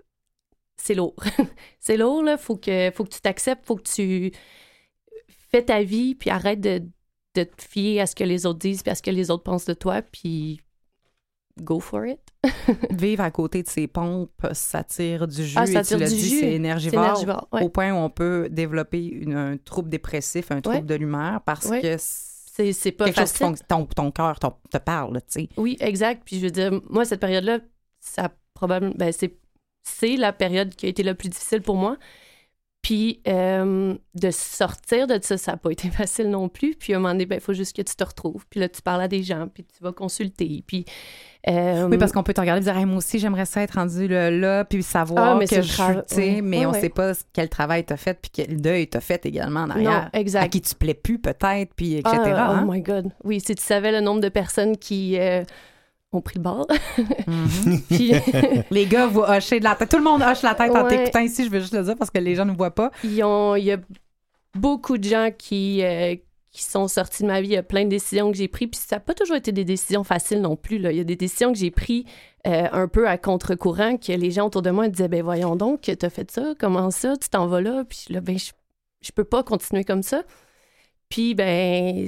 c'est 0.76 0.94
lourd. 0.96 1.16
c'est 1.80 1.98
lourd 1.98 2.24
là, 2.24 2.38
faut 2.38 2.56
que 2.58 2.92
faut 2.94 3.04
que 3.04 3.10
tu 3.14 3.22
t'acceptes, 3.22 3.66
faut 3.66 3.76
que 3.78 3.90
tu 3.90 4.32
fais 5.52 5.64
ta 5.64 5.82
vie 5.84 6.14
puis 6.16 6.30
arrête 6.30 6.60
de, 6.62 6.82
de 7.36 7.44
te 7.44 7.62
fier 7.64 8.00
à 8.02 8.06
ce 8.06 8.16
que 8.16 8.24
les 8.24 8.46
autres 8.46 8.60
disent 8.60 8.84
puis 8.84 8.92
à 8.92 8.96
ce 8.96 9.02
que 9.02 9.12
les 9.12 9.32
autres 9.32 9.44
pensent 9.44 9.66
de 9.66 9.74
toi 9.74 10.02
puis 10.02 10.62
go 11.60 11.80
for 11.80 12.06
it. 12.06 12.20
Vivre 12.92 13.24
à 13.24 13.32
côté 13.32 13.64
de 13.64 13.68
ces 13.68 13.88
pompes, 13.88 14.46
ça 14.54 14.84
tire 14.84 15.28
du 15.28 15.44
jus. 15.44 15.56
Ah, 15.58 15.66
ça 15.66 15.80
et 15.80 15.84
tu 15.84 15.98
l'as 15.98 16.08
dit, 16.08 16.20
c'est 16.30 16.40
C'est 16.42 16.52
énergivore. 16.54 17.04
énergivore, 17.04 17.48
ouais. 17.52 17.64
Au 17.64 17.70
point 17.70 17.92
où 17.92 17.96
on 17.96 18.10
peut 18.12 18.48
développer 18.52 19.04
une- 19.04 19.34
un 19.36 19.58
trouble 19.58 19.90
dépressif, 19.90 20.52
un 20.52 20.62
trouble 20.62 20.78
Ouais. 20.78 20.84
de 20.84 20.96
l'humeur 20.96 21.42
parce 21.42 21.66
Ouais. 21.66 21.82
que 21.82 21.98
C'est 22.58 22.74
c'est 22.74 22.92
pas 22.92 23.06
quelque 23.06 23.20
chose 23.20 23.34
qui 23.34 23.38
facile. 23.38 23.66
ton, 23.68 23.86
ton 23.86 24.10
cœur 24.12 24.40
te 24.40 24.78
parle, 24.80 25.22
tu 25.32 25.42
sais. 25.42 25.50
Oui, 25.58 25.78
exact. 25.80 26.24
Puis 26.26 26.40
je 26.40 26.46
veux 26.46 26.52
dire, 26.52 26.72
moi, 26.90 27.06
cette 27.06 27.20
période-là, 27.20 27.60
ça 28.00 28.32
probablement. 28.56 28.96
Ben, 28.98 29.12
c'est, 29.12 29.38
c'est 29.84 30.16
la 30.16 30.34
période 30.34 30.74
qui 30.74 30.88
a 30.88 30.90
été 30.90 31.04
la 31.04 31.14
plus 31.14 31.30
difficile 31.30 31.62
pour 31.62 31.76
moi. 31.76 31.98
Puis 32.82 33.20
euh, 33.28 33.96
de 34.16 34.32
sortir 34.32 35.08
de 35.08 35.20
ça, 35.22 35.38
ça 35.38 35.52
n'a 35.52 35.58
pas 35.58 35.72
été 35.72 35.90
facile 35.92 36.30
non 36.30 36.48
plus. 36.48 36.74
Puis 36.80 36.94
à 36.94 36.98
un 36.98 37.00
moment 37.00 37.14
donné, 37.14 37.28
il 37.30 37.40
faut 37.42 37.54
juste 37.54 37.76
que 37.76 37.82
tu 37.82 37.96
te 37.96 38.04
retrouves. 38.04 38.46
Puis 38.50 38.60
là, 38.62 38.70
tu 38.70 38.82
parles 38.82 39.02
à 39.02 39.08
des 39.10 39.24
gens, 39.24 39.48
puis 39.54 39.66
tu 39.66 39.84
vas 39.84 39.92
consulter. 39.92 40.64
Puis. 40.66 40.86
euh, 41.50 41.88
Oui, 41.90 41.98
parce 41.98 42.14
qu'on 42.14 42.24
peut 42.24 42.34
te 42.34 42.40
regarder 42.40 42.62
et 42.62 42.64
dire, 42.72 42.78
Hey, 42.78 42.86
moi 42.86 42.98
aussi, 42.98 43.20
j'aimerais 43.20 43.46
ça 43.46 43.62
être 43.62 43.74
rendu 43.76 44.08
là, 44.08 44.32
là 44.32 44.64
puis 44.64 44.84
savoir 44.84 45.36
Ah, 45.36 45.36
mais 45.38 45.48
que 45.48 45.62
je 45.62 45.82
ouais. 46.16 46.42
mais 46.42 46.66
on 46.66 46.72
ouais. 46.72 46.80
sait 46.80 46.90
pas 46.90 47.12
quel 47.34 47.50
travail 47.50 47.84
t'as 47.84 47.98
fait, 47.98 48.18
puis 48.22 48.32
quel 48.32 48.62
deuil 48.62 48.88
t'as 48.88 49.02
fait 49.02 49.26
également 49.26 49.62
en 49.62 49.70
arrière. 49.72 50.10
Non, 50.14 50.20
exact. 50.20 50.44
À 50.44 50.48
qui 50.48 50.62
tu 50.62 50.74
plais 50.76 50.94
plus, 50.94 51.20
peut-être, 51.20 51.74
puis 51.76 51.96
etc. 51.96 52.10
Ah, 52.16 52.52
hein? 52.52 52.66
Oh 52.66 52.72
my 52.72 52.82
God. 52.82 53.10
Oui, 53.26 53.42
si 53.42 53.54
tu 53.56 53.64
savais 53.64 53.92
le 53.92 54.00
nombre 54.00 54.22
de 54.22 54.30
personnes 54.30 54.78
qui 54.78 55.20
euh, 55.20 55.44
ont 56.14 56.22
pris 56.22 56.36
le 56.38 56.42
bord. 56.42 56.68
Mhm. 57.28 57.82
puis 57.90 58.14
Les 58.72 58.86
gars, 58.86 59.08
vous 59.08 59.22
hochez 59.22 59.60
de 59.60 59.64
la 59.66 59.76
tête. 59.76 59.90
Tout 59.90 59.98
le 59.98 60.04
monde 60.04 60.22
hoche 60.22 60.42
la 60.42 60.56
tête 60.56 60.72
en 60.72 60.84
Ouais. 60.84 60.98
t'écoutant 60.98 61.20
ici, 61.22 61.46
je 61.46 61.50
veux 61.50 61.60
juste 61.60 61.74
le 61.74 61.84
dire 61.84 61.96
parce 61.96 62.12
que 62.12 62.20
les 62.20 62.36
gens 62.36 62.46
ne 62.46 62.54
voient 62.56 62.74
pas. 62.76 62.92
ils 63.04 63.24
ont, 63.24 63.56
il 63.56 63.66
y 63.66 63.72
a 63.72 63.78
beaucoup 64.56 64.98
de 64.98 65.04
gens 65.04 65.30
qui, 65.38 65.84
euh, 65.84 66.16
qui 66.52 66.64
sont 66.64 66.88
sortis 66.88 67.24
de 67.24 67.28
ma 67.28 67.42
vie. 67.42 67.50
Il 67.50 67.54
y 67.54 67.58
a 67.58 67.64
plein 67.64 67.84
de 67.84 67.90
décisions 67.90 68.32
que 68.32 68.38
j'ai 68.38 68.48
prises. 68.48 68.70
Puis 68.72 68.80
ça 68.88 68.96
n'a 68.96 69.00
pas 69.02 69.14
toujours 69.14 69.36
été 69.36 69.52
des 69.52 69.66
décisions 69.66 70.04
faciles 70.04 70.42
non 70.42 70.56
plus. 70.56 70.78
Là. 70.80 70.92
Il 70.92 70.98
y 70.98 71.02
a 71.02 71.04
des 71.04 71.16
décisions 71.18 71.52
que 71.52 71.60
j'ai 71.60 71.72
prises 71.72 72.06
euh, 72.48 72.68
un 72.72 72.88
peu 72.88 73.08
à 73.08 73.18
contre-courant, 73.18 73.98
que 73.98 74.14
les 74.14 74.32
gens 74.32 74.48
autour 74.48 74.62
de 74.62 74.72
moi 74.72 74.88
disaient 74.88 75.10
ben 75.10 75.22
voyons 75.22 75.56
donc, 75.58 75.82
tu 75.82 76.06
as 76.06 76.10
fait 76.10 76.32
ça, 76.32 76.54
comment 76.58 76.90
ça, 76.92 77.18
tu 77.18 77.30
t'en 77.30 77.48
vas 77.48 77.60
là? 77.62 77.84
Puis 77.88 78.06
là, 78.10 78.22
ben, 78.22 78.40
je, 78.40 78.52
je 79.02 79.12
peux 79.12 79.26
pas 79.26 79.44
continuer 79.44 79.84
comme 79.84 80.04
ça. 80.04 80.24
Puis, 81.10 81.36
ben, 81.36 82.08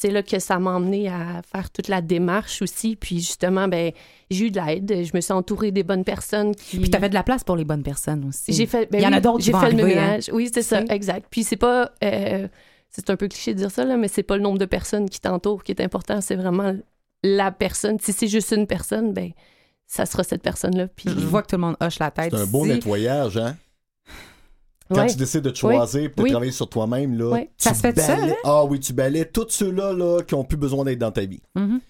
c'est 0.00 0.10
là 0.10 0.22
que 0.22 0.38
ça 0.38 0.58
m'a 0.58 0.70
emmené 0.70 1.08
à 1.08 1.42
faire 1.42 1.68
toute 1.70 1.88
la 1.88 2.00
démarche 2.00 2.62
aussi. 2.62 2.96
Puis 2.96 3.18
justement, 3.18 3.68
ben, 3.68 3.92
j'ai 4.30 4.46
eu 4.46 4.50
de 4.50 4.58
l'aide. 4.58 5.04
Je 5.04 5.10
me 5.14 5.20
suis 5.20 5.32
entourée 5.32 5.72
des 5.72 5.82
bonnes 5.82 6.04
personnes 6.04 6.54
qui. 6.54 6.78
Puis 6.78 6.88
t'as 6.88 7.00
fait 7.00 7.10
de 7.10 7.14
la 7.14 7.22
place 7.22 7.44
pour 7.44 7.54
les 7.56 7.66
bonnes 7.66 7.82
personnes 7.82 8.24
aussi. 8.26 8.54
J'ai 8.54 8.64
fait. 8.64 8.90
ben 8.90 8.98
Il 8.98 9.04
y 9.04 9.06
en 9.06 9.12
a 9.12 9.20
d'autres 9.20 9.40
qui 9.40 9.44
J'ai 9.44 9.52
fait 9.52 9.72
le 9.72 9.82
hein. 9.82 9.86
ménage. 9.86 10.30
Oui, 10.32 10.50
c'est 10.52 10.62
ça, 10.62 10.82
Tu 10.82 10.92
exact. 10.92 11.26
Puis 11.30 11.44
c'est 11.44 11.56
pas. 11.56 11.90
euh, 12.02 12.48
c'est 12.88 13.10
un 13.10 13.16
peu 13.16 13.28
cliché 13.28 13.52
de 13.52 13.58
dire 13.58 13.70
ça, 13.70 13.84
là, 13.84 13.98
mais 13.98 14.08
c'est 14.08 14.22
pas 14.22 14.36
le 14.38 14.42
nombre 14.42 14.58
de 14.58 14.64
personnes 14.64 15.08
qui 15.10 15.20
t'entourent 15.20 15.62
qui 15.62 15.72
est 15.72 15.82
important. 15.82 16.22
C'est 16.22 16.34
vraiment 16.34 16.74
la 17.22 17.52
personne. 17.52 17.98
Si 18.00 18.14
c'est 18.14 18.26
juste 18.26 18.52
une 18.52 18.66
personne, 18.66 19.12
ben, 19.12 19.32
ça 19.86 20.06
sera 20.06 20.24
cette 20.24 20.42
personne-là. 20.42 20.88
Puis. 20.88 21.10
Je 21.10 21.26
vois 21.26 21.42
que 21.42 21.48
tout 21.48 21.56
le 21.56 21.62
monde 21.62 21.76
hoche 21.78 21.98
la 21.98 22.10
tête. 22.10 22.32
C'est 22.34 22.40
un 22.40 22.46
beau 22.46 22.64
nettoyage, 22.66 23.36
hein? 23.36 23.54
Quand 24.92 25.06
tu 25.06 25.16
décides 25.16 25.42
de 25.42 25.50
te 25.50 25.56
choisir 25.58 26.02
et 26.02 26.08
de 26.08 26.22
Oui. 26.22 26.30
travailler 26.30 26.52
sur 26.52 26.68
toi-même, 26.68 27.16
là, 27.16 27.42
Ça 27.56 27.74
se 27.74 27.80
fait 27.80 27.92
tout 27.92 28.00
seul, 28.00 28.20
balais- 28.20 28.32
hein? 28.32 28.36
Ah 28.44 28.64
oui, 28.64 28.80
tu 28.80 28.92
balais 28.92 29.24
tous 29.24 29.46
ceux-là 29.50 29.92
là, 29.92 30.22
qui 30.22 30.34
ont 30.34 30.44
plus 30.44 30.56
besoin 30.56 30.84
d'être 30.84 30.98
dans 30.98 31.12
ta 31.12 31.24
vie. 31.24 31.40
Mhm. 31.54 31.80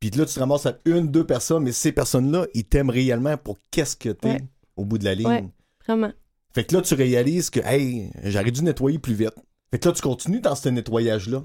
Puis 0.00 0.10
là, 0.10 0.26
tu 0.26 0.34
te 0.34 0.40
ramasses 0.40 0.66
à 0.66 0.78
une, 0.84 1.08
deux 1.10 1.24
personnes, 1.24 1.62
mais 1.62 1.72
ces 1.72 1.92
personnes-là, 1.92 2.46
ils 2.54 2.64
t'aiment 2.64 2.90
réellement 2.90 3.36
pour 3.36 3.58
qu'est-ce 3.70 3.96
que 3.96 4.10
t'es 4.10 4.38
au 4.76 4.84
bout 4.84 4.98
de 4.98 5.04
la 5.04 5.14
ligne. 5.14 5.50
Vraiment. 5.86 6.12
Fait 6.54 6.64
que 6.64 6.74
là, 6.74 6.82
tu 6.82 6.94
réalises 6.94 7.50
que, 7.50 7.60
hey, 7.60 8.10
j'aurais 8.24 8.50
dû 8.50 8.62
nettoyer 8.62 8.98
plus 8.98 9.14
vite. 9.14 9.34
Fait 9.70 9.78
que 9.78 9.88
là, 9.88 9.94
tu 9.94 10.02
continues 10.02 10.40
dans 10.40 10.54
ce 10.54 10.68
nettoyage-là. 10.68 11.42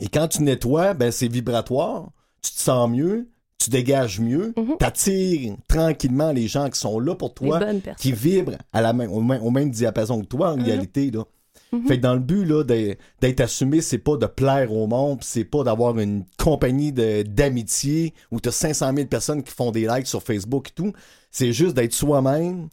Et 0.00 0.08
quand 0.08 0.26
tu 0.28 0.42
nettoies, 0.42 0.94
ben 0.94 1.10
c'est 1.12 1.28
vibratoire, 1.28 2.10
tu 2.42 2.50
te 2.52 2.58
sens 2.60 2.90
mieux, 2.90 3.28
tu 3.64 3.70
dégages 3.70 4.20
mieux, 4.20 4.52
Mhm. 4.56 4.76
t'attires 4.78 5.54
tranquillement 5.68 6.32
les 6.32 6.48
gens 6.48 6.68
qui 6.70 6.78
sont 6.78 6.98
là 7.00 7.14
pour 7.14 7.34
toi, 7.34 7.60
qui 7.98 8.12
vibrent 8.12 8.56
à 8.72 8.80
la 8.80 8.92
même, 8.92 9.10
au, 9.12 9.20
même, 9.20 9.42
au 9.42 9.50
même 9.50 9.70
diapason 9.70 10.20
que 10.20 10.26
toi 10.26 10.52
en 10.52 10.56
Mhm. 10.56 10.64
réalité. 10.64 11.10
Là. 11.10 11.24
Mhm. 11.72 11.86
Fait 11.86 11.96
que 11.96 12.02
dans 12.02 12.14
le 12.14 12.20
but 12.20 12.44
là, 12.44 12.62
d'être 12.64 13.40
assumé, 13.40 13.80
c'est 13.80 13.98
pas 13.98 14.16
de 14.16 14.26
plaire 14.26 14.72
au 14.72 14.86
monde, 14.86 15.18
c'est 15.22 15.44
pas 15.44 15.64
d'avoir 15.64 15.98
une 15.98 16.24
compagnie 16.38 16.92
d'amitié 16.92 18.12
où 18.30 18.40
t'as 18.40 18.50
500 18.50 18.92
000 18.94 19.06
personnes 19.08 19.42
qui 19.42 19.52
font 19.52 19.70
des 19.70 19.86
likes 19.88 20.06
sur 20.06 20.22
Facebook 20.22 20.68
et 20.68 20.72
tout. 20.74 20.92
C'est 21.30 21.52
juste 21.52 21.74
d'être 21.74 21.94
soi-même, 21.94 22.68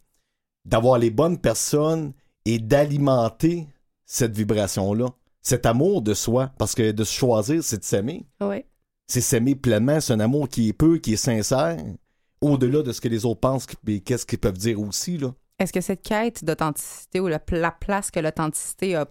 d'avoir 0.66 0.98
les 1.00 1.12
bonnes 1.12 1.38
personnes 1.38 2.12
et 2.46 2.60
d'alimenter 2.60 3.68
cette 4.06 4.36
vibration-là. 4.36 5.08
Cet 5.42 5.66
amour 5.66 6.02
de 6.02 6.14
soi. 6.14 6.52
Parce 6.58 6.76
que 6.76 6.92
de 6.92 7.04
se 7.06 7.14
choisir, 7.14 7.64
c'est 7.64 7.78
de 7.78 7.84
s'aimer. 7.86 8.26
Ouais. 8.42 8.66
C'est 9.10 9.22
s'aimer 9.22 9.56
pleinement. 9.56 10.00
C'est 10.00 10.14
un 10.14 10.20
amour 10.20 10.48
qui 10.48 10.70
est 10.70 10.74
peu, 10.74 11.00
qui 11.00 11.14
est 11.14 11.18
sincère. 11.18 11.78
Au-delà 12.42 12.84
de 12.84 12.94
ce 12.94 13.02
que 13.02 13.10
les 13.10 13.26
autres 13.26 13.40
pensent 13.42 13.68
et 13.88 14.00
qu'est-ce 14.00 14.26
qu'ils 14.26 14.40
peuvent 14.40 14.58
dire 14.58 14.80
aussi, 14.80 15.18
là. 15.18 15.34
Est-ce 15.58 15.74
que 15.74 15.82
cette 15.82 16.04
quête 16.04 16.46
d'authenticité 16.46 17.20
ou 17.20 17.28
la, 17.28 17.42
la 17.52 17.72
place 17.72 18.12
que 18.12 18.22
l'authenticité 18.22 18.96
a 18.96 19.06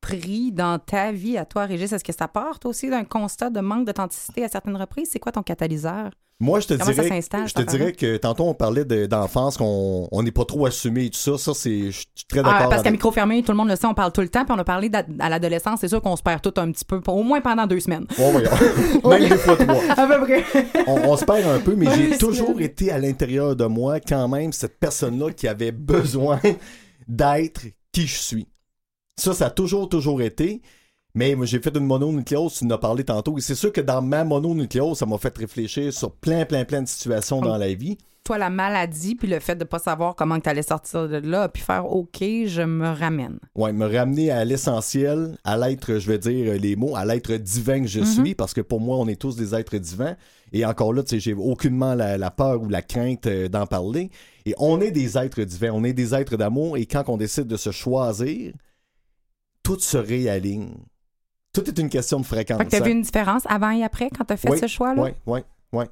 pris 0.00 0.52
dans 0.52 0.78
ta 0.78 1.12
vie 1.12 1.36
à 1.38 1.44
toi, 1.44 1.64
Régis, 1.66 1.92
est-ce 1.92 2.04
que 2.04 2.12
ça 2.12 2.28
part 2.28 2.58
toi 2.58 2.70
aussi 2.70 2.88
d'un 2.90 3.04
constat 3.04 3.50
de 3.50 3.60
manque 3.60 3.86
d'authenticité 3.86 4.44
à 4.44 4.48
certaines 4.48 4.76
reprises? 4.76 5.08
C'est 5.12 5.18
quoi 5.18 5.32
ton 5.32 5.42
catalyseur? 5.42 6.10
Moi, 6.40 6.60
je 6.60 6.68
te 6.68 6.74
Comment 6.74 6.92
dirais, 6.92 7.20
je 7.20 7.52
te 7.52 7.62
dirais 7.62 7.92
que 7.92 8.16
tantôt 8.16 8.44
on 8.44 8.54
parlait 8.54 8.84
de- 8.84 9.06
d'enfance, 9.06 9.56
qu'on 9.56 10.06
on 10.12 10.22
n'est 10.22 10.30
pas 10.30 10.44
trop 10.44 10.66
assumé 10.66 11.06
et 11.06 11.10
tout 11.10 11.18
ça. 11.18 11.36
Ça, 11.36 11.52
c'est, 11.52 11.86
je 11.90 11.98
suis 11.98 12.06
très 12.28 12.38
Ah, 12.38 12.42
d'accord. 12.44 12.68
parce 12.68 12.82
qu'à 12.84 12.92
micro 12.92 13.10
fermé, 13.10 13.42
tout 13.42 13.50
le 13.50 13.56
monde 13.58 13.68
le 13.68 13.74
sait, 13.74 13.86
on 13.88 13.94
parle 13.94 14.12
tout 14.12 14.20
le 14.20 14.28
temps, 14.28 14.44
puis 14.44 14.54
on 14.56 14.58
a 14.60 14.62
parlé 14.62 14.88
à 15.18 15.28
l'adolescence, 15.28 15.80
c'est 15.80 15.88
sûr 15.88 16.00
qu'on 16.00 16.14
se 16.14 16.22
perd 16.22 16.40
tout 16.40 16.54
un 16.60 16.70
petit 16.70 16.84
peu, 16.84 17.00
au 17.08 17.24
moins 17.24 17.40
pendant 17.40 17.66
deux 17.66 17.80
semaines. 17.80 18.06
Voyons. 18.16 18.50
Même 19.04 19.28
des 19.28 19.36
fois 19.36 19.56
trois. 19.56 19.82
À 19.96 20.06
peu 20.06 20.20
près. 20.24 20.44
On, 20.86 20.94
on 21.10 21.16
se 21.16 21.24
perd 21.24 21.44
un 21.44 21.58
peu, 21.58 21.74
mais 21.74 21.86
j'ai 21.96 22.16
toujours 22.16 22.60
été 22.60 22.92
à 22.92 22.98
l'intérieur 22.98 23.56
de 23.56 23.64
moi, 23.64 23.98
quand 23.98 24.28
même, 24.28 24.52
cette 24.52 24.78
personne-là 24.78 25.32
qui 25.32 25.48
avait 25.48 25.72
besoin 25.72 26.38
d'être 27.08 27.62
qui 27.90 28.06
je 28.06 28.16
suis. 28.16 28.46
Ça, 29.18 29.34
ça 29.34 29.46
a 29.46 29.50
toujours, 29.50 29.88
toujours 29.88 30.22
été. 30.22 30.62
Mais 31.14 31.34
moi, 31.34 31.46
j'ai 31.46 31.58
fait 31.60 31.74
une 31.76 31.86
mononucléose, 31.86 32.54
tu 32.58 32.64
en 32.66 32.70
as 32.70 32.78
parlé 32.78 33.02
tantôt. 33.02 33.36
Et 33.38 33.40
c'est 33.40 33.54
sûr 33.54 33.72
que 33.72 33.80
dans 33.80 34.02
ma 34.02 34.24
mononucléose, 34.24 34.98
ça 34.98 35.06
m'a 35.06 35.18
fait 35.18 35.36
réfléchir 35.36 35.92
sur 35.92 36.12
plein, 36.12 36.44
plein, 36.44 36.64
plein 36.64 36.82
de 36.82 36.88
situations 36.88 37.40
dans 37.40 37.56
la 37.56 37.72
vie. 37.74 37.98
Toi, 38.24 38.36
la 38.36 38.50
maladie, 38.50 39.14
puis 39.14 39.26
le 39.26 39.40
fait 39.40 39.56
de 39.56 39.64
pas 39.64 39.78
savoir 39.78 40.14
comment 40.14 40.38
tu 40.38 40.50
allais 40.50 40.62
sortir 40.62 41.08
de 41.08 41.16
là, 41.16 41.48
puis 41.48 41.62
faire 41.62 41.90
OK, 41.90 42.18
je 42.20 42.60
me 42.62 42.88
ramène. 42.88 43.38
Ouais, 43.56 43.72
me 43.72 43.86
ramener 43.86 44.30
à 44.30 44.44
l'essentiel, 44.44 45.38
à 45.44 45.56
l'être, 45.56 45.98
je 45.98 46.06
vais 46.06 46.18
dire 46.18 46.60
les 46.60 46.76
mots, 46.76 46.94
à 46.94 47.06
l'être 47.06 47.32
divin 47.32 47.80
que 47.80 47.86
je 47.88 48.00
Mhm. 48.00 48.06
suis, 48.06 48.34
parce 48.34 48.52
que 48.52 48.60
pour 48.60 48.80
moi, 48.80 48.98
on 48.98 49.08
est 49.08 49.18
tous 49.18 49.34
des 49.34 49.54
êtres 49.54 49.78
divins. 49.78 50.14
Et 50.52 50.66
encore 50.66 50.92
là, 50.92 51.02
tu 51.02 51.10
sais, 51.10 51.20
j'ai 51.20 51.32
aucunement 51.32 51.94
la, 51.94 52.18
la 52.18 52.30
peur 52.30 52.60
ou 52.62 52.68
la 52.68 52.82
crainte 52.82 53.26
euh, 53.26 53.48
d'en 53.48 53.66
parler. 53.66 54.10
Et 54.44 54.54
on 54.58 54.78
est 54.82 54.90
des 54.90 55.16
êtres 55.16 55.42
divins, 55.42 55.70
on 55.72 55.82
est 55.84 55.94
des 55.94 56.14
êtres 56.14 56.36
d'amour. 56.36 56.76
Et 56.76 56.84
quand 56.84 57.04
on 57.08 57.16
décide 57.16 57.46
de 57.46 57.56
se 57.56 57.70
choisir, 57.70 58.52
tout 59.68 59.78
se 59.80 59.98
réaligne. 59.98 60.70
Tout 61.52 61.68
est 61.68 61.78
une 61.78 61.90
question 61.90 62.20
de 62.20 62.24
fréquence. 62.24 62.56
Fait 62.56 62.64
que 62.64 62.70
t'as 62.70 62.78
hein. 62.78 62.84
vu 62.84 62.92
une 62.92 63.02
différence 63.02 63.42
avant 63.46 63.70
et 63.70 63.84
après 63.84 64.08
quand 64.08 64.24
t'as 64.24 64.38
fait 64.38 64.50
Oui, 64.50 64.58
ce 64.58 64.66
choix-là? 64.66 65.02
Ouais, 65.02 65.14
ouais, 65.26 65.44
ouais. 65.74 65.86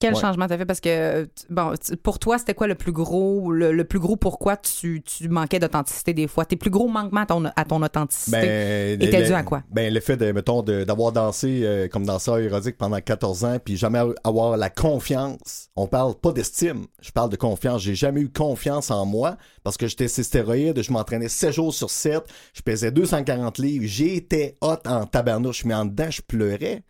Quel 0.00 0.14
Ouais. 0.14 0.20
changement 0.20 0.46
t'as 0.48 0.56
fait? 0.56 0.64
Parce 0.64 0.80
que, 0.80 1.28
bon, 1.50 1.74
pour 2.02 2.18
toi, 2.18 2.38
c'était 2.38 2.54
quoi 2.54 2.66
le 2.66 2.74
plus 2.74 2.90
gros, 2.90 3.52
le, 3.52 3.70
le 3.70 3.84
plus 3.84 3.98
gros 3.98 4.16
pourquoi 4.16 4.56
tu, 4.56 5.02
tu 5.02 5.28
manquais 5.28 5.58
d'authenticité 5.58 6.14
des 6.14 6.26
fois? 6.26 6.46
Tes 6.46 6.56
plus 6.56 6.70
gros 6.70 6.88
manquements 6.88 7.20
à 7.20 7.26
ton, 7.26 7.44
à 7.44 7.64
ton 7.66 7.82
authenticité 7.82 8.30
Ben, 8.40 9.02
étaient 9.02 9.22
dus 9.26 9.34
à 9.34 9.42
quoi? 9.42 9.62
Ben, 9.70 9.92
le 9.92 10.00
fait 10.00 10.16
de, 10.16 10.32
mettons, 10.32 10.62
d'avoir 10.62 11.12
dansé 11.12 11.60
euh, 11.64 11.86
comme 11.86 12.06
danseur 12.06 12.38
érotique 12.38 12.78
pendant 12.78 12.98
14 12.98 13.44
ans, 13.44 13.58
puis 13.62 13.76
jamais 13.76 14.00
avoir 14.24 14.56
la 14.56 14.70
confiance. 14.70 15.68
On 15.76 15.86
parle 15.86 16.14
pas 16.14 16.32
d'estime, 16.32 16.86
je 17.02 17.10
parle 17.10 17.28
de 17.28 17.36
confiance. 17.36 17.82
J'ai 17.82 17.94
jamais 17.94 18.22
eu 18.22 18.30
confiance 18.30 18.90
en 18.90 19.04
moi 19.04 19.36
parce 19.64 19.76
que 19.76 19.86
j'étais 19.86 20.08
ces 20.08 20.22
stéroïdes, 20.22 20.82
je 20.82 20.92
m'entraînais 20.92 21.28
7 21.28 21.52
jours 21.52 21.74
sur 21.74 21.90
7, 21.90 22.22
je 22.54 22.62
pesais 22.62 22.90
240 22.90 23.58
livres, 23.58 23.84
j'étais 23.86 24.56
hot 24.62 24.76
en 24.86 25.04
tabarnouche, 25.04 25.66
mais 25.66 25.74
en 25.74 25.84
dedans, 25.84 26.10
je 26.10 26.22
pleurais. 26.22 26.82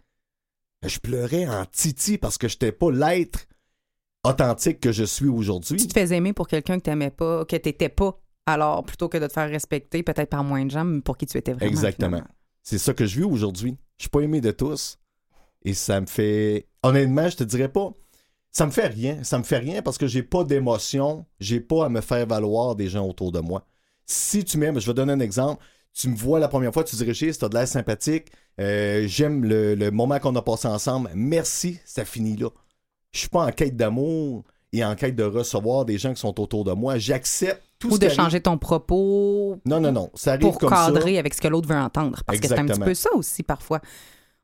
Je 0.87 0.99
pleurais 0.99 1.47
en 1.47 1.65
titi 1.67 2.19
parce 2.19 2.39
que 2.39 2.49
j'étais 2.49 2.73
pas 2.73 2.91
l'être 2.91 3.47
authentique 4.25 4.81
que 4.81 4.93
je 4.93 5.05
suis 5.05 5.29
aujourd'hui. 5.29 5.79
Tu 5.79 5.87
te 5.87 5.93
fais 5.93 6.15
aimer 6.15 6.33
pour 6.33 6.49
quelqu'un 6.49 6.79
que 6.79 6.85
t'aimais 6.85 7.11
pas, 7.11 7.45
que 7.45 7.57
t'étais 7.57 7.89
pas. 7.89 8.19
Alors, 8.47 8.85
plutôt 8.85 9.09
que 9.09 9.19
de 9.19 9.27
te 9.27 9.33
faire 9.33 9.49
respecter, 9.49 10.03
peut-être 10.03 10.31
par 10.31 10.43
moins 10.43 10.65
de 10.65 10.71
gens, 10.71 10.85
mais 10.85 11.01
pour 11.01 11.17
qui 11.17 11.27
tu 11.27 11.37
étais 11.39 11.53
vraiment. 11.53 11.71
Exactement. 11.71 12.23
C'est 12.63 12.79
ça 12.79 12.95
que 12.95 13.07
je 13.07 13.21
vis 13.21 13.25
aujourd'hui. 13.25 13.77
Je 13.99 14.05
suis 14.05 14.11
pas 14.11 14.21
aimé 14.21 14.41
de 14.41 14.51
tous. 14.51 14.99
Et 15.63 15.75
ça 15.75 16.01
me 16.01 16.07
fait. 16.07 16.67
Honnêtement, 16.83 17.29
je 17.29 17.37
te 17.37 17.45
dirais 17.45 17.69
pas. 17.69 17.93
Ça 18.51 18.67
me 18.67 18.71
fait 18.71 18.87
rien. 18.87 19.23
Ça 19.23 19.39
me 19.39 19.45
fait 19.45 19.59
rien 19.59 19.83
parce 19.83 19.99
que 19.99 20.07
j'ai 20.07 20.23
pas 20.23 20.45
d'émotion. 20.45 21.27
J'ai 21.39 21.61
pas 21.61 21.87
à 21.87 21.89
me 21.89 22.01
faire 22.01 22.27
valoir 22.27 22.75
des 22.75 22.89
gens 22.89 23.07
autour 23.07 23.33
de 23.33 23.41
moi. 23.41 23.67
Si 24.07 24.45
tu 24.45 24.59
m'aimes, 24.59 24.81
je 24.81 24.87
vais 24.87 24.95
donner 24.95 25.13
un 25.13 25.21
exemple. 25.21 25.63
Tu 25.93 26.09
me 26.09 26.17
vois 26.17 26.39
la 26.39 26.49
première 26.49 26.73
fois, 26.73 26.85
tu 26.85 26.97
dis 26.97 27.05
Régis, 27.05 27.39
t'as 27.39 27.49
de 27.49 27.55
l'air 27.55 27.67
sympathique. 27.69 28.27
Euh, 28.61 29.05
J'aime 29.07 29.45
le, 29.45 29.75
le 29.75 29.91
moment 29.91 30.19
qu'on 30.19 30.35
a 30.37 30.43
passé 30.43 30.69
ensemble. 30.69 31.11
Merci, 31.15 31.79
ça 31.85 32.05
finit 32.05 32.37
là. 32.37 32.49
Je 33.13 33.21
suis 33.21 33.29
pas 33.29 33.45
en 33.45 33.51
quête 33.51 33.77
d'amour 33.77 34.45
et 34.73 34.85
en 34.85 34.95
quête 34.95 35.17
de 35.17 35.25
recevoir 35.25 35.85
des 35.85 35.99
gens 35.99 36.15
qui 36.15 36.21
sont 36.21 36.39
autour 36.41 36.65
de 36.65 36.73
moi. 36.73 36.97
J'accepte 36.99 37.63
tout 37.81 37.95
Ou 37.95 37.99
de 37.99 38.07
arrive. 38.07 38.17
changer 38.17 38.41
ton 38.41 38.57
propos 38.57 39.59
Non, 39.67 39.81
non, 39.81 39.91
non. 39.91 40.11
Ça 40.15 40.33
arrive 40.35 40.43
pour 40.43 40.59
comme 40.59 40.69
ça. 40.71 40.87
cadrer 40.93 41.19
avec 41.19 41.35
ce 41.35 41.41
que 41.41 41.49
l'autre 41.49 41.69
veut 41.69 41.77
entendre. 41.77 42.23
Parce 42.25 42.39
que 42.39 42.47
c'est 42.47 42.59
un 42.59 42.67
petit 42.67 42.79
peu 42.81 42.95
ça 42.95 43.11
aussi 43.15 43.43
parfois. 43.43 43.81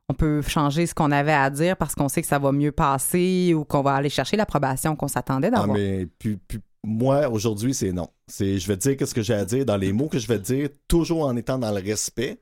On 0.09 0.15
peut 0.15 0.41
changer 0.43 0.87
ce 0.87 0.95
qu'on 0.95 1.11
avait 1.13 1.33
à 1.33 1.51
dire 1.51 1.77
parce 1.77 1.95
qu'on 1.95 2.09
sait 2.09 2.23
que 2.23 2.29
ça 2.29 2.39
va 2.39 2.53
mieux 2.53 2.73
passer 2.73 3.55
ou 3.55 3.65
qu'on 3.65 3.83
va 3.83 3.95
aller 3.95 4.09
chercher 4.09 4.37
l'approbation 4.37 4.95
qu'on 4.97 5.09
s'attendait 5.09 5.49
Ah, 5.53 5.59
d'avoir. 5.59 5.77
mais 5.77 6.07
puis, 6.19 6.37
puis 6.49 6.61
moi, 6.87 7.29
aujourd'hui, 7.29 7.75
c'est 7.75 7.93
non. 7.93 8.09
C'est 8.29 8.59
je 8.59 8.67
vais 8.69 8.77
te 8.77 8.83
dire 8.89 8.97
qu'est-ce 8.97 9.15
que 9.15 9.23
j'ai 9.23 9.35
à 9.35 9.45
dire 9.45 9.67
dans 9.67 9.77
les 9.77 9.93
mots 9.93 10.09
que 10.09 10.19
je 10.19 10.27
vais 10.29 10.39
te 10.39 10.45
dire, 10.45 10.69
toujours 10.89 11.25
en 11.27 11.37
étant 11.37 11.59
dans 11.59 11.73
le 11.73 11.81
respect. 11.83 12.39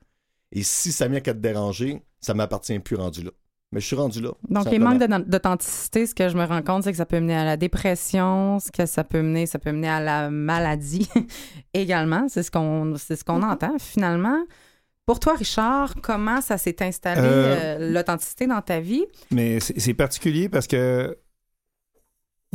Et 0.51 0.61
si 0.63 0.91
ça 0.91 1.07
vient 1.07 1.19
qu'à 1.19 1.33
te 1.33 1.39
déranger, 1.39 2.01
ça 2.21 2.33
m'appartient 2.35 2.77
plus 2.79 2.95
rendu 2.95 3.23
là. 3.23 3.31
Mais 3.71 3.81
je 3.81 3.87
suis 3.87 3.95
rendu 3.95 4.21
là. 4.21 4.29
Donc, 4.47 4.69
les 4.69 4.77
manques 4.79 5.03
d'authenticité, 5.27 6.05
ce 6.05 6.13
que 6.15 6.29
je 6.29 6.37
me 6.37 6.45
rends 6.45 6.61
compte, 6.61 6.83
c'est 6.83 6.91
que 6.91 6.97
ça 6.97 7.05
peut 7.07 7.19
mener 7.19 7.35
à 7.35 7.43
la 7.43 7.57
dépression, 7.57 8.59
ce 8.59 8.71
que 8.71 8.85
ça 8.85 9.03
peut 9.03 9.21
mener, 9.23 9.47
ça 9.47 9.57
peut 9.59 9.71
mener 9.71 9.89
à 9.89 9.99
la 9.99 10.29
maladie 10.29 11.09
également. 11.73 12.27
C'est 12.29 12.43
ce 12.43 12.51
qu'on 12.51 12.93
c'est 12.97 13.15
ce 13.15 13.23
qu'on 13.23 13.39
Mm-hmm. 13.39 13.51
entend 13.51 13.75
finalement. 13.79 14.37
Pour 15.05 15.19
toi, 15.19 15.35
Richard, 15.35 15.95
comment 16.01 16.41
ça 16.41 16.57
s'est 16.57 16.81
installé, 16.81 17.21
Euh, 17.23 17.77
euh, 17.79 17.91
l'authenticité 17.93 18.47
dans 18.47 18.61
ta 18.61 18.79
vie? 18.79 19.05
Mais 19.31 19.59
c'est 19.59 19.79
c'est 19.79 19.93
particulier 19.93 20.47
parce 20.49 20.67
que 20.67 21.17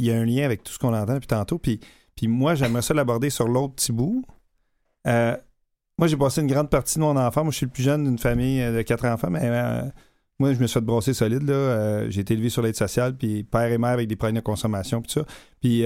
il 0.01 0.07
y 0.07 0.11
a 0.13 0.19
un 0.19 0.25
lien 0.25 0.45
avec 0.45 0.65
tout 0.65 0.73
ce 0.73 0.79
qu'on 0.79 0.95
entend 0.95 1.15
depuis 1.15 1.27
tantôt. 1.27 1.59
Puis, 1.59 1.81
puis 2.17 2.27
moi, 2.27 2.55
j'aimerais 2.55 2.83
ça 2.83 2.95
l'aborder 2.95 3.31
sur 3.31 3.47
l'autre 3.47 3.75
petit 3.75 3.93
bout. 3.93 4.25
Euh, 5.07 5.37
moi, 5.99 6.09
j'ai 6.09 6.17
passé 6.17 6.41
une 6.41 6.47
grande 6.47 6.71
partie 6.71 6.99
de 6.99 7.05
mon 7.05 7.17
enfant. 7.17 7.45
Moi, 7.45 7.53
je 7.53 7.59
suis 7.59 7.67
le 7.67 7.73
plus 7.73 7.83
jeune 7.83 8.05
d'une 8.05 8.19
famille 8.19 8.61
euh, 8.63 8.77
de 8.77 8.83
quatre 8.83 9.05
enfants, 9.05 9.31
mais 9.31 9.41
euh, 9.43 9.83
moi, 10.39 10.53
je 10.55 10.59
me 10.59 10.67
suis 10.67 10.75
fait 10.75 10.81
brosser 10.81 11.13
solide. 11.15 11.43
Là. 11.43 12.09
J'ai 12.09 12.23
été 12.23 12.35
élevé 12.35 12.49
sur 12.49 12.63
l'aide 12.63 12.77
sociale, 12.77 13.17
puis 13.17 13.45
père 13.45 13.71
et 13.71 13.79
mère 13.79 13.91
avec 13.91 14.09
des 14.09 14.17
problèmes 14.17 14.37
de 14.37 14.41
consommation, 14.41 15.03
puis 15.03 15.13
ça. 15.13 15.25
Puis, 15.61 15.85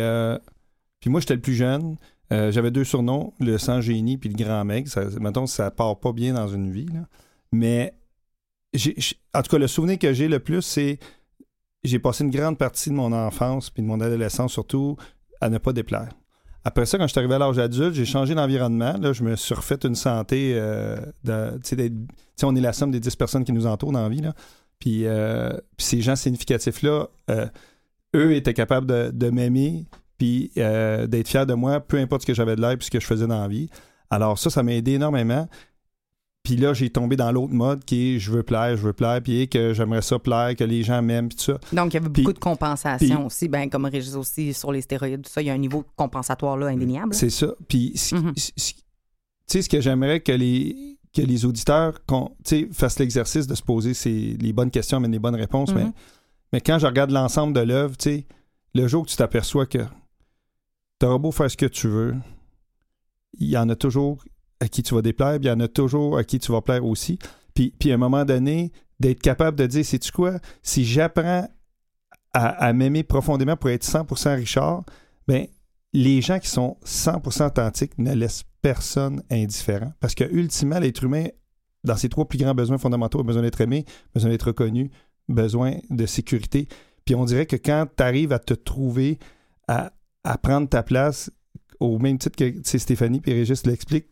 puis 1.00 1.10
moi, 1.10 1.20
j'étais 1.20 1.34
le 1.34 1.40
plus 1.40 1.54
jeune. 1.54 1.96
J'avais 2.30 2.70
deux 2.70 2.84
surnoms, 2.84 3.32
le 3.40 3.58
sans 3.58 3.80
génie 3.80 4.16
puis 4.16 4.28
le 4.28 4.36
grand 4.36 4.64
mec. 4.64 4.88
Ça, 4.88 5.04
mettons, 5.20 5.46
ça 5.46 5.70
part 5.70 5.98
pas 5.98 6.12
bien 6.12 6.34
dans 6.34 6.48
une 6.48 6.70
vie. 6.70 6.86
Mais 7.52 7.94
j'ai- 8.72 8.96
en 9.34 9.42
tout 9.42 9.50
cas, 9.50 9.58
le 9.58 9.66
souvenir 9.66 9.98
que 9.98 10.12
j'ai 10.12 10.28
le 10.28 10.38
plus, 10.40 10.62
c'est 10.62 10.98
j'ai 11.84 11.98
passé 11.98 12.24
une 12.24 12.30
grande 12.30 12.58
partie 12.58 12.90
de 12.90 12.94
mon 12.94 13.12
enfance 13.12 13.70
puis 13.70 13.82
de 13.82 13.88
mon 13.88 14.00
adolescence 14.00 14.52
surtout 14.52 14.96
à 15.40 15.48
ne 15.50 15.58
pas 15.58 15.72
déplaire. 15.72 16.08
Après 16.64 16.86
ça, 16.86 16.96
quand 16.96 17.06
je 17.06 17.12
suis 17.12 17.18
arrivé 17.18 17.34
à 17.34 17.38
l'âge 17.38 17.58
adulte, 17.58 17.94
j'ai 17.94 18.06
changé 18.06 18.34
d'environnement. 18.34 18.94
Là, 18.98 19.12
je 19.12 19.22
me 19.22 19.36
suis 19.36 19.54
refait 19.54 19.78
une 19.84 19.94
santé. 19.94 20.52
euh, 20.54 20.96
de- 21.22 21.60
on 22.42 22.56
est 22.56 22.60
la 22.60 22.72
somme 22.72 22.90
des 22.90 23.00
10 23.00 23.16
personnes 23.16 23.44
qui 23.44 23.52
nous 23.52 23.66
entourent 23.66 23.92
dans 23.92 24.02
la 24.02 24.08
vie. 24.08 24.22
Euh, 24.86 25.52
puis 25.76 25.86
ces 25.86 26.00
gens 26.00 26.16
significatifs-là, 26.16 27.08
euh, 27.30 27.46
eux 28.14 28.34
étaient 28.34 28.54
capables 28.54 28.86
de, 29.12 29.30
m'aimer 29.30 29.86
puis 30.16 30.50
d'être 30.54 31.28
fiers 31.28 31.44
de 31.46 31.54
moi, 31.54 31.80
peu 31.80 31.98
importe 31.98 32.22
ce 32.22 32.26
que 32.26 32.34
j'avais 32.34 32.56
de 32.56 32.60
l'air 32.62 32.76
puis 32.78 32.86
ce 32.86 32.90
que 32.90 33.00
je 33.00 33.06
faisais 33.06 33.26
dans 33.26 33.42
la 33.42 33.48
vie. 33.48 33.68
Alors 34.08 34.38
ça, 34.38 34.48
ça 34.48 34.62
m'a 34.62 34.72
aidé 34.72 34.92
énormément. 34.92 35.48
Puis 36.44 36.56
là, 36.56 36.74
j'ai 36.74 36.90
tombé 36.90 37.16
dans 37.16 37.32
l'autre 37.32 37.54
mode 37.54 37.84
qui 37.86 38.16
est 38.16 38.18
je 38.18 38.30
veux 38.30 38.42
plaire, 38.42 38.76
je 38.76 38.82
veux 38.82 38.92
plaire, 38.92 39.20
puis 39.22 39.48
que 39.48 39.72
j'aimerais 39.72 40.02
ça 40.02 40.18
plaire, 40.18 40.54
que 40.54 40.62
les 40.62 40.82
gens 40.82 41.00
m'aiment, 41.02 41.28
puis 41.28 41.38
tout 41.38 41.44
ça. 41.44 41.58
Donc, 41.72 41.92
il 41.92 41.94
y 41.94 41.96
avait 41.96 42.10
beaucoup 42.10 42.34
de 42.34 42.38
compensation 42.38 43.24
aussi, 43.26 43.48
ben, 43.48 43.70
comme 43.70 43.86
Régis 43.86 44.14
aussi 44.14 44.52
sur 44.52 44.70
les 44.70 44.82
stéroïdes, 44.82 45.22
tout 45.22 45.30
ça, 45.30 45.40
il 45.40 45.46
y 45.46 45.50
a 45.50 45.54
un 45.54 45.58
niveau 45.58 45.84
compensatoire 45.96 46.58
là 46.58 46.66
indéniable. 46.66 47.14
C'est 47.14 47.30
ça. 47.30 47.46
Puis, 47.66 47.94
Mhm. 48.12 48.34
tu 48.34 48.42
sais, 49.46 49.62
ce 49.62 49.68
que 49.70 49.80
j'aimerais 49.80 50.20
que 50.20 50.32
les, 50.32 50.98
que 51.14 51.22
les 51.22 51.46
auditeurs 51.46 51.98
fassent 52.72 52.98
l'exercice 52.98 53.46
de 53.46 53.54
se 53.54 53.62
poser 53.62 53.94
ces- 53.94 54.36
les 54.38 54.52
bonnes 54.52 54.70
questions, 54.70 55.00
mais 55.00 55.08
les 55.08 55.18
bonnes 55.18 55.36
réponses. 55.36 55.70
Mhm. 55.72 55.76
mais, 55.78 55.92
mais 56.52 56.60
quand 56.60 56.78
je 56.78 56.86
regarde 56.86 57.10
l'ensemble 57.10 57.54
de 57.54 57.60
l'œuvre, 57.60 57.96
tu 57.96 58.10
sais, 58.10 58.26
le 58.74 58.86
jour 58.86 59.06
que 59.06 59.10
tu 59.10 59.16
t'aperçois 59.16 59.64
que 59.64 59.78
tu 61.00 61.06
auras 61.06 61.16
beau 61.18 61.32
faire 61.32 61.50
ce 61.50 61.56
que 61.56 61.66
tu 61.66 61.88
veux, 61.88 62.14
il 63.38 63.48
y 63.48 63.56
en 63.56 63.68
a 63.70 63.76
toujours 63.76 64.22
à 64.60 64.68
qui 64.68 64.82
tu 64.82 64.94
vas 64.94 65.02
déplaire, 65.02 65.38
puis 65.38 65.46
il 65.46 65.48
y 65.48 65.50
en 65.50 65.60
a 65.60 65.68
toujours 65.68 66.18
à 66.18 66.24
qui 66.24 66.38
tu 66.38 66.52
vas 66.52 66.60
plaire 66.60 66.84
aussi. 66.84 67.18
Puis, 67.54 67.72
puis 67.78 67.92
à 67.92 67.94
un 67.94 67.98
moment 67.98 68.24
donné, 68.24 68.72
d'être 69.00 69.20
capable 69.20 69.58
de 69.58 69.66
dire, 69.66 69.84
sais-tu 69.84 70.12
quoi, 70.12 70.38
si 70.62 70.84
j'apprends 70.84 71.48
à, 72.32 72.72
m'aimer 72.72 73.04
profondément 73.04 73.56
pour 73.56 73.70
être 73.70 73.84
100% 73.84 74.36
Richard, 74.36 74.84
ben 75.28 75.46
les 75.92 76.20
gens 76.20 76.40
qui 76.40 76.48
sont 76.48 76.76
100% 76.84 77.46
authentiques 77.46 77.96
ne 77.98 78.12
laissent 78.12 78.42
personne 78.60 79.22
indifférent. 79.30 79.92
Parce 80.00 80.16
que, 80.16 80.24
ultimement, 80.24 80.80
l'être 80.80 81.04
humain, 81.04 81.26
dans 81.84 81.96
ses 81.96 82.08
trois 82.08 82.26
plus 82.26 82.38
grands 82.38 82.54
besoins 82.54 82.78
fondamentaux, 82.78 83.20
a 83.20 83.22
besoin 83.22 83.42
d'être 83.42 83.60
aimé, 83.60 83.84
besoin 84.12 84.30
d'être 84.30 84.48
reconnu, 84.48 84.90
besoin 85.28 85.76
de 85.90 86.06
sécurité. 86.06 86.66
Puis 87.04 87.14
on 87.14 87.24
dirait 87.24 87.46
que 87.46 87.56
quand 87.56 87.86
tu 87.96 88.02
arrives 88.02 88.32
à 88.32 88.40
te 88.40 88.54
trouver, 88.54 89.20
à, 89.68 89.92
à 90.24 90.36
prendre 90.36 90.68
ta 90.68 90.82
place, 90.82 91.30
au 91.78 91.98
même 92.00 92.18
titre 92.18 92.36
que 92.36 92.52
Stéphanie 92.64 93.22
et 93.26 93.32
Régis 93.32 93.64
l'expliquent, 93.64 94.08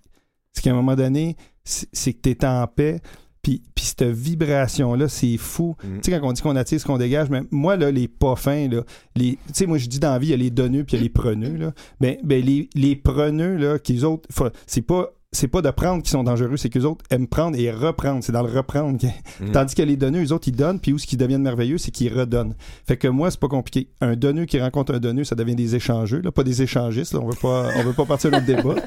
c'est 0.53 0.62
qu'à 0.62 0.70
un 0.70 0.74
moment 0.74 0.94
donné, 0.96 1.36
c'est 1.64 2.12
que 2.12 2.20
tu 2.22 2.30
es 2.30 2.44
en 2.44 2.66
paix. 2.66 3.00
Puis, 3.42 3.61
puis 3.74 3.84
cette 3.86 4.05
vibration-là, 4.05 5.09
c'est 5.09 5.36
fou. 5.36 5.74
Mm. 5.82 5.98
Tu 6.00 6.12
sais, 6.12 6.20
quand 6.20 6.28
on 6.28 6.32
dit 6.32 6.42
qu'on 6.42 6.55
attire 6.55 6.80
ce 6.80 6.86
qu'on 6.86 6.96
dégage, 6.98 7.28
mais 7.28 7.42
moi, 7.50 7.76
là, 7.76 7.90
les 7.90 8.07
pas 8.07 8.36
fins, 8.36 8.68
là, 8.68 8.82
les, 9.16 9.32
tu 9.32 9.38
sais, 9.53 9.66
moi, 9.66 9.78
je 9.78 9.88
dis 9.88 9.98
dans 9.98 10.12
la 10.12 10.18
vie, 10.20 10.28
il 10.28 10.30
y 10.30 10.34
a 10.34 10.36
les 10.36 10.50
donneux 10.50 10.84
puis 10.84 10.96
il 10.96 11.00
y 11.00 11.00
a 11.00 11.03
les 11.03 11.09
preneux, 11.09 11.57
là. 11.57 11.72
Ben, 12.00 12.16
ben 12.22 12.44
les, 12.44 12.68
les 12.76 12.94
preneux, 12.94 13.57
là, 13.57 13.80
qu'ils 13.80 14.05
autres, 14.05 14.28
c'est 14.68 14.82
pas, 14.82 15.09
c'est 15.32 15.48
pas 15.48 15.61
de 15.61 15.70
prendre 15.70 16.03
qui 16.05 16.11
sont 16.11 16.22
dangereux, 16.22 16.57
c'est 16.57 16.68
qu'eux 16.68 16.84
autres 16.84 17.05
aiment 17.11 17.26
prendre 17.26 17.59
et 17.59 17.72
reprendre. 17.72 18.22
C'est 18.22 18.30
dans 18.32 18.42
le 18.44 18.53
reprendre. 18.53 18.96
que- 19.00 19.07
Mm. 19.44 19.50
Tandis 19.50 19.74
que 19.74 19.82
les 19.82 19.96
donneux, 19.96 20.24
eux 20.24 20.32
autres, 20.32 20.46
ils 20.46 20.55
donnent, 20.55 20.78
puis 20.78 20.92
où 20.92 20.98
ce 20.98 21.07
qui 21.09 21.16
deviennent 21.16 21.42
merveilleux, 21.42 21.78
c'est 21.78 21.90
qu'ils 21.90 22.16
redonnent. 22.16 22.55
Fait 22.86 22.96
que 22.96 23.09
moi, 23.09 23.28
c'est 23.32 23.40
pas 23.40 23.48
compliqué. 23.48 23.88
Un 24.00 24.14
donneux 24.14 24.44
qui 24.44 24.61
rencontre 24.61 24.94
un 24.94 25.00
donneux, 25.00 25.24
ça 25.24 25.34
devient 25.34 25.57
des 25.57 25.74
échangeux, 25.74 26.20
là, 26.20 26.30
pas 26.30 26.44
des 26.44 26.62
échangistes, 26.62 27.12
là. 27.14 27.18
On 27.20 27.26
veut 27.28 27.38
pas, 27.42 27.70
on 27.76 27.82
veut 27.82 27.92
pas 27.94 28.05
partir 28.05 28.30
dans 28.30 28.38
le 28.38 28.44
débat. 28.46 28.76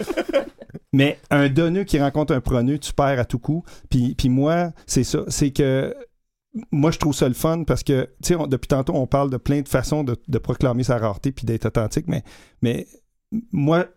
Mais 0.96 1.20
un 1.30 1.50
donneux 1.50 1.84
qui 1.84 2.00
rencontre 2.00 2.34
un 2.34 2.40
preneux, 2.40 2.80
tu 2.80 2.94
perds 2.94 3.20
à 3.20 3.26
tout 3.26 3.38
coup. 3.38 3.66
Puis, 3.90 4.16
puis 4.16 4.30
moi, 4.30 4.72
c'est 4.88 5.04
ça. 5.04 5.26
C'est 5.28 5.52
que 5.52 5.94
moi, 6.72 6.90
je 6.90 7.00
trouve 7.00 7.14
ça 7.14 7.28
le 7.28 7.34
fun 7.34 7.66
parce 7.66 7.84
que, 7.84 8.10
tu 8.24 8.34
sais, 8.34 8.48
depuis 8.48 8.70
tantôt, 8.70 8.94
on 8.96 9.06
parle 9.06 9.30
de 9.30 9.36
plein 9.36 9.60
de 9.60 9.68
façons 9.68 10.06
de, 10.06 10.16
de 10.26 10.38
proclamer 10.38 10.84
sa 10.84 10.98
rareté 10.98 11.34
puis 11.34 11.46
d'être 11.46 11.66
authentique. 11.66 12.08
Mais, 12.08 12.24
mais 12.62 12.88
moi, 13.52 13.88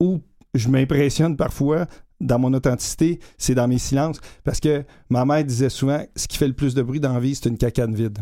où 0.00 0.22
je 0.54 0.70
m'impressionne 0.70 1.36
parfois 1.36 1.84
dans 2.18 2.38
mon 2.38 2.54
authenticité, 2.54 3.20
c'est 3.36 3.54
dans 3.54 3.68
mes 3.68 3.76
silences. 3.76 4.18
Parce 4.42 4.58
que 4.58 4.84
ma 5.10 5.26
mère 5.26 5.44
disait 5.44 5.68
souvent 5.68 6.02
ce 6.16 6.26
qui 6.26 6.38
fait 6.38 6.48
le 6.48 6.54
plus 6.54 6.74
de 6.74 6.80
bruit 6.80 7.00
dans 7.00 7.12
la 7.12 7.20
vie, 7.20 7.34
c'est 7.34 7.50
une 7.50 7.58
cacane 7.58 7.94
vide. 7.94 8.20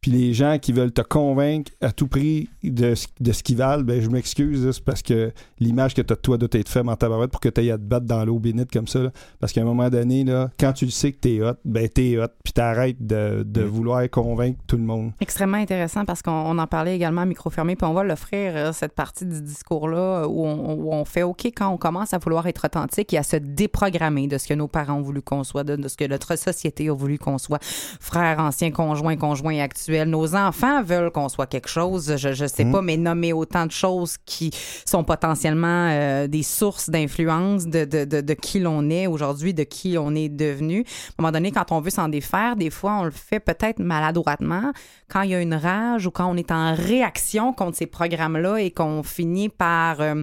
Puis 0.00 0.10
les 0.10 0.32
gens 0.32 0.58
qui 0.58 0.72
veulent 0.72 0.92
te 0.92 1.02
convaincre 1.02 1.70
à 1.82 1.92
tout 1.92 2.08
prix 2.08 2.48
de, 2.64 2.94
ce- 2.94 3.06
de 3.20 3.32
ce 3.32 3.42
qu'ils 3.42 3.58
valent, 3.58 3.82
ben 3.82 4.00
je 4.00 4.08
m'excuse, 4.08 4.70
c'est 4.72 4.82
parce 4.84 5.02
que 5.02 5.30
l'image 5.58 5.92
que 5.94 6.00
tu 6.00 6.12
as 6.12 6.16
de 6.16 6.20
toi 6.22 6.38
doit 6.38 6.48
être 6.52 6.70
faible 6.70 6.88
en 6.88 6.96
tabarouette 6.96 7.30
pour 7.30 7.40
que 7.40 7.50
tu 7.50 7.60
aies 7.66 7.70
à 7.70 7.76
te 7.76 7.82
battre 7.82 8.06
dans 8.06 8.24
l'eau 8.24 8.38
bénite 8.38 8.72
comme 8.72 8.86
ça. 8.86 9.00
là. 9.00 9.10
Parce 9.40 9.52
qu'à 9.52 9.60
un 9.60 9.64
moment 9.64 9.90
donné, 9.90 10.24
là, 10.24 10.50
quand 10.58 10.72
tu 10.72 10.86
le 10.86 10.90
sais 10.90 11.12
que 11.12 11.18
t'es 11.18 11.42
hot, 11.42 11.52
ben 11.66 11.86
t'es 11.88 12.16
hot, 12.18 12.28
puis 12.42 12.54
t'arrêtes 12.54 13.04
de, 13.06 13.42
de 13.46 13.60
vouloir 13.62 14.08
convaincre 14.08 14.58
tout 14.66 14.78
le 14.78 14.84
monde. 14.84 15.12
Extrêmement 15.20 15.58
intéressant 15.58 16.06
parce 16.06 16.22
qu'on 16.22 16.30
on 16.32 16.56
en 16.56 16.66
parlait 16.66 16.96
également 16.96 17.20
à 17.20 17.26
micro 17.26 17.50
fermé, 17.50 17.76
puis 17.76 17.86
on 17.86 17.92
va 17.92 18.02
l'offrir, 18.02 18.52
euh, 18.56 18.72
cette 18.72 18.94
partie 18.94 19.26
du 19.26 19.42
discours-là, 19.42 20.26
où 20.28 20.46
on, 20.46 20.74
où 20.76 20.92
on 20.94 21.04
fait 21.04 21.24
OK 21.24 21.44
quand 21.54 21.68
on 21.68 21.76
commence 21.76 22.14
à 22.14 22.18
vouloir 22.18 22.46
être 22.46 22.64
authentique 22.64 23.12
et 23.12 23.18
à 23.18 23.22
se 23.22 23.36
déprogrammer 23.36 24.28
de 24.28 24.38
ce 24.38 24.48
que 24.48 24.54
nos 24.54 24.68
parents 24.68 24.94
ont 24.94 25.02
voulu 25.02 25.20
qu'on 25.20 25.44
soit, 25.44 25.64
de, 25.64 25.76
de 25.76 25.88
ce 25.88 25.96
que 25.98 26.06
notre 26.06 26.36
société 26.36 26.88
a 26.88 26.94
voulu 26.94 27.18
qu'on 27.18 27.36
soit, 27.36 27.58
frères, 27.62 28.38
anciens, 28.40 28.70
conjoints, 28.70 29.16
conjoints 29.16 29.58
Nos 30.04 30.34
enfants 30.34 30.82
veulent 30.82 31.10
qu'on 31.10 31.28
soit 31.28 31.46
quelque 31.46 31.68
chose, 31.68 32.16
je, 32.16 32.32
je 32.32 32.46
sais 32.46 32.64
Mm. 32.64 32.72
pas, 32.72 32.82
mais 32.82 32.96
nommer 32.96 33.32
autant 33.32 33.66
de 33.66 33.70
choses 33.72 34.16
qui 34.24 34.50
sont 34.86 35.04
potentiellement 35.04 35.88
euh, 35.90 36.26
des 36.26 36.42
sources 36.42 36.90
d'influence 36.90 37.66
de, 37.66 37.84
de, 37.84 38.04
de, 38.04 38.20
de 38.20 38.34
qui 38.34 38.60
l'on 38.60 38.88
est 38.90 39.06
aujourd'hui, 39.06 39.54
de 39.54 39.64
qui 39.64 39.96
on 39.98 40.14
est 40.14 40.28
devenu. 40.28 40.80
À 40.80 40.82
un 40.82 41.22
moment 41.22 41.32
donné, 41.32 41.50
quand 41.52 41.72
on 41.72 41.80
veut 41.80 41.90
s'en 41.90 42.08
défaire, 42.08 42.56
des 42.56 42.70
fois, 42.70 42.98
on 43.00 43.04
le 43.04 43.10
fait 43.10 43.40
peut-être 43.40 43.78
maladroitement 43.78 44.72
quand 45.08 45.22
il 45.22 45.30
y 45.30 45.34
a 45.34 45.40
une 45.40 45.54
rage 45.54 46.06
ou 46.06 46.10
quand 46.10 46.26
on 46.30 46.36
est 46.36 46.50
en 46.50 46.74
réaction 46.74 47.52
contre 47.52 47.76
ces 47.76 47.86
programmes-là 47.86 48.58
et 48.58 48.70
qu'on 48.70 49.02
finit 49.02 49.48
par 49.48 50.00
euh, 50.00 50.22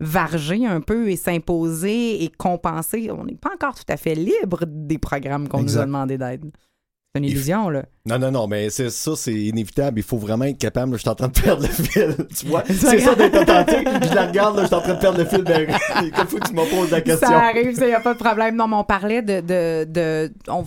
varger 0.00 0.64
un 0.66 0.80
peu 0.80 1.10
et 1.10 1.16
s'imposer 1.16 2.22
et 2.22 2.28
compenser. 2.28 3.10
On 3.10 3.24
n'est 3.24 3.34
pas 3.34 3.50
encore 3.54 3.74
tout 3.74 3.90
à 3.92 3.96
fait 3.96 4.14
libre 4.14 4.60
des 4.66 4.98
programmes 4.98 5.48
qu'on 5.48 5.62
nous 5.62 5.78
a 5.78 5.86
demandé 5.86 6.18
d'être. 6.18 6.44
C'est 7.14 7.20
une 7.20 7.24
Il 7.24 7.30
illusion, 7.30 7.70
là. 7.70 7.84
Non, 8.04 8.18
non, 8.18 8.30
non, 8.30 8.46
mais 8.46 8.68
c'est 8.68 8.90
ça, 8.90 9.12
c'est 9.16 9.32
inévitable. 9.34 9.98
Il 9.98 10.02
faut 10.02 10.18
vraiment 10.18 10.44
être 10.44 10.58
capable. 10.58 10.92
là, 10.92 10.96
Je 10.98 11.00
suis 11.00 11.08
en 11.08 11.14
train 11.14 11.28
de 11.28 11.40
perdre 11.40 11.62
le 11.62 11.68
fil. 11.68 12.16
Tu 12.36 12.46
vois, 12.46 12.62
c'est 12.66 12.98
ça 13.00 13.14
d'être 13.14 13.40
authentique. 13.40 13.88
Je 14.10 14.14
la 14.14 14.26
regarde, 14.26 14.56
là, 14.56 14.62
je 14.62 14.66
suis 14.66 14.76
en 14.76 14.80
train 14.82 14.94
de 14.94 15.00
perdre 15.00 15.18
le 15.18 15.24
fil. 15.24 15.42
Ben, 15.42 15.66
il 16.02 16.12
faut 16.26 16.36
que 16.38 16.48
tu 16.48 16.54
me 16.54 16.70
poses 16.70 16.90
la 16.90 17.00
question. 17.00 17.28
Ça 17.28 17.38
arrive, 17.46 17.72
il 17.80 17.86
n'y 17.86 17.94
a 17.94 18.00
pas 18.00 18.12
de 18.12 18.18
problème. 18.18 18.56
Non, 18.56 18.68
mais 18.68 18.76
on 18.76 18.84
parlait 18.84 19.22
de. 19.22 19.40
de, 19.40 19.84
de- 19.90 20.32
on, 20.48 20.64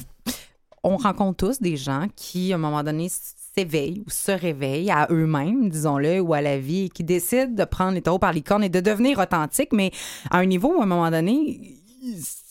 on 0.84 0.98
rencontre 0.98 1.46
tous 1.46 1.62
des 1.62 1.78
gens 1.78 2.08
qui, 2.16 2.52
à 2.54 2.56
un 2.56 2.60
moment 2.60 2.84
donné, 2.84 3.08
s'éveillent 3.56 4.02
ou 4.08 4.10
se 4.10 4.32
réveillent 4.32 4.90
à 4.90 5.08
eux-mêmes, 5.12 5.70
disons-le, 5.70 6.22
ou 6.22 6.34
à 6.34 6.42
la 6.42 6.58
vie, 6.58 6.86
et 6.86 6.90
qui 6.90 7.04
décident 7.04 7.54
de 7.54 7.66
prendre 7.66 7.92
les 7.94 8.02
taureaux 8.02 8.18
par 8.18 8.34
les 8.34 8.42
cornes 8.42 8.64
et 8.64 8.70
de 8.70 8.80
devenir 8.80 9.20
authentiques, 9.20 9.74
mais 9.74 9.92
à 10.32 10.40
un 10.40 10.46
niveau, 10.48 10.80
à 10.80 10.84
un 10.84 10.88
moment 10.88 11.12
donné, 11.12 11.78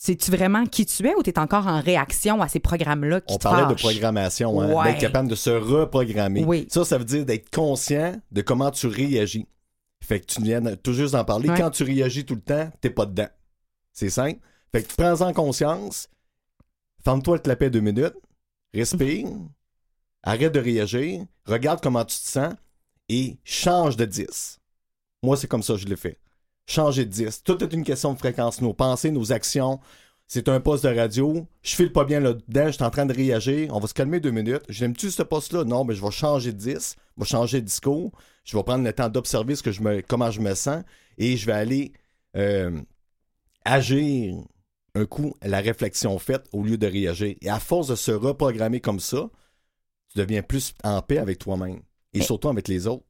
sais-tu 0.03 0.31
vraiment 0.31 0.65
qui 0.65 0.85
tu 0.87 1.07
es 1.07 1.13
ou 1.13 1.21
tu 1.21 1.29
es 1.29 1.37
encore 1.37 1.67
en 1.67 1.79
réaction 1.79 2.41
à 2.41 2.47
ces 2.47 2.59
programmes-là 2.59 3.21
qui 3.21 3.35
On 3.35 3.37
te 3.37 3.43
parlait 3.43 3.71
de 3.71 3.79
programmation, 3.79 4.59
hein, 4.59 4.73
Ouais. 4.73 4.91
d'être 4.91 4.99
capable 5.01 5.29
de 5.29 5.35
se 5.35 5.51
reprogrammer. 5.51 6.43
Oui. 6.43 6.65
Ça, 6.71 6.83
ça 6.83 6.97
veut 6.97 7.05
dire 7.05 7.23
d'être 7.23 7.51
conscient 7.51 8.19
de 8.31 8.41
comment 8.41 8.71
tu 8.71 8.87
réagis. 8.87 9.45
Fait 10.03 10.19
que 10.19 10.25
tu 10.25 10.41
viens 10.41 10.61
tout 10.77 10.93
juste 10.93 11.13
d'en 11.13 11.23
parler. 11.23 11.49
Ouais. 11.49 11.57
Quand 11.57 11.69
tu 11.69 11.83
réagis 11.83 12.25
tout 12.25 12.33
le 12.33 12.41
temps, 12.41 12.71
t'es 12.81 12.89
pas 12.89 13.05
dedans. 13.05 13.27
C'est 13.93 14.09
simple. 14.09 14.39
Fait 14.73 14.81
que 14.81 14.91
prends-en 14.95 15.33
conscience. 15.33 16.07
Ferme-toi 17.03 17.35
le 17.35 17.41
clapet 17.41 17.69
deux 17.69 17.81
minutes. 17.81 18.15
Respire. 18.73 19.27
arrête 20.23 20.53
de 20.53 20.59
réagir. 20.59 21.25
Regarde 21.45 21.79
comment 21.81 22.05
tu 22.05 22.17
te 22.17 22.27
sens 22.27 22.53
et 23.09 23.37
change 23.43 23.97
de 23.97 24.05
10. 24.05 24.59
Moi, 25.21 25.37
c'est 25.37 25.47
comme 25.47 25.61
ça 25.63 25.73
que 25.73 25.79
je 25.79 25.85
l'ai 25.87 25.95
fait. 25.95 26.17
Changer 26.67 27.05
de 27.05 27.09
10. 27.11 27.43
Tout 27.43 27.63
est 27.63 27.73
une 27.73 27.83
question 27.83 28.13
de 28.13 28.19
fréquence. 28.19 28.61
Nos 28.61 28.73
pensées, 28.73 29.11
nos 29.11 29.31
actions. 29.31 29.79
C'est 30.27 30.47
un 30.47 30.61
poste 30.61 30.85
de 30.85 30.95
radio. 30.95 31.45
Je 31.61 31.75
file 31.75 31.91
pas 31.91 32.05
bien 32.05 32.21
là-dedans. 32.21 32.67
Je 32.67 32.71
suis 32.71 32.83
en 32.83 32.89
train 32.89 33.05
de 33.05 33.13
réagir. 33.13 33.75
On 33.75 33.79
va 33.79 33.87
se 33.87 33.93
calmer 33.93 34.19
deux 34.19 34.31
minutes. 34.31 34.63
J'aime-tu 34.69 35.11
ce 35.11 35.23
poste-là? 35.23 35.65
Non, 35.65 35.83
mais 35.83 35.93
je 35.93 36.01
vais 36.01 36.11
changer 36.11 36.53
de 36.53 36.57
10. 36.57 36.95
Je 37.17 37.21
vais 37.21 37.27
changer 37.27 37.59
de 37.59 37.65
discours. 37.65 38.11
Je 38.45 38.55
vais 38.55 38.63
prendre 38.63 38.83
le 38.85 38.93
temps 38.93 39.09
d'observer 39.09 39.55
ce 39.55 39.63
que 39.63 39.71
je 39.71 39.81
me, 39.81 40.01
comment 40.01 40.31
je 40.31 40.39
me 40.39 40.53
sens 40.55 40.83
et 41.17 41.37
je 41.37 41.45
vais 41.45 41.53
aller 41.53 41.93
euh, 42.35 42.79
agir 43.65 44.35
un 44.95 45.05
coup 45.05 45.35
la 45.41 45.59
réflexion 45.59 46.17
faite 46.19 46.47
au 46.51 46.63
lieu 46.63 46.77
de 46.77 46.87
réagir. 46.87 47.35
Et 47.41 47.49
à 47.49 47.59
force 47.59 47.87
de 47.87 47.95
se 47.95 48.11
reprogrammer 48.11 48.81
comme 48.81 48.99
ça, 48.99 49.29
tu 50.09 50.17
deviens 50.17 50.41
plus 50.41 50.73
en 50.83 51.01
paix 51.01 51.17
avec 51.17 51.39
toi-même 51.39 51.81
et 52.13 52.21
surtout 52.21 52.49
avec 52.49 52.67
les 52.67 52.87
autres. 52.87 53.05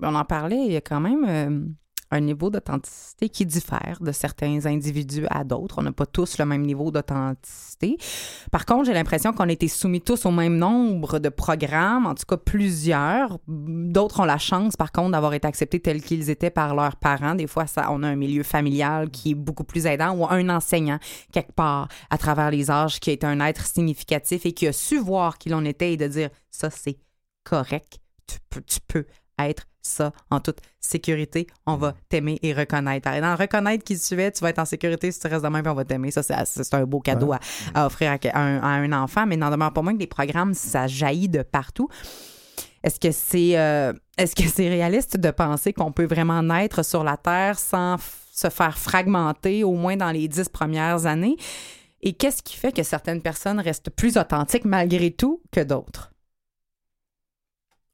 on 0.00 0.14
en 0.14 0.24
parlait, 0.24 0.64
il 0.66 0.72
y 0.72 0.76
a 0.76 0.80
quand 0.80 1.00
même 1.00 1.24
euh, 1.24 1.68
un 2.12 2.20
niveau 2.20 2.50
d'authenticité 2.50 3.28
qui 3.30 3.46
diffère 3.46 3.98
de 4.00 4.12
certains 4.12 4.66
individus 4.66 5.26
à 5.30 5.44
d'autres. 5.44 5.76
On 5.78 5.82
n'a 5.82 5.92
pas 5.92 6.06
tous 6.06 6.38
le 6.38 6.44
même 6.44 6.62
niveau 6.62 6.90
d'authenticité. 6.90 7.96
Par 8.50 8.66
contre, 8.66 8.84
j'ai 8.84 8.92
l'impression 8.92 9.32
qu'on 9.32 9.48
a 9.48 9.52
été 9.52 9.66
soumis 9.66 10.02
tous 10.02 10.26
au 10.26 10.30
même 10.30 10.56
nombre 10.56 11.18
de 11.18 11.30
programmes, 11.30 12.06
en 12.06 12.14
tout 12.14 12.26
cas 12.28 12.36
plusieurs. 12.36 13.38
D'autres 13.48 14.20
ont 14.20 14.24
la 14.24 14.38
chance, 14.38 14.76
par 14.76 14.92
contre, 14.92 15.12
d'avoir 15.12 15.32
été 15.32 15.48
acceptés 15.48 15.80
tels 15.80 16.02
qu'ils 16.02 16.28
étaient 16.28 16.50
par 16.50 16.74
leurs 16.74 16.96
parents. 16.96 17.34
Des 17.34 17.46
fois, 17.46 17.66
ça, 17.66 17.88
on 17.90 18.02
a 18.02 18.08
un 18.08 18.16
milieu 18.16 18.42
familial 18.42 19.10
qui 19.10 19.30
est 19.30 19.34
beaucoup 19.34 19.64
plus 19.64 19.86
aidant 19.86 20.14
ou 20.14 20.26
un 20.28 20.48
enseignant 20.50 20.98
quelque 21.32 21.52
part 21.52 21.88
à 22.10 22.18
travers 22.18 22.50
les 22.50 22.70
âges 22.70 23.00
qui 23.00 23.10
est 23.10 23.24
un 23.24 23.40
être 23.40 23.64
significatif 23.64 24.44
et 24.44 24.52
qui 24.52 24.66
a 24.66 24.72
su 24.72 24.98
voir 24.98 25.38
qui 25.38 25.48
l'on 25.48 25.64
était 25.64 25.94
et 25.94 25.96
de 25.96 26.06
dire 26.06 26.28
ça, 26.50 26.68
c'est 26.68 26.98
correct. 27.42 27.98
Tu 28.26 28.38
peux, 28.50 28.62
tu 28.62 28.78
peux 28.86 29.06
être 29.38 29.64
ça 29.82 30.12
en 30.30 30.40
toute 30.40 30.58
sécurité. 30.80 31.46
On 31.66 31.76
va 31.76 31.94
t'aimer 32.08 32.38
et 32.42 32.52
reconnaître. 32.52 33.08
Et 33.12 33.20
dans 33.20 33.36
reconnaître 33.36 33.84
qui 33.84 33.98
tu 33.98 34.20
es, 34.20 34.30
tu 34.30 34.40
vas 34.40 34.50
être 34.50 34.58
en 34.58 34.64
sécurité 34.64 35.10
si 35.12 35.20
tu 35.20 35.26
restes 35.26 35.44
de 35.44 35.48
même, 35.48 35.62
puis 35.62 35.70
on 35.70 35.74
va 35.74 35.84
t'aimer. 35.84 36.10
Ça, 36.10 36.22
c'est 36.22 36.74
un 36.74 36.84
beau 36.84 37.00
cadeau 37.00 37.32
à, 37.32 37.40
à 37.74 37.86
offrir 37.86 38.12
à, 38.12 38.38
un, 38.38 38.58
à 38.58 38.68
un 38.68 38.92
enfant, 38.92 39.26
mais 39.26 39.36
n'en 39.36 39.50
demeure 39.50 39.72
pas 39.72 39.82
moins 39.82 39.92
que 39.92 39.98
des 39.98 40.06
programmes, 40.06 40.54
ça 40.54 40.86
jaillit 40.86 41.28
de 41.28 41.42
partout. 41.42 41.88
Est-ce 42.82 42.98
que 42.98 43.12
c'est 43.12 43.58
euh, 43.58 43.92
est-ce 44.18 44.34
que 44.34 44.48
c'est 44.48 44.68
réaliste 44.68 45.16
de 45.16 45.30
penser 45.30 45.72
qu'on 45.72 45.92
peut 45.92 46.06
vraiment 46.06 46.42
naître 46.42 46.84
sur 46.84 47.04
la 47.04 47.16
Terre 47.16 47.58
sans 47.58 47.96
se 48.32 48.50
faire 48.50 48.76
fragmenter 48.76 49.62
au 49.62 49.74
moins 49.74 49.96
dans 49.96 50.10
les 50.10 50.26
dix 50.26 50.48
premières 50.48 51.06
années? 51.06 51.36
Et 52.00 52.14
qu'est-ce 52.14 52.42
qui 52.42 52.56
fait 52.56 52.72
que 52.72 52.82
certaines 52.82 53.22
personnes 53.22 53.60
restent 53.60 53.90
plus 53.90 54.16
authentiques 54.16 54.64
malgré 54.64 55.12
tout 55.12 55.40
que 55.52 55.60
d'autres? 55.60 56.11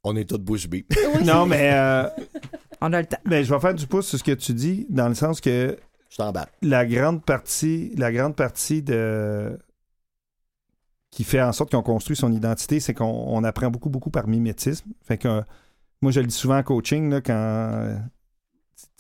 On 0.05 0.17
est 0.17 0.29
tous 0.29 0.39
bouche 0.39 0.69
bée. 0.69 0.87
Non, 1.25 1.47
mais 1.47 1.73
euh, 1.73 2.09
On 2.81 2.93
a 2.93 3.01
le 3.01 3.07
temps. 3.07 3.17
ben, 3.25 3.45
je 3.45 3.53
vais 3.53 3.61
faire 3.61 3.75
du 3.75 3.87
pouce 3.87 4.07
sur 4.07 4.19
ce 4.19 4.25
que 4.25 4.33
tu 4.33 4.53
dis, 4.55 4.87
dans 4.89 5.09
le 5.09 5.15
sens 5.15 5.41
que 5.41 5.77
Je 6.09 6.17
t'emballe. 6.17 6.47
la 6.63 6.87
grande 6.87 7.25
partie, 7.25 7.93
la 7.97 8.13
grande 8.13 8.37
partie 8.37 8.83
de 8.83 9.59
qui 11.11 11.25
fait 11.25 11.41
en 11.43 11.53
sorte 11.53 11.71
qu'on 11.73 11.83
construit 11.83 12.17
son 12.17 12.31
identité, 12.33 12.81
c'est 12.81 12.95
qu'on 12.95 13.05
on 13.07 13.43
apprend 13.43 13.71
beaucoup, 13.71 13.89
beaucoup 13.91 14.11
par 14.11 14.29
mimétisme. 14.29 14.91
Fait 15.03 15.19
que 15.19 15.27
euh, 15.29 15.41
moi, 16.03 16.13
je 16.13 16.21
le 16.21 16.27
dis 16.27 16.35
souvent 16.35 16.59
en 16.59 16.63
coaching, 16.63 17.11
là, 17.11 17.21
quand 17.21 17.33
euh, 17.35 17.97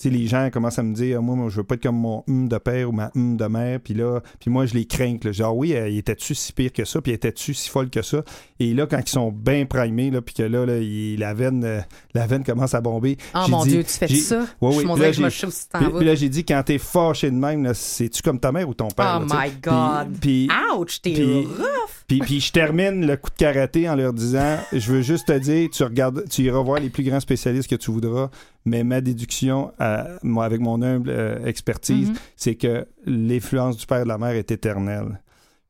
sais, 0.05 0.11
les 0.11 0.27
gens 0.27 0.49
commencent 0.53 0.79
à 0.79 0.83
me 0.83 0.95
dire, 0.95 1.21
moi, 1.23 1.35
moi, 1.35 1.49
je 1.51 1.57
veux 1.57 1.65
pas 1.65 1.75
être 1.75 1.83
comme 1.83 1.97
mon 1.97 2.23
hum 2.29 2.49
de 2.49 2.59
père 2.59 2.89
ou 2.89 2.93
ma 2.93 3.11
hum 3.17 3.37
de 3.37 3.45
mère. 3.47 3.81
Puis 3.81 3.95
là, 3.95 4.21
puis 4.41 4.51
moi, 4.51 4.67
je 4.67 4.75
les 4.75 4.85
crains. 4.87 5.17
Là. 5.23 5.33
Genre, 5.33 5.57
oui, 5.57 5.75
euh, 5.75 5.89
il 5.89 5.99
était-tu 5.99 6.35
si 6.35 6.53
pire 6.53 6.73
que 6.73 6.85
ça? 6.85 7.01
Puis 7.01 7.13
était-tu 7.13 7.53
si 7.55 7.69
folle 7.69 7.91
que 7.91 8.03
ça? 8.03 8.23
Et 8.61 8.75
là, 8.75 8.87
quand 8.87 8.99
ils 8.99 9.09
sont 9.09 9.33
bien 9.33 9.67
primés, 9.67 10.11
là, 10.11 10.21
puis 10.23 10.35
que 10.35 10.43
là, 10.43 10.65
là 10.65 10.79
il- 10.79 11.19
la, 11.19 11.35
veine, 11.35 11.65
euh, 11.65 11.81
la 12.15 12.27
veine 12.27 12.45
commence 12.45 12.75
à 12.75 12.81
bomber. 12.81 13.17
Oh 13.35 13.47
mon 13.49 13.65
dit- 13.65 13.71
Dieu, 13.71 13.85
tu 13.85 13.91
fais 13.91 14.09
ça? 14.09 14.47
Ouais, 14.61 14.73
je 14.73 14.79
oui. 14.79 15.01
là, 15.01 15.07
que 15.09 15.13
je 15.13 15.23
me 15.23 15.31
si 15.31 15.67
Puis, 15.73 16.05
là, 16.05 16.15
j'ai 16.15 16.29
dit, 16.29 16.45
quand 16.45 16.63
t'es 16.65 16.79
fâché 16.79 17.31
de 17.31 17.37
même, 17.37 17.73
c'est-tu 17.75 18.23
comme 18.23 18.39
ta 18.39 18.53
mère 18.53 18.69
ou 18.69 18.75
ton 18.75 18.89
père? 18.89 19.21
Oh 19.23 19.25
my 19.29 19.51
God. 19.63 20.19
Puis, 20.21 20.49
Ouch, 20.77 21.01
t'es 21.03 21.15
rough! 21.15 21.98
Puis, 22.09 22.19
puis 22.21 22.41
je 22.41 22.51
termine 22.51 23.07
le 23.07 23.17
coup 23.17 23.31
de 23.31 23.37
karaté 23.37 23.89
en 23.89 23.95
leur 23.95 24.13
disant 24.13 24.57
Je 24.73 24.91
veux 24.93 25.03
juste 25.03 25.29
te 25.29 25.39
dire, 25.39 25.69
tu 25.71 25.85
regardes, 25.85 26.25
tu 26.29 26.43
iras 26.43 26.61
voir 26.63 26.81
les 26.81 26.89
plus 26.91 27.05
grands 27.05 27.21
spécialistes 27.21 27.69
que 27.71 27.77
tu 27.77 27.91
voudras, 27.93 28.31
mais 28.65 28.83
ma 28.83 29.01
déduction, 29.01 29.73
à- 29.79 30.07
moi, 30.23 30.45
avec 30.47 30.61
mon 30.61 30.81
humble 30.83 31.11
euh, 31.11 31.45
expertise, 31.45 32.09
Mhm. 32.11 32.17
c'est 32.37 32.55
que 32.57 32.87
l'influence 33.07 33.77
du 33.77 33.87
père 33.87 33.99
et 34.01 34.05
de 34.05 34.09
la 34.09 34.19
mère 34.19 34.31
est 34.31 34.51
éternelle. 34.51 35.21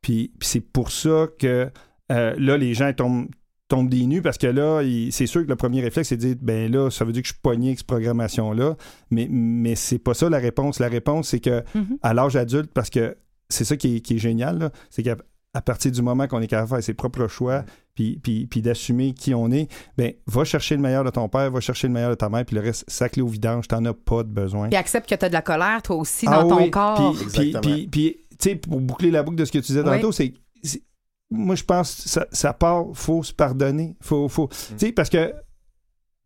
Puis, 0.01 0.31
puis 0.39 0.47
c'est 0.47 0.61
pour 0.61 0.91
ça 0.91 1.27
que 1.37 1.69
euh, 2.11 2.33
là, 2.39 2.57
les 2.57 2.73
gens 2.73 2.91
tombent, 2.93 3.27
tombent 3.67 3.89
des 3.89 4.05
nues 4.07 4.21
parce 4.23 4.37
que 4.39 4.47
là, 4.47 4.81
c'est 5.11 5.27
sûr 5.27 5.43
que 5.43 5.49
le 5.49 5.55
premier 5.55 5.81
réflexe, 5.81 6.09
c'est 6.09 6.17
de 6.17 6.21
dire 6.21 6.35
ben 6.41 6.71
là, 6.71 6.89
ça 6.89 7.05
veut 7.05 7.11
dire 7.11 7.21
que 7.21 7.27
je 7.27 7.33
suis 7.33 7.41
pogné 7.41 7.67
avec 7.67 7.79
cette 7.79 7.87
programmation-là. 7.87 8.77
Mais, 9.11 9.27
mais 9.29 9.75
c'est 9.75 9.99
pas 9.99 10.13
ça 10.15 10.27
la 10.29 10.39
réponse. 10.39 10.79
La 10.79 10.87
réponse, 10.87 11.27
c'est 11.29 11.39
que 11.39 11.63
Mhm. 11.75 11.97
à 12.01 12.13
l'âge 12.15 12.35
adulte, 12.35 12.71
parce 12.73 12.89
que 12.89 13.15
c'est 13.49 13.65
ça 13.65 13.75
qui 13.77 13.97
est, 13.97 13.99
qui 13.99 14.15
est 14.15 14.19
génial, 14.19 14.71
c'est 14.89 15.03
qu'à 15.03 15.17
à 15.53 15.61
partir 15.61 15.91
du 15.91 16.01
moment 16.01 16.27
qu'on 16.27 16.41
est 16.41 16.47
capable 16.47 16.69
de 16.69 16.75
faire 16.75 16.83
ses 16.83 16.93
propres 16.93 17.27
choix, 17.27 17.63
puis, 17.95 18.19
puis, 18.21 18.45
puis 18.45 18.61
d'assumer 18.61 19.13
qui 19.13 19.33
on 19.33 19.49
est, 19.51 19.67
ben 19.97 20.13
va 20.27 20.43
chercher 20.43 20.75
le 20.75 20.81
meilleur 20.81 21.03
de 21.03 21.09
ton 21.09 21.27
père, 21.27 21.49
va 21.51 21.59
chercher 21.59 21.87
le 21.87 21.93
meilleur 21.93 22.11
de 22.11 22.15
ta 22.15 22.29
mère, 22.29 22.45
puis 22.45 22.55
le 22.55 22.61
reste, 22.61 22.85
sac-le 22.87 23.23
au 23.23 23.27
vidange, 23.27 23.67
t'en 23.67 23.83
as 23.85 23.93
pas 23.93 24.23
de 24.23 24.29
besoin. 24.29 24.67
Puis 24.69 24.77
accepte 24.77 25.09
que 25.09 25.15
t'as 25.15 25.27
de 25.27 25.33
la 25.33 25.41
colère, 25.41 25.81
toi 25.81 25.95
aussi, 25.95 26.25
Ah 26.29 26.43
dans 26.43 26.49
ton 26.57 26.69
corps. 26.69 26.95
Puis, 27.13 27.17
puis, 27.17 27.23
Exactement. 27.23 27.61
puis, 27.61 27.87
puis, 27.87 28.17
tu 28.31 28.35
sais, 28.49 28.55
pour 28.55 28.79
boucler 28.79 29.09
la 29.11 29.23
boucle 29.23 29.37
de 29.37 29.45
ce 29.45 29.51
que 29.51 29.57
tu 29.57 29.65
disais 29.67 29.81
Oui. 29.81 29.95
tantôt, 29.97 30.11
c'est, 30.11 30.33
c'est- 30.63 30.83
Moi, 31.31 31.55
je 31.55 31.63
pense 31.63 31.95
que 32.03 32.09
ça, 32.09 32.27
ça 32.31 32.53
part, 32.53 32.85
faut 32.93 33.21
se 33.23 33.33
pardonner. 33.33 33.95
Faut, 34.01 34.27
faut, 34.29 34.45
Mm. 34.45 34.73
Tu 34.77 34.85
sais, 34.85 34.91
parce 34.91 35.09
que 35.09 35.33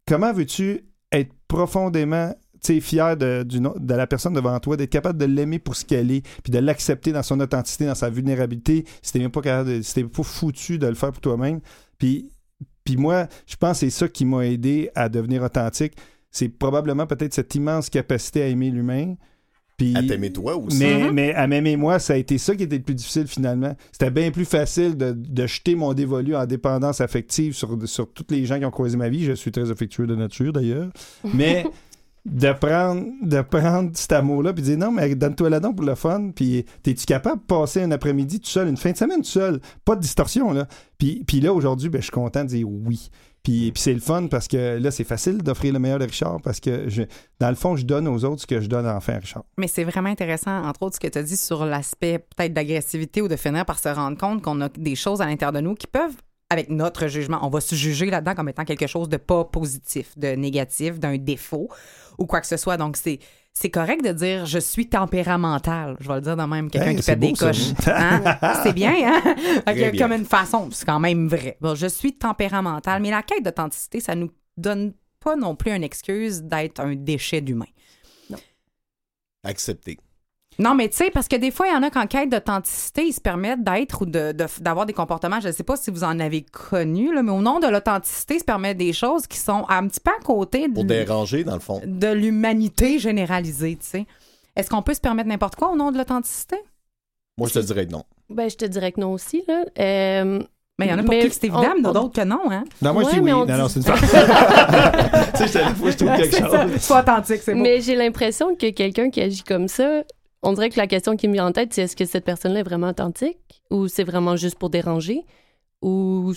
comment 0.07 0.32
veux-tu 0.34 0.86
être 1.11 1.32
profondément 1.47 2.34
tu 2.64 2.74
sais, 2.76 2.80
fier 2.80 3.18
de, 3.18 3.43
du 3.43 3.59
no- 3.59 3.76
de 3.78 3.93
la 3.93 4.07
personne 4.07 4.34
devant 4.34 4.57
toi, 4.59 4.78
d'être 4.78 4.89
capable 4.89 5.20
de 5.20 5.26
l'aimer 5.26 5.59
pour 5.59 5.76
ce 5.76 5.84
qu'elle 5.86 6.11
est, 6.11 6.26
puis 6.43 6.51
de 6.51 6.59
l'accepter 6.59 7.11
dans 7.11 7.24
son 7.24 7.39
authenticité, 7.39 7.86
dans 7.86 7.95
sa 7.95 8.09
vulnérabilité, 8.09 8.86
si 9.01 9.11
t'es 9.14 9.20
même 9.20 9.32
pas 9.32 9.41
capable, 9.41 9.70
de- 9.78 9.82
si 9.82 9.93
t'es 9.93 10.03
pas 10.03 10.24
foutu 10.24 10.78
de 10.80 10.88
le 10.88 10.95
faire 10.95 11.11
pour 11.11 11.22
toi-même. 11.22 11.59
Puis, 11.97 12.30
puis 12.84 12.97
moi, 12.97 13.28
je 13.45 13.55
pense 13.55 13.74
que 13.80 13.86
c'est 13.86 13.89
ça 13.89 14.07
qui 14.07 14.26
m'a 14.26 14.45
aidé 14.45 14.89
à 14.95 15.09
devenir 15.09 15.43
authentique. 15.43 15.93
C'est 16.32 16.49
probablement 16.49 17.05
peut-être 17.05 17.34
cette 17.34 17.53
immense 17.55 17.89
capacité 17.89 18.41
à 18.41 18.47
aimer 18.47 18.70
l'humain. 18.72 19.16
Puis, 19.78 19.95
À 19.97 20.03
t'aimer 20.03 20.32
toi 20.32 20.55
aussi. 20.55 20.78
mais, 20.78 21.03
Mhm. 21.03 21.11
mais 21.11 21.34
à 21.34 21.47
m'aimer 21.47 21.76
moi, 21.78 21.97
ça 21.99 22.14
a 22.14 22.16
été 22.18 22.38
ça 22.38 22.55
qui 22.55 22.64
était 22.64 22.78
le 22.78 22.84
plus 22.84 22.93
difficile 22.95 23.26
finalement. 23.28 23.76
C'était 23.91 24.11
bien 24.11 24.30
plus 24.32 24.45
facile 24.45 24.95
de, 24.95 25.11
de 25.14 25.47
jeter 25.47 25.76
mon 25.76 25.93
dévolu 25.93 26.36
en 26.36 26.45
dépendance 26.45 27.01
affective 27.01 27.53
sur, 27.53 27.78
sur 27.88 28.11
tous 28.14 28.26
les 28.30 28.45
gens 28.45 28.59
qui 28.59 28.66
ont 28.66 28.72
croisé 28.72 28.97
ma 28.97 29.09
vie. 29.09 29.26
Je 29.26 29.34
suis 29.34 29.51
très 29.51 29.72
affectueux 29.72 30.05
de 30.07 30.16
nature 30.16 30.53
d'ailleurs. 30.53 30.89
Mais 31.34 31.66
de 32.26 32.53
prendre, 32.53 33.05
de 33.21 33.41
prendre 33.41 33.91
cet 33.95 34.13
amour-là 34.13 34.53
puis 34.53 34.63
dire 34.63 34.78
non, 34.78 34.91
mais 34.91 35.13
donne-toi 35.13 35.49
la 35.49 35.59
don 35.59 35.74
pour 35.74 35.86
le 35.86 35.95
fun. 35.95 36.32
Puis 36.34 36.65
t'es-tu 36.82 37.05
capable 37.05 37.41
de 37.41 37.45
passer 37.45 37.82
un 37.82 37.91
après-midi 37.91 38.39
tout 38.39 38.49
seul, 38.49 38.69
une 38.69 38.78
fin 38.78 38.91
de 38.91 38.97
semaine 38.97 39.21
tout 39.21 39.30
seul? 39.30 39.59
Pas 39.84 39.95
de 39.95 40.01
distorsion, 40.01 40.53
là. 40.53 40.67
Puis, 40.97 41.24
puis 41.26 41.41
là, 41.41 41.53
aujourd'hui, 41.53 41.89
ben, 41.89 41.99
je 41.99 42.03
suis 42.03 42.11
content 42.11 42.43
de 42.43 42.49
dire 42.49 42.67
oui. 42.69 43.09
Puis, 43.43 43.74
puis 43.74 43.82
c'est 43.82 43.93
le 43.93 43.99
fun 43.99 44.28
parce 44.28 44.47
que 44.47 44.78
là, 44.78 44.89
c'est 44.89 45.03
facile 45.03 45.43
d'offrir 45.43 45.74
le 45.74 45.80
meilleur 45.80 45.99
de 45.99 46.05
Richard 46.05 46.39
parce 46.41 46.61
que 46.61 46.88
je, 46.88 47.03
dans 47.41 47.49
le 47.49 47.55
fond, 47.55 47.76
je 47.76 47.86
donne 47.86 48.07
aux 48.07 48.24
autres 48.24 48.43
ce 48.43 48.47
que 48.47 48.61
je 48.61 48.67
donne 48.67 48.88
enfin 48.88 49.15
à 49.15 49.19
Richard. 49.19 49.43
Mais 49.57 49.67
c'est 49.67 49.84
vraiment 49.84 50.07
intéressant, 50.07 50.63
entre 50.63 50.84
autres, 50.84 50.95
ce 50.95 51.01
que 51.01 51.07
tu 51.07 51.17
as 51.17 51.24
dit 51.24 51.36
sur 51.36 51.65
l'aspect 51.65 52.19
peut-être 52.19 52.53
d'agressivité 52.53 53.21
ou 53.21 53.28
de 53.28 53.36
finir 53.36 53.65
par 53.65 53.80
se 53.80 53.89
rendre 53.89 54.17
compte 54.17 54.41
qu'on 54.41 54.61
a 54.61 54.69
des 54.69 54.95
choses 54.95 55.21
à 55.21 55.26
l'intérieur 55.26 55.51
de 55.51 55.59
nous 55.59 55.76
qui 55.76 55.88
peuvent, 55.88 56.15
avec 56.49 56.69
notre 56.69 57.07
jugement, 57.07 57.39
on 57.41 57.49
va 57.49 57.59
se 57.59 57.76
juger 57.76 58.05
là-dedans 58.05 58.36
comme 58.36 58.47
étant 58.47 58.63
quelque 58.63 58.88
chose 58.88 59.09
de 59.09 59.17
pas 59.17 59.43
positif, 59.43 60.17
de 60.17 60.30
négatif, 60.36 60.99
d'un 60.99 61.17
défaut 61.17 61.67
ou 62.18 62.26
quoi 62.26 62.41
que 62.41 62.47
ce 62.47 62.57
soit. 62.57 62.78
Donc, 62.78 62.97
c'est. 62.97 63.20
C'est 63.55 63.70
correct 63.70 64.03
de 64.03 64.11
dire 64.11 64.47
je 64.47 64.57
suis 64.57 64.89
tempéramental. 64.89 65.95
Je 65.99 66.07
vais 66.07 66.16
le 66.16 66.22
dire 66.22 66.36
de 66.36 66.41
même, 66.41 66.72
quelqu'un 66.72 66.89
Hey, 66.89 66.95
qui 66.95 67.03
pète 67.03 67.20
des 67.20 67.30
beau, 67.30 67.36
ça. 67.36 67.45
coches. 67.51 67.74
Hein? 67.86 68.24
C'est 68.64 68.74
bien, 68.74 68.95
hein? 69.05 69.22
Comme 69.95 70.14
une 70.14 70.26
façon, 70.26 70.70
c'est 70.72 70.86
quand 70.88 70.99
même 70.99 71.28
vrai. 71.28 71.55
Bon, 71.61 71.76
je 71.76 71.86
suis 71.86 72.14
tempéramental, 72.18 72.99
mais 72.99 73.11
la 73.11 73.22
quête 73.22 73.43
d'authenticité, 73.45 73.99
ça 73.99 74.16
nous 74.16 74.32
donne 74.57 74.93
pas 75.20 75.36
non 75.36 75.55
plus 75.55 75.72
une 75.72 75.84
excuse 75.84 76.41
d'être 76.41 76.80
un 76.80 76.95
déchet 76.95 77.41
d'humain. 77.41 77.68
Accepter. 79.43 79.99
Non, 80.59 80.75
mais 80.75 80.87
tu 80.89 80.97
sais, 80.97 81.09
parce 81.11 81.27
que 81.27 81.35
des 81.35 81.49
fois, 81.51 81.67
il 81.67 81.73
y 81.73 81.75
en 81.75 81.83
a 81.83 81.89
qu'en 81.89 82.05
quête 82.07 82.29
d'authenticité, 82.29 83.05
ils 83.07 83.13
se 83.13 83.21
permettent 83.21 83.63
d'être 83.63 84.01
ou 84.03 84.05
de- 84.05 84.31
de- 84.33 84.45
d'avoir 84.61 84.85
des 84.85 84.93
comportements, 84.93 85.39
je 85.39 85.47
ne 85.47 85.51
sais 85.53 85.63
pas 85.63 85.75
si 85.75 85.89
vous 85.91 86.03
en 86.03 86.19
avez 86.19 86.41
connu, 86.43 87.13
là, 87.13 87.23
mais 87.23 87.31
au 87.31 87.41
nom 87.41 87.59
de 87.59 87.67
l'authenticité, 87.67 88.35
ils 88.35 88.39
se 88.39 88.43
permettent 88.45 88.77
des 88.77 88.93
choses 88.93 89.25
qui 89.27 89.37
sont 89.37 89.65
un 89.69 89.87
petit 89.87 89.99
peu 89.99 90.11
à 90.11 90.23
côté 90.23 90.67
Pour 90.69 90.83
de, 90.83 90.89
déranger, 90.89 91.43
dans 91.43 91.55
le 91.55 91.59
fond. 91.59 91.81
de 91.85 92.07
l'humanité 92.11 92.99
généralisée, 92.99 93.77
tu 93.81 93.85
sais. 93.87 94.05
Est-ce 94.55 94.69
qu'on 94.69 94.83
peut 94.83 94.93
se 94.93 95.01
permettre 95.01 95.29
n'importe 95.29 95.55
quoi 95.55 95.71
au 95.71 95.75
nom 95.75 95.91
de 95.91 95.97
l'authenticité? 95.97 96.57
Moi, 97.37 97.47
je 97.47 97.55
te 97.55 97.59
dirais 97.59 97.87
que 97.87 97.91
non. 97.91 98.03
Ben, 98.29 98.47
je 98.49 98.55
te 98.55 98.65
dirais 98.65 98.91
que 98.91 98.99
non 99.01 99.11
aussi, 99.13 99.43
là. 99.47 99.63
Euh, 99.79 100.39
Mais 100.79 100.85
il 100.85 100.89
y 100.89 100.93
en 100.93 100.99
a 100.99 101.03
pour 101.03 101.09
Mais 101.09 101.27
qui 101.27 101.31
c'est 101.31 101.45
évident, 101.45 101.73
mais 101.75 101.81
d'autres 101.81 102.11
que 102.13 102.23
non, 102.23 102.41
hein? 102.51 102.63
Non, 102.81 102.93
moi, 102.93 103.03
je 103.05 103.09
dis 103.15 103.19
oui. 103.19 103.31
Non, 103.31 103.45
non, 103.45 103.67
c'est 103.67 103.79
une 103.79 103.85
farce. 103.85 104.01
tu 105.37 105.47
sais, 105.47 105.63
je 105.63 105.97
trouve 105.97 106.15
quelque 106.17 106.37
chose. 106.37 106.81
Sois 106.81 106.99
authentique, 107.01 107.41
c'est 107.43 107.53
beau. 107.53 107.61
Mais 107.61 107.81
j'ai 107.81 107.95
l'impression 107.95 108.55
que 108.55 108.69
quelqu'un 108.69 109.09
qui 109.09 109.21
agit 109.21 109.43
comme 109.43 109.67
ça, 109.67 110.03
on 110.43 110.53
dirait 110.53 110.69
que 110.69 110.77
la 110.77 110.87
question 110.87 111.15
qui 111.15 111.27
me 111.27 111.33
vient 111.33 111.47
en 111.47 111.51
tête, 111.51 111.73
c'est 111.73 111.83
est-ce 111.83 111.95
que 111.95 112.05
cette 112.05 112.25
personne-là 112.25 112.59
est 112.59 112.63
vraiment 112.63 112.89
authentique 112.89 113.63
ou 113.71 113.87
c'est 113.87 114.03
vraiment 114.03 114.35
juste 114.35 114.59
pour 114.59 114.69
déranger? 114.69 115.25
Ou 115.81 116.33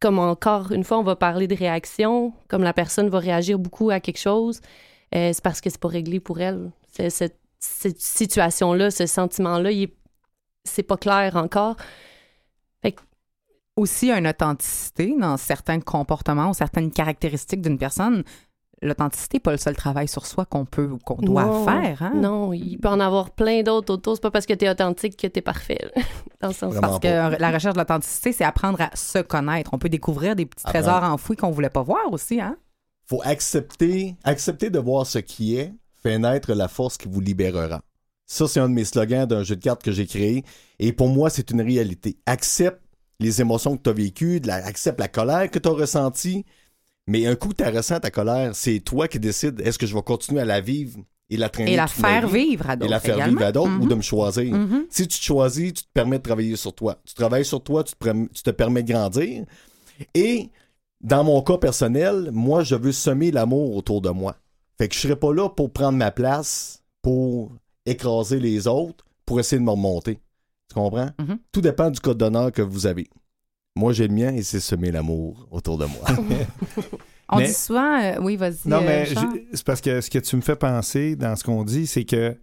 comme 0.00 0.18
encore 0.18 0.72
une 0.72 0.84
fois, 0.84 0.98
on 0.98 1.02
va 1.02 1.16
parler 1.16 1.46
de 1.46 1.54
réaction, 1.54 2.32
comme 2.48 2.62
la 2.62 2.72
personne 2.72 3.08
va 3.08 3.18
réagir 3.18 3.58
beaucoup 3.58 3.90
à 3.90 4.00
quelque 4.00 4.18
chose, 4.18 4.60
euh, 5.14 5.30
c'est 5.32 5.42
parce 5.42 5.60
que 5.60 5.68
c'est 5.68 5.80
pas 5.80 5.88
réglé 5.88 6.20
pour 6.20 6.40
elle. 6.40 6.70
Cette, 6.92 7.38
cette 7.58 8.00
situation-là, 8.00 8.90
ce 8.90 9.06
sentiment-là, 9.06 9.70
c'est 10.64 10.82
pas 10.82 10.96
clair 10.96 11.36
encore. 11.36 11.76
aussi 13.76 14.10
une 14.10 14.26
authenticité 14.28 15.14
dans 15.18 15.36
certains 15.36 15.80
comportements 15.80 16.50
ou 16.50 16.54
certaines 16.54 16.90
caractéristiques 16.90 17.62
d'une 17.62 17.78
personne. 17.78 18.22
L'authenticité 18.82 19.36
n'est 19.36 19.40
pas 19.40 19.52
le 19.52 19.56
seul 19.58 19.76
travail 19.76 20.08
sur 20.08 20.26
soi 20.26 20.44
qu'on 20.44 20.64
peut 20.64 20.90
ou 20.90 20.98
qu'on 20.98 21.14
doit 21.22 21.44
Non, 21.44 21.64
faire. 21.64 22.02
Hein? 22.02 22.12
Non, 22.16 22.52
il 22.52 22.78
peut 22.78 22.88
en 22.88 22.98
avoir 23.00 23.30
plein 23.30 23.62
d'autres 23.62 23.94
autour. 23.94 24.16
C'est 24.16 24.22
pas 24.22 24.30
parce 24.30 24.44
que 24.46 24.54
t'es 24.54 24.68
authentique 24.68 25.16
que 25.16 25.26
t'es 25.28 25.40
parfait. 25.40 25.78
là. 25.94 26.02
Dans 26.40 26.48
le 26.48 26.54
sens 26.54 26.72
Vraiment 26.74 26.98
Parce 26.98 27.00
pas. 27.00 27.30
que 27.36 27.40
la 27.40 27.50
recherche 27.52 27.74
de 27.74 27.78
l'authenticité, 27.78 28.32
c'est 28.32 28.44
apprendre 28.44 28.80
à 28.80 28.90
se 28.94 29.18
connaître. 29.20 29.70
On 29.72 29.78
peut 29.78 29.88
découvrir 29.88 30.34
des 30.34 30.46
petits 30.46 30.64
Apprendre. 30.66 30.84
trésors 30.86 31.04
enfouis 31.12 31.36
qu'on 31.36 31.50
voulait 31.52 31.70
pas 31.70 31.82
voir 31.82 32.12
aussi. 32.12 32.40
Hein? 32.40 32.56
faut 33.04 33.20
accepter, 33.24 34.16
accepter 34.24 34.70
de 34.70 34.78
voir 34.78 35.06
ce 35.06 35.18
qui 35.18 35.56
est, 35.56 35.72
fait 36.02 36.18
naître 36.18 36.52
la 36.54 36.66
force 36.68 36.96
qui 36.96 37.08
vous 37.08 37.20
libérera. 37.20 37.82
Ça, 38.26 38.48
c'est 38.48 38.60
un 38.60 38.68
de 38.68 38.74
mes 38.74 38.84
slogans 38.84 39.26
d'un 39.26 39.42
jeu 39.42 39.56
de 39.56 39.60
cartes 39.62 39.82
que 39.82 39.92
j'ai 39.92 40.06
créé. 40.06 40.44
Et 40.78 40.92
pour 40.94 41.08
moi, 41.08 41.28
c'est 41.28 41.50
une 41.50 41.60
réalité. 41.60 42.16
Accepte 42.24 42.80
les 43.20 43.40
émotions 43.42 43.76
que 43.76 43.82
tu 43.82 43.90
as 43.90 43.92
vécues, 43.92 44.40
la- 44.44 44.64
accepte 44.64 44.98
la 44.98 45.08
colère 45.08 45.50
que 45.50 45.58
tu 45.58 45.68
as 45.68 45.72
ressentie. 45.72 46.46
Mais 47.06 47.26
un 47.26 47.34
coup 47.34 47.52
tu 47.52 47.64
ressens 47.64 48.00
ta 48.00 48.10
colère, 48.10 48.54
c'est 48.54 48.80
toi 48.80 49.08
qui 49.08 49.18
décides 49.18 49.60
est-ce 49.60 49.78
que 49.78 49.86
je 49.86 49.94
vais 49.94 50.02
continuer 50.02 50.40
à 50.40 50.44
la 50.44 50.60
vivre 50.60 51.00
et 51.30 51.36
la 51.36 51.48
traîner 51.48 51.72
Et 51.72 51.76
la 51.76 51.86
faire 51.88 52.28
vivre 52.28 52.68
à 52.70 52.76
d'autres. 52.76 52.86
et 52.86 52.90
la 52.90 53.00
faire 53.00 53.14
également. 53.16 53.32
vivre 53.38 53.46
à 53.46 53.52
d'autres 53.52 53.70
ou 53.78 53.82
Mhm. 53.84 53.88
de 53.88 53.94
me 53.96 54.02
choisir? 54.02 54.54
Mhm. 54.54 54.86
Si 54.90 55.08
tu 55.08 55.18
te 55.18 55.24
choisis, 55.24 55.72
tu 55.74 55.82
te 55.84 55.88
permets 55.92 56.18
de 56.18 56.22
travailler 56.22 56.56
sur 56.56 56.74
toi. 56.74 56.98
Tu 57.04 57.14
travailles 57.14 57.44
sur 57.44 57.62
toi, 57.62 57.82
tu 57.84 57.94
te, 57.94 58.04
perm- 58.04 58.28
tu 58.32 58.42
te 58.42 58.50
permets 58.50 58.82
de 58.82 58.92
grandir. 58.92 59.44
Et 60.14 60.50
dans 61.00 61.24
mon 61.24 61.42
cas 61.42 61.58
personnel, 61.58 62.30
moi, 62.32 62.62
je 62.62 62.74
veux 62.76 62.92
semer 62.92 63.30
l'amour 63.30 63.74
autour 63.76 64.00
de 64.00 64.10
moi. 64.10 64.36
Fait 64.78 64.88
que 64.88 64.94
je 64.94 65.00
serai 65.00 65.16
pas 65.16 65.32
là 65.34 65.48
pour 65.48 65.72
prendre 65.72 65.98
ma 65.98 66.10
place, 66.12 66.82
pour 67.02 67.52
écraser 67.86 68.38
les 68.38 68.66
autres, 68.68 69.04
pour 69.26 69.40
essayer 69.40 69.58
de 69.58 69.64
me 69.64 69.70
remonter. 69.70 70.20
Tu 70.68 70.74
comprends? 70.74 71.10
Mhm. 71.18 71.38
Tout 71.50 71.60
dépend 71.60 71.90
du 71.90 71.98
code 72.00 72.18
d'honneur 72.18 72.52
que 72.52 72.62
vous 72.62 72.86
avez. 72.86 73.08
Moi, 73.74 73.92
j'ai 73.92 74.06
le 74.06 74.14
mien 74.14 74.34
et 74.34 74.42
c'est 74.42 74.60
semer 74.60 74.90
l'amour 74.90 75.48
autour 75.50 75.78
de 75.78 75.86
moi. 75.86 76.04
On 77.28 77.38
Mais- 77.38 77.46
dit 77.46 77.54
souvent, 77.54 77.98
euh, 78.02 78.16
oui, 78.20 78.36
vas-y. 78.36 78.56
Non, 78.66 78.78
euh, 78.78 78.84
mais 78.84 79.06
j'ai- 79.06 79.46
c'est 79.54 79.64
parce 79.64 79.80
que 79.80 80.00
ce 80.02 80.10
que 80.10 80.18
tu 80.18 80.36
me 80.36 80.42
fais 80.42 80.56
penser 80.56 81.16
dans 81.16 81.34
ce 81.36 81.42
qu'on 81.44 81.64
dit, 81.64 81.86
c'est 81.86 82.04
que 82.04 82.36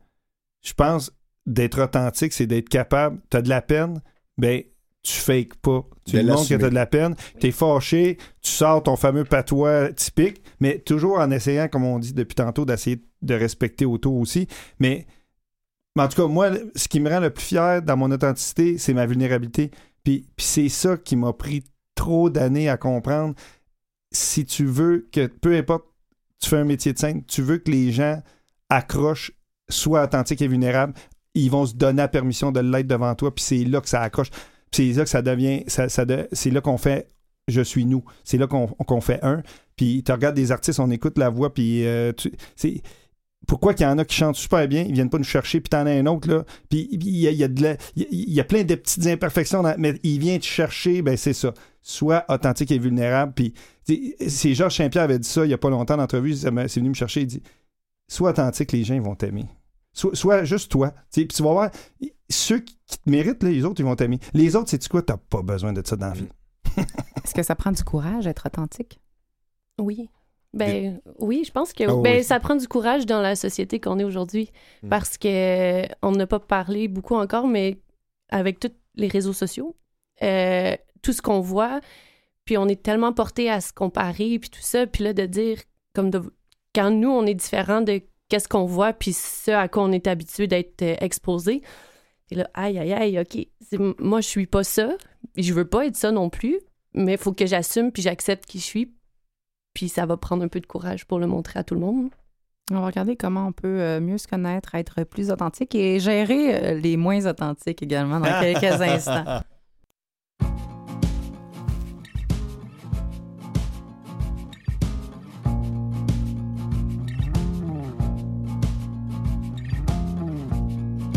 je 0.63 0.73
pense 0.73 1.11
d'être 1.45 1.83
authentique, 1.83 2.33
c'est 2.33 2.47
d'être 2.47 2.69
capable. 2.69 3.19
Tu 3.29 3.37
as 3.37 3.41
de 3.43 3.49
la 3.49 3.61
peine, 3.61 4.01
ben 4.37 4.63
tu 5.03 5.13
fakes 5.13 5.55
pas. 5.61 5.85
Tu 6.05 6.15
De 6.17 6.23
montres 6.23 6.41
que 6.49 6.55
tu 6.55 6.65
as 6.65 6.69
de 6.69 6.75
la 6.75 6.87
peine, 6.87 7.15
tu 7.39 7.47
es 7.47 7.51
fâché, 7.51 8.17
tu 8.41 8.49
sors 8.51 8.81
ton 8.81 8.95
fameux 8.95 9.23
patois 9.25 9.93
typique, 9.93 10.41
mais 10.59 10.79
toujours 10.79 11.19
en 11.19 11.29
essayant, 11.29 11.67
comme 11.67 11.85
on 11.85 11.99
dit 11.99 12.13
depuis 12.13 12.35
tantôt, 12.35 12.65
d'essayer 12.65 12.99
de 13.21 13.35
respecter 13.35 13.85
autour 13.85 14.15
aussi. 14.17 14.47
Mais, 14.79 15.05
mais 15.95 16.03
en 16.03 16.07
tout 16.07 16.19
cas, 16.21 16.27
moi, 16.27 16.49
ce 16.75 16.87
qui 16.87 16.99
me 16.99 17.09
rend 17.09 17.19
le 17.19 17.29
plus 17.29 17.45
fier 17.45 17.81
dans 17.83 17.95
mon 17.95 18.09
authenticité, 18.11 18.77
c'est 18.79 18.93
ma 18.95 19.05
vulnérabilité. 19.05 19.69
Puis, 20.35 20.45
c'est 20.45 20.69
ça 20.69 20.97
qui 20.97 21.15
m'a 21.15 21.33
pris 21.33 21.63
trop 21.95 22.29
d'années 22.29 22.69
à 22.69 22.77
comprendre. 22.77 23.35
Si 24.11 24.45
tu 24.45 24.65
veux 24.65 25.07
que, 25.11 25.27
peu 25.27 25.55
importe 25.55 25.85
tu 26.41 26.47
fais 26.49 26.57
un 26.57 26.63
métier 26.63 26.93
de 26.93 26.97
scène, 26.97 27.23
tu 27.25 27.41
veux 27.41 27.57
que 27.57 27.69
les 27.69 27.91
gens 27.91 28.21
accrochent, 28.69 29.33
soient 29.69 30.05
authentiques 30.05 30.41
et 30.41 30.47
vulnérables, 30.47 30.93
ils 31.33 31.51
vont 31.51 31.65
se 31.65 31.73
donner 31.73 31.97
la 32.01 32.07
permission 32.07 32.53
de 32.53 32.61
l'être 32.61 32.87
devant 32.87 33.13
toi, 33.13 33.35
puis 33.35 33.43
c'est 33.43 33.65
là 33.65 33.81
que 33.81 33.89
ça 33.89 34.01
accroche. 34.01 34.29
Puis 34.71 34.93
c'est 34.93 34.99
là 34.99 35.03
que 35.03 35.09
ça 35.09 35.21
devient, 35.21 35.65
ça, 35.67 35.87
c'est 35.89 36.49
là 36.49 36.61
qu'on 36.61 36.77
fait 36.77 37.07
je 37.49 37.61
suis 37.61 37.83
nous. 37.85 38.03
C'est 38.23 38.37
là 38.37 38.47
qu'on 38.47 39.01
fait 39.01 39.19
un. 39.23 39.41
Puis 39.75 40.03
tu 40.05 40.11
regardes 40.11 40.35
des 40.35 40.51
artistes, 40.51 40.79
on 40.79 40.91
écoute 40.91 41.17
la 41.17 41.29
voix, 41.29 41.53
puis 41.53 41.85
euh, 41.85 42.13
tu- 42.13 42.31
pourquoi 43.47 43.73
qu'il 43.73 43.85
y 43.85 43.89
en 43.89 43.97
a 43.97 44.05
qui 44.05 44.15
chantent 44.15 44.35
super 44.35 44.67
bien, 44.67 44.83
ils 44.83 44.93
viennent 44.93 45.09
pas 45.09 45.17
nous 45.17 45.23
chercher, 45.23 45.59
puis 45.61 45.69
t'en 45.69 45.85
as 45.85 45.91
un 45.91 46.05
autre, 46.05 46.29
là, 46.29 46.43
puis 46.69 46.87
il 46.91 47.07
y 47.17 47.27
a, 47.27 47.31
il 47.31 47.37
y 47.37 47.43
a 47.43 47.47
de 47.47 47.63
la- 47.63 47.77
il 47.95 48.01
y 48.01 48.05
a- 48.05 48.07
il 48.11 48.33
y 48.33 48.39
a 48.39 48.43
plein 48.43 48.63
de 48.63 48.75
petites 48.75 49.07
imperfections, 49.07 49.63
dans- 49.63 49.75
mais 49.77 49.99
il 50.03 50.19
vient 50.19 50.37
te 50.37 50.45
chercher, 50.45 51.01
ben 51.01 51.17
c'est 51.17 51.33
ça. 51.33 51.53
Sois 51.81 52.25
authentique 52.29 52.71
et 52.71 52.77
vulnérable, 52.77 53.33
puis 53.33 53.53
c'est 54.27 54.53
Georges 54.53 54.75
Saint-Pierre 54.75 55.03
avait 55.03 55.17
dit 55.19 55.27
ça 55.27 55.45
il 55.45 55.49
y 55.49 55.53
a 55.53 55.57
pas 55.57 55.69
longtemps 55.69 55.97
d'entrevue, 55.97 56.35
c'est 56.35 56.49
venu 56.51 56.89
me 56.89 56.93
chercher, 56.93 57.21
il 57.21 57.27
dit 57.27 57.41
Sois 58.07 58.31
authentique, 58.31 58.71
les 58.71 58.83
gens 58.83 58.95
ils 58.95 59.01
vont 59.01 59.15
t'aimer. 59.15 59.45
Sois, 59.93 60.11
sois 60.15 60.43
juste 60.43 60.69
toi. 60.71 60.93
Puis 61.11 61.27
tu 61.27 61.41
vas 61.43 61.51
voir, 61.51 61.71
ceux 62.29 62.59
qui 62.59 62.75
te 62.87 63.09
méritent, 63.09 63.41
là, 63.43 63.49
les 63.49 63.63
autres, 63.65 63.79
ils 63.81 63.85
vont 63.85 63.95
t'aimer. 63.95 64.19
Les 64.33 64.55
autres, 64.55 64.69
c'est 64.69 64.87
quoi? 64.87 65.01
T'as 65.01 65.17
pas 65.17 65.41
besoin 65.41 65.73
de 65.73 65.81
ça 65.85 65.95
dans 65.95 66.07
la 66.07 66.13
vie? 66.13 66.27
Est-ce 67.23 67.33
que 67.33 67.43
ça 67.43 67.55
prend 67.55 67.71
du 67.71 67.83
courage 67.83 68.25
d'être 68.25 68.45
authentique? 68.45 68.99
Oui. 69.79 70.09
Ben 70.53 70.99
oui, 71.19 71.43
je 71.45 71.51
pense 71.51 71.73
que 71.73 71.83
Ah 71.83 71.93
oui. 71.95 72.01
ben, 72.01 72.23
ça 72.23 72.39
prend 72.39 72.55
du 72.55 72.67
courage 72.67 73.05
dans 73.05 73.21
la 73.21 73.35
société 73.35 73.79
qu'on 73.79 73.99
est 73.99 74.03
aujourd'hui 74.03 74.49
Mm. 74.81 74.89
parce 74.89 75.17
que 75.17 75.27
euh, 75.27 75.85
on 76.01 76.11
n'a 76.11 76.25
pas 76.25 76.39
parlé 76.39 76.87
beaucoup 76.87 77.15
encore, 77.15 77.47
mais 77.47 77.77
avec 78.29 78.59
tous 78.59 78.71
les 78.95 79.07
réseaux 79.07 79.33
sociaux, 79.33 79.75
euh, 80.23 80.75
tout 81.01 81.13
ce 81.13 81.21
qu'on 81.21 81.39
voit, 81.39 81.79
puis 82.45 82.57
on 82.57 82.67
est 82.67 82.81
tellement 82.81 83.13
porté 83.13 83.49
à 83.49 83.61
se 83.61 83.71
comparer 83.73 84.39
puis 84.39 84.49
tout 84.49 84.61
ça, 84.61 84.87
puis 84.87 85.03
là 85.03 85.13
de 85.13 85.25
dire 85.27 85.59
comme 85.93 86.09
de, 86.09 86.21
quand 86.73 86.89
nous 86.91 87.09
on 87.09 87.25
est 87.25 87.35
différent 87.35 87.81
de 87.81 88.01
qu'est-ce 88.27 88.47
qu'on 88.47 88.65
voit 88.65 88.93
puis 88.93 89.13
ce 89.13 89.51
à 89.51 89.67
quoi 89.67 89.83
on 89.83 89.91
est 89.91 90.07
habitué 90.07 90.47
d'être 90.47 90.81
euh, 90.81 90.95
exposé, 90.99 91.61
et 92.31 92.35
là 92.35 92.49
aïe 92.55 92.77
aïe 92.79 92.93
aïe 92.93 93.19
ok, 93.19 93.47
moi 93.99 94.21
je 94.21 94.27
suis 94.27 94.47
pas 94.47 94.63
ça, 94.63 94.95
je 95.37 95.53
veux 95.53 95.65
pas 95.67 95.85
être 95.85 95.95
ça 95.95 96.11
non 96.11 96.29
plus, 96.29 96.59
mais 96.93 97.13
il 97.13 97.17
faut 97.19 97.33
que 97.33 97.45
j'assume 97.45 97.91
puis 97.91 98.01
j'accepte 98.01 98.45
qui 98.45 98.59
je 98.59 98.63
suis 98.65 98.91
puis 99.73 99.89
ça 99.89 100.05
va 100.05 100.17
prendre 100.17 100.43
un 100.43 100.47
peu 100.47 100.59
de 100.59 100.65
courage 100.65 101.05
pour 101.05 101.19
le 101.19 101.27
montrer 101.27 101.59
à 101.59 101.63
tout 101.63 101.75
le 101.75 101.81
monde. 101.81 102.09
On 102.71 102.81
va 102.81 102.85
regarder 102.85 103.15
comment 103.15 103.47
on 103.47 103.51
peut 103.51 103.81
euh, 103.81 103.99
mieux 103.99 104.19
se 104.19 104.27
connaître, 104.27 104.75
être 104.75 105.03
plus 105.03 105.31
authentique 105.31 105.73
et 105.73 105.99
gérer 105.99 106.55
euh, 106.55 106.79
les 106.79 106.97
moins 106.97 107.25
authentiques 107.25 107.81
également 107.81 108.19
dans 108.19 108.39
quelques 108.39 108.63
instants. 108.81 109.41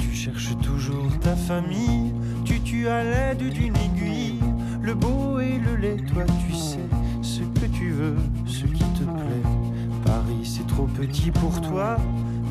Tu 0.01 0.15
cherches 0.15 0.57
toujours 0.63 1.19
ta 1.21 1.37
famille, 1.37 2.15
tu 2.47 2.61
tues 2.61 2.89
à 2.89 3.05
l'aide 3.05 3.51
d'une 3.51 3.77
aiguille. 3.77 4.41
Le 4.81 4.95
beau 4.95 5.39
et 5.39 5.59
le 5.59 5.77
laid, 5.77 6.03
toi 6.07 6.25
tu 6.25 6.55
sais 6.55 6.72
ce 8.47 8.65
qui 8.67 8.85
te 8.85 9.05
plaît. 9.05 9.51
Paris 10.05 10.45
c'est 10.45 10.67
trop 10.67 10.87
petit 10.87 11.31
pour 11.31 11.61
toi, 11.61 11.97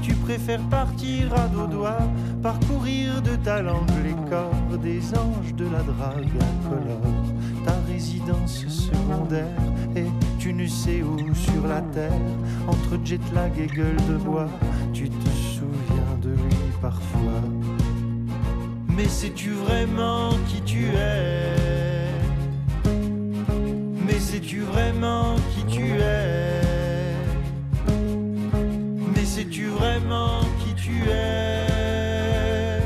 tu 0.02 0.14
préfères 0.16 0.64
partir 0.70 1.34
à 1.34 1.48
dos 1.48 1.68
doigts, 1.68 2.08
parcourir 2.42 3.22
de 3.22 3.36
ta 3.36 3.62
langue 3.62 3.90
les 4.04 4.30
corps 4.30 4.78
des 4.82 5.00
anges 5.14 5.54
de 5.56 5.66
la 5.66 5.84
drague 5.84 6.26
incolore. 6.26 7.14
Ta 7.66 7.74
résidence 7.88 8.66
secondaire 8.68 9.46
et 9.96 10.06
tu 10.40 10.54
ne 10.54 10.66
sais 10.66 11.04
où 11.04 11.18
sur 11.36 11.68
la 11.68 11.82
terre, 11.82 12.12
entre 12.68 12.98
jet 13.04 13.22
lag 13.34 13.52
et 13.60 13.68
gueule 13.68 14.02
de 14.10 14.16
bois, 14.16 14.50
tu 14.94 15.10
te 15.10 15.30
souviens 15.30 16.18
de 16.22 16.30
lui 16.30 16.58
parfois. 16.82 17.44
Mais 18.88 19.08
sais-tu 19.08 19.52
vraiment 19.52 20.32
qui 20.48 20.62
tu 20.62 20.86
es? 20.86 21.61
Sais-tu 24.32 24.62
vraiment 24.62 25.36
qui 25.54 25.66
tu 25.66 25.84
es? 26.00 26.62
Mais 29.14 29.26
sais-tu 29.26 29.66
vraiment 29.68 30.40
qui 30.60 30.74
tu 30.74 31.02
es? 31.10 32.80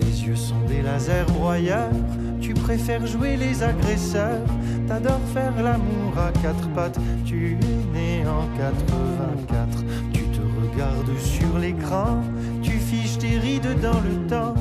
Tes 0.00 0.24
yeux 0.24 0.36
sont 0.36 0.62
des 0.68 0.80
lasers 0.80 1.26
broyeurs, 1.28 1.92
tu 2.40 2.54
préfères 2.54 3.06
jouer 3.06 3.36
les 3.36 3.62
agresseurs, 3.62 4.46
t'adores 4.88 5.28
faire 5.34 5.62
l'amour 5.62 6.16
à 6.16 6.32
quatre 6.40 6.66
pattes, 6.70 6.98
tu 7.26 7.50
es 7.50 7.58
né 7.92 8.24
en 8.26 8.48
84, 8.56 9.84
tu 10.14 10.22
te 10.22 10.40
regardes 10.62 11.18
sur 11.18 11.58
l'écran, 11.58 12.22
tu 12.62 12.70
fiches 12.70 13.18
tes 13.18 13.38
rides 13.38 13.78
dans 13.82 14.00
le 14.00 14.26
temps, 14.28 14.54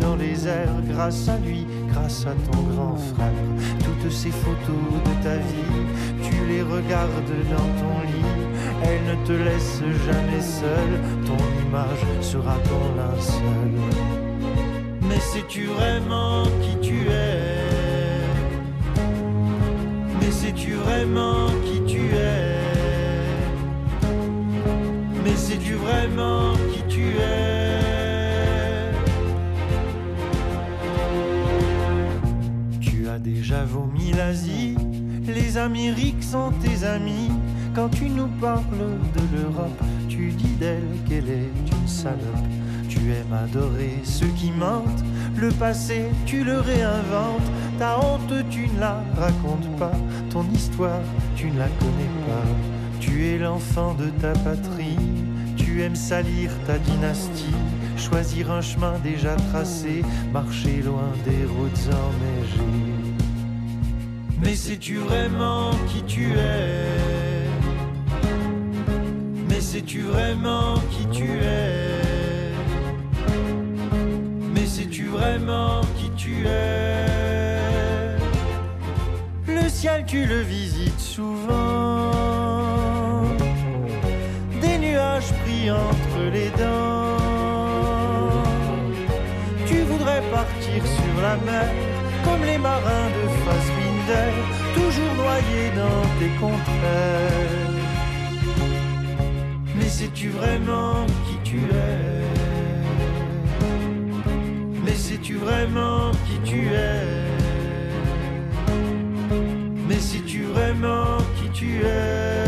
dans 0.00 0.16
les 0.16 0.48
airs 0.48 0.80
grâce 0.88 1.28
à 1.28 1.36
lui, 1.38 1.66
grâce 1.92 2.26
à 2.26 2.34
ton 2.50 2.62
grand 2.62 2.96
frère. 2.96 3.32
Toutes 3.84 4.10
ces 4.10 4.30
photos 4.30 4.92
de 5.04 5.22
ta 5.22 5.36
vie, 5.36 6.22
tu 6.22 6.46
les 6.48 6.62
regardes 6.62 7.32
dans 7.50 7.70
ton 7.80 8.00
lit, 8.06 8.32
elles 8.84 9.04
ne 9.04 9.26
te 9.26 9.32
laissent 9.32 9.82
jamais 10.06 10.40
seul, 10.40 11.00
ton 11.26 11.36
image 11.66 12.22
sera 12.22 12.56
ton 12.64 12.94
linceul. 12.96 13.72
Mais 15.02 15.20
sais-tu 15.20 15.66
vraiment 15.66 16.44
qui 16.62 16.76
tu 16.80 17.08
es? 17.08 18.20
Mais 20.20 20.30
sais-tu 20.30 20.72
vraiment 20.72 21.48
qui 21.64 21.82
tu 21.86 22.00
es? 22.14 22.56
Mais 25.24 25.36
sais-tu 25.36 25.74
vraiment 25.74 26.54
l'Asie, 34.12 34.76
les 35.26 35.56
Amériques 35.56 36.22
sont 36.22 36.52
tes 36.62 36.84
amis. 36.84 37.30
Quand 37.74 37.88
tu 37.88 38.08
nous 38.08 38.28
parles 38.40 38.62
de 39.14 39.36
l'Europe, 39.36 39.82
tu 40.08 40.30
dis 40.30 40.54
d'elle 40.58 40.88
qu'elle 41.08 41.28
est 41.28 41.50
une 41.72 41.88
salope. 41.88 42.46
Tu 42.88 42.98
aimes 43.12 43.32
adorer 43.32 44.00
ceux 44.04 44.28
qui 44.28 44.50
mentent, 44.50 45.04
le 45.36 45.50
passé 45.50 46.06
tu 46.24 46.44
le 46.44 46.60
réinventes. 46.60 47.50
Ta 47.78 47.98
honte 47.98 48.32
tu 48.50 48.68
ne 48.68 48.80
la 48.80 49.02
racontes 49.18 49.76
pas, 49.78 49.92
ton 50.30 50.44
histoire 50.54 51.02
tu 51.34 51.50
ne 51.50 51.58
la 51.58 51.68
connais 51.68 52.14
pas. 52.26 53.00
Tu 53.00 53.26
es 53.26 53.38
l'enfant 53.38 53.94
de 53.94 54.08
ta 54.20 54.32
patrie, 54.32 54.96
tu 55.56 55.82
aimes 55.82 55.96
salir 55.96 56.50
ta 56.66 56.78
dynastie, 56.78 57.54
choisir 57.96 58.50
un 58.50 58.62
chemin 58.62 58.94
déjà 59.02 59.36
tracé, 59.50 60.02
marcher 60.32 60.82
loin 60.82 61.12
des 61.24 61.44
routes 61.44 61.88
enneigées. 61.92 62.95
Mais 64.42 64.54
sais-tu 64.54 64.96
vraiment 64.96 65.70
qui 65.88 66.02
tu 66.02 66.32
es? 66.32 67.48
Mais 69.48 69.60
sais-tu 69.60 70.02
vraiment 70.02 70.74
qui 70.90 71.06
tu 71.06 71.24
es? 71.24 72.52
Mais 74.54 74.66
sais-tu 74.66 75.06
vraiment 75.06 75.80
qui 75.96 76.10
tu 76.16 76.46
es? 76.46 78.16
Le 79.48 79.68
ciel 79.68 80.04
tu 80.06 80.26
le 80.26 80.40
visites 80.40 81.00
souvent. 81.00 82.12
Des 84.60 84.78
nuages 84.78 85.32
pris 85.44 85.70
entre 85.70 86.30
les 86.32 86.50
dents. 86.50 87.16
Tu 89.66 89.80
voudrais 89.80 90.22
partir 90.30 90.86
sur 90.86 91.22
la 91.22 91.36
mer 91.50 91.70
comme 92.24 92.44
les 92.44 92.58
marins 92.58 93.10
de 93.16 93.25
Toujours 94.06 95.14
noyés 95.14 95.70
dans 95.74 96.02
tes 96.20 96.30
contraires. 96.38 97.74
Mais 99.76 99.88
sais-tu 99.88 100.28
vraiment 100.28 101.06
qui 101.26 101.36
tu 101.42 101.58
es? 101.58 102.22
Mais 104.84 104.94
sais-tu 104.94 105.34
vraiment 105.34 106.12
qui 106.26 106.38
tu 106.48 106.68
es? 106.68 107.02
Mais 109.88 109.98
sais-tu 109.98 110.44
vraiment 110.44 111.18
qui 111.36 111.48
tu 111.50 111.80
es? 111.80 112.46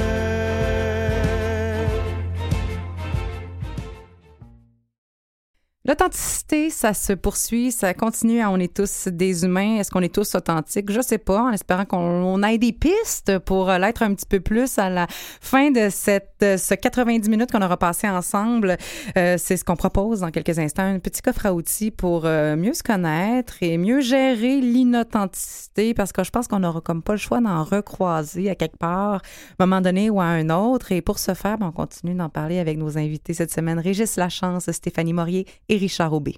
L'authenticité, 5.85 6.28
ça 6.71 6.95
se 6.95 7.13
poursuit, 7.13 7.73
ça 7.73 7.93
continue. 7.93 8.43
On 8.45 8.59
est 8.59 8.75
tous 8.75 9.09
des 9.09 9.45
humains. 9.45 9.77
Est-ce 9.77 9.91
qu'on 9.91 10.01
est 10.01 10.15
tous 10.15 10.35
authentiques? 10.35 10.91
Je 10.91 11.03
sais 11.03 11.19
pas, 11.19 11.43
en 11.43 11.51
espérant 11.51 11.85
qu'on 11.85 11.99
on 11.99 12.43
ait 12.43 12.57
des 12.57 12.73
pistes 12.73 13.39
pour 13.41 13.69
euh, 13.69 13.79
l'être 13.79 14.03
un 14.03 14.15
petit 14.15 14.25
peu 14.25 14.41
plus 14.41 14.79
à 14.79 14.89
la 14.89 15.07
fin 15.11 15.71
de 15.71 15.89
cette, 15.91 16.37
euh, 16.43 16.57
ce 16.57 16.75
90 16.75 17.29
minutes 17.29 17.53
qu'on 17.53 17.61
aura 17.61 17.77
passé 17.77 18.09
ensemble. 18.09 18.79
Euh, 19.19 19.37
c'est 19.39 19.59
ce 19.59 19.65
qu'on 19.65 19.77
propose 19.77 20.21
dans 20.21 20.31
quelques 20.31 20.59
instants, 20.59 20.85
un 20.85 20.99
petit 21.01 21.21
coffre 21.21 21.45
à 21.45 21.53
outils 21.53 21.91
pour 21.91 22.23
mieux 22.23 22.75
se 22.75 22.83
connaître 22.83 23.55
et 23.61 23.77
mieux 23.77 24.01
gérer 24.01 24.61
l'inauthenticité 24.61 25.93
parce 25.93 26.13
que 26.13 26.25
je 26.25 26.31
pense 26.31 26.49
qu'on 26.49 26.61
n'aura 26.61 26.81
comme 26.81 27.03
pas 27.03 27.13
le 27.13 27.19
choix 27.19 27.41
d'en 27.41 27.63
recroiser 27.63 28.49
à 28.49 28.55
quelque 28.55 28.79
part, 28.79 29.17
à 29.59 29.63
un 29.63 29.67
moment 29.67 29.81
donné 29.81 30.09
ou 30.09 30.21
à 30.21 30.25
un 30.25 30.49
autre. 30.49 30.93
Et 30.93 31.03
pour 31.03 31.19
ce 31.19 31.35
faire, 31.35 31.59
ben, 31.59 31.67
on 31.67 31.73
continue 31.73 32.15
d'en 32.15 32.31
parler 32.31 32.59
avec 32.59 32.79
nos 32.79 32.97
invités 32.97 33.35
cette 33.35 33.53
semaine, 33.53 33.79
Régis 33.79 34.17
Lachance, 34.17 34.71
Stéphanie 34.71 35.13
Morier 35.13 35.47
et 35.69 35.77
Richard 35.77 36.13
Aubé. 36.13 36.38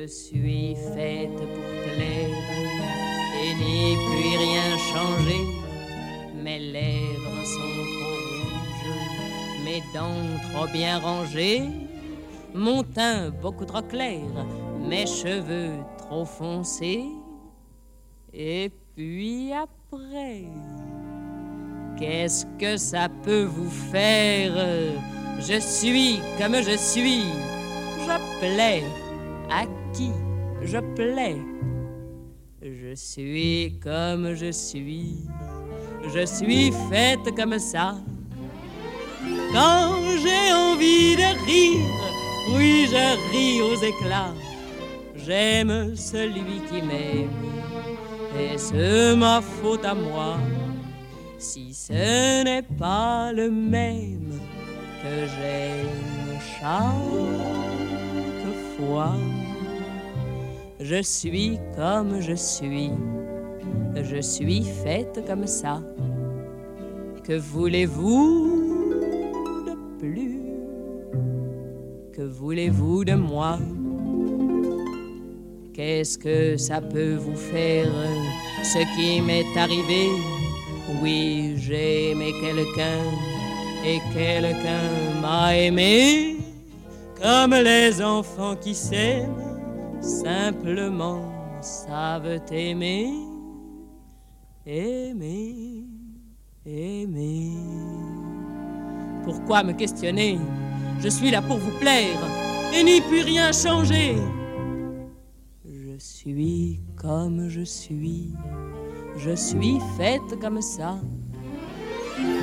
Je 0.00 0.06
suis 0.06 0.76
faite 0.94 1.34
pour 1.34 1.68
plaire. 1.82 2.28
Et 3.42 3.54
n'y 3.54 3.96
puis 3.96 4.36
rien 4.36 4.76
changer. 4.92 5.42
Mes 6.40 6.58
lèvres 6.60 7.44
sont 7.54 7.76
trop 7.94 8.18
rouges, 8.30 9.64
mes 9.64 9.82
dents 9.92 10.52
trop 10.52 10.68
bien 10.72 10.98
rangées, 11.00 11.62
mon 12.54 12.84
teint 12.84 13.30
beaucoup 13.42 13.64
trop 13.64 13.82
clair, 13.82 14.20
mes 14.88 15.06
cheveux 15.06 15.78
trop 15.96 16.24
foncés. 16.24 17.06
Et 18.32 18.70
puis 18.94 19.52
après, 19.52 20.44
qu'est-ce 21.98 22.46
que 22.58 22.76
ça 22.76 23.08
peut 23.24 23.44
vous 23.44 23.70
faire? 23.90 24.54
Je 25.40 25.58
suis 25.58 26.20
comme 26.38 26.56
je 26.62 26.76
suis, 26.76 27.24
je 28.06 28.38
plais 28.38 28.84
à 29.50 29.64
qui 29.92 30.10
je 30.62 30.78
plais. 30.94 31.36
Je 32.62 32.94
suis 32.94 33.78
comme 33.82 34.34
je 34.34 34.50
suis, 34.50 35.16
je 36.12 36.26
suis 36.26 36.72
faite 36.90 37.34
comme 37.36 37.58
ça. 37.58 37.96
Quand 39.52 39.94
j'ai 40.22 40.52
envie 40.52 41.16
de 41.16 41.28
rire, 41.46 41.86
oui, 42.54 42.86
je 42.90 43.30
ris 43.30 43.62
aux 43.62 43.76
éclats. 43.82 44.34
J'aime 45.16 45.94
celui 45.94 46.60
qui 46.68 46.82
m'aime, 46.82 47.30
et 48.38 48.56
c'est 48.56 49.14
ma 49.16 49.40
faute 49.40 49.84
à 49.84 49.94
moi. 49.94 50.38
Si 51.38 51.72
ce 51.72 52.42
n'est 52.44 52.62
pas 52.62 53.32
le 53.32 53.50
même 53.50 54.40
que 55.02 55.26
j'aime 55.36 56.40
chaque 56.60 56.92
fois. 58.76 59.14
Je 60.80 61.02
suis 61.02 61.58
comme 61.74 62.20
je 62.20 62.34
suis, 62.34 62.90
je 63.96 64.20
suis 64.20 64.62
faite 64.62 65.20
comme 65.26 65.46
ça. 65.46 65.82
Que 67.24 67.36
voulez-vous 67.36 68.52
de 69.66 69.98
plus? 69.98 70.38
Que 72.12 72.22
voulez-vous 72.22 73.04
de 73.04 73.14
moi? 73.14 73.58
Qu'est-ce 75.74 76.16
que 76.16 76.56
ça 76.56 76.80
peut 76.80 77.16
vous 77.16 77.36
faire? 77.36 77.90
Ce 78.62 78.78
qui 78.96 79.20
m'est 79.20 79.56
arrivé? 79.56 80.06
Oui, 81.02 81.54
j'ai 81.56 82.12
aimé 82.12 82.32
quelqu'un 82.40 83.02
et 83.84 83.98
quelqu'un 84.14 85.20
m'a 85.20 85.56
aimé 85.56 86.36
comme 87.20 87.52
les 87.52 88.00
enfants 88.00 88.54
qui 88.54 88.74
s'aiment 88.74 89.47
simplement 90.00 91.22
savent 91.60 92.40
aimer, 92.50 93.12
aimer, 94.66 95.84
aimer. 96.64 97.52
Pourquoi 99.24 99.62
me 99.62 99.72
questionner? 99.72 100.38
Je 101.00 101.08
suis 101.08 101.30
là 101.30 101.42
pour 101.42 101.58
vous 101.58 101.78
plaire 101.78 102.18
et 102.74 102.82
n'y 102.82 103.00
puis 103.00 103.22
rien 103.22 103.52
changer. 103.52 104.16
Je 105.64 105.98
suis 105.98 106.80
comme 106.96 107.48
je 107.48 107.62
suis, 107.62 108.32
je 109.16 109.34
suis 109.34 109.78
faite 109.96 110.38
comme 110.40 110.62
ça. 110.62 110.98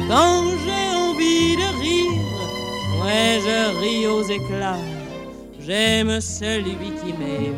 Quand 0.07 0.43
j'ai 0.63 0.95
envie 0.95 1.55
de 1.55 1.67
rire, 1.81 3.03
ouais, 3.03 3.39
je 3.41 3.79
ris 3.79 4.07
aux 4.07 4.23
éclats. 4.23 4.94
J'aime 5.66 6.22
celui 6.22 6.91
qui 7.01 7.11
m'aime, 7.13 7.55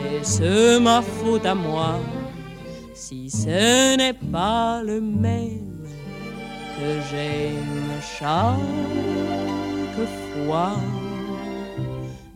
et 0.00 0.20
c'est 0.22 0.80
ma 0.80 1.02
faute 1.02 1.44
à 1.44 1.54
moi 1.54 2.00
si 2.94 3.28
ce 3.28 3.94
n'est 3.98 4.14
pas 4.32 4.82
le 4.82 5.02
même 5.02 5.84
que 6.78 7.00
j'aime 7.10 8.00
chaque 8.18 8.56
fois. 10.46 10.76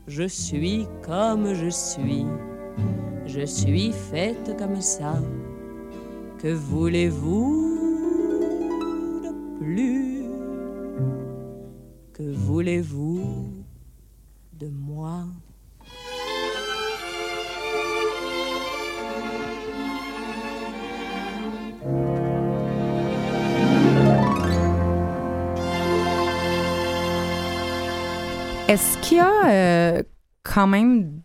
Je 0.06 0.24
suis 0.24 0.86
comme 1.02 1.54
je 1.54 1.70
suis, 1.70 2.26
je 3.24 3.46
suis 3.46 3.92
faite 4.10 4.54
comme 4.58 4.82
ça. 4.82 5.14
Que 6.42 6.52
voulez-vous 6.52 7.78
de 9.22 9.30
plus? 9.58 10.24
Que 12.12 12.34
voulez-vous 12.34 13.37
Est-ce 28.68 28.98
qu'il 28.98 29.16
y 29.16 29.20
a 29.20 29.48
euh, 29.48 30.02
quand 30.42 30.66
même, 30.66 31.22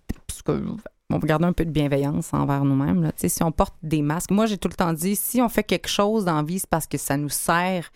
on 1.10 1.18
va 1.18 1.28
garder 1.28 1.46
un 1.46 1.52
peu 1.54 1.66
de 1.66 1.72
bienveillance 1.72 2.34
envers 2.34 2.64
nous-mêmes, 2.64 3.12
si 3.18 3.44
on 3.44 3.52
porte 3.52 3.76
des 3.84 4.02
masques, 4.02 4.32
moi 4.32 4.46
j'ai 4.46 4.58
tout 4.58 4.70
le 4.70 4.76
temps 4.76 4.94
dit, 4.94 5.16
si 5.16 5.42
on 5.42 5.50
fait 5.50 5.64
quelque 5.64 5.90
chose 5.90 6.26
dans 6.26 6.36
la 6.36 6.44
vie, 6.44 6.60
c'est 6.60 6.70
parce 6.70 6.88
que 6.88 6.98
ça 6.98 7.18
nous 7.18 7.30
sert 7.30 7.92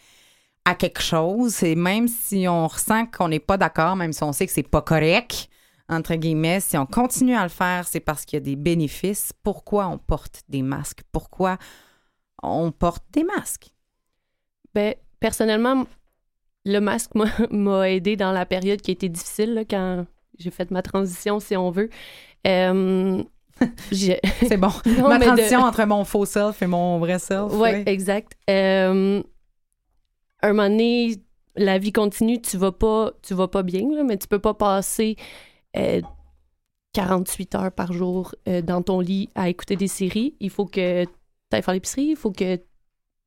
à 0.65 0.75
quelque 0.75 1.01
chose, 1.01 1.63
et 1.63 1.75
même 1.75 2.07
si 2.09 2.45
on 2.49 2.67
ressent 2.67 3.05
qu'on 3.05 3.30
n'est 3.30 3.39
pas 3.39 3.57
d'accord, 3.57 3.95
même 3.95 4.11
si 4.11 4.21
on 4.23 4.34
sait 4.34 4.47
que 4.47 4.51
c'est 4.51 4.63
pas 4.63 4.82
correct, 4.82 5.49
entre 5.89 6.15
guillemets, 6.15 6.59
si 6.59 6.77
on 6.77 6.85
continue 6.85 7.35
à 7.35 7.43
le 7.43 7.49
faire, 7.49 7.88
c'est 7.88 7.99
parce 7.99 8.25
qu'il 8.25 8.38
y 8.38 8.41
a 8.41 8.45
des 8.45 8.55
bénéfices. 8.55 9.31
Pourquoi 9.43 9.88
on 9.88 9.97
porte 9.97 10.41
des 10.49 10.61
masques? 10.61 11.01
Pourquoi 11.11 11.57
on 12.43 12.71
porte 12.71 13.03
des 13.11 13.23
masques? 13.23 13.69
Ben, 14.75 14.95
personnellement, 15.19 15.85
le 16.65 16.79
masque 16.79 17.15
m'a- 17.15 17.31
m'a 17.51 17.89
aidé 17.89 18.15
dans 18.15 18.31
la 18.31 18.45
période 18.45 18.81
qui 18.81 18.91
a 18.91 18.93
été 18.93 19.09
difficile, 19.09 19.53
là, 19.53 19.63
quand 19.65 20.05
j'ai 20.38 20.51
fait 20.51 20.69
ma 20.71 20.81
transition, 20.81 21.39
si 21.39 21.55
on 21.55 21.71
veut. 21.71 21.89
Euh, 22.45 23.23
C'est 23.91 24.57
bon. 24.57 24.69
Non, 24.85 25.07
Ma 25.09 25.17
de- 25.19 25.23
transition 25.23 25.61
entre 25.61 25.83
mon 25.85 26.03
faux 26.03 26.25
self 26.25 26.61
et 26.61 26.67
mon 26.67 26.99
vrai 26.99 27.17
self. 27.19 27.51
Ouais, 27.53 27.77
oui. 27.77 27.91
exact. 27.91 28.33
Euh, 28.49 29.23
un 30.43 30.47
moment 30.53 30.69
donné, 30.69 31.15
la 31.55 31.79
vie 31.79 31.91
continue, 31.91 32.39
tu 32.41 32.57
vas 32.57 32.71
pas, 32.71 33.11
tu 33.23 33.33
vas 33.33 33.47
pas 33.47 33.63
bien, 33.63 33.88
là, 33.95 34.03
mais 34.03 34.17
tu 34.17 34.27
peux 34.27 34.38
pas 34.39 34.53
passer 34.53 35.15
euh, 35.78 36.01
48 36.93 37.55
heures 37.55 37.71
par 37.71 37.93
jour 37.93 38.34
euh, 38.47 38.61
dans 38.61 38.82
ton 38.82 38.99
lit 38.99 39.30
à 39.36 39.49
écouter 39.49 39.75
des 39.75 39.88
séries. 39.88 40.36
Il 40.39 40.49
faut 40.49 40.65
que 40.65 41.03
tu 41.05 41.09
ailles 41.51 41.61
faire 41.61 41.73
l'épicerie, 41.73 42.07
il 42.09 42.15
faut 42.15 42.32
que 42.32 42.59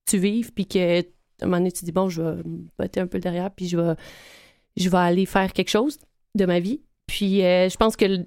tu 0.07 0.19
vives, 0.19 0.53
puis 0.53 0.67
que 0.67 1.05
un 1.43 1.47
moment 1.47 1.59
donné, 1.59 1.73
tu 1.73 1.85
dis, 1.85 1.93
bon, 1.93 2.09
je 2.09 2.23
vais 2.23 2.43
botter 2.79 3.01
un 3.01 3.07
peu 3.07 3.19
derrière, 3.19 3.51
puis 3.51 3.69
je 3.69 3.77
vais, 3.77 4.97
aller 4.97 5.27
faire 5.27 5.53
quelque 5.53 5.71
chose 5.71 5.99
de 6.35 6.47
ma 6.47 6.61
vie. 6.61 6.81
Puis 7.07 7.45
euh, 7.45 7.69
je 7.69 7.77
pense 7.77 7.97
que 7.97 8.27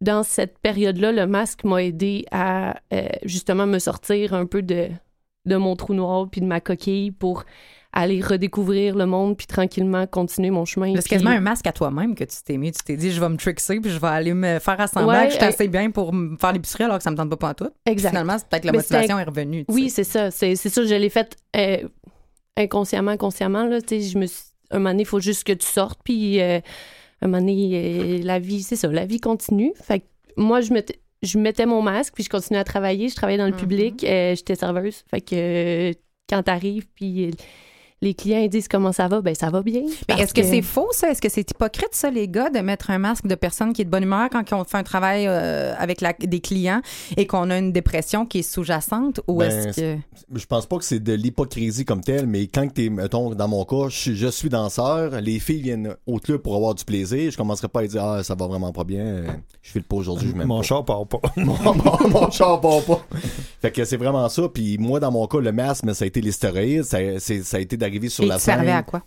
dans 0.00 0.22
cette 0.22 0.58
période-là, 0.58 1.12
le 1.12 1.26
masque 1.26 1.64
m'a 1.64 1.82
aidé 1.82 2.24
à 2.30 2.80
euh, 2.92 3.08
justement 3.24 3.66
me 3.66 3.78
sortir 3.78 4.34
un 4.34 4.46
peu 4.46 4.62
de, 4.62 4.88
de 5.46 5.56
mon 5.56 5.76
trou 5.76 5.94
noir 5.94 6.28
puis 6.30 6.40
de 6.40 6.46
ma 6.46 6.60
coquille 6.60 7.10
pour 7.10 7.44
aller 7.92 8.20
redécouvrir 8.20 8.94
le 8.94 9.04
monde 9.06 9.36
puis 9.36 9.46
tranquillement 9.48 10.06
continuer 10.06 10.50
mon 10.50 10.64
chemin. 10.64 10.92
C'est 10.94 11.00
Puis- 11.02 11.10
quasiment 11.10 11.30
un 11.30 11.40
masque 11.40 11.66
à 11.66 11.72
toi-même 11.72 12.14
que 12.14 12.22
tu 12.24 12.36
t'es 12.44 12.56
mis. 12.56 12.70
Tu 12.72 12.82
t'es 12.84 12.96
dit, 12.96 13.10
je 13.10 13.20
vais 13.20 13.28
me 13.28 13.36
trickser 13.36 13.80
puis 13.80 13.90
je 13.90 13.98
vais 13.98 14.06
aller 14.06 14.32
me 14.32 14.58
faire 14.60 14.80
assembler 14.80 15.16
Ouais, 15.18 15.24
que 15.26 15.30
je 15.32 15.36
suis 15.36 15.44
euh, 15.44 15.48
assez 15.48 15.66
bien 15.68 15.90
pour 15.90 16.12
me 16.12 16.36
faire 16.36 16.52
l'épicerie 16.52 16.84
alors 16.84 16.98
que 16.98 17.02
ça 17.02 17.10
me 17.10 17.16
tente 17.16 17.34
pas 17.34 17.52
tout. 17.54 17.68
Exact. 17.86 18.10
Finalement, 18.10 18.38
c'est 18.38 18.46
peut-être 18.48 18.64
la 18.64 18.72
Mais 18.72 18.78
motivation 18.78 19.18
est 19.18 19.24
revenue. 19.24 19.64
Oui, 19.68 19.90
c'est 19.90 20.04
ça. 20.04 20.30
C'est 20.30 20.54
ça, 20.54 20.84
je 20.84 20.94
l'ai 20.94 21.08
fait 21.10 21.36
euh, 21.56 21.78
inconsciemment, 22.56 23.16
consciemment. 23.16 23.64
Là, 23.64 23.78
je 23.88 24.18
me 24.18 24.26
suis- 24.26 24.44
un 24.70 24.78
moment 24.78 24.90
donné, 24.90 25.02
il 25.02 25.06
faut 25.06 25.20
juste 25.20 25.44
que 25.44 25.52
tu 25.52 25.66
sortes. 25.66 26.00
Puis, 26.04 26.40
euh, 26.40 26.60
un 27.22 27.26
moment 27.26 27.38
donné, 27.40 27.70
euh, 27.74 28.22
la 28.22 28.38
vie, 28.38 28.62
c'est 28.62 28.76
ça, 28.76 28.88
la 28.88 29.04
vie 29.06 29.20
continue. 29.20 29.72
Fait 29.82 30.00
que 30.00 30.04
moi, 30.36 30.60
je 30.60 30.72
mettais, 30.72 31.00
je 31.22 31.38
mettais 31.38 31.66
mon 31.66 31.82
masque, 31.82 32.14
puis 32.14 32.22
je 32.24 32.28
continuais 32.30 32.60
à 32.60 32.64
travailler. 32.64 33.08
Je 33.08 33.16
travaillais 33.16 33.38
dans 33.38 33.46
le 33.46 33.52
Mhm. 33.52 33.58
public. 33.58 34.04
euh, 34.04 34.34
J'étais 34.36 34.54
serveuse. 34.54 35.02
Fait 35.10 35.20
que 35.20 35.34
euh, 35.34 35.92
quand 36.28 36.42
t'arrives, 36.44 36.86
puis 36.94 37.32
les 38.02 38.14
clients 38.14 38.38
ils 38.40 38.48
disent 38.48 38.66
comment 38.68 38.92
ça 38.92 39.08
va, 39.08 39.20
ben 39.20 39.34
ça 39.34 39.50
va 39.50 39.62
bien. 39.62 39.82
Mais 40.08 40.14
est-ce 40.22 40.32
que, 40.32 40.42
c'est 40.42 40.62
faux, 40.62 40.88
ça? 40.92 41.10
Est-ce 41.10 41.20
que 41.20 41.28
c'est 41.28 41.50
hypocrite, 41.50 41.90
ça, 41.92 42.10
les 42.10 42.28
gars, 42.28 42.48
de 42.48 42.60
mettre 42.60 42.90
un 42.90 42.98
masque 42.98 43.26
de 43.26 43.34
personne 43.34 43.72
qui 43.74 43.82
est 43.82 43.84
de 43.84 43.90
bonne 43.90 44.04
humeur 44.04 44.28
quand 44.30 44.42
on 44.52 44.64
fait 44.64 44.78
un 44.78 44.82
travail 44.82 45.26
euh, 45.26 45.74
avec 45.78 46.00
la- 46.00 46.14
des 46.14 46.40
clients 46.40 46.80
et 47.18 47.26
qu'on 47.26 47.50
a 47.50 47.58
une 47.58 47.72
dépression 47.72 48.24
qui 48.24 48.38
est 48.38 48.42
sous-jacente? 48.42 49.20
Ou 49.28 49.38
Ben, 49.40 49.50
est-ce 49.50 49.80
que. 49.80 49.96
Je 50.34 50.46
pense 50.46 50.64
pas 50.66 50.78
que 50.78 50.84
c'est 50.84 50.98
de 51.00 51.12
l'hypocrisie 51.12 51.84
comme 51.84 52.00
telle, 52.00 52.26
mais 52.26 52.46
quand 52.46 52.66
t'es, 52.72 52.88
mettons, 52.88 53.34
dans 53.34 53.48
mon 53.48 53.64
cas, 53.64 53.88
je, 53.90 53.96
suis- 53.96 54.16
je 54.16 54.28
suis 54.28 54.48
danseur, 54.48 55.20
les 55.20 55.38
filles 55.38 55.62
viennent 55.62 55.94
au 56.06 56.16
club 56.18 56.38
pour 56.40 56.56
avoir 56.56 56.74
du 56.74 56.84
plaisir, 56.84 57.30
je 57.30 57.36
commencerai 57.36 57.68
pas 57.68 57.80
à 57.80 57.86
dire, 57.86 58.02
ah, 58.02 58.22
ça 58.24 58.34
va 58.34 58.46
vraiment 58.46 58.72
pas 58.72 58.84
bien, 58.84 59.24
je 59.60 59.70
fais 59.72 59.78
le 59.78 59.84
pas 59.84 59.96
aujourd'hui, 59.96 60.30
je 60.34 60.42
Mon 60.42 60.58
pas. 60.58 60.62
char 60.62 60.84
part 60.86 61.06
pas. 61.06 61.20
mon, 61.36 61.54
mon, 61.62 62.08
mon 62.08 62.30
char 62.30 62.60
part 62.62 62.82
pas. 62.82 63.04
Fait 63.60 63.70
que 63.70 63.84
c'est 63.84 63.98
vraiment 63.98 64.26
ça. 64.30 64.48
Puis 64.48 64.78
moi, 64.78 65.00
dans 65.00 65.10
mon 65.12 65.26
cas, 65.26 65.38
le 65.40 65.52
masque, 65.52 65.84
mais 65.84 65.92
ça 65.92 66.04
a 66.04 66.08
été 66.08 66.22
les 66.22 66.32
stéroïdes. 66.32 66.84
Ça, 66.84 66.98
c'est- 67.18 67.42
ça 67.42 67.58
a 67.58 67.60
été 67.60 67.76
sur 68.10 68.24
Et 68.24 68.26
la 68.26 68.38
tu 68.38 68.40
servais 68.40 68.66
scène. 68.66 68.70
à 68.72 68.82
quoi? 68.82 69.04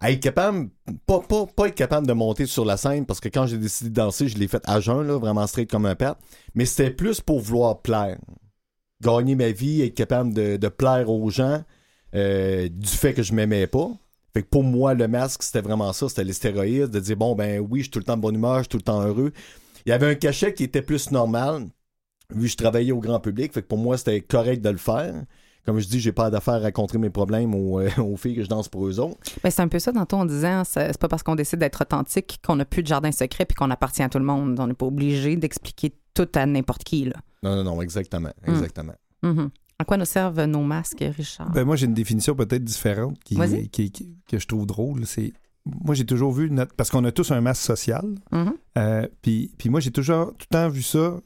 À 0.00 0.10
être 0.10 0.20
capable, 0.20 0.68
pas, 1.06 1.20
pas, 1.20 1.46
pas 1.46 1.68
être 1.68 1.76
capable 1.76 2.06
de 2.08 2.12
monter 2.12 2.46
sur 2.46 2.64
la 2.64 2.76
scène, 2.76 3.06
parce 3.06 3.20
que 3.20 3.28
quand 3.28 3.46
j'ai 3.46 3.58
décidé 3.58 3.90
de 3.90 3.94
danser, 3.94 4.26
je 4.28 4.36
l'ai 4.36 4.48
fait 4.48 4.62
à 4.66 4.80
jeun, 4.80 5.06
là, 5.06 5.16
vraiment 5.16 5.46
straight 5.46 5.70
comme 5.70 5.86
un 5.86 5.94
pet. 5.94 6.14
Mais 6.54 6.64
c'était 6.64 6.90
plus 6.90 7.20
pour 7.20 7.40
vouloir 7.40 7.82
plaire. 7.82 8.18
Gagner 9.00 9.36
ma 9.36 9.50
vie, 9.50 9.82
être 9.82 9.94
capable 9.94 10.32
de, 10.34 10.56
de 10.56 10.68
plaire 10.68 11.08
aux 11.08 11.30
gens 11.30 11.62
euh, 12.14 12.68
du 12.68 12.88
fait 12.88 13.14
que 13.14 13.22
je 13.22 13.32
m'aimais 13.32 13.66
pas. 13.68 13.90
Fait 14.34 14.42
que 14.42 14.48
pour 14.48 14.64
moi, 14.64 14.94
le 14.94 15.06
masque, 15.08 15.42
c'était 15.42 15.60
vraiment 15.60 15.92
ça, 15.92 16.08
c'était 16.08 16.24
les 16.24 16.32
stéroïdes, 16.32 16.86
de 16.90 17.00
dire, 17.00 17.16
bon, 17.16 17.34
ben 17.36 17.60
oui, 17.60 17.80
je 17.80 17.84
suis 17.84 17.90
tout 17.90 17.98
le 18.00 18.04
temps 18.04 18.16
de 18.16 18.22
bonne 18.22 18.34
humeur, 18.34 18.56
je 18.58 18.62
suis 18.62 18.68
tout 18.70 18.76
le 18.78 18.82
temps 18.82 19.02
heureux. 19.02 19.32
Il 19.86 19.90
y 19.90 19.92
avait 19.92 20.06
un 20.10 20.14
cachet 20.14 20.52
qui 20.54 20.64
était 20.64 20.82
plus 20.82 21.10
normal, 21.12 21.68
vu 22.30 22.42
que 22.46 22.52
je 22.52 22.56
travaillais 22.56 22.92
au 22.92 23.00
grand 23.00 23.20
public, 23.20 23.52
fait 23.52 23.62
que 23.62 23.68
pour 23.68 23.78
moi, 23.78 23.98
c'était 23.98 24.20
correct 24.20 24.62
de 24.62 24.70
le 24.70 24.78
faire. 24.78 25.14
Comme 25.64 25.78
je 25.78 25.86
dis, 25.86 26.00
j'ai 26.00 26.10
pas 26.12 26.28
d'affaire 26.30 26.54
à 26.54 26.58
raconter 26.58 26.98
mes 26.98 27.10
problèmes 27.10 27.54
aux, 27.54 27.78
euh, 27.80 27.88
aux 27.98 28.16
filles 28.16 28.34
que 28.34 28.42
je 28.42 28.48
danse 28.48 28.68
pour 28.68 28.86
eux 28.86 28.98
autres. 28.98 29.16
Ben, 29.44 29.50
c'est 29.50 29.62
un 29.62 29.68
peu 29.68 29.78
ça, 29.78 29.92
tantôt, 29.92 30.16
on 30.16 30.24
disait, 30.24 30.48
hein, 30.48 30.64
c'est 30.64 30.98
pas 30.98 31.06
parce 31.08 31.22
qu'on 31.22 31.36
décide 31.36 31.60
d'être 31.60 31.82
authentique 31.82 32.40
qu'on 32.44 32.56
n'a 32.56 32.64
plus 32.64 32.82
de 32.82 32.88
jardin 32.88 33.12
secret 33.12 33.44
puis 33.44 33.54
qu'on 33.54 33.70
appartient 33.70 34.02
à 34.02 34.08
tout 34.08 34.18
le 34.18 34.24
monde. 34.24 34.58
On 34.58 34.66
n'est 34.66 34.74
pas 34.74 34.86
obligé 34.86 35.36
d'expliquer 35.36 35.94
tout 36.14 36.28
à 36.34 36.46
n'importe 36.46 36.82
qui, 36.84 37.04
là. 37.04 37.14
Non, 37.44 37.56
non, 37.56 37.64
non, 37.64 37.82
exactement, 37.82 38.30
Hmm. 38.46 38.50
exactement. 38.50 38.94
Mhm. 39.22 39.50
À 39.78 39.84
quoi 39.84 39.96
nous 39.96 40.04
servent 40.04 40.44
nos 40.44 40.62
masques, 40.62 41.04
Richard? 41.16 41.50
Ben, 41.52 41.64
moi, 41.64 41.76
j'ai 41.76 41.86
une 41.86 41.94
définition 41.94 42.34
peut-être 42.34 42.62
différente 42.64 43.18
qui, 43.24 43.34
Vas-y. 43.36 43.68
qui- 43.68 43.90
qui- 43.90 44.16
que 44.28 44.38
je 44.38 44.46
trouve 44.46 44.66
drôle. 44.66 45.06
C'est 45.06 45.32
moi, 45.64 45.94
j'ai 45.94 46.04
toujours 46.04 46.32
vu 46.32 46.50
notre 46.50 46.74
parce 46.74 46.90
qu'on 46.90 47.04
a 47.04 47.12
tous 47.12 47.30
un 47.30 47.40
masque 47.40 47.62
social. 47.62 48.04
Mhm. 48.32 48.54
Euh, 48.78 49.06
puis, 49.22 49.52
puis 49.58 49.70
moi, 49.70 49.78
j'ai 49.78 49.92
toujours 49.92 50.28
tout 50.32 50.46
le 50.50 50.54
temps 50.56 50.68
vu 50.68 50.82
ça 50.82 51.16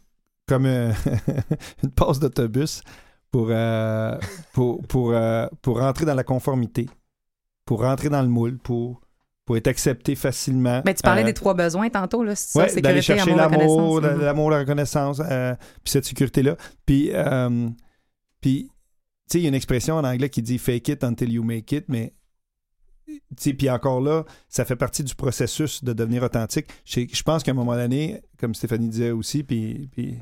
comme 0.46 0.66
euh, 0.66 0.92
une 1.82 1.90
passe 1.90 2.18
d'autobus 2.18 2.82
pour, 3.30 3.48
euh, 3.50 4.16
pour, 4.52 4.82
pour, 4.86 5.12
euh, 5.12 5.46
pour 5.62 5.78
rentrer 5.80 6.04
dans 6.04 6.14
la 6.14 6.24
conformité, 6.24 6.88
pour 7.64 7.82
rentrer 7.82 8.08
dans 8.08 8.22
le 8.22 8.28
moule, 8.28 8.58
pour, 8.58 9.00
pour 9.44 9.56
être 9.56 9.66
accepté 9.68 10.14
facilement. 10.16 10.82
Ben, 10.84 10.94
tu 10.94 11.02
parlais 11.02 11.22
Euh, 11.22 11.26
des 11.26 11.34
trois 11.34 11.54
besoins 11.54 11.88
tantôt, 11.90 12.24
là. 12.24 12.34
c'est 12.34 12.58
ça, 12.58 12.74
Ouais, 12.74 12.80
d'aller 12.80 13.02
chercher 13.02 13.30
amour, 13.32 13.36
l'amour, 13.58 14.02
Mhm. 14.02 14.20
l'amour, 14.20 14.50
la 14.50 14.58
reconnaissance, 14.60 15.18
puis 15.20 15.90
cette 15.92 16.04
sécurité-là. 16.04 16.56
Puis, 16.84 17.10
puis 18.40 18.70
tu 19.28 19.32
sais, 19.32 19.38
il 19.40 19.42
y 19.42 19.46
a 19.46 19.48
une 19.48 19.54
expression 19.54 19.96
en 19.96 20.04
anglais 20.04 20.30
qui 20.30 20.40
dit 20.42 20.58
fake 20.58 20.88
it 20.88 21.04
until 21.04 21.30
you 21.32 21.42
make 21.42 21.70
it, 21.72 21.84
mais 21.88 22.12
tu 23.06 23.20
sais, 23.38 23.54
puis 23.54 23.68
encore 23.70 24.00
là, 24.00 24.24
ça 24.48 24.64
fait 24.64 24.76
partie 24.76 25.02
du 25.02 25.14
processus 25.14 25.82
de 25.82 25.92
devenir 25.92 26.22
authentique. 26.22 26.66
Je, 26.84 27.00
je 27.12 27.22
pense 27.22 27.42
qu'à 27.42 27.50
un 27.50 27.54
moment 27.54 27.74
donné, 27.74 28.22
comme 28.38 28.54
Stéphanie 28.54 28.88
disait 28.88 29.10
aussi, 29.10 29.42
puis, 29.42 29.88
puis, 29.92 30.18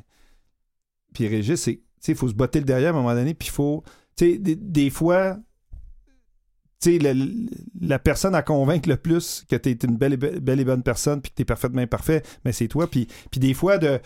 puis 1.13 1.27
Régis, 1.27 1.61
c'est, 1.61 1.81
il 2.11 2.15
faut 2.17 2.27
se 2.27 2.33
botter 2.33 2.59
le 2.59 2.65
derrière 2.65 2.95
à 2.95 2.97
un 2.97 3.01
moment 3.01 3.15
donné, 3.15 3.33
puis 3.33 3.47
il 3.47 3.51
faut, 3.51 3.83
des, 4.17 4.37
des 4.37 4.89
fois, 4.89 5.37
la, 6.85 7.13
la 7.81 7.99
personne 7.99 8.35
à 8.35 8.43
convaincre 8.43 8.87
le 8.89 8.97
plus 8.97 9.43
que 9.49 9.55
tu 9.55 9.69
es 9.69 9.73
une 9.83 9.97
belle 9.97 10.13
et, 10.13 10.17
be- 10.17 10.39
belle 10.39 10.59
et 10.59 10.65
bonne 10.65 10.83
personne 10.83 11.19
puis 11.21 11.31
que 11.31 11.35
tu 11.37 11.41
es 11.41 11.45
parfaitement 11.45 11.81
imparfait, 11.81 12.21
mais 12.43 12.51
c'est 12.51 12.67
toi. 12.67 12.87
Puis, 12.87 13.07
puis 13.31 13.39
des 13.39 13.55
fois, 13.55 13.79
de 13.79 13.99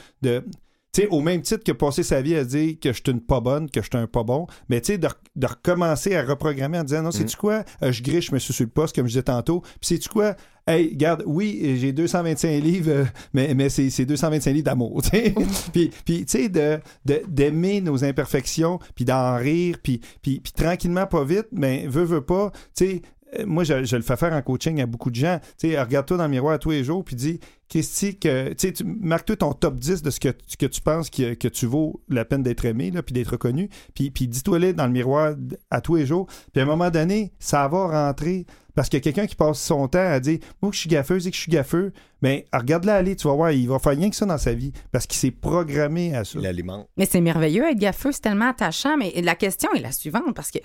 tu 0.91 1.01
sais, 1.03 1.07
au 1.09 1.21
même 1.21 1.41
titre 1.41 1.63
que 1.63 1.71
passer 1.71 2.01
sa 2.03 2.21
vie 2.21 2.35
à 2.35 2.43
dire 2.43 2.75
que 2.81 2.89
je 2.91 3.01
suis 3.03 3.11
une 3.11 3.21
pas 3.21 3.39
bonne, 3.41 3.69
que 3.69 3.81
je 3.81 3.87
suis 3.91 3.97
un 3.97 4.07
pas 4.07 4.23
bon, 4.23 4.47
mais 4.69 4.81
tu 4.81 4.93
sais, 4.93 4.97
de, 4.97 5.07
re- 5.07 5.13
de 5.35 5.45
recommencer 5.47 6.15
à 6.15 6.23
reprogrammer 6.23 6.79
en 6.79 6.83
disant 6.83 7.03
non, 7.03 7.11
sais-tu 7.11 7.37
quoi, 7.37 7.63
Euh, 7.83 7.91
je 7.91 8.01
griche, 8.01 8.27
je 8.29 8.33
me 8.33 8.39
suis 8.39 8.53
sur 8.53 8.63
le 8.65 8.71
poste, 8.71 8.95
comme 8.95 9.05
je 9.05 9.11
disais 9.11 9.23
tantôt. 9.23 9.61
Puis 9.61 9.89
sais-tu 9.89 10.09
quoi, 10.09 10.35
hey, 10.67 10.89
regarde, 10.89 11.23
oui, 11.27 11.77
j'ai 11.79 11.91
225 11.93 12.63
livres, 12.63 12.91
euh, 12.91 13.05
mais, 13.33 13.53
mais 13.53 13.69
c'est 13.69 13.89
c'est 13.91 14.05
225 14.05 14.51
livres 14.51 14.65
d'amour, 14.65 15.01
tu 15.03 15.09
sais. 15.09 15.33
puis, 15.73 15.91
puis 16.05 16.25
tu 16.25 16.37
sais, 16.37 16.49
de- 16.49 16.79
de- 17.05 17.21
d'aimer 17.27 17.81
nos 17.81 18.03
imperfections, 18.03 18.79
puis 18.95 19.05
d'en 19.05 19.35
rire, 19.37 19.77
puis, 19.83 20.01
puis, 20.21 20.39
puis 20.39 20.51
tranquillement, 20.53 21.05
pas 21.05 21.23
vite, 21.23 21.47
mais 21.51 21.85
veut, 21.87 22.03
veut 22.03 22.21
pas, 22.25 22.51
tu 22.75 22.85
sais, 22.85 23.01
moi, 23.45 23.63
je, 23.63 23.83
je 23.83 23.95
le 23.95 24.01
fais 24.01 24.17
faire 24.17 24.33
en 24.33 24.41
coaching 24.41 24.81
à 24.81 24.85
beaucoup 24.85 25.09
de 25.11 25.15
gens. 25.15 25.39
Tu 25.57 25.69
sais, 25.71 25.81
regarde-toi 25.81 26.17
dans 26.17 26.23
le 26.23 26.29
miroir 26.29 26.57
tous 26.59 26.71
les 26.71 26.83
jours, 26.83 27.03
puis 27.03 27.15
dis, 27.15 27.39
Christy, 27.69 28.17
que, 28.17 28.49
tu 28.49 28.55
sais, 28.67 28.73
tu- 28.73 28.83
marque-toi 28.83 29.35
ton 29.37 29.53
top 29.53 29.77
10 29.77 30.01
de 30.01 30.09
ce 30.09 30.19
que, 30.19 30.29
ce 30.47 30.57
que 30.57 30.65
tu 30.65 30.81
penses 30.81 31.09
que, 31.11 31.35
que 31.35 31.47
tu 31.47 31.67
vaux 31.67 32.01
la 32.09 32.25
peine 32.25 32.41
d'être 32.41 32.65
aimé, 32.65 32.89
là, 32.91 33.03
puis 33.03 33.13
d'être 33.13 33.31
reconnu. 33.31 33.69
Puis, 33.93 34.09
puis 34.09 34.27
dis-toi-le 34.27 34.73
dans 34.73 34.85
le 34.87 34.91
miroir 34.91 35.35
à 35.69 35.79
tous 35.81 35.95
les 35.95 36.05
jours. 36.07 36.25
Puis 36.51 36.59
à 36.59 36.63
un 36.63 36.67
moment 36.67 36.89
donné, 36.89 37.31
ça 37.39 37.67
va 37.67 38.07
rentrer. 38.07 38.45
Parce 38.73 38.87
qu'il 38.89 38.97
y 38.97 39.01
a 39.01 39.03
quelqu'un 39.03 39.27
qui 39.27 39.35
passe 39.35 39.59
son 39.59 39.87
temps 39.87 39.99
à 39.99 40.19
dire, 40.19 40.39
moi, 40.61 40.71
que 40.71 40.75
je 40.75 40.81
suis 40.81 40.89
gaffeuse 40.89 41.27
et 41.27 41.31
que 41.31 41.35
je 41.35 41.41
suis 41.41 41.51
gaffeux, 41.51 41.91
mais 42.21 42.45
regarde-la 42.53 42.95
aller, 42.95 43.15
tu 43.15 43.27
vas 43.27 43.33
voir, 43.35 43.51
il 43.51 43.67
va 43.67 43.77
faire 43.77 43.91
rien 43.91 44.09
que 44.09 44.15
ça 44.15 44.25
dans 44.25 44.37
sa 44.37 44.53
vie. 44.53 44.71
Parce 44.91 45.05
qu'il 45.05 45.17
s'est 45.19 45.31
programmé 45.31 46.15
à 46.15 46.23
ça. 46.23 46.39
Il 46.39 46.47
alimente. 46.47 46.87
Mais 46.97 47.05
c'est 47.05 47.21
merveilleux 47.21 47.65
être 47.69 47.77
gaffeux, 47.77 48.11
c'est 48.11 48.21
tellement 48.21 48.49
attachant. 48.49 48.95
Mais 48.97 49.11
la 49.21 49.35
question 49.35 49.69
est 49.73 49.81
la 49.81 49.91
suivante 49.91 50.33
parce 50.33 50.49
que 50.49 50.59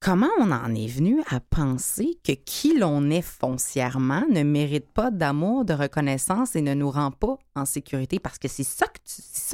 comment 0.00 0.28
on 0.38 0.52
en 0.52 0.74
est 0.74 0.86
venu 0.86 1.22
à 1.28 1.40
penser 1.40 2.18
que 2.24 2.32
qui 2.32 2.78
l'on 2.78 3.10
est 3.10 3.22
foncièrement 3.22 4.22
ne 4.30 4.42
mérite 4.42 4.88
pas 4.92 5.10
d'amour, 5.10 5.64
de 5.64 5.74
reconnaissance 5.74 6.54
et 6.56 6.62
ne 6.62 6.74
nous 6.74 6.90
rend 6.90 7.10
pas 7.10 7.36
en 7.56 7.64
sécurité? 7.64 8.18
Parce 8.18 8.38
que 8.38 8.48
c'est 8.48 8.64
ça 8.64 8.86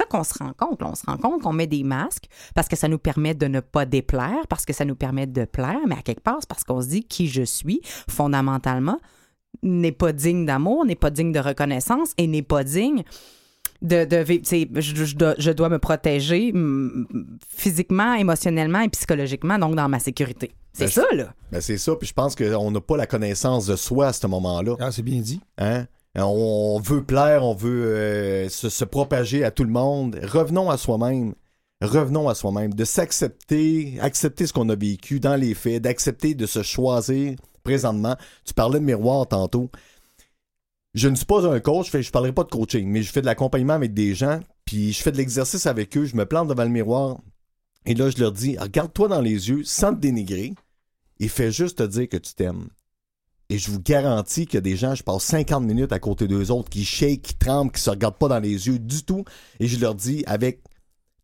qu'on 0.05 0.23
se 0.23 0.37
rend 0.37 0.53
compte. 0.53 0.83
On 0.83 0.95
se 0.95 1.05
rend 1.05 1.17
compte 1.17 1.41
qu'on 1.41 1.53
met 1.53 1.67
des 1.67 1.83
masques 1.83 2.25
parce 2.53 2.67
que 2.67 2.75
ça 2.75 2.87
nous 2.87 2.99
permet 2.99 3.33
de 3.33 3.47
ne 3.47 3.59
pas 3.59 3.85
déplaire, 3.85 4.47
parce 4.47 4.65
que 4.65 4.73
ça 4.73 4.85
nous 4.85 4.95
permet 4.95 5.27
de 5.27 5.45
plaire, 5.45 5.81
mais 5.87 5.97
à 5.97 6.01
quelque 6.01 6.23
part, 6.23 6.39
parce 6.47 6.63
qu'on 6.63 6.81
se 6.81 6.87
dit 6.87 7.03
qui 7.03 7.27
je 7.27 7.43
suis 7.43 7.81
fondamentalement 8.09 8.99
n'est 9.63 9.91
pas 9.91 10.11
digne 10.11 10.45
d'amour, 10.45 10.85
n'est 10.85 10.95
pas 10.95 11.09
digne 11.09 11.31
de 11.31 11.39
reconnaissance 11.39 12.11
et 12.17 12.27
n'est 12.27 12.41
pas 12.41 12.63
digne 12.63 13.03
de, 13.85 14.05
de 14.05 14.17
vivre. 14.17 14.43
Je, 14.45 15.05
je 15.05 15.15
dois, 15.15 15.35
je 15.37 15.51
dois 15.51 15.69
me 15.69 15.79
protéger 15.79 16.53
physiquement, 17.47 18.13
émotionnellement 18.15 18.81
et 18.81 18.89
psychologiquement, 18.89 19.57
donc 19.57 19.75
dans 19.75 19.89
ma 19.89 19.99
sécurité. 19.99 20.51
C'est 20.73 20.85
Ben, 20.85 20.91
ça, 20.91 21.05
là. 21.13 21.33
Ben, 21.51 21.61
c'est 21.61 21.77
ça, 21.77 21.95
puis 21.95 22.07
je 22.07 22.13
pense 22.13 22.35
qu'on 22.35 22.71
n'a 22.71 22.81
pas 22.81 22.97
la 22.97 23.07
connaissance 23.07 23.65
de 23.67 23.75
soi 23.75 24.07
à 24.07 24.13
ce 24.13 24.27
moment-là. 24.27 24.75
Ah, 24.79 24.91
c'est 24.91 25.03
bien 25.03 25.21
dit. 25.21 25.39
Hein? 25.57 25.85
On 26.17 26.79
veut 26.83 27.03
plaire, 27.03 27.43
on 27.43 27.53
veut 27.53 27.85
euh, 27.95 28.49
se, 28.49 28.69
se 28.69 28.85
propager 28.85 29.43
à 29.43 29.51
tout 29.51 29.63
le 29.63 29.69
monde. 29.69 30.17
Revenons 30.23 30.69
à 30.69 30.77
soi-même. 30.77 31.33
Revenons 31.81 32.29
à 32.29 32.35
soi-même. 32.35 32.73
De 32.73 32.85
s'accepter, 32.85 33.97
accepter 34.01 34.47
ce 34.47 34.53
qu'on 34.53 34.69
a 34.69 34.75
vécu 34.75 35.19
dans 35.19 35.35
les 35.35 35.53
faits, 35.53 35.81
d'accepter 35.81 36.33
de 36.33 36.45
se 36.45 36.61
choisir 36.63 37.35
présentement. 37.63 38.15
Tu 38.45 38.53
parlais 38.53 38.79
de 38.79 38.85
miroir 38.85 39.27
tantôt. 39.27 39.69
Je 40.95 41.09
ne 41.09 41.15
suis 41.15 41.25
pas 41.25 41.45
un 41.45 41.59
coach, 41.59 41.91
je 41.91 41.97
ne 41.97 42.03
parlerai 42.03 42.31
pas 42.31 42.45
de 42.45 42.49
coaching, 42.49 42.87
mais 42.87 43.03
je 43.03 43.11
fais 43.11 43.19
de 43.19 43.25
l'accompagnement 43.25 43.73
avec 43.73 43.93
des 43.93 44.15
gens, 44.15 44.39
puis 44.63 44.93
je 44.93 45.01
fais 45.01 45.11
de 45.11 45.17
l'exercice 45.17 45.65
avec 45.65 45.95
eux, 45.97 46.05
je 46.05 46.15
me 46.15 46.25
plante 46.25 46.47
devant 46.47 46.63
le 46.63 46.69
miroir, 46.69 47.17
et 47.85 47.93
là, 47.93 48.09
je 48.09 48.17
leur 48.17 48.31
dis, 48.31 48.57
regarde-toi 48.57 49.09
dans 49.09 49.19
les 49.19 49.49
yeux, 49.49 49.63
sans 49.65 49.93
te 49.93 49.99
dénigrer, 49.99 50.53
et 51.19 51.27
fais 51.27 51.51
juste 51.51 51.79
te 51.79 51.83
dire 51.83 52.07
que 52.07 52.15
tu 52.15 52.33
t'aimes. 52.33 52.69
Et 53.49 53.57
je 53.57 53.69
vous 53.71 53.81
garantis 53.81 54.45
qu'il 54.45 54.55
y 54.55 54.57
a 54.57 54.61
des 54.61 54.77
gens, 54.77 54.95
je 54.95 55.03
passe 55.03 55.23
50 55.23 55.65
minutes 55.65 55.91
à 55.91 55.99
côté 55.99 56.29
d'eux 56.29 56.49
autres, 56.49 56.69
qui 56.69 56.85
shake, 56.85 57.21
qui 57.21 57.35
tremblent, 57.35 57.73
qui 57.73 57.81
se 57.81 57.89
regardent 57.89 58.17
pas 58.17 58.29
dans 58.29 58.39
les 58.39 58.67
yeux 58.67 58.79
du 58.79 59.03
tout. 59.03 59.25
Et 59.59 59.67
je 59.67 59.77
leur 59.79 59.95
dis, 59.95 60.23
avec 60.25 60.61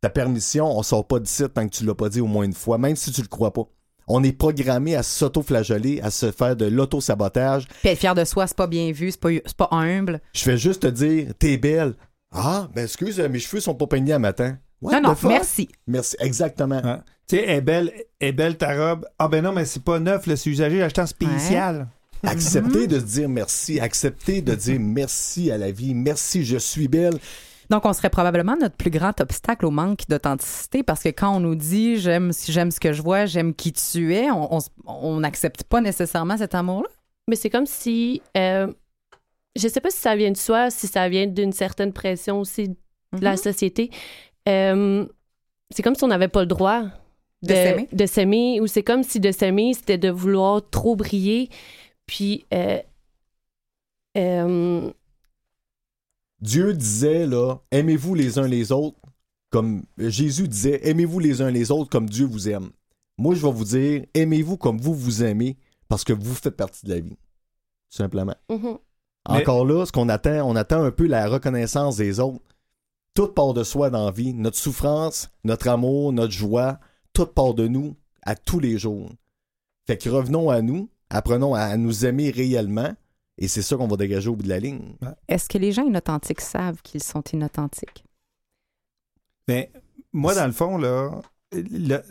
ta 0.01 0.09
permission, 0.09 0.67
on 0.77 0.83
sort 0.83 1.07
pas 1.07 1.19
d'ici 1.19 1.43
tant 1.49 1.67
que 1.67 1.75
tu 1.75 1.85
l'as 1.85 1.95
pas 1.95 2.09
dit 2.09 2.21
au 2.21 2.27
moins 2.27 2.43
une 2.43 2.53
fois, 2.53 2.77
même 2.77 2.97
si 2.97 3.11
tu 3.11 3.21
le 3.21 3.27
crois 3.27 3.53
pas. 3.53 3.67
On 4.07 4.23
est 4.23 4.31
programmé 4.33 4.95
à 4.95 5.03
s'auto-flageller, 5.03 6.01
à 6.01 6.11
se 6.11 6.31
faire 6.31 6.55
de 6.55 6.65
l'auto-sabotage. 6.65 7.67
Puis 7.81 7.89
être 7.89 7.99
fier 7.99 8.15
de 8.15 8.25
soi, 8.25 8.47
c'est 8.47 8.57
pas 8.57 8.67
bien 8.67 8.91
vu, 8.91 9.11
c'est 9.11 9.19
pas, 9.19 9.29
c'est 9.45 9.57
pas 9.57 9.69
humble. 9.71 10.21
Je 10.33 10.41
fais 10.41 10.57
juste 10.57 10.83
te 10.83 10.87
dire, 10.87 11.33
t'es 11.39 11.57
belle. 11.57 11.95
Ah, 12.33 12.69
ben 12.73 12.83
excuse, 12.83 13.19
mes 13.19 13.39
cheveux 13.39 13.59
sont 13.59 13.75
pas 13.75 13.87
peignés 13.87 14.13
à 14.13 14.19
matin. 14.19 14.57
What 14.81 14.93
non, 14.93 15.09
non, 15.09 15.15
fuck? 15.15 15.29
merci. 15.29 15.69
Merci, 15.87 16.15
exactement. 16.19 16.81
Hein? 16.83 17.03
Tu 17.27 17.35
sais, 17.35 17.43
elle 17.43 17.57
est 17.57 17.61
belle, 17.61 17.93
elle 18.19 18.29
est 18.29 18.31
belle 18.31 18.57
ta 18.57 18.75
robe. 18.75 19.05
Ah 19.19 19.27
ben 19.27 19.43
non, 19.43 19.51
mais 19.51 19.65
c'est 19.65 19.83
pas 19.83 19.99
neuf, 19.99 20.23
c'est 20.25 20.49
usagé, 20.49 20.81
acheté 20.81 21.01
en 21.01 21.05
spécial. 21.05 21.87
Accepter 22.23 22.87
de 22.87 22.99
se 22.99 23.05
dire 23.05 23.29
merci, 23.29 23.79
accepter 23.79 24.41
de 24.41 24.53
dire 24.53 24.79
merci 24.79 25.51
à 25.51 25.57
la 25.57 25.71
vie, 25.71 25.95
merci, 25.95 26.45
je 26.45 26.57
suis 26.57 26.87
belle. 26.87 27.17
Donc, 27.71 27.85
on 27.85 27.93
serait 27.93 28.09
probablement 28.09 28.55
notre 28.57 28.75
plus 28.75 28.91
grand 28.91 29.19
obstacle 29.21 29.65
au 29.65 29.71
manque 29.71 30.01
d'authenticité 30.09 30.83
parce 30.83 31.01
que 31.01 31.09
quand 31.09 31.35
on 31.35 31.39
nous 31.39 31.55
dit 31.55 31.97
j'aime 31.97 32.31
j'aime 32.47 32.69
ce 32.69 32.79
que 32.79 32.93
je 32.93 33.01
vois, 33.01 33.25
j'aime 33.25 33.55
qui 33.55 33.71
tu 33.73 34.13
es, 34.13 34.27
on 34.85 35.19
n'accepte 35.19 35.63
pas 35.63 35.81
nécessairement 35.81 36.37
cet 36.37 36.53
amour-là? 36.53 36.89
Mais 37.29 37.35
c'est 37.35 37.49
comme 37.49 37.65
si 37.65 38.21
euh, 38.37 38.67
je 39.55 39.67
sais 39.67 39.79
pas 39.81 39.89
si 39.89 39.97
ça 39.99 40.15
vient 40.15 40.31
de 40.31 40.37
soi, 40.37 40.69
si 40.69 40.87
ça 40.87 41.07
vient 41.09 41.27
d'une 41.27 41.53
certaine 41.53 41.93
pression 41.93 42.39
aussi 42.41 42.67
de 42.69 42.75
la 43.21 43.31
Mhm. 43.31 43.37
société. 43.37 43.89
Euh, 44.49 45.05
c'est 45.73 45.81
comme 45.83 45.95
si 45.95 46.03
on 46.03 46.07
n'avait 46.07 46.27
pas 46.27 46.41
le 46.41 46.47
droit 46.47 46.83
De 47.41 47.53
s'aimer. 47.53 47.87
de 47.91 48.05
s'aimer, 48.05 48.59
ou 48.61 48.67
c'est 48.67 48.83
comme 48.83 49.03
si 49.03 49.19
de 49.19 49.31
s'aimer, 49.31 49.73
c'était 49.73 49.97
de 49.97 50.09
vouloir 50.09 50.61
trop 50.69 50.95
briller. 50.95 51.49
Puis, 52.05 52.45
euh, 52.53 52.79
euh, 54.17 54.91
Dieu 56.41 56.73
disait, 56.73 57.27
là, 57.27 57.57
aimez-vous 57.71 58.15
les 58.15 58.39
uns 58.39 58.47
les 58.47 58.71
autres 58.71 58.97
comme 59.49 59.83
Jésus 59.97 60.47
disait, 60.47 60.79
aimez-vous 60.87 61.19
les 61.19 61.41
uns 61.41 61.51
les 61.51 61.71
autres 61.71 61.89
comme 61.89 62.09
Dieu 62.09 62.25
vous 62.25 62.47
aime. 62.49 62.69
Moi, 63.17 63.35
je 63.35 63.45
vais 63.45 63.51
vous 63.51 63.65
dire, 63.65 64.05
aimez-vous 64.13 64.57
comme 64.57 64.79
vous 64.79 64.95
vous 64.95 65.23
aimez 65.23 65.57
parce 65.89 66.03
que 66.05 66.13
vous 66.13 66.33
faites 66.33 66.55
partie 66.55 66.85
de 66.85 66.93
la 66.93 66.99
vie. 67.01 67.09
Tout 67.89 67.97
simplement. 67.97 68.35
mhm. 68.49 68.77
Mais- 69.29 69.41
Encore 69.41 69.65
là, 69.65 69.85
ce 69.85 69.91
qu'on 69.91 70.09
attend, 70.09 70.49
on 70.49 70.55
attend 70.55 70.81
un 70.83 70.89
peu 70.91 71.05
la 71.05 71.27
reconnaissance 71.27 71.97
des 71.97 72.19
autres. 72.19 72.41
Tout 73.13 73.27
part 73.27 73.53
de 73.53 73.63
soi 73.63 73.89
dans 73.89 74.05
la 74.05 74.11
vie. 74.11 74.33
Notre 74.33 74.57
souffrance, 74.57 75.29
notre 75.43 75.67
amour, 75.67 76.11
notre 76.13 76.31
joie, 76.33 76.79
tout 77.13 77.25
part 77.27 77.53
de 77.53 77.67
nous 77.67 77.95
à 78.23 78.35
tous 78.35 78.59
les 78.59 78.79
jours. 78.79 79.09
Fait 79.85 79.97
que 79.97 80.09
revenons 80.09 80.49
à 80.49 80.61
nous, 80.61 80.89
apprenons 81.09 81.53
à 81.53 81.75
nous 81.77 82.05
aimer 82.05 82.31
réellement, 82.31 82.93
et 83.41 83.47
c'est 83.47 83.61
ça 83.61 83.75
qu'on 83.75 83.87
va 83.87 83.97
dégager 83.97 84.29
au 84.29 84.35
bout 84.35 84.43
de 84.43 84.49
la 84.49 84.59
ligne. 84.59 84.93
Est-ce 85.27 85.49
que 85.49 85.57
les 85.57 85.71
gens 85.73 85.83
inauthentiques 85.83 86.39
savent 86.41 86.81
qu'ils 86.81 87.03
sont 87.03 87.23
inauthentiques? 87.33 88.05
Mais 89.47 89.71
moi, 90.13 90.35
dans 90.35 90.45
le 90.45 90.51
fond, 90.53 90.77
là, 90.77 91.21
le- 91.51 92.01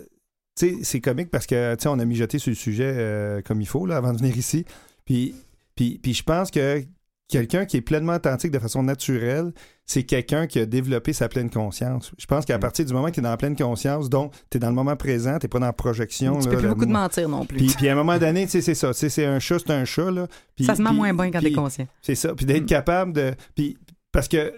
tu 0.56 0.78
sais, 0.78 0.84
c'est 0.84 1.00
comique 1.00 1.30
parce 1.30 1.46
que, 1.46 1.74
tu 1.76 1.82
sais, 1.84 1.88
on 1.88 1.98
a 1.98 2.04
mijoté 2.04 2.38
sur 2.38 2.50
le 2.50 2.56
sujet 2.56 2.92
euh, 2.96 3.40
comme 3.42 3.60
il 3.60 3.66
faut, 3.66 3.86
là, 3.86 3.96
avant 3.96 4.12
de 4.12 4.18
venir 4.18 4.36
ici. 4.36 4.64
Puis, 5.04 5.34
puis, 5.76 5.98
puis 6.02 6.12
je 6.14 6.22
pense 6.22 6.50
que 6.50 6.84
quelqu'un 7.30 7.64
qui 7.64 7.76
est 7.78 7.80
pleinement 7.80 8.14
authentique 8.14 8.50
de 8.50 8.58
façon 8.58 8.82
naturelle, 8.82 9.52
c'est 9.86 10.02
quelqu'un 10.04 10.46
qui 10.46 10.58
a 10.58 10.66
développé 10.66 11.12
sa 11.12 11.28
pleine 11.28 11.48
conscience. 11.50 12.12
Je 12.18 12.26
pense 12.26 12.44
qu'à 12.44 12.58
Mm. 12.58 12.60
partir 12.60 12.84
du 12.84 12.92
moment 12.92 13.08
que 13.08 13.12
tu 13.14 13.20
es 13.20 13.22
dans 13.22 13.30
la 13.30 13.36
pleine 13.36 13.56
conscience, 13.56 14.10
donc 14.10 14.34
tu 14.50 14.56
es 14.56 14.60
dans 14.60 14.68
le 14.68 14.74
moment 14.74 14.96
présent, 14.96 15.38
tu 15.38 15.48
pas 15.48 15.58
dans 15.58 15.66
la 15.66 15.72
projection. 15.72 16.38
tu 16.38 16.46
là, 16.46 16.52
peux 16.54 16.58
plus 16.60 16.68
beaucoup 16.68 16.86
de 16.86 16.92
mentir 16.92 17.28
non 17.28 17.44
plus. 17.46 17.56
Puis, 17.58 17.68
puis 17.76 17.88
à 17.88 17.92
un 17.92 17.96
moment 17.96 18.18
donné, 18.18 18.44
tu 18.44 18.50
sais, 18.52 18.60
c'est 18.60 18.74
ça. 18.74 18.92
Tu 18.92 19.08
c'est 19.08 19.24
un 19.24 19.38
chat, 19.38 19.58
c'est 19.58 19.70
un 19.72 19.84
chat. 19.84 20.10
Là. 20.10 20.26
Puis- 20.54 20.64
ça 20.66 20.74
se 20.76 20.82
met 20.82 20.88
puis- 20.90 20.96
moins 20.96 21.14
bien 21.14 21.30
quand 21.30 21.38
puis- 21.40 21.48
t'es 21.50 21.54
conscient. 21.54 21.86
c'est 22.02 22.14
ça. 22.14 22.34
Puis 22.34 22.44
d'être 22.46 22.64
Mm. 22.64 22.66
capable 22.66 23.12
de. 23.12 23.34
Puis 23.54 23.78
parce 24.12 24.28
que, 24.28 24.50
tu 24.50 24.54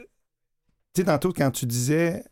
sais, 0.97 1.05
tantôt, 1.05 1.33
quand 1.33 1.51
tu 1.51 1.67
disais 1.67 2.25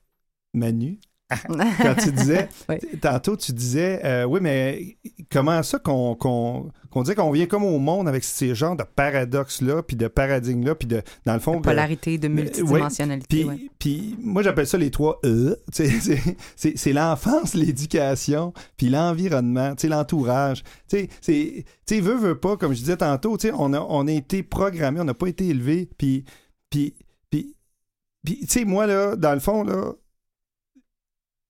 Manu, 0.52 0.98
quand 1.82 1.94
tu 2.02 2.12
disais, 2.12 2.48
Oui. 2.68 2.76
tantôt, 3.00 3.36
tu 3.36 3.52
disais, 3.52 4.00
euh, 4.04 4.24
oui, 4.24 4.40
mais 4.42 4.96
comment 5.30 5.62
ça 5.62 5.78
qu'on 5.78 6.14
qu'on 6.14 6.70
qu'on 6.90 7.02
dit 7.04 7.14
qu'on 7.14 7.30
vient 7.30 7.46
comme 7.46 7.62
au 7.62 7.78
monde 7.78 8.08
avec 8.08 8.24
ces 8.24 8.54
genres 8.54 8.74
de 8.76 8.82
paradoxes-là, 8.82 9.82
puis 9.84 9.96
de 9.96 10.08
paradigmes-là, 10.08 10.74
puis 10.74 10.88
de, 10.88 11.02
dans 11.24 11.34
le 11.34 11.38
fond, 11.40 11.56
de- 11.58 11.62
Polarité, 11.62 12.18
de 12.18 12.26
multidimensionnalité. 12.26 13.46
puis, 13.78 14.16
moi, 14.20 14.42
j'appelle 14.42 14.66
ça 14.66 14.76
les 14.76 14.90
trois 14.90 15.20
E. 15.24 15.56
C'est- 15.72 16.92
l'enfance, 16.92 17.54
l'éducation, 17.54 18.52
puis 18.76 18.88
l'environnement, 18.88 19.74
l'entourage. 19.84 20.64
Tu 20.88 21.08
sais, 21.20 22.00
veut, 22.00 22.16
veut 22.16 22.38
pas, 22.38 22.56
comme 22.56 22.72
je 22.72 22.80
disais 22.80 22.96
tantôt, 22.96 23.36
tu 23.36 23.48
sais, 23.48 23.54
on 23.56 23.72
a, 23.72 23.80
on 23.80 24.06
a 24.08 24.12
été 24.12 24.42
programmé, 24.42 25.00
on 25.00 25.04
n'a 25.04 25.14
pas 25.14 25.28
été 25.28 25.46
élevé, 25.48 25.88
puis, 25.96 26.24
puis, 26.70 26.94
puis, 27.30 28.40
tu 28.40 28.46
sais, 28.48 28.64
moi, 28.64 28.86
là, 28.86 29.16
dans 29.16 29.32
le 29.32 29.40
fond, 29.40 29.62
là, 29.62 29.92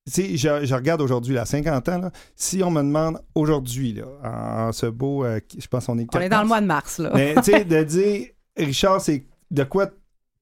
sais, 0.07 0.37
je, 0.37 0.65
je 0.65 0.75
regarde 0.75 1.01
aujourd'hui, 1.01 1.35
là, 1.35 1.45
50 1.45 1.89
ans, 1.89 1.99
là, 1.99 2.11
si 2.35 2.63
on 2.63 2.71
me 2.71 2.83
demande 2.83 3.21
aujourd'hui, 3.35 3.93
là, 3.95 4.05
en, 4.25 4.69
en 4.69 4.73
ce 4.73 4.87
beau, 4.87 5.25
euh, 5.25 5.41
je 5.59 5.67
pense 5.67 5.87
qu'on 5.87 5.99
est... 5.99 6.07
On 6.15 6.21
est 6.21 6.29
dans 6.29 6.43
le 6.43 6.49
mois 6.49 6.61
de 6.61 6.67
mars, 6.67 6.99
là. 6.99 7.11
Mais 7.15 7.35
tu 7.37 7.45
sais, 7.53 7.65
de 7.65 7.83
dire, 7.85 8.27
Richard, 8.57 9.01
c'est 9.01 9.27
de 9.51 9.65
quoi 9.65 9.89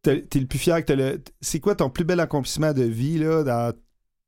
t'es 0.02 0.24
le 0.34 0.46
plus 0.46 0.58
fier 0.58 0.84
que 0.84 0.92
le. 0.92 1.22
C'est 1.40 1.60
quoi 1.60 1.74
ton 1.74 1.90
plus 1.90 2.04
bel 2.04 2.20
accomplissement 2.20 2.72
de 2.72 2.84
vie, 2.84 3.18
là, 3.18 3.42
dans, 3.42 3.72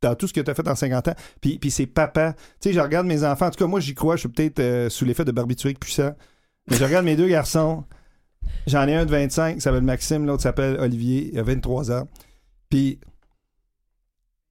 dans 0.02 0.14
tout 0.14 0.26
ce 0.26 0.32
que 0.32 0.40
t'as 0.40 0.54
fait 0.54 0.66
en 0.68 0.74
50 0.74 1.08
ans? 1.08 1.14
Puis, 1.40 1.58
puis 1.58 1.70
c'est 1.70 1.86
papa. 1.86 2.34
Tu 2.60 2.68
sais, 2.68 2.72
je 2.72 2.80
regarde 2.80 3.06
mes 3.06 3.24
enfants. 3.24 3.46
En 3.46 3.50
tout 3.50 3.58
cas, 3.58 3.66
moi, 3.66 3.80
j'y 3.80 3.94
crois. 3.94 4.16
Je 4.16 4.20
suis 4.20 4.28
peut-être 4.28 4.60
euh, 4.60 4.88
sous 4.88 5.04
l'effet 5.04 5.24
de 5.24 5.32
barbiturique 5.32 5.80
puissant. 5.80 6.14
Mais 6.68 6.76
je 6.76 6.84
regarde 6.84 7.04
mes 7.04 7.16
deux 7.16 7.28
garçons. 7.28 7.84
J'en 8.66 8.86
ai 8.88 8.94
un 8.94 9.04
de 9.04 9.10
25, 9.10 9.56
qui 9.56 9.60
s'appelle 9.60 9.82
Maxime, 9.82 10.26
l'autre 10.26 10.42
s'appelle 10.42 10.76
Olivier, 10.80 11.30
il 11.32 11.38
a 11.38 11.42
23 11.42 11.92
ans. 11.92 12.08
Puis, 12.68 12.98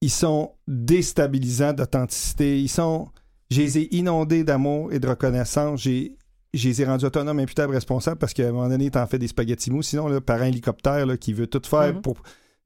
ils 0.02 0.10
sont 0.12 0.52
déstabilisants 0.68 1.74
d'authenticité. 1.74 2.60
Ils 2.60 2.70
sont. 2.70 3.10
Je 3.52 3.62
les 3.62 3.78
ai 3.80 3.96
inondés 3.96 4.44
d'amour 4.44 4.94
et 4.94 5.00
de 5.00 5.08
reconnaissance. 5.08 5.82
J'ai 5.82 6.16
je 6.54 6.68
les 6.68 6.82
ai 6.82 6.86
rendus 6.86 7.06
autonomes, 7.06 7.40
imputables, 7.40 7.74
responsables 7.74 8.18
parce 8.18 8.34
qu'à 8.34 8.48
un 8.48 8.52
moment 8.52 8.70
donné, 8.70 8.90
t'en 8.90 9.06
fais 9.06 9.20
des 9.20 9.28
spaghettis 9.28 9.70
mous. 9.70 9.84
Sinon, 9.84 10.08
là, 10.08 10.20
par 10.20 10.42
un 10.42 10.46
hélicoptère 10.46 11.06
là, 11.06 11.16
qui 11.16 11.34
veut 11.34 11.48
tout 11.48 11.62
faire 11.68 11.94
Mhm. 11.94 12.02
pour. 12.02 12.16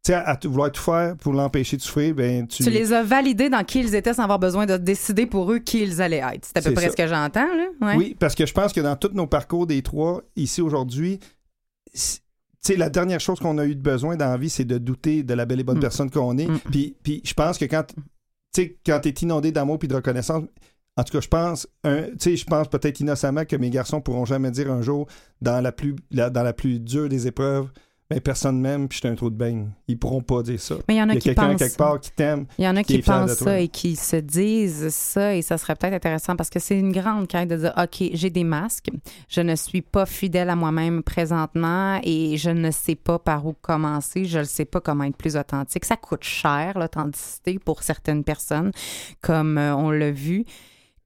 Tu 0.06 0.12
sais, 0.12 0.16
à, 0.16 0.38
vouloir 0.44 0.70
tout 0.72 0.82
faire 0.82 1.16
pour 1.16 1.32
l'empêcher 1.32 1.78
de 1.78 1.82
souffrir, 1.82 2.14
ben 2.14 2.46
tu. 2.46 2.64
Tu 2.64 2.70
les 2.70 2.92
as 2.92 3.04
validés 3.04 3.50
dans 3.50 3.64
qui 3.64 3.80
ils 3.80 3.96
étaient 3.96 4.14
sans 4.14 4.24
avoir 4.24 4.40
besoin 4.40 4.66
de 4.66 4.76
décider 4.78 5.26
pour 5.26 5.50
eux 5.52 5.60
qui 5.60 5.82
ils 5.82 6.02
allaient 6.02 6.24
être. 6.34 6.46
C'est 6.46 6.58
à 6.58 6.62
peu 6.62 6.74
près 6.74 6.86
ça. 6.88 6.92
ce 6.92 6.96
que 6.98 7.08
j'entends, 7.08 7.48
là. 7.56 7.68
Ouais. 7.82 7.96
Oui, 7.96 8.16
parce 8.20 8.36
que 8.36 8.46
je 8.46 8.54
pense 8.54 8.74
que 8.74 8.82
dans 8.82 8.96
tous 8.98 9.12
nos 9.14 9.28
parcours 9.28 9.66
des 9.66 9.82
trois, 9.82 10.22
ici 10.36 10.62
aujourd'hui, 10.62 11.20
sais, 12.72 12.76
la 12.78 12.90
dernière 12.90 13.20
chose 13.20 13.40
qu'on 13.40 13.58
a 13.58 13.66
eu 13.66 13.76
de 13.76 13.82
besoin 13.82 14.16
dans 14.16 14.30
la 14.30 14.38
vie, 14.38 14.50
c'est 14.50 14.66
de 14.66 14.78
douter 14.78 15.24
de 15.24 15.34
la 15.34 15.46
belle 15.46 15.60
et 15.60 15.64
bonne 15.64 15.78
Mm. 15.78 15.82
personne 15.82 16.10
qu'on 16.10 16.38
est. 16.38 16.48
Mm. 16.48 16.60
Puis, 16.72 16.96
puis 17.04 17.22
je 17.26 17.34
pense 17.34 17.58
que 17.58 17.66
quand 17.66 17.84
tu 17.88 17.96
sais, 18.56 18.78
quand 18.86 19.00
t'es 19.02 19.10
inondé 19.10 19.52
d'amour 19.52 19.80
puis 19.80 19.88
de 19.88 19.96
reconnaissance, 19.96 20.44
en 20.96 21.04
tout 21.04 21.12
cas, 21.14 21.22
je 21.22 21.28
pense, 21.28 21.68
un- 21.84 22.04
tu 22.04 22.12
sais, 22.20 22.36
je 22.38 22.46
pense 22.46 22.68
peut-être 22.68 23.00
innocemment 23.00 23.46
que 23.46 23.56
mes 23.56 23.70
garçons 23.72 24.00
pourront 24.00 24.26
jamais 24.26 24.52
dire 24.52 24.72
un 24.72 24.82
jour, 24.84 25.08
dans 25.42 25.60
la 25.60 25.72
plus, 25.72 25.96
la- 26.12 26.30
dans 26.30 26.44
la 26.44 26.54
plus 26.54 26.80
dure 26.80 27.10
des 27.10 27.26
épreuves, 27.28 27.70
ben 28.16 28.22
personne 28.22 28.60
m'aime 28.60 28.88
puis 28.88 28.98
je 28.98 29.00
suis 29.02 29.08
un 29.08 29.16
trou 29.16 29.30
de 29.30 29.36
bain. 29.36 29.68
Ils 29.88 29.98
pourront 29.98 30.22
pas 30.22 30.44
dire 30.44 30.60
ça. 30.60 30.76
Mais 30.88 30.96
il 30.96 30.98
y 30.98 31.02
en 31.02 31.10
a 31.10 31.14
Il 31.14 31.16
y 31.16 31.18
a 31.18 31.20
qui 31.20 31.30
quelqu'un 31.30 31.50
pensent. 31.50 31.60
quelque 31.60 31.78
part 31.78 32.00
qui 32.00 32.12
t'aime. 32.12 32.46
Il 32.58 32.66
y 32.66 32.68
en 32.68 32.76
a 32.76 32.84
qui 32.84 32.96
qui 32.96 33.02
pensent 33.02 33.34
ça 33.34 33.60
et 33.60 33.68
qui 33.68 33.96
se 33.96 34.16
disent 34.16 34.90
ça 34.90 35.36
et 35.36 35.42
ça 35.42 35.58
serait 35.58 35.76
peut-être 35.76 35.94
intéressant 35.94 36.36
parce 36.36 36.50
que 36.50 36.60
c'est 36.60 36.78
une 36.78 36.92
grande 36.92 37.28
quête 37.28 37.50
de 37.50 37.58
dire 37.58 37.74
OK, 37.78 38.10
j'ai 38.14 38.30
des 38.30 38.44
masques, 38.44 38.90
je 39.30 39.42
ne 39.42 39.56
suis 39.56 39.82
pas 39.82 40.06
fidèle 40.06 40.50
à 40.50 40.56
moi-même 40.56 41.04
présentement 41.04 42.00
et 42.04 42.38
je 42.38 42.50
ne 42.50 42.72
sais 42.72 42.96
pas 42.96 43.20
par 43.20 43.46
où 43.46 43.54
commencer, 43.54 44.26
je 44.26 44.40
ne 44.40 44.44
sais 44.44 44.66
pas 44.66 44.82
comment 44.82 45.04
être 45.04 45.18
plus 45.18 45.36
authentique. 45.36 45.86
Ça 45.86 45.96
coûte 45.96 46.24
cher 46.24 46.78
l'authenticité 46.78 47.60
pour 47.60 47.84
certaines 47.84 48.24
personnes 48.24 48.72
comme 49.22 49.58
euh, 49.58 49.76
on 49.76 49.90
l'a 49.92 50.12
vu. 50.12 50.46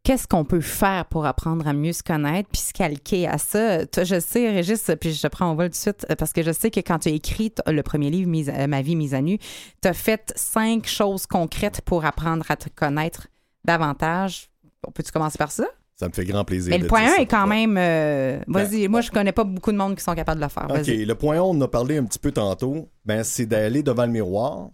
Qu'est-ce 0.07 0.25
qu'on 0.25 0.45
peut 0.45 0.61
faire 0.61 1.03
pour 1.07 1.25
apprendre 1.25 1.67
à 1.67 1.73
mieux 1.73 1.91
se 1.91 2.01
connaître 2.01 2.47
puis 2.49 2.61
se 2.61 2.71
calquer 2.71 3.27
à 3.27 3.37
ça? 3.37 3.85
Toi, 3.85 4.05
je 4.05 4.21
sais, 4.21 4.49
Régis, 4.49 4.89
puis 5.01 5.11
je 5.11 5.21
te 5.21 5.27
prends 5.27 5.51
au 5.51 5.55
vol 5.55 5.65
tout 5.65 5.71
de 5.71 5.75
suite 5.75 6.05
parce 6.17 6.31
que 6.31 6.43
je 6.43 6.53
sais 6.53 6.71
que 6.71 6.79
quand 6.79 6.99
tu 6.99 7.09
as 7.09 7.11
écrit 7.11 7.51
le 7.67 7.83
premier 7.83 8.09
livre, 8.09 8.29
Mise- 8.29 8.49
euh, 8.49 8.67
Ma 8.67 8.81
vie 8.81 8.95
mise 8.95 9.13
à 9.13 9.19
nu, 9.21 9.37
tu 9.81 9.87
as 9.89 9.93
fait 9.93 10.31
cinq 10.37 10.87
choses 10.87 11.25
concrètes 11.27 11.81
pour 11.81 12.05
apprendre 12.05 12.45
à 12.47 12.55
te 12.55 12.69
connaître 12.69 13.27
davantage. 13.65 14.49
On 14.87 14.91
peut-tu 14.91 15.11
commencer 15.11 15.37
par 15.37 15.51
ça? 15.51 15.65
Ça 15.97 16.07
me 16.07 16.13
fait 16.13 16.23
grand 16.23 16.45
plaisir. 16.45 16.69
Mais 16.69 16.77
le 16.77 16.87
point 16.87 17.01
dire 17.01 17.11
1 17.11 17.15
ça. 17.17 17.21
est 17.23 17.25
quand 17.25 17.47
même. 17.47 17.75
euh, 17.77 18.39
Vas-y, 18.47 18.83
Ben, 18.83 18.91
moi, 18.91 19.01
je 19.01 19.11
connais 19.11 19.33
pas 19.33 19.43
beaucoup 19.43 19.73
de 19.73 19.77
monde 19.77 19.97
qui 19.97 20.03
sont 20.05 20.15
capables 20.15 20.39
de 20.39 20.45
le 20.45 20.49
faire. 20.49 20.67
OK, 20.69 20.75
Vas-y. 20.77 21.03
le 21.03 21.15
point 21.15 21.35
1, 21.35 21.41
on 21.41 21.49
en 21.49 21.61
a 21.63 21.67
parlé 21.67 21.97
un 21.97 22.05
petit 22.05 22.19
peu 22.19 22.31
tantôt. 22.31 22.87
Ben, 23.03 23.25
c'est 23.25 23.45
d'aller 23.45 23.83
devant 23.83 24.05
le 24.05 24.11
miroir 24.13 24.69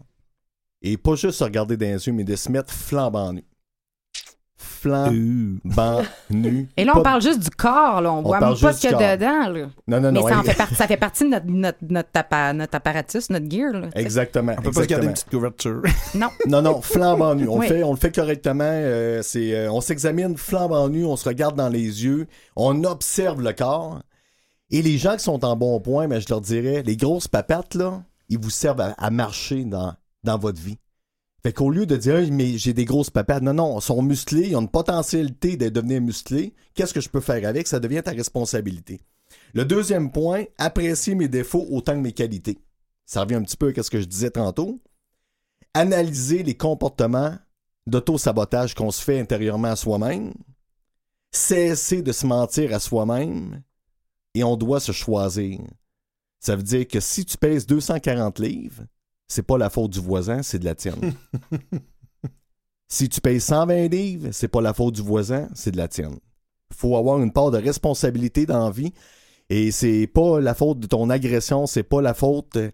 et 0.83 0.95
pas 0.97 1.15
juste 1.15 1.39
se 1.39 1.43
regarder 1.43 1.75
dans 1.75 1.87
les 1.87 2.05
yeux, 2.05 2.13
mais 2.13 2.23
de 2.23 2.35
se 2.35 2.51
mettre 2.51 2.71
flambant 2.71 3.33
nu. 3.33 3.43
Flambant 4.63 6.01
nu. 6.29 6.69
Et 6.77 6.85
là, 6.85 6.93
on 6.93 6.97
Pas- 6.97 7.03
parle 7.03 7.21
juste 7.21 7.39
du 7.39 7.49
corps, 7.49 8.01
là. 8.01 8.11
On, 8.13 8.21
voit 8.21 8.39
parle 8.39 8.53
même 8.53 8.61
pas 8.61 8.71
juste 8.71 8.81
ce 8.81 8.87
qu'il 8.87 8.95
y 8.95 8.97
du 8.97 9.03
a 9.03 9.17
corps. 9.17 9.17
dedans, 9.17 9.49
là. 9.59 9.67
Non, 9.87 10.01
non, 10.01 10.11
Mais 10.11 10.19
non. 10.21 10.27
ça, 10.27 10.39
en 10.39 10.43
fait 10.43 10.53
partie, 10.55 10.75
ça 10.75 10.87
fait 10.87 10.97
partie 10.97 11.23
de 11.25 11.29
notre, 11.29 11.45
notre, 11.47 11.77
notre, 11.89 12.09
appa- 12.15 12.53
notre 12.53 12.75
apparatus, 12.75 13.29
notre 13.29 13.49
gear, 13.49 13.73
là. 13.73 13.87
Exactement. 13.95 14.53
On 14.57 14.61
peut 14.61 14.71
pas 14.71 14.81
se 14.83 14.87
garder 14.87 15.07
une 15.07 15.13
petite 15.13 15.29
couverture. 15.29 15.81
Non. 16.15 16.27
Non, 16.47 16.61
non, 16.61 16.81
flambant 16.81 17.33
nu. 17.35 17.47
On, 17.47 17.57
Oui. 17.57 17.67
le 17.67 17.75
fait, 17.75 17.83
on 17.83 17.91
le 17.91 17.97
fait 17.97 18.13
correctement. 18.13 18.63
euh, 18.67 19.21
c'est, 19.23 19.53
euh, 19.55 19.71
on 19.71 19.81
s'examine 19.81 20.37
flambant 20.37 20.87
nu, 20.89 21.05
on 21.05 21.15
se 21.15 21.27
regarde 21.27 21.55
dans 21.55 21.69
les 21.69 22.03
yeux, 22.05 22.27
on 22.55 22.83
observe 22.83 23.41
le 23.41 23.51
corps. 23.53 23.99
Et 24.71 24.81
les 24.81 24.97
gens 24.97 25.15
qui 25.17 25.23
sont 25.23 25.43
en 25.45 25.55
bon 25.55 25.79
point, 25.79 26.07
ben, 26.07 26.19
je 26.21 26.27
leur 26.29 26.41
dirais, 26.41 26.83
les 26.85 26.97
grosses 26.97 27.27
papates, 27.27 27.75
là, 27.75 28.01
ils 28.29 28.39
vous 28.39 28.49
servent 28.49 28.81
à, 28.81 28.93
à 28.97 29.09
marcher 29.09 29.63
dans, 29.65 29.93
dans 30.23 30.37
votre 30.37 30.61
vie. 30.61 30.77
Fait 31.43 31.53
qu'au 31.53 31.69
lieu 31.69 31.85
de 31.85 31.97
dire, 31.97 32.25
mais 32.31 32.57
j'ai 32.57 32.73
des 32.73 32.85
grosses 32.85 33.09
papates, 33.09 33.43
non, 33.43 33.53
non, 33.53 33.79
ils 33.79 33.81
sont 33.81 34.01
musclés, 34.01 34.49
ils 34.49 34.55
ont 34.55 34.61
une 34.61 34.69
potentialité 34.69 35.57
de 35.57 35.67
devenir 35.69 36.01
musclés. 36.01 36.53
Qu'est-ce 36.73 36.93
que 36.93 37.01
je 37.01 37.09
peux 37.09 37.19
faire 37.19 37.47
avec? 37.47 37.67
Ça 37.67 37.81
devient 37.81 38.01
ta 38.03 38.11
responsabilité. 38.11 39.01
Le 39.53 39.65
deuxième 39.65 40.11
point, 40.11 40.45
apprécier 40.57 41.15
mes 41.15 41.27
défauts 41.27 41.67
autant 41.69 41.93
que 41.93 41.99
mes 41.99 42.13
qualités. 42.13 42.59
Ça 43.05 43.21
revient 43.21 43.35
un 43.35 43.43
petit 43.43 43.57
peu 43.57 43.73
à 43.75 43.83
ce 43.83 43.89
que 43.89 43.99
je 43.99 44.05
disais 44.05 44.31
tantôt 44.31 44.79
analyser 45.73 46.43
les 46.43 46.55
comportements 46.55 47.35
d'auto-sabotage 47.87 48.75
qu'on 48.75 48.91
se 48.91 49.01
fait 49.01 49.19
intérieurement 49.19 49.69
à 49.69 49.75
soi-même, 49.75 50.33
cesser 51.31 52.01
de 52.01 52.11
se 52.11 52.25
mentir 52.25 52.73
à 52.73 52.79
soi-même, 52.79 53.63
et 54.35 54.43
on 54.43 54.55
doit 54.55 54.79
se 54.79 54.91
choisir. 54.91 55.59
Ça 56.39 56.55
veut 56.55 56.63
dire 56.63 56.87
que 56.87 56.99
si 56.99 57.25
tu 57.25 57.37
pèses 57.37 57.65
240 57.65 58.39
livres, 58.39 58.83
c'est 59.27 59.43
pas 59.43 59.57
la 59.57 59.69
faute 59.69 59.91
du 59.91 59.99
voisin, 59.99 60.43
c'est 60.43 60.59
de 60.59 60.65
la 60.65 60.75
tienne. 60.75 61.13
si 62.87 63.09
tu 63.09 63.21
pèses 63.21 63.43
120 63.45 63.87
livres, 63.87 64.29
c'est 64.31 64.47
pas 64.47 64.61
la 64.61 64.73
faute 64.73 64.95
du 64.95 65.01
voisin, 65.01 65.47
c'est 65.53 65.71
de 65.71 65.77
la 65.77 65.87
tienne. 65.87 66.17
faut 66.73 66.95
avoir 66.97 67.21
une 67.21 67.31
part 67.31 67.51
de 67.51 67.57
responsabilité 67.57 68.45
dans 68.45 68.65
la 68.65 68.71
vie 68.71 68.93
Et 69.49 69.71
c'est 69.71 70.07
pas 70.07 70.39
la 70.39 70.53
faute 70.53 70.79
de 70.79 70.87
ton 70.87 71.09
agression, 71.09 71.65
c'est 71.67 71.83
pas 71.83 72.01
la 72.01 72.13
faute. 72.13 72.55
euh, 72.57 72.69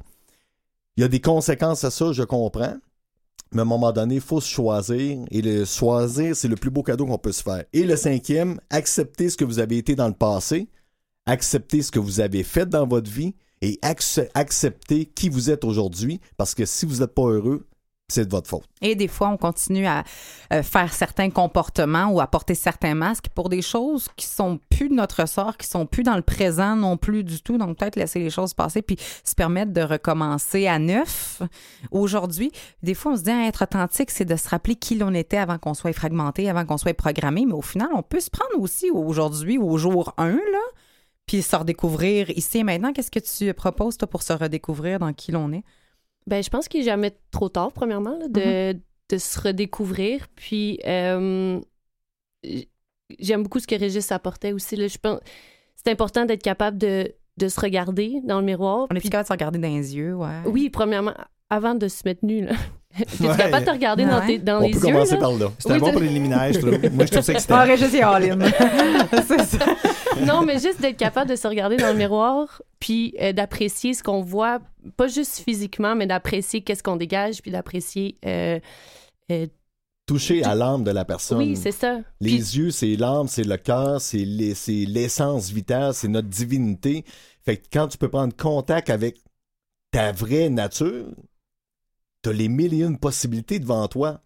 Il 0.98 1.02
y 1.02 1.04
a 1.04 1.08
des 1.08 1.22
conséquences 1.22 1.84
à 1.84 1.92
ça, 1.92 2.12
je 2.14 2.24
comprends. 2.24 2.76
Mais 3.52 3.60
à 3.60 3.64
un 3.64 3.66
moment 3.66 3.92
donné, 3.92 4.16
il 4.16 4.22
faut 4.22 4.42
se 4.42 4.50
choisir. 4.50 5.26
Et 5.32 5.42
le 5.42 5.66
choisir, 5.66 6.36
c'est 6.36 6.48
le 6.48 6.56
plus 6.56 6.70
beau 6.70 6.84
cadeau 6.84 7.06
qu'on 7.08 7.18
peut 7.18 7.32
se 7.32 7.42
faire. 7.44 7.64
Et 7.74 7.84
le 7.84 7.96
cinquième, 7.96 8.60
accepter 8.70 9.30
ce 9.30 9.38
que 9.38 9.46
vous 9.46 9.60
avez 9.60 9.78
été 9.78 9.96
dans 9.96 10.08
le 10.08 10.14
passé, 10.14 10.70
accepter 11.26 11.82
ce 11.82 11.92
que 11.92 12.00
vous 12.00 12.20
avez 12.20 12.44
fait 12.44 12.68
dans 12.68 12.86
votre 12.88 13.10
vie 13.10 13.36
et 13.62 13.80
acce- 13.82 14.30
accepter 14.34 15.06
qui 15.06 15.30
vous 15.30 15.50
êtes 15.50 15.64
aujourd'hui. 15.64 16.20
Parce 16.38 16.56
que 16.56 16.66
si 16.66 16.86
vous 16.86 17.00
n'êtes 17.00 17.14
pas 17.14 17.24
heureux, 17.24 17.66
c'est 18.12 18.26
de 18.26 18.32
votre 18.32 18.50
faute. 18.50 18.64
Et 18.82 18.96
des 18.96 19.08
fois, 19.08 19.30
on 19.30 19.38
continue 19.38 19.86
à 19.86 20.04
euh, 20.52 20.64
faire 20.64 20.92
certains 20.94 21.30
comportements 21.30 22.08
ou 22.08 22.20
à 22.20 22.26
porter 22.26 22.56
certains 22.56 22.96
masques 22.96 23.28
pour 23.36 23.50
des 23.50 23.62
choses 23.62 24.08
qui 24.16 24.26
sont 24.26 24.60
plus 24.72 24.90
de 24.90 24.96
notre 24.96 25.28
sort, 25.28 25.58
qui 25.58 25.68
sont 25.68 25.86
plus 25.86 26.02
dans 26.02 26.16
le 26.16 26.24
présent 26.24 26.76
non 26.76 26.98
plus 26.98 27.24
du 27.24 27.40
tout. 27.42 27.60
Donc, 27.60 27.78
peut-être 27.78 27.96
laisser 27.98 28.18
les 28.20 28.32
choses 28.32 28.56
passer 28.56 28.82
puis 28.82 28.98
se 29.24 29.36
permettre 29.36 29.74
de 29.74 29.82
recommencer 29.82 30.66
à 30.66 30.80
neuf 30.80 31.44
aujourd'hui. 31.92 32.52
Des 32.82 32.96
fois, 32.96 33.12
on 33.14 33.18
se 33.18 33.24
dit, 33.24 33.32
ah, 33.32 33.46
être 33.48 33.64
authentique, 33.64 34.10
c'est 34.10 34.26
de 34.26 34.36
se 34.36 34.50
rappeler 34.50 34.76
qui 34.76 34.96
l'on 34.96 35.14
était 35.14 35.38
avant 35.38 35.60
qu'on 35.60 35.76
soit 35.76 35.94
fragmenté, 35.94 36.50
avant 36.50 36.66
qu'on 36.66 36.78
soit 36.78 36.96
programmé. 36.96 37.46
Mais 37.46 37.54
au 37.54 37.62
final, 37.62 37.90
on 37.94 38.02
peut 38.02 38.20
se 38.22 38.32
prendre 38.32 38.60
aussi 38.60 38.90
aujourd'hui, 38.90 39.58
au 39.60 39.78
jour 39.78 40.14
1, 40.18 40.32
là, 40.32 40.40
puis 41.30 41.44
se 41.44 41.56
redécouvrir 41.56 42.32
ici 42.32 42.58
et 42.58 42.64
maintenant. 42.64 42.92
Qu'est-ce 42.92 43.12
que 43.12 43.20
tu 43.20 43.54
proposes, 43.54 44.00
toi, 44.00 44.08
pour 44.08 44.24
se 44.24 44.34
redécouvrir? 44.34 44.98
Dans 44.98 45.14
qui 45.14 45.32
l'on 45.32 45.54
est? 45.54 45.62
Ben, 46.26 46.42
je 46.42 46.50
pense 46.50 46.68
qu'il 46.68 46.80
n'est 46.80 46.88
jamais 46.88 47.16
trop 47.30 47.50
tard, 47.50 47.72
premièrement, 47.72 48.18
là, 48.18 48.28
de, 48.28 48.80
de 49.10 49.18
se 49.20 49.40
redécouvrir. 49.40 50.28
Puis, 50.36 50.80
euh, 50.88 51.62
j'aime 53.20 53.44
beaucoup 53.44 53.60
ce 53.60 53.68
que 53.68 53.76
Régis 53.76 54.12
apportait 54.12 54.54
aussi. 54.54 54.76
Là. 54.76 54.88
Je 54.88 54.98
pense 54.98 55.20
c'est 55.76 55.92
important 55.92 56.26
d'être 56.26 56.42
capable 56.42 56.80
de, 56.80 57.14
de 57.40 57.48
se 57.48 57.60
regarder 57.60 58.22
dans 58.24 58.40
le 58.40 58.46
miroir. 58.46 58.88
On 58.92 58.96
est 58.96 59.00
puis- 59.00 59.10
capable 59.10 59.24
de 59.24 59.28
se 59.28 59.34
regarder 59.34 59.60
dans 59.60 59.68
les 59.68 59.96
yeux, 59.96 60.16
ouais. 60.16 60.28
Oui, 60.46 60.70
premièrement, 60.70 61.14
avant 61.50 61.74
de 61.76 61.88
se 61.88 62.02
mettre 62.06 62.24
nu. 62.26 62.46
Là. 62.46 62.52
Es-tu 63.00 63.24
Ouais. 63.24 63.38
capable 63.38 63.60
de 63.66 63.66
te 63.66 63.72
regarder 63.72 64.06
dans, 64.06 64.26
tes- 64.26 64.40
dans 64.40 64.58
On 64.58 64.62
les 64.62 64.72
peut 64.72 64.88
yeux? 64.88 64.94
commencer 64.94 65.14
là? 65.14 65.20
par 65.20 65.32
là. 65.34 65.46
C'est 65.60 65.70
un 65.70 65.74
Oui, 65.76 65.80
bon 65.80 65.88
je 65.88 66.60
trouve. 66.60 66.94
Moi, 66.96 67.06
je 67.06 67.12
trouve 67.12 67.22
ça 67.24 67.32
Ah, 67.32 67.36
excitant. 67.36 67.64
Régis 67.64 67.94
et 67.94 68.02
All-in. 68.02 68.40
c'est 69.28 69.42
ça. 69.46 69.66
non, 70.26 70.42
mais 70.42 70.54
juste 70.60 70.82
d'être 70.82 70.98
capable 70.98 71.30
de 71.30 71.36
se 71.36 71.48
regarder 71.48 71.78
dans 71.78 71.92
le 71.92 71.98
miroir, 71.98 72.62
puis 72.80 73.16
euh, 73.22 73.32
d'apprécier 73.32 73.94
ce 73.94 74.02
qu'on 74.04 74.22
voit, 74.22 74.60
pas 74.98 75.08
juste 75.08 75.40
physiquement, 75.46 75.96
mais 75.96 76.08
d'apprécier 76.08 76.62
qu'est-ce 76.62 76.82
qu'on 76.84 76.96
dégage, 76.96 77.42
puis 77.44 77.52
d'apprécier. 77.52 78.18
euh, 78.26 78.60
euh, 79.32 79.46
Toucher 80.10 80.44
à 80.44 80.56
l'âme 80.56 80.84
de 80.84 80.92
la 80.92 81.06
personne. 81.06 81.38
oui, 81.38 81.56
c'est 81.56 81.72
ça. 81.72 82.00
Les 82.20 82.32
Puis- 82.38 82.56
yeux, 82.58 82.72
c'est 82.72 82.96
l'âme, 82.96 83.28
c'est 83.28 83.44
le 83.44 83.58
cœur, 83.58 84.02
c'est 84.02 84.26
les- 84.26 84.56
c'est 84.56 84.86
l'essence 84.86 85.50
vitale, 85.52 85.94
c'est 85.94 86.08
notre 86.08 86.28
divinité. 86.28 87.06
Fait 87.44 87.58
que 87.58 87.68
quand 87.72 87.88
tu 87.88 87.98
peux 87.98 88.10
prendre 88.10 88.36
contact 88.36 88.90
avec 88.90 89.22
ta 89.92 90.12
vraie 90.12 90.50
nature, 90.50 91.08
t'as 92.22 92.32
les 92.34 92.50
mille 92.50 92.74
et 92.74 92.84
une 92.84 92.98
possibilités 93.00 93.60
devant 93.60 93.88
toi. 93.88 94.22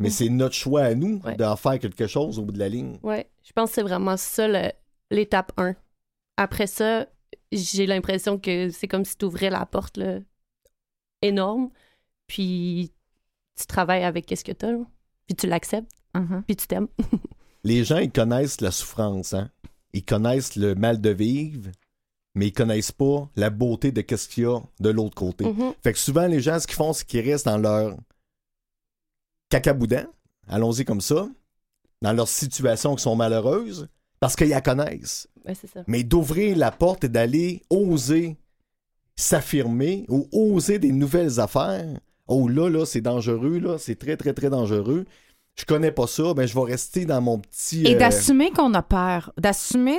Mais 0.00 0.10
c'est 0.10 0.28
notre 0.28 0.54
choix 0.56 0.82
à 0.82 0.94
nous 0.94 1.20
Ouais. 1.22 1.36
d'en 1.36 1.54
faire 1.54 1.78
quelque 1.78 2.06
chose 2.08 2.38
au 2.40 2.42
bout 2.42 2.52
de 2.52 2.58
la 2.58 2.68
ligne. 2.68 2.98
Ouais, 3.04 3.30
je 3.44 3.52
pense 3.52 3.70
que 3.70 3.74
c'est 3.76 3.82
vraiment 3.82 4.16
ça 4.16 4.48
l'étape 5.10 5.52
1. 5.56 5.76
Après 6.36 6.66
ça, 6.66 7.06
j'ai 7.52 7.86
l'impression 7.86 8.36
que 8.38 8.70
c'est 8.70 8.88
comme 8.88 9.04
si 9.04 9.16
tu 9.16 9.24
ouvrais 9.26 9.50
la 9.50 9.64
porte 9.66 9.96
là, 9.96 10.18
énorme, 11.22 11.70
puis 12.26 12.90
tu 13.56 13.66
travailles 13.66 14.02
avec 14.02 14.26
qu'est-ce 14.26 14.44
que 14.44 14.50
tu 14.52 14.66
as, 14.66 14.76
puis 15.26 15.36
tu 15.36 15.46
l'acceptes, 15.46 15.90
Mhm. 16.14 16.42
puis 16.46 16.56
tu 16.56 16.66
t'aimes. 16.66 16.88
Les 17.64 17.84
gens, 17.84 17.98
ils 17.98 18.12
connaissent 18.12 18.60
la 18.60 18.70
souffrance, 18.70 19.32
hein? 19.34 19.50
Ils 19.92 20.04
connaissent 20.04 20.56
le 20.56 20.74
mal 20.74 21.00
de 21.00 21.10
vivre, 21.10 21.70
mais 22.34 22.48
ils 22.48 22.52
connaissent 22.52 22.92
pas 22.92 23.28
la 23.36 23.48
beauté 23.50 23.90
de 23.92 24.00
qu'est-ce 24.02 24.28
qu'il 24.28 24.42
y 24.44 24.46
a 24.46 24.60
de 24.80 24.90
l'autre 24.90 25.14
côté. 25.14 25.44
Mhm. 25.46 25.72
Fait 25.82 25.92
que 25.92 25.98
souvent, 25.98 26.26
les 26.26 26.40
gens, 26.40 26.58
ce 26.60 26.66
qu'ils 26.66 26.76
font, 26.76 26.92
c'est 26.92 27.06
qu'ils 27.06 27.20
restent 27.28 27.46
dans 27.46 27.58
leur 27.58 27.96
cacaboudin, 29.50 30.06
allons-y 30.48 30.84
comme 30.84 31.00
ça, 31.00 31.28
dans 32.02 32.12
leurs 32.12 32.28
situations 32.28 32.94
qui 32.96 33.02
sont 33.02 33.16
malheureuses, 33.16 33.88
parce 34.20 34.36
qu'ils 34.36 34.48
la 34.48 34.60
connaissent. 34.60 35.28
Ouais, 35.44 35.54
c'est 35.54 35.66
ça. 35.68 35.84
Mais 35.86 36.02
d'ouvrir 36.02 36.56
la 36.56 36.70
porte 36.70 37.04
et 37.04 37.08
d'aller 37.08 37.62
oser 37.70 38.36
s'affirmer 39.16 40.04
ou 40.08 40.28
oser 40.32 40.78
des 40.78 40.90
nouvelles 40.92 41.38
affaires, 41.40 42.00
oh 42.28 42.48
là, 42.48 42.68
là, 42.70 42.84
c'est 42.86 43.00
dangereux, 43.00 43.58
là, 43.58 43.76
c'est 43.78 43.96
très, 43.98 44.16
très, 44.16 44.32
très 44.32 44.50
dangereux. 44.50 45.04
Je 45.56 45.64
connais 45.64 45.92
pas 45.92 46.08
ça, 46.08 46.34
ben 46.34 46.46
je 46.48 46.54
vais 46.54 46.64
rester 46.72 47.04
dans 47.06 47.20
mon 47.20 47.38
petit... 47.38 47.84
Et 47.86 47.94
euh, 47.94 47.98
d'assumer 48.00 48.50
qu'on 48.50 48.74
a 48.74 48.82
peur, 48.82 49.32
d'assumer 49.38 49.98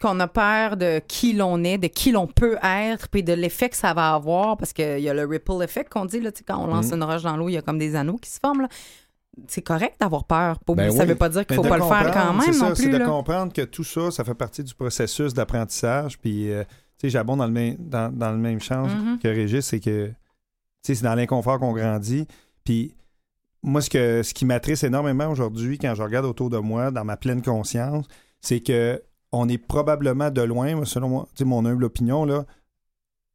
qu'on 0.00 0.18
a 0.18 0.26
peur 0.28 0.78
de 0.78 0.98
qui 1.06 1.34
l'on 1.34 1.62
est, 1.62 1.76
de 1.76 1.88
qui 1.88 2.10
l'on 2.10 2.26
peut 2.26 2.56
être, 2.62 3.08
puis 3.10 3.22
de 3.22 3.34
l'effet 3.34 3.68
que 3.68 3.76
ça 3.76 3.92
va 3.92 4.14
avoir, 4.14 4.56
parce 4.56 4.72
qu'il 4.72 5.00
y 5.00 5.08
a 5.10 5.12
le 5.12 5.26
ripple 5.26 5.62
effect 5.62 5.92
qu'on 5.92 6.06
dit, 6.06 6.20
là, 6.20 6.32
tu 6.32 6.38
sais, 6.38 6.44
quand 6.48 6.56
on 6.58 6.68
lance 6.68 6.86
Mhm. 6.86 6.94
une 6.94 7.04
roche 7.04 7.22
dans 7.22 7.36
l'eau, 7.36 7.50
il 7.50 7.52
y 7.52 7.56
a 7.58 7.62
comme 7.62 7.78
des 7.78 7.96
anneaux 7.96 8.16
qui 8.16 8.30
se 8.30 8.38
forment. 8.40 8.62
là. 8.62 8.68
C'est 9.48 9.62
correct 9.62 9.96
d'avoir 10.00 10.24
peur. 10.24 10.58
Ben 10.68 10.90
ça 10.90 11.02
oui. 11.02 11.08
veut 11.08 11.16
pas 11.16 11.28
dire 11.28 11.44
qu'il 11.44 11.56
Mais 11.56 11.62
faut 11.62 11.64
de 11.64 11.68
pas 11.68 11.76
le 11.76 11.82
faire 11.82 12.10
quand 12.12 12.20
comprendre, 12.28 12.38
même 12.44 12.52
c'est 12.54 12.60
non 12.60 12.68
ça, 12.68 12.74
plus. 12.74 12.84
C'est 12.84 12.90
de 12.90 12.96
là. 12.98 13.04
comprendre 13.04 13.52
que 13.52 13.62
tout 13.62 13.84
ça, 13.84 14.10
ça 14.12 14.24
fait 14.24 14.34
partie 14.34 14.62
du 14.62 14.72
processus 14.74 15.34
d'apprentissage. 15.34 16.18
Puis, 16.20 16.50
euh, 16.52 16.62
tu 16.62 16.68
sais, 17.02 17.10
j'abonde 17.10 17.40
dans 17.40 17.46
le 17.46 17.52
même, 17.52 17.76
dans, 17.78 18.10
dans 18.16 18.30
le 18.30 18.38
même 18.38 18.60
champ 18.60 18.86
Mhm. 18.86 19.18
que 19.18 19.28
Régis, 19.28 19.66
c'est 19.66 19.80
que, 19.80 20.10
c'est 20.92 21.02
dans 21.02 21.14
l'inconfort 21.14 21.58
qu'on 21.58 21.72
grandit. 21.72 22.26
Puis, 22.64 22.94
moi, 23.62 23.80
ce, 23.80 24.34
qui 24.34 24.44
m'attriste 24.44 24.84
énormément 24.84 25.28
aujourd'hui, 25.28 25.78
quand 25.78 25.94
je 25.94 26.02
regarde 26.02 26.26
autour 26.26 26.50
de 26.50 26.58
moi, 26.58 26.90
dans 26.90 27.04
ma 27.04 27.16
pleine 27.16 27.42
conscience, 27.42 28.06
c'est 28.40 28.60
que 28.60 29.02
on 29.32 29.48
est 29.48 29.58
probablement 29.58 30.30
de 30.30 30.42
loin, 30.42 30.84
selon 30.84 31.26
mon 31.40 31.64
humble 31.64 31.84
opinion, 31.84 32.44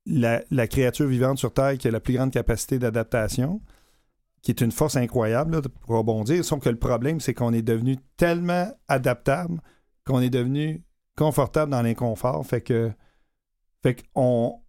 la 0.06 0.68
créature 0.68 1.08
vivante 1.08 1.40
sur 1.40 1.54
Terre 1.54 1.78
qui 1.78 1.88
a 1.88 1.92
la 1.92 2.00
plus 2.00 2.14
grande 2.14 2.32
capacité 2.32 2.80
d'adaptation, 2.80 3.60
qui 4.42 4.52
est 4.52 4.62
une 4.62 4.72
force 4.72 4.96
incroyable 4.96 5.56
là, 5.56 5.62
pour 5.62 5.98
rebondir. 5.98 6.46
Sauf 6.46 6.62
que 6.62 6.70
le 6.70 6.78
problème, 6.78 7.20
c'est 7.20 7.34
qu'on 7.34 7.52
est 7.52 7.62
devenu 7.62 7.98
tellement 8.16 8.72
adaptable 8.88 9.60
qu'on 10.10 10.22
est 10.22 10.30
devenu 10.30 10.84
confortable 11.16 11.72
dans 11.72 11.82
l'inconfort. 11.82 12.46
Fait 12.46 12.62
que, 12.62 12.92
fait 13.84 14.04
qu'on 14.14 14.62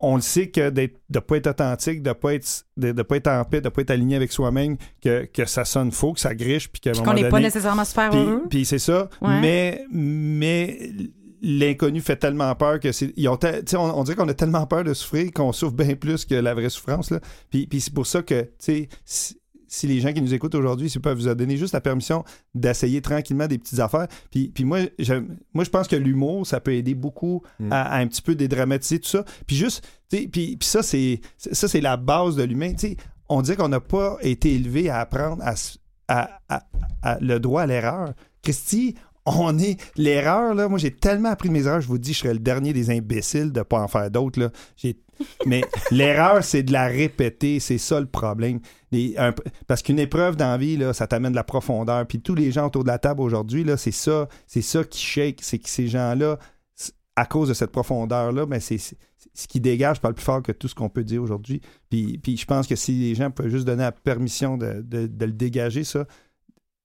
on 0.00 0.16
le 0.16 0.22
sait 0.22 0.48
que 0.48 0.70
d'être, 0.70 1.00
de 1.08 1.18
ne 1.18 1.20
pas 1.20 1.36
être 1.36 1.46
authentique, 1.48 2.02
de 2.02 2.10
ne 2.10 2.14
pas 2.14 2.34
être, 2.34 2.64
de, 2.76 2.92
de 2.92 3.02
pas 3.02 3.16
être 3.16 3.28
en 3.28 3.44
paix, 3.44 3.60
de 3.60 3.66
ne 3.66 3.70
pas 3.70 3.82
être 3.82 3.90
aligné 3.90 4.16
avec 4.16 4.32
soi-même, 4.32 4.76
que, 5.02 5.24
que 5.24 5.44
ça 5.44 5.64
sonne 5.64 5.92
faux, 5.92 6.12
que 6.12 6.20
ça 6.20 6.34
griche, 6.34 6.68
puis 6.70 6.80
qu'on 6.92 7.14
n'est 7.14 7.28
pas 7.28 7.40
nécessairement 7.40 7.84
super 7.84 8.10
puis, 8.10 8.18
heureux. 8.18 8.42
puis 8.50 8.64
c'est 8.64 8.78
ça. 8.78 9.08
Ouais. 9.22 9.40
Mais, 9.40 9.84
mais 9.90 10.90
l'inconnu 11.42 12.00
fait 12.00 12.16
tellement 12.16 12.54
peur 12.54 12.80
que 12.80 12.90
c'est. 12.92 13.12
Ils 13.16 13.28
ont 13.28 13.38
on, 13.74 13.78
on 13.78 14.04
dirait 14.04 14.16
qu'on 14.16 14.28
a 14.28 14.34
tellement 14.34 14.66
peur 14.66 14.84
de 14.84 14.94
souffrir 14.94 15.30
qu'on 15.32 15.52
souffre 15.52 15.74
bien 15.74 15.94
plus 15.94 16.24
que 16.24 16.34
la 16.34 16.54
vraie 16.54 16.70
souffrance. 16.70 17.10
Là. 17.10 17.20
Puis, 17.50 17.66
puis 17.66 17.80
c'est 17.80 17.92
pour 17.92 18.06
ça 18.06 18.22
que, 18.22 18.42
tu 18.42 18.88
sais, 19.04 19.36
si, 19.74 19.86
les 19.86 20.00
gens 20.00 20.12
qui 20.12 20.22
nous 20.22 20.32
écoutent 20.34 20.54
aujourd'hui, 20.54 20.88
peuvent 21.02 21.18
vous 21.18 21.34
donner 21.34 21.56
juste 21.56 21.74
la 21.74 21.80
permission 21.80 22.24
d'essayer 22.54 23.02
tranquillement 23.02 23.46
des 23.46 23.58
petites 23.58 23.78
affaires. 23.80 24.06
Puis, 24.30 24.48
puis 24.54 24.64
moi, 24.64 24.78
j'aime- 24.98 25.36
moi, 25.52 25.64
je 25.64 25.70
pense 25.70 25.88
que 25.88 25.96
l'humour, 25.96 26.46
ça 26.46 26.60
peut 26.60 26.72
aider 26.74 26.94
beaucoup 26.94 27.42
Mm. 27.60 27.72
à, 27.72 27.82
à 27.82 27.98
un 27.98 28.06
petit 28.06 28.22
peu 28.22 28.34
dédramatiser 28.34 28.98
tout 29.00 29.08
ça. 29.08 29.24
Puis 29.46 29.56
juste, 29.56 29.82
tu 30.10 30.18
sais, 30.18 30.28
puis, 30.28 30.56
puis 30.56 30.68
ça, 30.68 30.82
c'est 30.82 31.20
ça, 31.36 31.68
c'est 31.68 31.80
la 31.80 31.96
base 31.96 32.36
de 32.36 32.42
l'humain. 32.42 32.72
On 33.28 33.42
dirait 33.42 33.56
qu'on 33.56 33.68
n'a 33.68 33.80
pas 33.80 34.16
été 34.22 34.54
élevé 34.54 34.88
à 34.90 35.00
apprendre 35.00 35.42
à, 35.42 35.52
s- 35.52 35.78
à- 36.08 36.40
à- 36.48 36.62
à- 37.02 37.18
le 37.20 37.38
droit 37.40 37.62
à 37.62 37.66
l'erreur. 37.66 38.12
Christy, 38.42 38.94
on 39.26 39.58
est 39.58 39.80
l'erreur 39.96 40.54
là. 40.54 40.68
Moi, 40.68 40.78
j'ai 40.78 40.90
tellement 40.90 41.30
appris 41.30 41.48
de 41.48 41.54
mes 41.54 41.66
erreurs. 41.66 41.80
Je 41.80 41.88
vous 41.88 41.98
dis, 41.98 42.12
je 42.12 42.18
serais 42.18 42.34
le 42.34 42.40
dernier 42.40 42.72
des 42.72 42.90
imbéciles 42.90 43.52
de 43.52 43.62
pas 43.62 43.80
en 43.80 43.88
faire 43.88 44.10
d'autres 44.10 44.38
là. 44.40 44.50
Mais 45.46 45.62
l'erreur, 45.90 46.42
c'est 46.42 46.62
de 46.62 46.72
la 46.72 46.86
répéter. 46.86 47.60
C'est 47.60 47.78
ça 47.78 48.00
le 48.00 48.06
problème. 48.06 48.60
Les- 48.92 49.14
un- 49.16 49.32
parce 49.66 49.82
qu'une 49.82 49.98
épreuve 49.98 50.36
dans 50.36 50.48
la 50.50 50.58
vie, 50.58 50.76
là, 50.76 50.92
ça 50.92 51.06
t'amène 51.06 51.30
de 51.32 51.36
la 51.36 51.44
profondeur. 51.44 52.06
Puis 52.06 52.20
tous 52.20 52.34
les 52.34 52.50
gens 52.52 52.66
autour 52.66 52.82
de 52.82 52.88
la 52.88 52.98
table 52.98 53.20
aujourd'hui, 53.20 53.64
là, 53.64 53.76
c'est 53.76 53.92
ça, 53.92 54.28
c'est 54.46 54.62
ça 54.62 54.82
qui 54.84 55.00
shake. 55.04 55.38
C'est 55.42 55.58
que 55.58 55.68
ces 55.68 55.86
gens-là, 55.88 56.38
c- 56.74 56.92
à 57.16 57.26
cause 57.26 57.48
de 57.48 57.54
cette 57.54 57.70
profondeur-là, 57.70 58.44
ben, 58.46 58.60
c'est 58.60 58.78
c'est- 58.78 58.96
ce 59.36 59.48
qui 59.48 59.60
dégage 59.60 60.00
parle 60.00 60.14
plus 60.14 60.22
fort 60.24 60.42
que 60.42 60.52
tout 60.52 60.68
ce 60.68 60.74
qu'on 60.76 60.88
peut 60.88 61.02
dire 61.02 61.22
aujourd'hui. 61.22 61.60
Puis, 61.90 62.18
puis 62.18 62.36
je 62.36 62.44
pense 62.44 62.66
que 62.68 62.76
si 62.76 62.92
les 62.92 63.14
gens 63.16 63.30
peuvent 63.30 63.48
juste 63.48 63.64
donner 63.66 63.82
la 63.82 63.90
permission 63.92 64.56
de, 64.56 64.80
de- 64.82 65.06
de 65.08 65.24
le 65.24 65.32
dégager, 65.32 65.82
ça, 65.82 66.06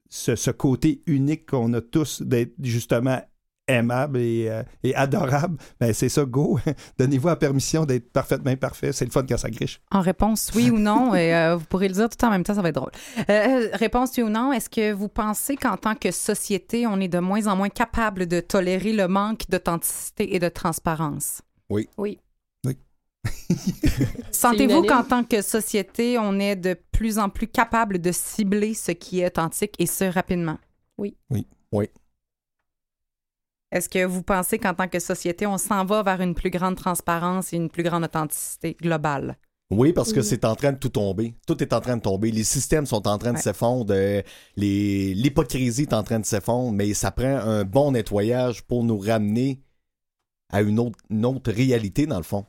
ce, 0.10 0.36
ce 0.36 0.52
côté 0.52 1.02
unique 1.06 1.46
qu'on 1.46 1.74
a 1.74 1.82
tous 1.82 2.22
d'être 2.22 2.54
justement 2.62 3.22
aimable 3.70 4.18
et, 4.18 4.48
euh, 4.50 4.64
et 4.84 4.96
adorable, 4.96 5.58
ben 5.80 5.94
c'est 5.94 6.10
ça, 6.10 6.26
go. 6.26 6.60
Donnez-vous 6.98 7.28
la 7.28 7.36
permission 7.36 7.86
d'être 7.86 8.12
parfaitement 8.12 8.56
parfait. 8.56 8.92
C'est 8.92 9.06
le 9.06 9.12
fun 9.12 9.24
quand 9.28 9.38
ça 9.38 9.50
griche. 9.50 9.80
En 9.92 10.02
réponse 10.02 10.52
oui 10.56 10.70
ou 10.72 10.80
non, 10.80 11.14
et 11.16 11.36
euh, 11.36 11.56
vous 11.56 11.66
pourrez 11.66 11.88
le 11.88 11.94
dire 11.94 12.10
tout 12.10 12.26
en 12.26 12.32
même 12.32 12.44
temps, 12.44 12.56
ça 12.56 12.62
va 12.62 12.70
être 12.70 12.76
drôle. 12.76 12.92
Euh, 13.30 13.70
réponse 13.74 14.12
oui 14.18 14.24
ou 14.24 14.30
non, 14.30 14.52
est-ce 14.52 14.70
que 14.70 14.92
vous 14.92 15.08
pensez 15.08 15.56
qu'en 15.56 15.78
tant 15.78 15.96
que 15.96 16.12
société, 16.12 16.88
on 16.88 17.00
est 17.00 17.08
de 17.08 17.20
moins 17.20 17.48
en 17.48 17.56
moins 17.56 17.70
capable 17.70 18.26
de 18.26 18.40
tolérer 18.40 18.94
le 18.94 19.08
manque 19.08 19.44
d'authenticité 19.50 20.36
et 20.36 20.40
de 20.40 20.50
transparence? 20.50 21.42
Oui. 21.70 21.88
Oui. 21.98 22.20
Sentez-vous 24.32 24.84
qu'en 24.84 25.04
tant 25.04 25.24
que 25.24 25.42
société, 25.42 26.18
on 26.18 26.40
est 26.40 26.56
de 26.56 26.76
plus 26.92 27.18
en 27.20 27.30
plus 27.30 27.48
capable 27.48 28.00
de 28.00 28.12
cibler 28.12 28.74
ce 28.74 28.92
qui 28.92 29.20
est 29.22 29.28
authentique 29.28 29.76
et 29.80 29.86
ce 29.86 30.06
rapidement? 30.06 30.58
Oui. 30.98 31.16
Oui. 31.30 31.88
Est-ce 33.72 33.88
que 33.88 34.04
vous 34.04 34.24
pensez 34.24 34.58
qu'en 34.58 34.74
tant 34.74 34.88
que 34.88 35.00
société, 35.00 35.46
on 35.46 35.58
s'en 35.60 35.86
va 35.86 36.02
vers 36.02 36.22
une 36.22 36.34
plus 36.34 36.50
grande 36.50 36.76
transparence 36.76 37.54
et 37.54 37.58
une 37.58 37.70
plus 37.70 37.84
grande 37.84 38.04
authenticité 38.04 38.76
globale? 38.82 39.38
Oui, 39.72 39.94
parce 39.94 40.12
que 40.12 40.22
Oui. 40.22 40.26
c'est 40.26 40.44
en 40.46 40.56
train 40.56 40.72
de 40.72 40.80
tout 40.80 40.90
tomber. 40.90 41.36
Tout 41.46 41.62
est 41.62 41.72
en 41.74 41.80
train 41.80 41.96
de 41.98 42.02
tomber. 42.02 42.32
Les 42.32 42.44
systèmes 42.44 42.88
sont 42.88 43.08
en 43.08 43.20
train 43.20 43.32
de 43.32 43.36
Ouais. 43.38 43.42
s'effondrer. 43.44 44.26
les- 44.56 45.14
L'hypocrisie 45.14 45.84
est 45.84 45.94
en 45.94 46.02
train 46.02 46.20
de 46.20 46.26
s'effondrer, 46.26 46.72
mais 46.76 46.94
ça 46.96 47.12
prend 47.12 47.28
un 47.38 47.64
bon 47.64 47.92
nettoyage 47.92 48.64
pour 48.64 48.84
nous 48.84 48.98
ramener 48.98 49.62
à 50.52 50.64
une 50.64 50.80
autre, 50.80 50.98
une 51.12 51.24
autre 51.28 51.52
réalité, 51.52 52.08
dans 52.08 52.18
le 52.18 52.24
fond. 52.24 52.48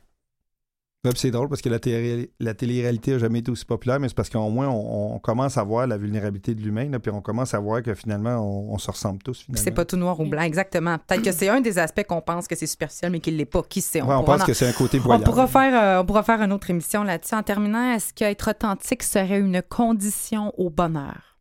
C'est 1.15 1.31
drôle 1.31 1.49
parce 1.49 1.63
que 1.63 1.69
la, 1.69 1.79
télé- 1.79 2.31
la 2.39 2.53
télé-réalité 2.53 3.11
n'a 3.13 3.17
jamais 3.17 3.39
été 3.39 3.49
aussi 3.49 3.65
populaire, 3.65 3.99
mais 3.99 4.07
c'est 4.07 4.13
parce 4.13 4.29
qu'au 4.29 4.47
moins, 4.51 4.67
on, 4.69 5.15
on 5.15 5.19
commence 5.19 5.57
à 5.57 5.63
voir 5.63 5.87
la 5.87 5.97
vulnérabilité 5.97 6.53
de 6.53 6.61
l'humain, 6.61 6.91
puis 6.99 7.11
on 7.11 7.21
commence 7.21 7.55
à 7.55 7.59
voir 7.59 7.81
que 7.81 7.95
finalement, 7.95 8.35
on, 8.37 8.71
on 8.73 8.77
se 8.77 8.91
ressemble 8.91 9.17
tous. 9.23 9.41
Finalement. 9.41 9.63
C'est 9.63 9.71
pas 9.71 9.83
tout 9.83 9.97
noir 9.97 10.19
ou 10.19 10.25
blanc, 10.27 10.43
exactement. 10.43 10.99
Peut-être 10.99 11.23
que 11.23 11.31
c'est 11.31 11.49
un 11.49 11.59
des 11.59 11.79
aspects 11.79 12.03
qu'on 12.03 12.21
pense 12.21 12.47
que 12.47 12.55
c'est 12.55 12.67
superficiel, 12.67 13.11
mais 13.11 13.19
qu'il 13.19 13.35
l'est 13.35 13.45
pas. 13.45 13.63
Qui 13.63 13.81
sait? 13.81 13.99
Ouais, 14.03 14.13
on 14.13 14.23
pense 14.23 14.41
en- 14.41 14.45
que 14.45 14.53
c'est 14.53 14.67
un 14.67 14.73
côté 14.73 14.99
on 14.99 15.01
voyant. 15.01 15.23
pourra, 15.23 15.47
faire, 15.47 15.81
euh, 15.97 16.01
on 16.03 16.05
pourra 16.05 16.21
faire 16.21 16.39
une 16.39 16.51
autre 16.53 16.69
émission 16.69 17.03
là-dessus. 17.03 17.33
En 17.33 17.41
terminant, 17.41 17.93
est-ce 17.93 18.13
qu'être 18.13 18.51
authentique 18.51 19.01
serait 19.01 19.39
une 19.39 19.63
condition 19.63 20.53
au 20.59 20.69
bonheur? 20.69 21.39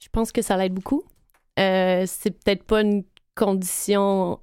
Je 0.00 0.08
pense 0.12 0.32
que 0.32 0.42
ça 0.42 0.58
l'aide 0.58 0.74
beaucoup. 0.74 1.02
Euh, 1.58 2.04
c'est 2.06 2.30
peut-être 2.32 2.64
pas 2.64 2.82
une 2.82 3.04
condition. 3.34 4.38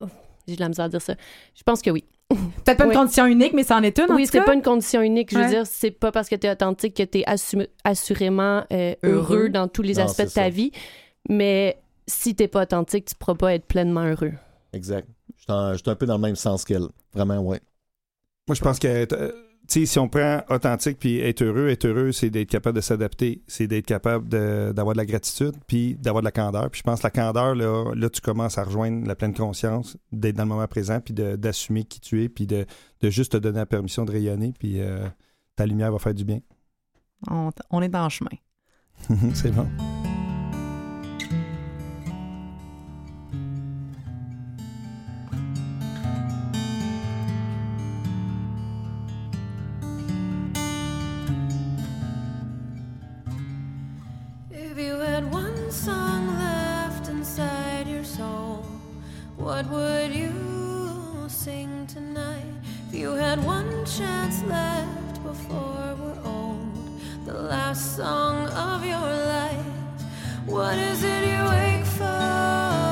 Oh, 0.00 0.06
J'ai 0.48 0.56
de 0.56 0.60
la 0.62 0.68
misère 0.68 0.86
à 0.86 0.88
dire 0.88 1.02
ça. 1.02 1.14
Je 1.54 1.62
pense 1.62 1.82
que 1.82 1.90
oui. 1.90 2.04
Peut-être 2.64 2.78
pas 2.78 2.84
Oui. 2.86 2.92
une 2.94 2.98
condition 3.00 3.26
unique, 3.26 3.52
mais 3.52 3.62
c'en 3.64 3.82
est 3.82 3.98
une, 3.98 4.12
oui, 4.14 4.26
c'est 4.30 4.42
pas 4.42 4.54
une 4.54 4.62
condition 4.62 5.00
unique. 5.02 5.30
Je 5.30 5.36
veux 5.36 5.42
Ouais. 5.44 5.48
dire, 5.50 5.66
c'est 5.66 5.90
pas 5.90 6.12
parce 6.12 6.28
que 6.28 6.34
tu 6.36 6.46
es 6.46 6.50
authentique 6.50 6.94
que 6.96 7.02
tu 7.02 7.18
es 7.18 7.24
assurément 7.84 8.64
euh, 8.72 8.94
Heureux. 9.02 9.36
heureux 9.36 9.48
dans 9.48 9.68
tous 9.68 9.82
les 9.82 9.94
Non, 9.94 10.04
aspects 10.04 10.22
de 10.22 10.26
ta 10.28 10.44
ça. 10.44 10.48
vie. 10.48 10.72
Mais 11.28 11.78
si 12.06 12.34
t'es 12.34 12.48
pas 12.48 12.62
authentique, 12.62 13.04
tu 13.06 13.14
pourras 13.14 13.34
pas 13.34 13.54
être 13.54 13.64
pleinement 13.66 14.04
heureux. 14.04 14.32
Exact. 14.72 15.06
Je 15.38 15.76
suis 15.76 15.90
un 15.90 15.94
peu 15.94 16.06
dans 16.06 16.16
le 16.16 16.22
même 16.22 16.36
sens 16.36 16.64
qu'elle. 16.64 16.86
Vraiment, 17.14 17.38
ouais. 17.40 17.60
Moi, 18.48 18.54
je 18.54 18.60
pense 18.62 18.78
que, 18.78 18.88
euh, 19.12 19.32
sais, 19.68 19.86
si 19.86 19.98
on 19.98 20.08
prend 20.08 20.42
authentique 20.48 20.98
puis 20.98 21.18
être 21.18 21.42
heureux, 21.42 21.68
être 21.68 21.86
heureux, 21.86 22.12
c'est 22.12 22.30
d'être 22.30 22.48
capable 22.48 22.76
de 22.76 22.80
s'adapter, 22.80 23.42
c'est 23.46 23.66
d'être 23.66 23.86
capable 23.86 24.28
d'avoir 24.28 24.94
de, 24.94 24.98
la 24.98 25.06
gratitude 25.06 25.54
puis 25.66 25.94
d'avoir 25.94 26.22
de 26.22 26.26
la 26.26 26.32
candeur. 26.32 26.70
Puis 26.70 26.80
je 26.80 26.82
pense 26.82 27.00
que 27.00 27.06
la 27.06 27.10
candeur, 27.10 27.54
là, 27.54 27.92
là, 27.94 28.10
tu 28.10 28.20
commences 28.20 28.58
à 28.58 28.64
rejoindre 28.64 29.06
la 29.06 29.14
pleine 29.14 29.34
conscience, 29.34 29.96
d'être 30.10 30.36
dans 30.36 30.44
le 30.44 30.48
moment 30.48 30.66
présent 30.66 31.00
puis 31.00 31.14
d'assumer 31.14 31.84
qui 31.84 32.00
tu 32.00 32.22
es 32.22 32.28
puis 32.28 32.46
de, 32.46 32.66
de 33.00 33.10
juste 33.10 33.32
te 33.32 33.36
donner 33.36 33.58
la 33.58 33.66
permission 33.66 34.04
de 34.04 34.12
rayonner 34.12 34.52
puis 34.58 34.80
euh, 34.80 35.08
ta 35.56 35.66
lumière 35.66 35.92
va 35.92 35.98
faire 35.98 36.14
du 36.14 36.24
bien. 36.24 36.40
On, 37.30 37.50
on 37.70 37.82
est 37.82 37.88
dans 37.88 38.04
le 38.04 38.10
chemin. 38.10 38.30
c'est 39.34 39.52
bon. 39.52 39.66
Song 55.72 56.26
left 56.38 57.08
inside 57.08 57.88
your 57.88 58.04
soul, 58.04 58.62
what 59.36 59.66
would 59.70 60.14
you 60.14 60.30
sing 61.28 61.86
tonight? 61.86 62.44
If 62.88 62.94
you 62.94 63.12
had 63.12 63.42
one 63.42 63.86
chance 63.86 64.44
left 64.44 65.22
before 65.22 65.96
we're 65.98 66.20
old, 66.24 67.00
the 67.24 67.32
last 67.32 67.96
song 67.96 68.48
of 68.48 68.84
your 68.84 69.00
life, 69.00 69.66
what 70.44 70.76
is 70.76 71.02
it 71.04 71.24
you 71.26 71.42
wake 71.48 71.86
for? 71.86 72.91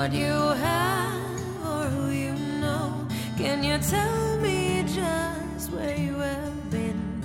What 0.00 0.14
you 0.14 0.38
have 0.64 1.12
or 1.62 1.84
who 1.94 2.10
you 2.10 2.32
know. 2.58 3.06
Can 3.36 3.62
you 3.62 3.76
tell 3.76 4.38
me 4.38 4.82
just 4.86 5.70
where 5.72 5.94
you 5.94 6.14
have 6.14 6.70
been 6.70 7.22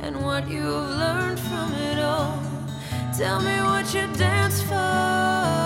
and 0.00 0.24
what 0.24 0.48
you've 0.48 0.88
learned 1.02 1.38
from 1.38 1.74
it 1.74 1.98
all? 1.98 2.42
Tell 3.18 3.42
me 3.42 3.56
what 3.70 3.92
you 3.92 4.06
dance 4.16 4.62
for, 4.62 5.63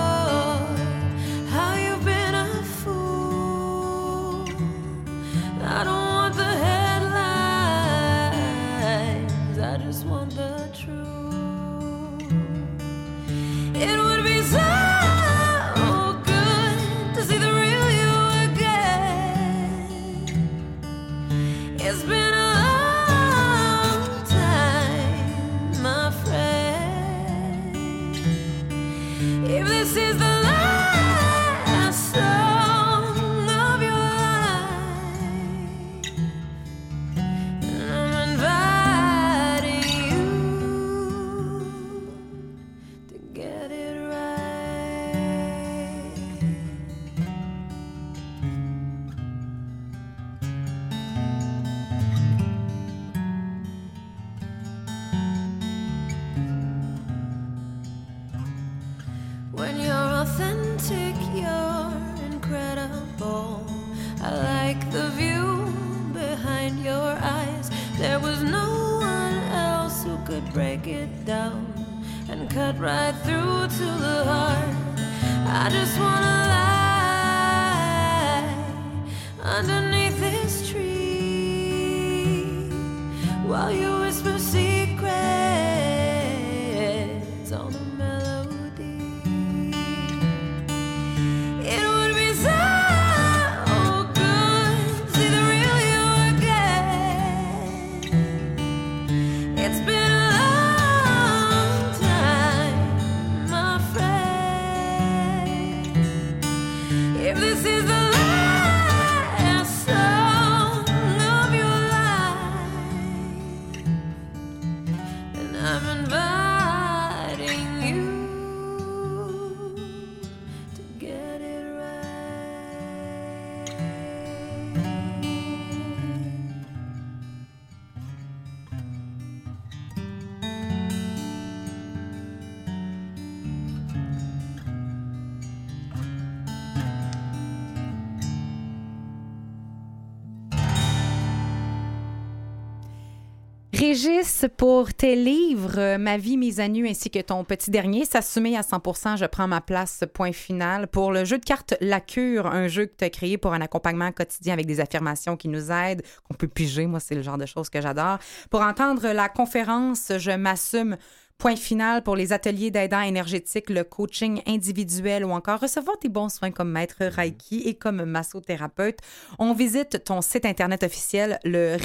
Régis, 143.99 144.45
pour 144.57 144.95
tes 144.95 145.16
livres, 145.16 145.77
euh, 145.77 145.99
Ma 145.99 146.19
vie 146.19 146.37
mise 146.37 146.61
à 146.61 146.69
nu 146.69 146.87
ainsi 146.87 147.11
que 147.11 147.19
ton 147.19 147.43
petit 147.43 147.73
dernier, 147.73 148.05
s'assumer 148.05 148.57
à 148.57 148.62
100 148.62 149.16
je 149.16 149.25
prends 149.25 149.49
ma 149.49 149.61
place, 149.61 150.05
point 150.15 150.31
final. 150.31 150.87
Pour 150.87 151.11
le 151.11 151.25
jeu 151.25 151.39
de 151.39 151.45
cartes 151.45 151.75
La 151.81 152.01
Cure, 152.01 152.47
un 152.47 152.69
jeu 152.69 152.87
que 152.87 152.95
tu 152.97 153.05
as 153.05 153.11
créé 153.11 153.39
pour 153.39 153.55
un 153.55 153.61
accompagnement 153.61 154.12
quotidien 154.12 154.53
avec 154.53 154.66
des 154.66 154.79
affirmations 154.79 155.37
qui 155.37 155.49
nous 155.49 155.73
aident, 155.73 156.03
qu'on 156.23 156.35
peut 156.35 156.47
piger, 156.47 156.87
moi 156.87 157.01
c'est 157.01 157.16
le 157.16 157.23
genre 157.23 157.39
de 157.39 157.47
choses 157.47 157.70
que 157.70 157.81
j'adore. 157.81 158.19
Pour 158.51 158.61
entendre 158.61 159.09
la 159.09 159.29
conférence 159.29 160.12
Je 160.16 160.31
m'assume, 160.31 160.97
Point 161.39 161.57
final 161.57 162.03
pour 162.03 162.15
les 162.15 162.33
ateliers 162.33 162.70
d'aidants 162.70 163.01
énergétiques, 163.01 163.70
le 163.70 163.85
coaching 163.85 164.43
individuel 164.47 165.25
ou 165.25 165.31
encore 165.31 165.61
recevoir 165.61 165.99
tes 165.99 166.09
bons 166.09 166.29
soins 166.29 166.51
comme 166.51 166.70
maître 166.70 167.05
Reiki 167.05 167.62
et 167.65 167.75
comme 167.75 168.05
massothérapeute. 168.05 168.99
On 169.39 169.55
visite 169.55 170.05
ton 170.05 170.20
site 170.20 170.45
internet 170.45 170.83
officiel, 170.83 171.39
le 171.45 171.77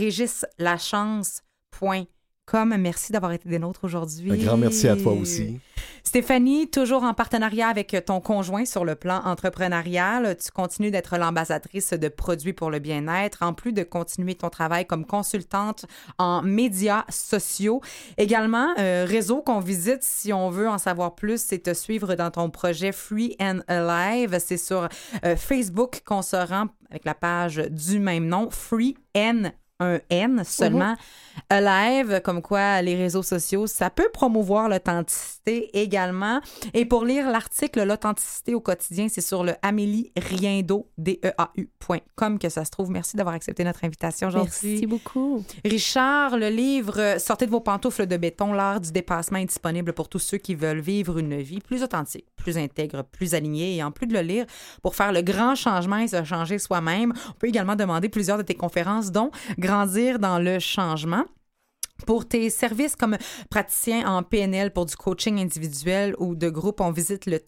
régislachance.com. 1.81 2.75
Merci 2.77 3.11
d'avoir 3.11 3.31
été 3.31 3.49
des 3.49 3.59
nôtres 3.59 3.83
aujourd'hui. 3.83 4.31
Un 4.31 4.37
grand 4.37 4.57
merci 4.57 4.87
à 4.87 4.95
toi 4.95 5.13
aussi. 5.13 5.59
Stéphanie, 6.03 6.69
toujours 6.69 7.03
en 7.03 7.13
partenariat 7.13 7.69
avec 7.69 7.95
ton 8.05 8.19
conjoint 8.19 8.65
sur 8.65 8.83
le 8.83 8.95
plan 8.95 9.21
entrepreneurial, 9.23 10.35
tu 10.37 10.51
continues 10.51 10.91
d'être 10.91 11.17
l'ambassadrice 11.17 11.93
de 11.93 12.07
produits 12.09 12.51
pour 12.51 12.69
le 12.69 12.79
bien-être, 12.79 13.41
en 13.41 13.53
plus 13.53 13.71
de 13.71 13.83
continuer 13.83 14.35
ton 14.35 14.49
travail 14.49 14.85
comme 14.85 15.05
consultante 15.05 15.85
en 16.17 16.41
médias 16.41 17.05
sociaux. 17.09 17.81
Également, 18.17 18.73
euh, 18.77 19.05
réseau 19.07 19.41
qu'on 19.41 19.61
visite 19.61 20.03
si 20.03 20.33
on 20.33 20.49
veut 20.49 20.67
en 20.67 20.77
savoir 20.77 21.15
plus, 21.15 21.41
c'est 21.41 21.59
te 21.59 21.73
suivre 21.73 22.15
dans 22.15 22.31
ton 22.31 22.49
projet 22.49 22.91
Free 22.91 23.37
and 23.39 23.59
Alive. 23.69 24.37
C'est 24.45 24.57
sur 24.57 24.89
euh, 25.23 25.35
Facebook 25.37 26.01
qu'on 26.05 26.21
se 26.21 26.35
rend 26.35 26.67
avec 26.89 27.05
la 27.05 27.15
page 27.15 27.55
du 27.71 27.99
même 27.99 28.27
nom, 28.27 28.49
Free 28.51 28.95
and 29.15 29.51
un 29.83 29.99
N 30.09 30.43
seulement. 30.45 30.95
Alive, 31.49 32.21
comme 32.23 32.41
quoi 32.41 32.81
les 32.81 32.95
réseaux 32.95 33.23
sociaux, 33.23 33.67
ça 33.67 33.89
peut 33.89 34.09
promouvoir 34.13 34.69
l'authenticité 34.69 35.69
également. 35.73 36.39
Et 36.73 36.85
pour 36.85 37.05
lire 37.05 37.29
l'article 37.29 37.83
L'authenticité 37.83 38.53
au 38.53 38.59
quotidien, 38.59 39.07
c'est 39.09 39.21
sur 39.21 39.43
le 39.43 39.53
amélieriendo.com 39.61 42.39
que 42.39 42.49
ça 42.49 42.65
se 42.65 42.71
trouve. 42.71 42.91
Merci 42.91 43.17
d'avoir 43.17 43.35
accepté 43.35 43.63
notre 43.63 43.83
invitation 43.83 44.27
aujourd'hui. 44.27 44.71
Merci 44.71 44.87
beaucoup. 44.87 45.43
Richard, 45.65 46.37
le 46.37 46.49
livre 46.49 47.15
Sortez 47.17 47.45
de 47.45 47.51
vos 47.51 47.59
pantoufles 47.59 48.05
de 48.05 48.17
béton, 48.17 48.53
l'art 48.53 48.79
du 48.79 48.91
dépassement 48.91 49.39
est 49.39 49.45
disponible 49.45 49.93
pour 49.93 50.09
tous 50.09 50.19
ceux 50.19 50.37
qui 50.37 50.55
veulent 50.55 50.81
vivre 50.81 51.17
une 51.17 51.41
vie 51.41 51.59
plus 51.59 51.83
authentique, 51.83 52.25
plus 52.35 52.57
intègre, 52.57 53.03
plus 53.03 53.33
alignée. 53.33 53.77
Et 53.77 53.83
en 53.83 53.91
plus 53.91 54.07
de 54.07 54.13
le 54.13 54.21
lire, 54.21 54.45
pour 54.81 54.95
faire 54.95 55.11
le 55.11 55.21
grand 55.21 55.55
changement 55.55 55.97
et 55.97 56.07
se 56.07 56.23
changer 56.23 56.59
soi-même, 56.59 57.13
on 57.29 57.33
peut 57.33 57.47
également 57.47 57.75
demander 57.75 58.09
plusieurs 58.09 58.37
de 58.37 58.43
tes 58.43 58.55
conférences, 58.55 59.11
dont 59.11 59.31
Grandir 59.73 60.19
dans 60.19 60.37
le 60.37 60.59
changement. 60.59 61.25
Pour 62.05 62.27
tes 62.27 62.51
services 62.51 62.95
comme 62.95 63.17
praticien 63.49 64.07
en 64.07 64.21
PNL 64.21 64.71
pour 64.71 64.85
du 64.85 64.95
coaching 64.95 65.39
individuel 65.41 66.13
ou 66.19 66.35
de 66.35 66.47
groupe, 66.47 66.79
on 66.79 66.91
visite 66.91 67.25
le 67.25 67.39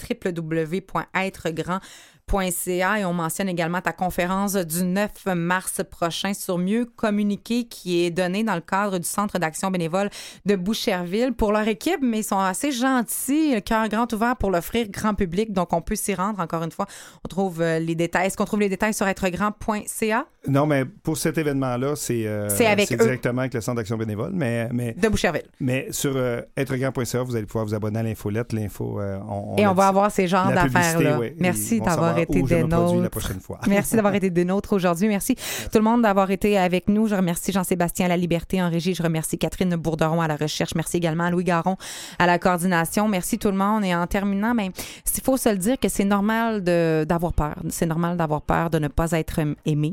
et 2.68 3.06
on 3.06 3.14
mentionne 3.14 3.48
également 3.48 3.80
ta 3.80 3.94
conférence 3.94 4.56
du 4.56 4.84
9 4.84 5.10
mars 5.36 5.82
prochain 5.90 6.34
sur 6.34 6.58
mieux 6.58 6.86
communiquer 6.86 7.66
qui 7.66 8.04
est 8.04 8.12
donnée 8.12 8.44
dans 8.44 8.56
le 8.56 8.62
cadre 8.62 8.98
du 8.98 9.08
Centre 9.08 9.40
d'action 9.40 9.72
bénévole 9.72 10.10
de 10.46 10.56
Boucherville 10.56 11.32
pour 11.32 11.54
leur 11.54 11.68
équipe, 11.68 12.00
mais 12.02 12.20
ils 12.20 12.24
sont 12.24 12.40
assez 12.40 12.72
gentils, 12.72 13.62
cœur 13.64 13.88
grand 13.88 14.12
ouvert 14.12 14.36
pour 14.36 14.52
l'offrir 14.52 14.90
grand 14.90 15.14
public, 15.14 15.54
donc 15.54 15.72
on 15.72 15.82
peut 15.82 15.96
s'y 15.96 16.14
rendre 16.14 16.40
encore 16.40 16.64
une 16.64 16.72
fois. 16.72 16.88
On 17.24 17.30
trouve 17.30 17.62
euh, 17.62 17.80
les 17.80 17.96
détails. 17.96 18.28
Est-ce 18.28 18.36
qu'on 18.38 18.46
trouve 18.46 18.60
les 18.60 18.70
détails 18.70 18.94
sur 18.94 19.08
êtregrand.ca? 19.08 20.26
Non, 20.48 20.66
mais 20.66 20.86
pour 20.86 21.18
cet 21.18 21.38
événement-là, 21.38 21.96
c'est 21.96 22.24
euh, 22.26 22.48
directement 22.48 23.42
avec 23.42 23.54
le 23.54 23.62
Centre 23.62 23.78
d'action 23.78 23.98
bénévole. 23.98 24.32
Mais, 24.34 24.70
mais, 24.72 24.94
De 24.94 25.08
Boucherville. 25.08 25.46
mais 25.60 25.88
sur 25.92 26.14
euh, 26.16 26.42
êtregrand.ca, 26.56 27.24
vous 27.24 27.36
allez 27.36 27.46
pouvoir 27.46 27.66
vous 27.66 27.74
abonner 27.74 28.00
à 28.00 28.04
l'infolette. 28.04 28.54
L'info, 28.54 29.00
euh, 29.00 29.18
on, 29.28 29.56
Et 29.58 29.66
on 29.66 29.74
va 29.74 29.88
avoir 29.88 30.12
ces 30.12 30.28
genres 30.28 30.52
d'affaires-là. 30.52 31.20
Merci 31.40 31.80
vont 31.80 32.15
d'avoir 32.16 32.40
été 32.40 32.42
des 32.42 33.02
la 33.02 33.10
prochaine 33.10 33.40
fois. 33.40 33.60
Merci 33.68 33.96
d'avoir 33.96 34.16
été 34.16 34.30
des 34.30 34.46
nôtres 34.46 34.74
aujourd'hui. 34.74 35.08
Merci 35.08 35.36
tout 35.36 35.78
le 35.78 35.84
monde 35.84 36.02
d'avoir 36.02 36.32
été 36.32 36.58
avec 36.58 36.88
nous. 36.90 37.08
Je 37.08 37.16
remercie 37.16 37.52
Jean-Sébastien 37.52 38.06
à 38.06 38.10
la 38.10 38.18
Liberté 38.18 38.62
en 38.62 38.70
régie. 38.70 38.94
Je 38.94 39.04
remercie 39.04 39.38
Catherine 39.38 39.76
Bourderon 39.76 40.22
à 40.22 40.28
la 40.28 40.36
recherche. 40.36 40.76
Merci 40.76 40.98
également 40.98 41.26
à 41.26 41.32
Louis 41.32 41.44
Garon 41.44 41.78
à 42.20 42.26
la 42.26 42.40
coordination. 42.40 43.08
Merci 43.08 43.38
tout 43.38 43.50
le 43.50 43.58
monde. 43.58 43.84
Et 43.84 43.96
en 43.96 44.08
terminant, 44.08 44.56
ben, 44.56 44.72
il 45.16 45.22
faut 45.22 45.38
se 45.38 45.50
le 45.50 45.58
dire 45.58 45.80
que 45.80 45.90
c'est 45.90 46.06
normal 46.06 46.64
d'avoir 46.64 47.34
peur. 47.34 47.56
C'est 47.70 47.86
normal 47.86 48.18
d'avoir 48.18 48.42
peur 48.42 48.70
de 48.70 48.80
ne 48.80 48.88
pas 48.88 49.12
être 49.12 49.40
aimé 49.66 49.92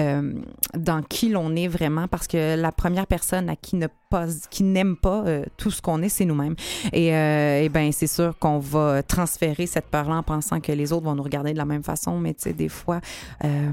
euh, 0.00 0.32
dans 0.74 1.02
qui 1.02 1.28
l'on 1.28 1.54
est 1.56 1.68
vraiment 1.68 2.08
parce 2.08 2.26
que 2.26 2.56
la 2.56 2.72
première 2.72 3.06
personne 3.06 3.48
à 3.48 3.56
qui 3.56 3.76
ne 3.76 3.86
pas, 4.10 4.26
qui 4.50 4.64
n'aime 4.64 4.96
pas 4.96 5.22
euh, 5.26 5.44
tout 5.56 5.70
ce 5.70 5.80
qu'on 5.80 6.02
est, 6.02 6.08
c'est 6.08 6.24
nous-mêmes. 6.24 6.56
Et, 6.92 7.14
euh, 7.14 7.68
ben, 7.68 7.92
c'est 7.92 8.08
sûr 8.08 8.36
qu'on 8.38 8.58
va 8.58 9.02
transférer 9.02 9.66
cette 9.66 9.86
peur-là 9.86 10.16
en 10.16 10.22
pensant 10.22 10.60
que 10.60 10.72
les 10.72 10.92
autres 10.92 11.04
vont 11.04 11.14
nous 11.14 11.22
regarder 11.22 11.52
de 11.52 11.58
la 11.60 11.66
même 11.66 11.82
façon. 11.82 12.18
Mais 12.18 12.34
tu 12.34 12.42
sais, 12.42 12.52
des 12.52 12.68
fois, 12.68 13.00
euh, 13.44 13.70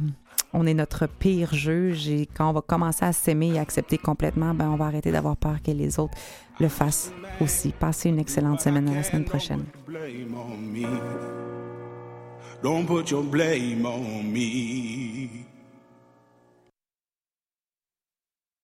on 0.53 0.65
est 0.65 0.73
notre 0.73 1.07
pire 1.07 1.53
juge 1.53 2.07
et 2.09 2.27
quand 2.33 2.49
on 2.49 2.53
va 2.53 2.61
commencer 2.61 3.05
à 3.05 3.13
s'aimer 3.13 3.53
et 3.55 3.59
accepter 3.59 3.97
complètement, 3.97 4.53
ben, 4.53 4.69
on 4.69 4.75
va 4.75 4.85
arrêter 4.85 5.11
d'avoir 5.11 5.37
peur 5.37 5.61
que 5.63 5.71
les 5.71 5.99
autres 5.99 6.17
le 6.59 6.67
fassent 6.67 7.11
aussi. 7.41 7.73
Passez 7.77 8.09
une 8.09 8.19
excellente 8.19 8.61
semaine 8.61 8.87
à 8.89 8.93
la 8.93 9.03
semaine 9.03 9.25
prochaine. 9.25 9.63